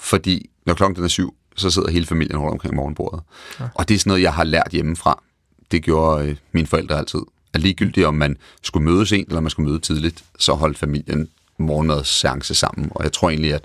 Fordi 0.00 0.50
når 0.66 0.74
klokken 0.74 1.04
er 1.04 1.08
syv, 1.08 1.34
så 1.56 1.70
sidder 1.70 1.90
hele 1.90 2.06
familien 2.06 2.38
rundt 2.38 2.52
omkring 2.52 2.74
morgenbordet. 2.74 3.20
Ja. 3.60 3.64
Og 3.74 3.88
det 3.88 3.94
er 3.94 3.98
sådan 3.98 4.10
noget, 4.10 4.22
jeg 4.22 4.34
har 4.34 4.44
lært 4.44 4.68
hjemmefra. 4.72 5.22
Det 5.70 5.82
gjorde 5.82 6.28
øh, 6.28 6.36
mine 6.52 6.66
forældre 6.66 6.98
altid. 6.98 7.20
At 7.52 7.60
ligegyldigt 7.60 8.06
om 8.06 8.14
man 8.14 8.36
skulle 8.62 8.84
møde 8.84 9.06
sent, 9.06 9.28
eller 9.28 9.40
man 9.40 9.50
skulle 9.50 9.68
møde 9.68 9.80
tidligt, 9.80 10.24
så 10.38 10.52
holdt 10.52 10.78
familien 10.78 11.28
morgenmadsseance 11.58 12.54
sammen. 12.54 12.92
Og 12.94 13.04
jeg 13.04 13.12
tror 13.12 13.30
egentlig, 13.30 13.54
at 13.54 13.64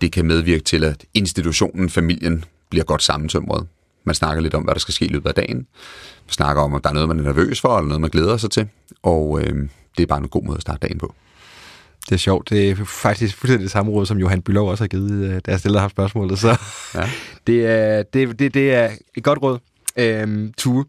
det 0.00 0.12
kan 0.12 0.26
medvirke 0.26 0.64
til, 0.64 0.84
at 0.84 1.04
institutionen, 1.14 1.90
familien, 1.90 2.44
bliver 2.70 2.84
godt 2.84 3.02
sammentømret. 3.02 3.66
Man 4.04 4.14
snakker 4.14 4.42
lidt 4.42 4.54
om, 4.54 4.62
hvad 4.62 4.74
der 4.74 4.80
skal 4.80 4.94
ske 4.94 5.04
i 5.04 5.08
løbet 5.08 5.28
af 5.28 5.34
dagen. 5.34 5.56
Man 5.56 6.30
snakker 6.30 6.62
om, 6.62 6.74
om 6.74 6.82
der 6.82 6.88
er 6.88 6.94
noget, 6.94 7.08
man 7.08 7.18
er 7.18 7.22
nervøs 7.22 7.60
for, 7.60 7.76
eller 7.76 7.88
noget, 7.88 8.00
man 8.00 8.10
glæder 8.10 8.36
sig 8.36 8.50
til. 8.50 8.68
Og 9.02 9.40
øh, 9.40 9.68
det 9.96 10.02
er 10.02 10.06
bare 10.06 10.18
en 10.18 10.28
god 10.28 10.44
måde 10.44 10.56
at 10.56 10.62
starte 10.62 10.78
dagen 10.78 10.98
på. 10.98 11.14
Det 12.08 12.12
er 12.12 12.16
sjovt. 12.18 12.50
Det 12.50 12.70
er 12.70 12.84
faktisk 12.84 13.36
fuldstændig 13.36 13.62
det 13.62 13.70
samme 13.70 13.92
råd, 13.92 14.06
som 14.06 14.18
Johan 14.18 14.42
Bylov 14.42 14.68
også 14.70 14.84
har 14.84 14.88
givet, 14.88 15.24
øh, 15.24 15.40
da 15.46 15.50
jeg 15.50 15.58
stillede 15.60 15.80
ham 15.80 15.90
spørgsmålet. 15.90 16.38
Så 16.38 16.56
Ja. 16.94 17.08
det, 17.46 17.66
er, 17.66 18.02
det, 18.02 18.38
det, 18.38 18.54
det 18.54 18.74
er 18.74 18.88
et 19.16 19.24
godt 19.24 19.42
råd, 19.42 19.58
øhm, 19.96 20.52
Tue. 20.58 20.84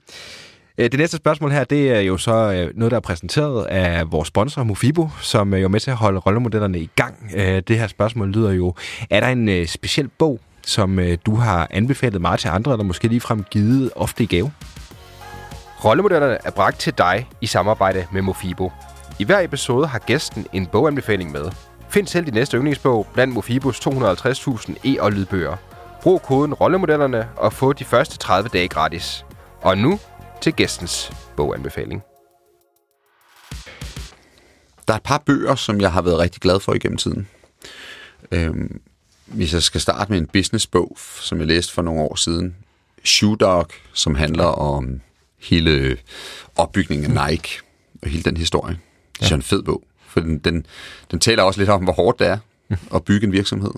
Øh, 0.78 0.92
Det 0.92 1.00
næste 1.00 1.18
spørgsmål 1.18 1.52
her, 1.52 1.64
det 1.64 1.92
er 1.92 2.00
jo 2.00 2.18
så 2.18 2.32
øh, 2.34 2.72
noget, 2.76 2.92
der 2.92 2.98
er 2.98 3.02
præsenteret 3.02 3.66
af 3.66 4.12
vores 4.12 4.28
sponsor, 4.28 4.64
Mofibo, 4.64 5.10
som 5.22 5.54
er 5.54 5.58
jo 5.58 5.68
med 5.68 5.80
til 5.80 5.92
at 5.92 5.98
holde 5.98 6.20
rollemodellerne 6.20 6.80
i 6.80 6.90
gang. 6.96 7.32
Det 7.68 7.80
her 7.80 7.88
spørgsmål 7.88 8.30
lyder 8.30 8.52
jo, 8.52 8.74
er 9.10 9.20
der 9.20 9.28
en 9.28 9.68
speciel 9.68 10.08
bog, 10.08 10.40
som 10.66 11.00
du 11.26 11.36
har 11.36 11.68
anbefalet 11.72 12.22
meget 12.22 12.40
til 12.40 12.48
andre, 12.48 12.72
eller 12.72 12.84
måske 12.84 13.08
ligefrem 13.08 13.44
givet 13.52 13.92
ofte 13.96 14.24
i 14.24 14.26
gave? 14.28 14.52
Rollemodellerne 15.86 16.38
er 16.46 16.52
bragt 16.52 16.80
til 16.80 16.94
dig 16.98 17.28
i 17.42 17.46
samarbejde 17.48 18.06
med 18.14 18.22
Mofibo. 18.22 18.72
I 19.20 19.24
hver 19.24 19.40
episode 19.40 19.88
har 19.88 20.00
gæsten 20.00 20.48
en 20.54 20.68
boganbefaling 20.68 21.32
med. 21.32 21.52
Find 21.90 22.08
selv 22.08 22.26
din 22.26 22.34
næste 22.34 22.58
yndlingsbog 22.58 23.08
blandt 23.14 23.34
Mofibos 23.34 23.80
250.000 23.88 24.76
e- 24.86 25.02
og 25.02 25.12
lydbøger. 25.12 25.58
Brug 26.02 26.22
koden 26.22 26.54
rollemodellerne 26.54 27.30
og 27.38 27.54
få 27.54 27.74
de 27.74 27.86
første 27.86 28.18
30 28.18 28.50
dage 28.50 28.68
gratis. 28.68 29.26
Og 29.62 29.78
nu 29.78 30.00
til 30.42 30.54
gæstens 30.54 31.12
boganbefaling. 31.36 32.04
Der 34.88 34.94
er 34.94 34.98
et 34.98 35.04
par 35.04 35.24
bøger, 35.26 35.56
som 35.56 35.82
jeg 35.82 35.92
har 35.92 36.02
været 36.02 36.20
rigtig 36.20 36.42
glad 36.42 36.60
for 36.60 36.74
igennem 36.74 36.98
tiden. 36.98 37.28
Øhm, 38.32 38.82
hvis 39.26 39.54
jeg 39.54 39.64
skal 39.64 39.82
starte 39.82 40.12
med 40.12 40.20
en 40.20 40.28
businessbog, 40.28 40.98
som 41.22 41.40
jeg 41.40 41.48
læste 41.48 41.74
for 41.74 41.82
nogle 41.82 42.02
år 42.02 42.16
siden. 42.16 42.56
Shoe 43.04 43.38
Dog, 43.38 43.68
som 43.94 44.16
handler 44.16 44.46
om 44.46 45.02
hele 45.40 45.98
opbygningen 46.56 47.18
af 47.18 47.30
Nike 47.30 47.60
og 48.02 48.10
hele 48.10 48.24
den 48.24 48.38
historie. 48.38 48.80
Det 49.20 49.26
er 49.26 49.30
ja. 49.30 49.36
en 49.36 49.42
fed 49.42 49.64
bog, 49.64 49.84
for 50.08 50.20
den, 50.20 50.38
den, 50.38 50.66
den 51.12 51.20
taler 51.20 51.44
også 51.44 51.60
lidt 51.60 51.70
om, 51.70 51.84
hvor 51.84 51.94
hårdt 51.94 52.20
det 52.20 52.28
er 52.28 52.38
at 52.96 53.04
bygge 53.04 53.28
en 53.28 53.34
virksomhed. 53.34 53.72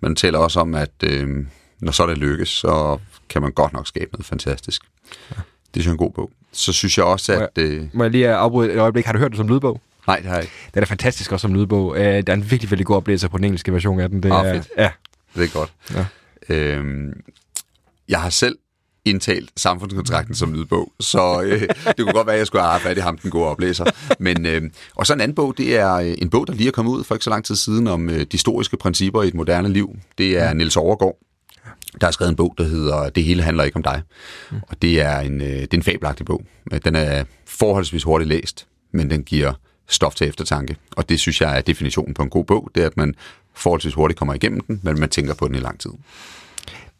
Men 0.00 0.08
den 0.08 0.16
taler 0.16 0.38
også 0.38 0.60
om, 0.60 0.74
at 0.74 0.90
øh, 1.02 1.46
når 1.80 1.92
så 1.92 2.06
det 2.06 2.18
lykkes, 2.18 2.48
så 2.48 2.98
kan 3.28 3.42
man 3.42 3.52
godt 3.52 3.72
nok 3.72 3.86
skabe 3.86 4.12
noget 4.12 4.26
fantastisk. 4.26 4.82
Ja. 5.30 5.36
Det 5.74 5.80
er 5.80 5.84
jo 5.84 5.90
en 5.90 5.96
god 5.98 6.10
bog. 6.12 6.30
Så 6.52 6.72
synes 6.72 6.98
jeg 6.98 7.04
også, 7.06 7.34
Må 7.34 7.40
at... 7.40 7.58
Øh, 7.58 7.86
Må 7.92 8.04
jeg 8.04 8.10
lige 8.10 8.28
afbryde 8.30 8.72
et 8.72 8.78
øjeblik? 8.78 9.04
Har 9.06 9.12
du 9.12 9.18
hørt 9.18 9.30
det 9.30 9.36
som 9.38 9.48
lydbog? 9.48 9.80
Nej, 10.06 10.16
det 10.16 10.26
har 10.26 10.34
jeg 10.34 10.42
ikke. 10.44 10.54
Den 10.74 10.82
er 10.82 10.86
fantastisk 10.86 11.32
også 11.32 11.42
som 11.42 11.54
lydbog. 11.54 11.96
Øh, 11.96 12.02
der 12.02 12.08
er 12.26 12.32
en 12.32 12.40
virkelig, 12.50 12.70
virkelig 12.70 12.86
god 12.86 12.96
oplevelse 12.96 13.28
på 13.28 13.36
den 13.36 13.44
engelske 13.44 13.72
version 13.72 14.00
af 14.00 14.08
den. 14.08 14.22
Det 14.22 14.32
Ah, 14.32 14.46
er, 14.46 14.54
fedt. 14.54 14.68
Ja, 14.78 14.90
Det 15.36 15.44
er 15.44 15.48
godt. 15.58 15.72
Ja. 15.94 16.06
Øhm, 16.54 17.20
jeg 18.08 18.20
har 18.22 18.30
selv 18.30 18.58
indtalt 19.04 19.50
samfundskontrakten 19.56 20.34
som 20.34 20.54
lydbog, 20.54 20.92
så 21.00 21.42
øh, 21.42 21.60
det 21.60 21.96
kunne 21.98 22.12
godt 22.12 22.26
være, 22.26 22.34
at 22.34 22.38
jeg 22.38 22.46
skulle 22.46 22.62
have 22.62 22.72
haft 22.72 22.82
fat 22.82 22.96
i 22.96 23.00
ham, 23.00 23.18
den 23.18 23.30
gode 23.30 23.46
oplæser. 23.46 23.84
Men, 24.18 24.46
øh, 24.46 24.62
og 24.94 25.06
så 25.06 25.12
en 25.12 25.20
anden 25.20 25.34
bog, 25.34 25.58
det 25.58 25.76
er 25.76 25.94
øh, 25.94 26.14
en 26.18 26.30
bog, 26.30 26.46
der 26.46 26.52
lige 26.52 26.68
er 26.68 26.72
kommet 26.72 26.92
ud 26.92 27.04
for 27.04 27.14
ikke 27.14 27.24
så 27.24 27.30
lang 27.30 27.44
tid 27.44 27.56
siden 27.56 27.86
om 27.86 28.10
øh, 28.10 28.20
de 28.20 28.26
historiske 28.32 28.76
principper 28.76 29.22
i 29.22 29.28
et 29.28 29.34
moderne 29.34 29.68
liv. 29.68 29.96
Det 30.18 30.38
er 30.38 30.52
Niels 30.52 30.76
Overgaard, 30.76 31.18
der 32.00 32.06
har 32.06 32.12
skrevet 32.12 32.30
en 32.30 32.36
bog, 32.36 32.54
der 32.58 32.64
hedder 32.64 33.08
Det 33.08 33.24
hele 33.24 33.42
handler 33.42 33.64
ikke 33.64 33.76
om 33.76 33.82
dig. 33.82 34.02
Og 34.68 34.82
det 34.82 35.00
er 35.00 35.18
en, 35.20 35.40
øh, 35.40 35.46
det 35.48 35.74
er 35.74 35.76
en 35.78 35.82
fabelagtig 35.82 36.26
bog. 36.26 36.44
Øh, 36.72 36.80
Den 36.84 36.96
er 36.96 37.24
forholdsvis 37.46 38.02
hurtigt 38.02 38.28
læst, 38.28 38.66
men 38.92 39.10
den 39.10 39.22
giver 39.22 39.52
stof 39.88 40.14
til 40.14 40.28
eftertanke. 40.28 40.76
Og 40.96 41.08
det 41.08 41.20
synes 41.20 41.40
jeg 41.40 41.56
er 41.56 41.60
definitionen 41.60 42.14
på 42.14 42.22
en 42.22 42.30
god 42.30 42.44
bog, 42.44 42.70
det 42.74 42.82
er, 42.82 42.86
at 42.86 42.96
man 42.96 43.14
forholdsvis 43.54 43.94
hurtigt 43.94 44.18
kommer 44.18 44.34
igennem 44.34 44.60
den, 44.60 44.80
men 44.82 45.00
man 45.00 45.08
tænker 45.08 45.34
på 45.34 45.48
den 45.48 45.54
i 45.54 45.58
lang 45.58 45.80
tid. 45.80 45.90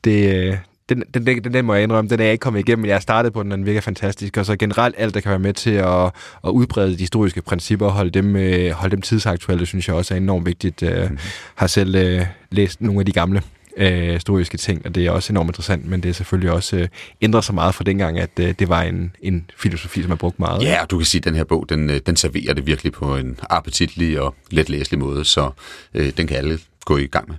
det, 0.05 0.37
øh, 0.37 0.57
den, 0.89 1.03
den, 1.15 1.27
den, 1.27 1.55
den 1.55 1.65
må 1.65 1.75
jeg 1.75 1.83
indrømme, 1.83 2.09
den 2.11 2.21
er 2.21 2.25
jeg 2.25 2.33
ikke 2.33 2.43
kommet 2.43 2.61
igennem, 2.61 2.81
men 2.83 2.89
jeg 2.89 2.95
har 2.95 3.01
startet 3.01 3.33
på 3.33 3.43
den, 3.43 3.53
og 3.53 3.59
den 3.59 3.67
virker 3.67 3.81
fantastisk. 3.81 4.37
Og 4.37 4.47
så 4.47 4.57
generelt 4.57 4.95
alt, 4.99 5.15
der 5.15 5.21
kan 5.21 5.31
være 5.31 5.39
med 5.39 5.53
til 5.53 5.71
at, 5.71 6.05
at 6.45 6.51
udbrede 6.51 6.91
de 6.93 6.97
historiske 6.97 7.43
principper 7.43 7.87
og 7.87 7.93
holde 7.93 8.11
dem, 8.11 8.37
øh, 8.37 8.71
holde 8.71 8.91
dem 8.97 9.03
tidsaktuelle, 9.03 9.67
synes 9.67 9.89
jeg 9.89 9.97
også 9.97 10.15
er 10.15 10.19
enormt 10.19 10.47
vigtigt. 10.47 10.83
Jeg 10.83 11.09
Mhm. 11.11 11.19
har 11.55 11.67
selv 11.67 11.95
øh, 11.95 12.27
læst 12.51 12.81
nogle 12.81 13.01
af 13.01 13.07
de 13.07 13.13
gamle 13.13 13.43
øh, 13.77 14.09
historiske 14.13 14.59
ting, 14.59 14.87
og 14.87 14.95
det 14.95 15.07
er 15.07 15.11
også 15.11 15.33
enormt 15.33 15.49
interessant, 15.51 15.87
men 15.87 16.03
det 16.03 16.09
er 16.09 16.13
selvfølgelig 16.13 16.51
også 16.53 16.77
øh, 16.77 16.89
ændret 17.23 17.45
sig 17.45 17.55
meget 17.55 17.75
fra 17.75 17.85
dengang, 17.85 18.19
at 18.19 18.31
øh, 18.41 18.55
det 18.59 18.69
var 18.69 18.83
en, 18.83 19.17
en 19.23 19.51
filosofi, 19.57 20.03
som 20.03 20.11
er 20.11 20.17
brugt 20.17 20.39
meget. 20.39 20.63
Ja, 20.63 20.83
og 20.83 20.91
du 20.91 20.99
kan 20.99 21.05
sige, 21.07 21.19
at 21.21 21.25
den 21.25 21.35
her 21.35 21.45
bog, 21.45 21.67
den, 21.69 21.91
øh, 21.91 22.01
den 22.07 22.17
serverer 22.17 22.55
det 22.55 22.67
virkelig 22.67 22.93
på 22.93 23.17
en 23.17 23.39
appetitlig 23.51 24.21
og 24.21 24.35
letlæselig 24.51 25.01
måde, 25.01 25.25
så 25.25 25.51
øh, 25.95 26.13
den 26.17 26.27
kan 26.27 26.37
alle 26.37 26.59
gå 26.85 26.97
i 26.97 27.07
gang 27.07 27.29
med. 27.29 27.37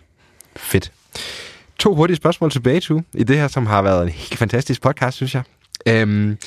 Fedt. 0.55 0.91
To 1.79 1.95
hurtige 1.95 2.17
spørgsmål 2.17 2.51
tilbage, 2.51 2.79
to, 2.79 3.01
i 3.13 3.23
det 3.23 3.37
her, 3.37 3.47
som 3.47 3.65
har 3.65 3.81
været 3.81 4.03
en 4.03 4.09
helt 4.09 4.37
fantastisk 4.37 4.81
podcast, 4.81 5.17
synes 5.17 5.35
jeg. 5.35 5.43
Øhm, 5.87 6.37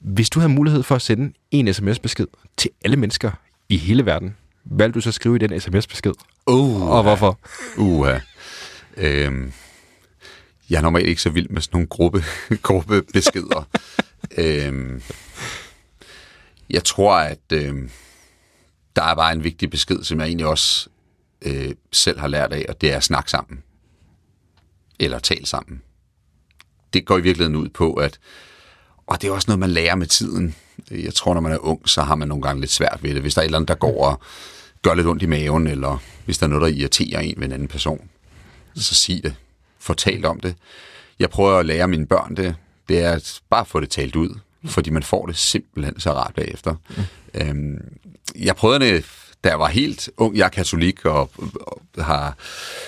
hvis 0.00 0.30
du 0.30 0.40
havde 0.40 0.52
mulighed 0.52 0.82
for 0.82 0.94
at 0.94 1.02
sende 1.02 1.32
en 1.50 1.74
sms-besked 1.74 2.26
til 2.56 2.70
alle 2.84 2.96
mennesker 2.96 3.30
i 3.68 3.76
hele 3.76 4.06
verden, 4.06 4.36
hvad 4.64 4.88
vil 4.88 4.94
du 4.94 5.00
så 5.00 5.12
skrive 5.12 5.36
i 5.36 5.38
den 5.38 5.60
sms-besked? 5.60 6.12
Uh, 6.46 6.90
Og 6.90 7.02
hvorfor? 7.02 7.38
Uh, 7.76 8.08
øhm, 8.96 9.52
jeg 10.70 10.76
er 10.78 10.82
normalt 10.82 11.06
ikke 11.08 11.22
så 11.22 11.30
vild 11.30 11.48
med 11.48 11.62
sådan 11.62 11.76
nogle 11.76 11.88
gruppe, 11.88 12.24
gruppebeskeder. 12.62 13.68
øhm, 14.38 15.02
jeg 16.70 16.84
tror, 16.84 17.14
at 17.14 17.38
øhm, 17.52 17.90
der 18.96 19.02
er 19.02 19.14
bare 19.14 19.32
en 19.32 19.44
vigtig 19.44 19.70
besked, 19.70 20.04
som 20.04 20.20
jeg 20.20 20.26
egentlig 20.26 20.46
også 20.46 20.88
øh, 21.42 21.70
selv 21.92 22.20
har 22.20 22.28
lært 22.28 22.52
af, 22.52 22.64
og 22.68 22.80
det 22.80 22.92
er 22.92 22.96
at 22.96 23.04
snakke 23.04 23.30
sammen. 23.30 23.62
Eller 25.00 25.18
tale 25.18 25.46
sammen. 25.46 25.82
Det 26.92 27.06
går 27.06 27.18
i 27.18 27.20
virkeligheden 27.20 27.56
ud 27.56 27.68
på, 27.68 27.92
at 27.94 28.18
og 29.06 29.22
det 29.22 29.28
er 29.28 29.32
også 29.32 29.46
noget, 29.48 29.58
man 29.58 29.70
lærer 29.70 29.94
med 29.94 30.06
tiden. 30.06 30.54
Jeg 30.90 31.14
tror, 31.14 31.34
når 31.34 31.40
man 31.40 31.52
er 31.52 31.58
ung, 31.58 31.88
så 31.88 32.02
har 32.02 32.14
man 32.14 32.28
nogle 32.28 32.42
gange 32.42 32.60
lidt 32.60 32.70
svært 32.70 32.98
ved 33.02 33.14
det. 33.14 33.22
Hvis 33.22 33.34
der 33.34 33.40
er 33.40 33.44
et 33.44 33.46
eller 33.46 33.58
andet, 33.58 33.68
der 33.68 33.74
går 33.74 34.06
og 34.06 34.20
gør 34.82 34.94
lidt 34.94 35.06
ondt 35.06 35.22
i 35.22 35.26
maven, 35.26 35.66
eller 35.66 35.98
hvis 36.24 36.38
der 36.38 36.46
er 36.46 36.50
noget, 36.50 36.62
der 36.62 36.80
irriterer 36.80 37.20
en 37.20 37.34
ved 37.36 37.46
en 37.46 37.52
anden 37.52 37.68
person, 37.68 38.08
så 38.74 38.94
sig 38.94 39.22
det. 39.22 39.34
Fortæl 39.78 40.24
om 40.24 40.40
det. 40.40 40.54
Jeg 41.18 41.30
prøver 41.30 41.58
at 41.58 41.66
lære 41.66 41.88
mine 41.88 42.06
børn 42.06 42.36
det. 42.36 42.54
Det 42.88 42.98
er 42.98 43.10
at 43.10 43.40
bare 43.50 43.66
få 43.66 43.80
det 43.80 43.90
talt 43.90 44.16
ud, 44.16 44.38
fordi 44.64 44.90
man 44.90 45.02
får 45.02 45.26
det 45.26 45.36
simpelthen 45.36 46.00
så 46.00 46.12
rart 46.12 46.34
bagefter. 46.34 46.74
Mm. 46.96 47.02
Øhm, 47.40 47.98
jeg 48.38 48.56
prøvede 48.56 48.80
det, 48.80 49.04
da 49.44 49.48
jeg 49.48 49.58
var 49.58 49.68
helt 49.68 50.10
ung. 50.16 50.36
Jeg 50.36 50.44
er 50.44 50.48
katolik 50.48 51.04
og, 51.04 51.30
og 51.66 52.04
har, 52.04 52.36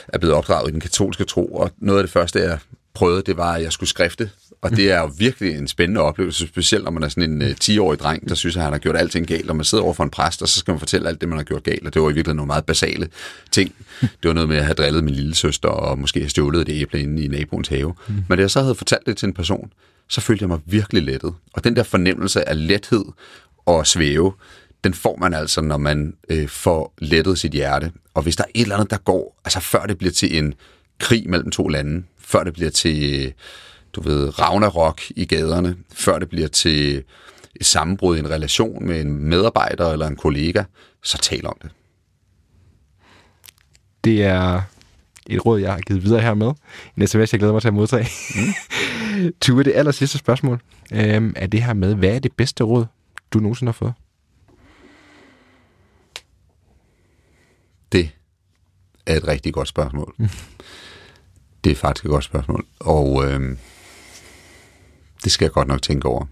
er 0.09 0.19
blevet 0.19 0.37
opdraget 0.37 0.69
i 0.69 0.73
den 0.73 0.81
katolske 0.81 1.25
tro, 1.25 1.47
og 1.47 1.71
noget 1.79 1.99
af 1.99 2.05
det 2.05 2.13
første, 2.13 2.39
jeg 2.39 2.59
prøvede, 2.95 3.23
det 3.23 3.37
var, 3.37 3.53
at 3.53 3.63
jeg 3.63 3.73
skulle 3.73 3.91
skrifte. 3.91 4.31
Og 4.63 4.71
det 4.71 4.91
er 4.91 5.01
jo 5.01 5.11
virkelig 5.19 5.57
en 5.57 5.69
spændende 5.69 6.01
oplevelse, 6.01 6.47
specielt 6.47 6.85
når 6.85 6.91
man 6.91 7.03
er 7.03 7.09
sådan 7.09 7.33
en 7.33 7.43
uh, 7.43 7.49
10-årig 7.65 7.99
dreng, 7.99 8.29
der 8.29 8.35
synes, 8.35 8.57
at 8.57 8.63
han 8.63 8.73
har 8.73 8.79
gjort 8.79 8.97
alting 8.97 9.27
galt, 9.27 9.51
og 9.51 9.57
man 9.57 9.65
sidder 9.65 9.85
over 9.85 9.95
for 9.95 10.05
en 10.05 10.11
præst, 10.11 10.43
og 10.43 10.49
så 10.49 10.59
skal 10.59 10.73
man 10.73 10.79
fortælle 10.79 11.09
alt 11.09 11.21
det, 11.21 11.29
man 11.29 11.39
har 11.39 11.45
gjort 11.45 11.63
galt, 11.63 11.87
og 11.87 11.95
det 11.95 12.03
var 12.03 12.11
i 12.11 12.13
virkeligheden 12.13 12.37
nogle 12.37 12.47
meget 12.47 12.65
basale 12.65 13.09
ting. 13.51 13.75
Det 14.01 14.29
var 14.29 14.33
noget 14.33 14.49
med 14.49 14.57
at 14.57 14.65
have 14.65 14.75
drillet 14.75 15.05
min 15.05 15.15
lille 15.15 15.35
søster, 15.35 15.69
og 15.69 15.99
måske 15.99 16.21
have 16.21 16.31
stjålet 16.31 16.69
et 16.69 16.81
æble 16.81 17.01
inde 17.01 17.23
i 17.23 17.29
naboens 17.29 17.69
have. 17.69 17.95
Men 18.29 18.39
da 18.39 18.43
jeg 18.43 18.51
så 18.51 18.61
havde 18.61 18.75
fortalt 18.75 19.07
det 19.07 19.17
til 19.17 19.27
en 19.27 19.35
person, 19.35 19.73
så 20.09 20.21
følte 20.21 20.43
jeg 20.43 20.49
mig 20.49 20.59
virkelig 20.67 21.03
lettet. 21.03 21.35
Og 21.53 21.65
den 21.65 21.77
der 21.77 21.83
fornemmelse 21.83 22.49
af 22.49 22.67
lethed 22.69 23.05
og 23.67 23.87
svæve, 23.87 24.33
den 24.85 24.95
får 24.95 25.17
man 25.17 25.35
altså, 25.35 25.61
når 25.61 25.77
man 25.77 26.17
øh, 26.29 26.49
får 26.49 26.95
lettet 26.99 27.39
sit 27.39 27.53
hjerte. 27.53 27.93
Og 28.15 28.23
hvis 28.23 28.37
der 28.37 28.45
er 28.45 28.49
et 28.55 28.63
eller 28.63 28.77
andet, 28.77 28.91
der 28.91 28.97
går, 28.97 29.41
altså 29.45 29.61
før 29.61 29.87
det 29.87 29.99
bliver 29.99 30.13
til 30.13 30.39
en 30.39 30.55
krig 30.99 31.31
mellem 31.31 31.51
to 31.51 31.69
lande, 31.69 32.05
før 32.19 32.45
det 32.45 32.53
bliver 32.53 32.71
til, 32.71 33.33
du 33.93 34.01
ved, 34.01 34.41
Ragnarok 34.41 35.01
i 35.11 35.25
gaderne, 35.25 35.77
før 35.93 36.19
det 36.19 36.29
bliver 36.29 36.49
til 36.49 37.05
et 37.57 37.67
sammenbrud 37.67 38.17
i 38.17 38.19
en 38.19 38.31
relation 38.31 38.87
med 38.87 39.01
en 39.01 39.19
medarbejder 39.19 39.93
eller 39.93 40.07
en 40.07 40.17
kollega, 40.17 40.65
så 41.03 41.19
tal 41.19 41.47
om 41.47 41.57
det. 41.63 41.71
Det 44.05 44.25
er 44.25 44.63
et 45.27 45.47
råd, 45.47 45.61
jeg 45.61 45.73
har 45.73 45.81
givet 45.81 46.05
videre 46.05 46.21
her 46.21 46.35
med. 46.35 46.53
En 46.97 47.07
sms, 47.07 47.33
jeg 47.33 47.39
glæder 47.39 47.53
mig 47.53 47.63
til 47.63 47.69
at 47.69 47.75
modtage. 47.75 48.09
Mm. 48.35 49.33
Tue, 49.43 49.65
det 49.65 49.73
aller 49.75 49.93
sidste 49.93 50.19
spørgsmål 50.19 50.61
øhm, 50.93 51.33
er 51.37 51.47
det 51.47 51.63
her 51.63 51.73
med, 51.75 51.95
hvad 51.95 52.11
er 52.15 52.19
det 52.19 52.33
bedste 52.33 52.65
råd, 52.65 52.87
du 53.33 53.39
nogensinde 53.39 53.69
har 53.69 53.73
fået? 53.73 53.93
Det 57.95 58.11
er 59.07 59.17
et 59.17 59.29
rigtig 59.29 59.55
godt 59.55 59.69
spørgsmål. 59.69 60.15
Det 61.65 61.73
er 61.73 61.77
faktisk 61.77 62.05
et 62.05 62.11
godt 62.11 62.25
spørgsmål. 62.25 62.67
Og 62.81 63.25
øh, 63.25 63.57
det 65.25 65.33
skal 65.33 65.45
jeg 65.45 65.53
godt 65.53 65.69
nok 65.69 65.83
tænke 65.83 66.09
over. 66.09 66.27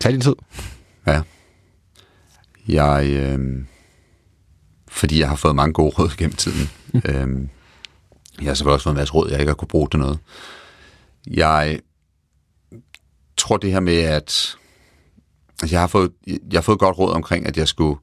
Tag 0.00 0.12
din 0.12 0.20
tid. 0.20 0.34
Ja. 1.06 1.22
Jeg, 2.68 3.06
øh, 3.06 3.64
fordi 4.88 5.20
jeg 5.20 5.28
har 5.28 5.36
fået 5.36 5.56
mange 5.56 5.72
gode 5.72 5.94
råd 5.98 6.16
gennem 6.16 6.36
tiden. 6.36 6.70
øh, 6.94 7.48
jeg 8.40 8.48
har 8.48 8.54
selvfølgelig 8.54 8.74
også 8.74 8.84
fået 8.84 8.94
en 8.94 8.98
masse 8.98 9.14
råd, 9.14 9.30
jeg 9.30 9.40
ikke 9.40 9.50
har 9.50 9.54
kunne 9.54 9.68
bruge 9.68 9.88
til 9.90 10.00
noget. 10.00 10.18
Jeg 11.26 11.80
tror 13.36 13.56
det 13.56 13.72
her 13.72 13.80
med, 13.80 13.98
at 13.98 14.56
altså, 15.62 15.74
jeg 15.74 15.80
har 15.80 15.86
fået, 15.86 16.12
jeg 16.26 16.56
har 16.56 16.60
fået 16.60 16.78
godt 16.78 16.98
råd 16.98 17.12
omkring, 17.12 17.46
at 17.46 17.56
jeg 17.56 17.68
skulle 17.68 18.00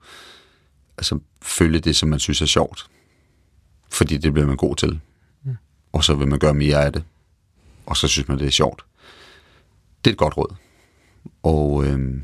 altså, 0.98 1.20
følge 1.42 1.80
det, 1.80 1.96
som 1.96 2.10
man 2.10 2.20
synes 2.20 2.42
er 2.42 2.46
sjovt. 2.46 2.88
Fordi 3.90 4.18
det 4.18 4.34
bliver 4.34 4.48
man 4.48 4.58
god 4.58 4.76
til. 4.76 5.00
Og 5.94 6.04
så 6.04 6.16
vil 6.16 6.28
man 6.28 6.40
gøre 6.40 6.54
mere 6.54 6.86
af 6.86 6.94
det. 6.94 7.04
Og 7.86 7.98
så 7.98 8.08
synes 8.08 8.28
man, 8.28 8.40
det 8.40 8.48
er 8.48 8.52
sjovt. 8.52 8.86
Det 10.06 10.12
er 10.12 10.14
et 10.14 10.18
godt 10.18 10.38
råd. 10.38 10.56
Og, 11.44 11.86
øh, 11.86 12.22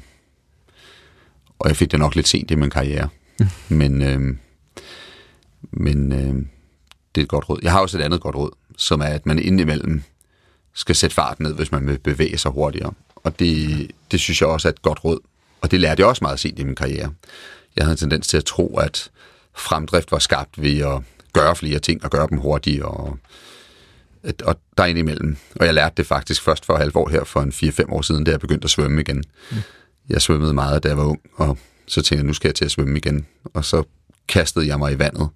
og 1.60 1.70
jeg 1.70 1.78
fik 1.78 1.92
det 1.92 2.00
nok 2.00 2.16
lidt 2.16 2.28
sent 2.28 2.52
i 2.52 2.56
min 2.56 2.70
karriere. 2.70 3.10
men 3.70 4.02
øh, 4.02 4.38
men 5.72 6.12
øh, 6.12 6.46
det 7.16 7.22
er 7.22 7.26
et 7.26 7.28
godt 7.28 7.50
råd. 7.50 7.60
Jeg 7.64 7.72
har 7.72 7.80
også 7.80 7.98
et 7.98 8.02
andet 8.02 8.22
godt 8.22 8.36
råd, 8.36 8.52
som 8.78 9.02
er, 9.02 9.06
at 9.06 9.26
man 9.26 9.40
indimellem 9.40 10.04
skal 10.74 10.96
sætte 10.96 11.14
farten 11.14 11.44
ned, 11.44 11.54
hvis 11.54 11.72
man 11.72 11.88
vil 11.88 12.00
bevæge 12.00 12.38
sig 12.38 12.52
hurtigere. 12.52 12.94
Og 13.16 13.40
det, 13.40 13.92
det 14.12 14.20
synes 14.20 14.42
jeg 14.42 14.50
også 14.50 14.68
er 14.68 14.72
et 14.72 14.82
godt 14.82 15.04
råd. 15.04 15.20
Og 15.62 15.72
det 15.72 15.80
lærte 15.80 16.00
jeg 16.00 16.08
også 16.08 16.24
meget 16.24 16.40
sent 16.40 16.60
i 16.60 16.64
min 16.64 16.76
karriere. 16.76 17.14
Jeg 17.76 17.86
havde 17.86 17.94
en 17.94 17.98
tendens 17.98 18.28
til 18.28 18.38
at 18.38 18.46
tro, 18.46 18.78
at 18.78 19.12
fremdrift 19.56 20.12
var 20.12 20.20
skabt 20.20 20.62
ved 20.62 20.80
at 20.80 21.02
gøre 21.34 21.56
flere 21.56 21.80
ting 21.80 22.04
og 22.04 22.12
gøre 22.12 22.28
dem 22.30 22.38
hurtigere. 22.38 22.88
Og, 22.88 23.18
at, 24.24 24.42
og 24.42 24.60
der 24.78 24.86
indimellem. 24.86 25.38
Og 25.56 25.66
jeg 25.66 25.74
lærte 25.74 25.94
det 25.98 26.08
faktisk 26.08 26.42
først 26.42 26.66
for 26.66 26.78
halvt 26.78 26.96
år 26.96 27.10
her, 27.10 27.24
for 27.24 27.42
en 27.42 27.50
4-5 27.50 27.94
år 27.94 28.02
siden, 28.02 28.24
da 28.24 28.32
jeg 28.32 28.40
begyndte 28.40 28.66
at 28.66 28.70
svømme 28.70 29.02
igen. 29.02 29.24
Mm. 29.52 29.58
Jeg 30.10 30.22
svømmede 30.22 30.54
meget, 30.54 30.84
da 30.84 30.88
jeg 30.88 30.98
var 30.98 31.04
ung, 31.04 31.22
og 31.36 31.58
så 31.88 32.02
tænkte 32.02 32.16
jeg, 32.16 32.24
nu 32.24 32.34
skal 32.34 32.48
jeg 32.48 32.56
til 32.56 32.66
at 32.66 32.72
svømme 32.72 32.98
igen. 32.98 33.26
Og 33.44 33.66
så 33.66 33.84
kastede 34.28 34.68
jeg 34.68 34.80
mig 34.80 34.94
i 34.94 35.00
vandet. 35.00 35.30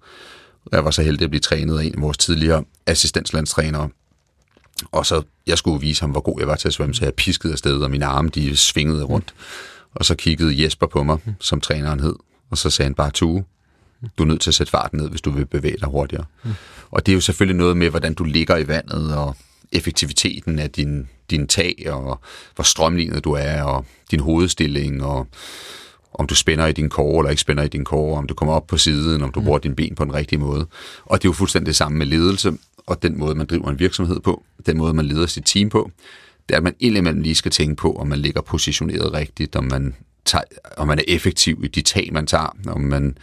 Jeg 0.72 0.84
var 0.84 0.90
så 0.90 1.02
heldig 1.02 1.24
at 1.24 1.30
blive 1.30 1.40
trænet 1.40 1.78
af 1.78 1.84
en 1.84 1.94
af 1.94 2.00
vores 2.00 2.18
tidligere 2.18 2.64
assistenslandstrænere. 2.86 3.88
Og 4.90 5.06
så, 5.06 5.22
jeg 5.46 5.58
skulle 5.58 5.80
vise 5.80 6.00
ham, 6.00 6.10
hvor 6.10 6.20
god 6.20 6.36
jeg 6.38 6.48
var 6.48 6.56
til 6.56 6.68
at 6.68 6.74
svømme, 6.74 6.94
så 6.94 7.04
jeg 7.04 7.14
piskede 7.14 7.52
afsted, 7.52 7.80
og 7.80 7.90
mine 7.90 8.06
arme, 8.06 8.28
de 8.28 8.56
svingede 8.56 9.04
rundt. 9.04 9.34
Og 9.94 10.04
så 10.04 10.14
kiggede 10.14 10.62
Jesper 10.62 10.86
på 10.86 11.02
mig, 11.02 11.18
som 11.40 11.60
træneren 11.60 12.00
hed, 12.00 12.14
og 12.50 12.58
så 12.58 12.70
sagde 12.70 12.86
han 12.86 12.94
bare, 12.94 13.10
Tue, 13.10 13.44
du 14.18 14.22
er 14.22 14.26
nødt 14.26 14.40
til 14.40 14.50
at 14.50 14.54
sætte 14.54 14.70
farten 14.70 14.98
ned, 14.98 15.10
hvis 15.10 15.20
du 15.20 15.30
vil 15.30 15.46
bevæge 15.46 15.76
dig 15.80 15.88
hurtigere. 15.88 16.24
Mm. 16.44 16.50
Og 16.90 17.06
det 17.06 17.12
er 17.12 17.14
jo 17.14 17.20
selvfølgelig 17.20 17.56
noget 17.56 17.76
med, 17.76 17.90
hvordan 17.90 18.14
du 18.14 18.24
ligger 18.24 18.56
i 18.56 18.68
vandet, 18.68 19.16
og 19.16 19.36
effektiviteten 19.72 20.58
af 20.58 20.70
din, 20.70 21.08
din 21.30 21.46
tag, 21.46 21.86
og 21.86 22.20
hvor 22.54 22.64
strømlignet 22.64 23.24
du 23.24 23.32
er, 23.32 23.62
og 23.62 23.86
din 24.10 24.20
hovedstilling, 24.20 25.04
og 25.04 25.26
om 26.14 26.26
du 26.26 26.34
spænder 26.34 26.66
i 26.66 26.72
din 26.72 26.88
kår 26.88 27.20
eller 27.20 27.30
ikke 27.30 27.40
spænder 27.40 27.62
i 27.62 27.68
din 27.68 27.84
kår, 27.84 28.18
om 28.18 28.26
du 28.26 28.34
kommer 28.34 28.54
op 28.54 28.66
på 28.66 28.76
siden, 28.76 29.22
om 29.22 29.32
du 29.32 29.40
bruger 29.40 29.58
dine 29.58 29.74
ben 29.74 29.94
på 29.94 30.04
den 30.04 30.14
rigtige 30.14 30.38
måde. 30.38 30.66
Og 31.04 31.22
det 31.22 31.24
er 31.24 31.28
jo 31.28 31.32
fuldstændig 31.32 31.66
det 31.66 31.76
samme 31.76 31.98
med 31.98 32.06
ledelse, 32.06 32.52
og 32.86 33.02
den 33.02 33.18
måde, 33.18 33.34
man 33.34 33.46
driver 33.46 33.70
en 33.70 33.78
virksomhed 33.78 34.20
på, 34.20 34.44
den 34.66 34.78
måde, 34.78 34.94
man 34.94 35.06
leder 35.06 35.26
sit 35.26 35.44
team 35.46 35.68
på, 35.68 35.90
det 36.48 36.54
er, 36.54 36.58
at 36.58 36.64
man 36.64 36.74
indimellem 36.80 37.22
lige 37.22 37.34
skal 37.34 37.52
tænke 37.52 37.74
på, 37.74 37.92
om 37.92 38.06
man 38.06 38.18
ligger 38.18 38.40
positioneret 38.40 39.12
rigtigt, 39.12 39.56
om 39.56 39.64
man 39.64 39.94
tager, 40.28 40.44
om 40.76 40.88
man 40.88 40.98
er 40.98 41.04
effektiv 41.08 41.60
i 41.64 41.68
de 41.68 41.82
tag, 41.82 42.08
man 42.12 42.26
tager, 42.26 42.56
om 42.68 42.80
man 42.80 43.18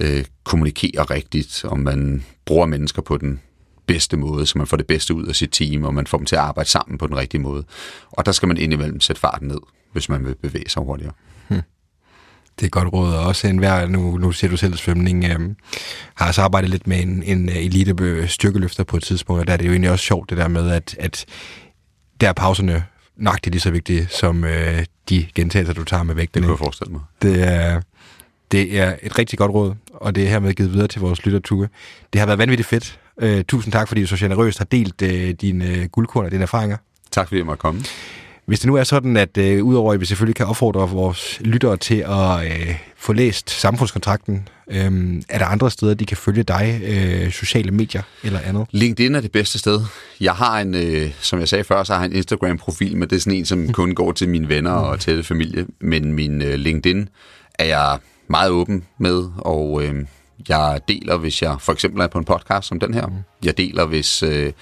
øh, 0.00 0.24
kommunikerer 0.44 1.10
rigtigt, 1.10 1.64
om 1.64 1.78
man 1.78 2.24
bruger 2.44 2.66
mennesker 2.66 3.02
på 3.02 3.16
den 3.16 3.40
bedste 3.86 4.16
måde, 4.16 4.46
så 4.46 4.58
man 4.58 4.66
får 4.66 4.76
det 4.76 4.86
bedste 4.86 5.14
ud 5.14 5.26
af 5.26 5.36
sit 5.36 5.50
team, 5.52 5.84
og 5.84 5.94
man 5.94 6.06
får 6.06 6.18
dem 6.18 6.26
til 6.26 6.36
at 6.36 6.42
arbejde 6.42 6.70
sammen 6.70 6.98
på 6.98 7.06
den 7.06 7.16
rigtige 7.16 7.40
måde. 7.40 7.64
Og 8.10 8.26
der 8.26 8.32
skal 8.32 8.48
man 8.48 8.56
indimellem 8.56 9.00
sætte 9.00 9.20
farten 9.20 9.48
ned, 9.48 9.60
hvis 9.92 10.08
man 10.08 10.24
vil 10.24 10.34
bevæge 10.34 10.68
sig 10.68 10.82
hurtigere. 10.82 11.12
Hmm. 11.48 11.62
Det 12.60 12.66
er 12.66 12.70
godt 12.70 12.92
råd, 12.92 13.14
og 13.14 13.26
også 13.26 13.48
enhver, 13.48 13.86
nu, 13.86 14.16
nu 14.16 14.32
ser 14.32 14.48
du 14.48 14.56
selv 14.56 14.76
svømning, 14.76 15.24
øh, 15.24 15.40
har 16.14 16.26
altså 16.26 16.42
arbejdet 16.42 16.70
lidt 16.70 16.86
med 16.86 17.00
en, 17.02 17.22
en 17.22 17.48
øh, 17.48 17.56
elite 17.56 18.28
styrkeløfter 18.28 18.84
på 18.84 18.96
et 18.96 19.02
tidspunkt, 19.02 19.40
og 19.40 19.46
der 19.46 19.52
er 19.52 19.56
det 19.56 19.66
jo 19.66 19.70
egentlig 19.70 19.90
også 19.90 20.04
sjovt 20.04 20.30
det 20.30 20.38
der 20.38 20.48
med, 20.48 20.70
at, 20.70 20.96
at 20.98 21.26
der 22.20 22.28
er 22.28 22.32
pauserne 22.32 22.84
nøjagtigt 23.18 23.54
lige 23.54 23.60
så 23.60 23.70
vigtige, 23.70 24.06
som 24.10 24.44
øh, 24.44 24.84
de 25.08 25.26
gentagelser, 25.34 25.74
du 25.74 25.84
tager 25.84 26.02
med 26.02 26.14
Det 26.14 26.16
vægtene. 26.20 26.46
kunne 26.46 26.52
jeg 26.52 26.58
forestille 26.58 26.92
mig. 26.92 27.00
Det 27.22 27.48
er, 27.48 27.80
det 28.52 28.78
er 28.80 28.96
et 29.02 29.18
rigtig 29.18 29.38
godt 29.38 29.52
råd, 29.52 29.74
og 29.94 30.14
det 30.14 30.24
er 30.24 30.28
hermed 30.28 30.54
givet 30.54 30.72
videre 30.72 30.88
til 30.88 31.00
vores 31.00 31.24
lyttertue. 31.26 31.68
Det 32.12 32.18
har 32.18 32.26
været 32.26 32.38
vanvittigt 32.38 32.68
fedt. 32.68 33.00
Øh, 33.20 33.44
tusind 33.44 33.72
tak, 33.72 33.88
fordi 33.88 34.00
du 34.00 34.06
så 34.06 34.16
generøst 34.16 34.58
har 34.58 34.64
delt 34.64 35.02
øh, 35.02 35.30
dine 35.30 35.68
øh, 35.76 35.84
guldkorn 35.84 36.24
og 36.24 36.30
dine 36.30 36.42
erfaringer. 36.42 36.76
Tak 37.10 37.28
fordi 37.28 37.38
jeg 37.38 37.46
måtte 37.46 37.60
komme. 37.60 37.80
Hvis 38.48 38.60
det 38.60 38.66
nu 38.66 38.74
er 38.74 38.84
sådan, 38.84 39.16
at 39.16 39.38
øh, 39.38 39.64
udover 39.64 39.92
at 39.92 40.00
vi 40.00 40.06
selvfølgelig 40.06 40.36
kan 40.36 40.46
opfordre 40.46 40.90
vores 40.90 41.40
lyttere 41.40 41.76
til 41.76 41.94
at 41.94 42.44
øh, 42.44 42.74
få 42.96 43.12
læst 43.12 43.50
samfundskontrakten, 43.50 44.48
øh, 44.70 45.22
er 45.28 45.38
der 45.38 45.44
andre 45.44 45.70
steder, 45.70 45.94
de 45.94 46.06
kan 46.06 46.16
følge 46.16 46.42
dig, 46.42 46.80
øh, 46.84 47.32
sociale 47.32 47.70
medier 47.70 48.02
eller 48.24 48.40
andet? 48.40 48.66
LinkedIn 48.70 49.14
er 49.14 49.20
det 49.20 49.32
bedste 49.32 49.58
sted. 49.58 49.80
Jeg 50.20 50.32
har 50.32 50.60
en, 50.60 50.74
øh, 50.74 51.10
som 51.20 51.40
jeg 51.40 51.48
sagde 51.48 51.64
før, 51.64 51.84
så 51.84 51.94
har 51.94 52.00
jeg 52.00 52.10
en 52.10 52.16
Instagram-profil, 52.16 52.96
men 52.96 53.10
det 53.10 53.16
er 53.16 53.20
sådan 53.20 53.38
en, 53.38 53.44
som 53.44 53.72
kun 53.72 53.94
går 53.94 54.12
til 54.12 54.28
mine 54.28 54.48
venner 54.48 54.72
og 54.72 55.00
tætte 55.00 55.22
familie. 55.22 55.66
Men 55.80 56.12
min 56.12 56.42
øh, 56.42 56.54
LinkedIn 56.54 57.08
er 57.54 57.64
jeg 57.64 57.98
meget 58.28 58.50
åben 58.50 58.84
med, 58.98 59.24
og 59.38 59.82
øh, 59.84 59.94
jeg 60.48 60.80
deler, 60.88 61.16
hvis 61.16 61.42
jeg 61.42 61.56
for 61.60 61.72
eksempel 61.72 62.02
er 62.02 62.06
på 62.06 62.18
en 62.18 62.24
podcast 62.24 62.68
som 62.68 62.80
den 62.80 62.94
her. 62.94 63.06
Jeg 63.44 63.58
deler, 63.58 63.86
hvis 63.86 64.22
øh, 64.22 64.52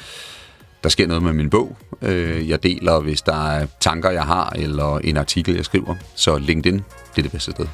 der 0.87 0.91
sker 0.91 1.07
noget 1.07 1.23
med 1.23 1.33
min 1.33 1.51
bog. 1.51 1.77
Øh, 2.03 2.49
jeg 2.49 2.63
deler, 2.63 3.01
hvis 3.01 3.23
der 3.23 3.49
er 3.51 3.67
tanker, 3.81 4.11
jeg 4.11 4.23
har, 4.23 4.53
eller 4.57 4.99
en 4.99 5.17
artikel, 5.17 5.55
jeg 5.55 5.65
skriver. 5.65 5.95
Så 6.15 6.39
LinkedIn, 6.39 6.75
det 6.75 7.19
er 7.19 7.23
det 7.23 7.31
bedste 7.31 7.51
sted. 7.51 7.67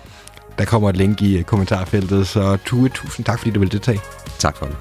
Der 0.58 0.64
kommer 0.64 0.88
et 0.88 0.96
link 0.96 1.22
i 1.22 1.38
øh, 1.38 1.44
kommentarfeltet, 1.44 2.28
så 2.28 2.58
Tue, 2.64 2.88
tusind 2.88 3.26
tak, 3.26 3.38
fordi 3.38 3.50
du 3.50 3.60
vil 3.60 3.72
deltage. 3.72 4.00
Tak 4.38 4.56
for 4.56 4.66
det. 4.66 4.76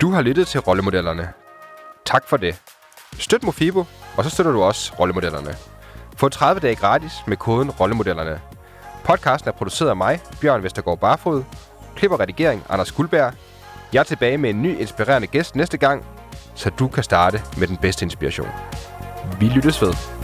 Du 0.00 0.10
har 0.10 0.22
lyttet 0.22 0.46
til 0.46 0.60
Rollemodellerne. 0.60 1.28
Tak 2.06 2.28
for 2.28 2.36
det. 2.36 2.60
Støt 3.18 3.42
Mofibo, 3.42 3.84
og 4.16 4.24
så 4.24 4.30
støtter 4.30 4.52
du 4.52 4.62
også 4.62 4.92
Rollemodellerne. 4.98 5.54
Få 6.16 6.28
30 6.28 6.60
dage 6.60 6.74
gratis 6.74 7.12
med 7.26 7.36
koden 7.36 7.70
Rollemodellerne. 7.70 8.40
Podcasten 9.04 9.48
er 9.48 9.52
produceret 9.52 9.90
af 9.90 9.96
mig, 9.96 10.20
Bjørn 10.40 10.62
Vestergaard 10.62 10.98
Barfod. 10.98 11.44
Klip 11.96 12.10
og 12.10 12.20
redigering, 12.20 12.62
Anders 12.68 12.92
Guldberg. 12.92 13.34
Jeg 13.92 14.00
er 14.00 14.04
tilbage 14.04 14.38
med 14.38 14.50
en 14.50 14.62
ny 14.62 14.80
inspirerende 14.80 15.26
gæst 15.26 15.56
næste 15.56 15.78
gang, 15.78 16.04
så 16.54 16.70
du 16.70 16.88
kan 16.88 17.04
starte 17.04 17.42
med 17.56 17.66
den 17.66 17.76
bedste 17.76 18.04
inspiration. 18.04 18.48
Vi 19.40 19.46
lyttes 19.46 19.82
ved. 19.82 20.17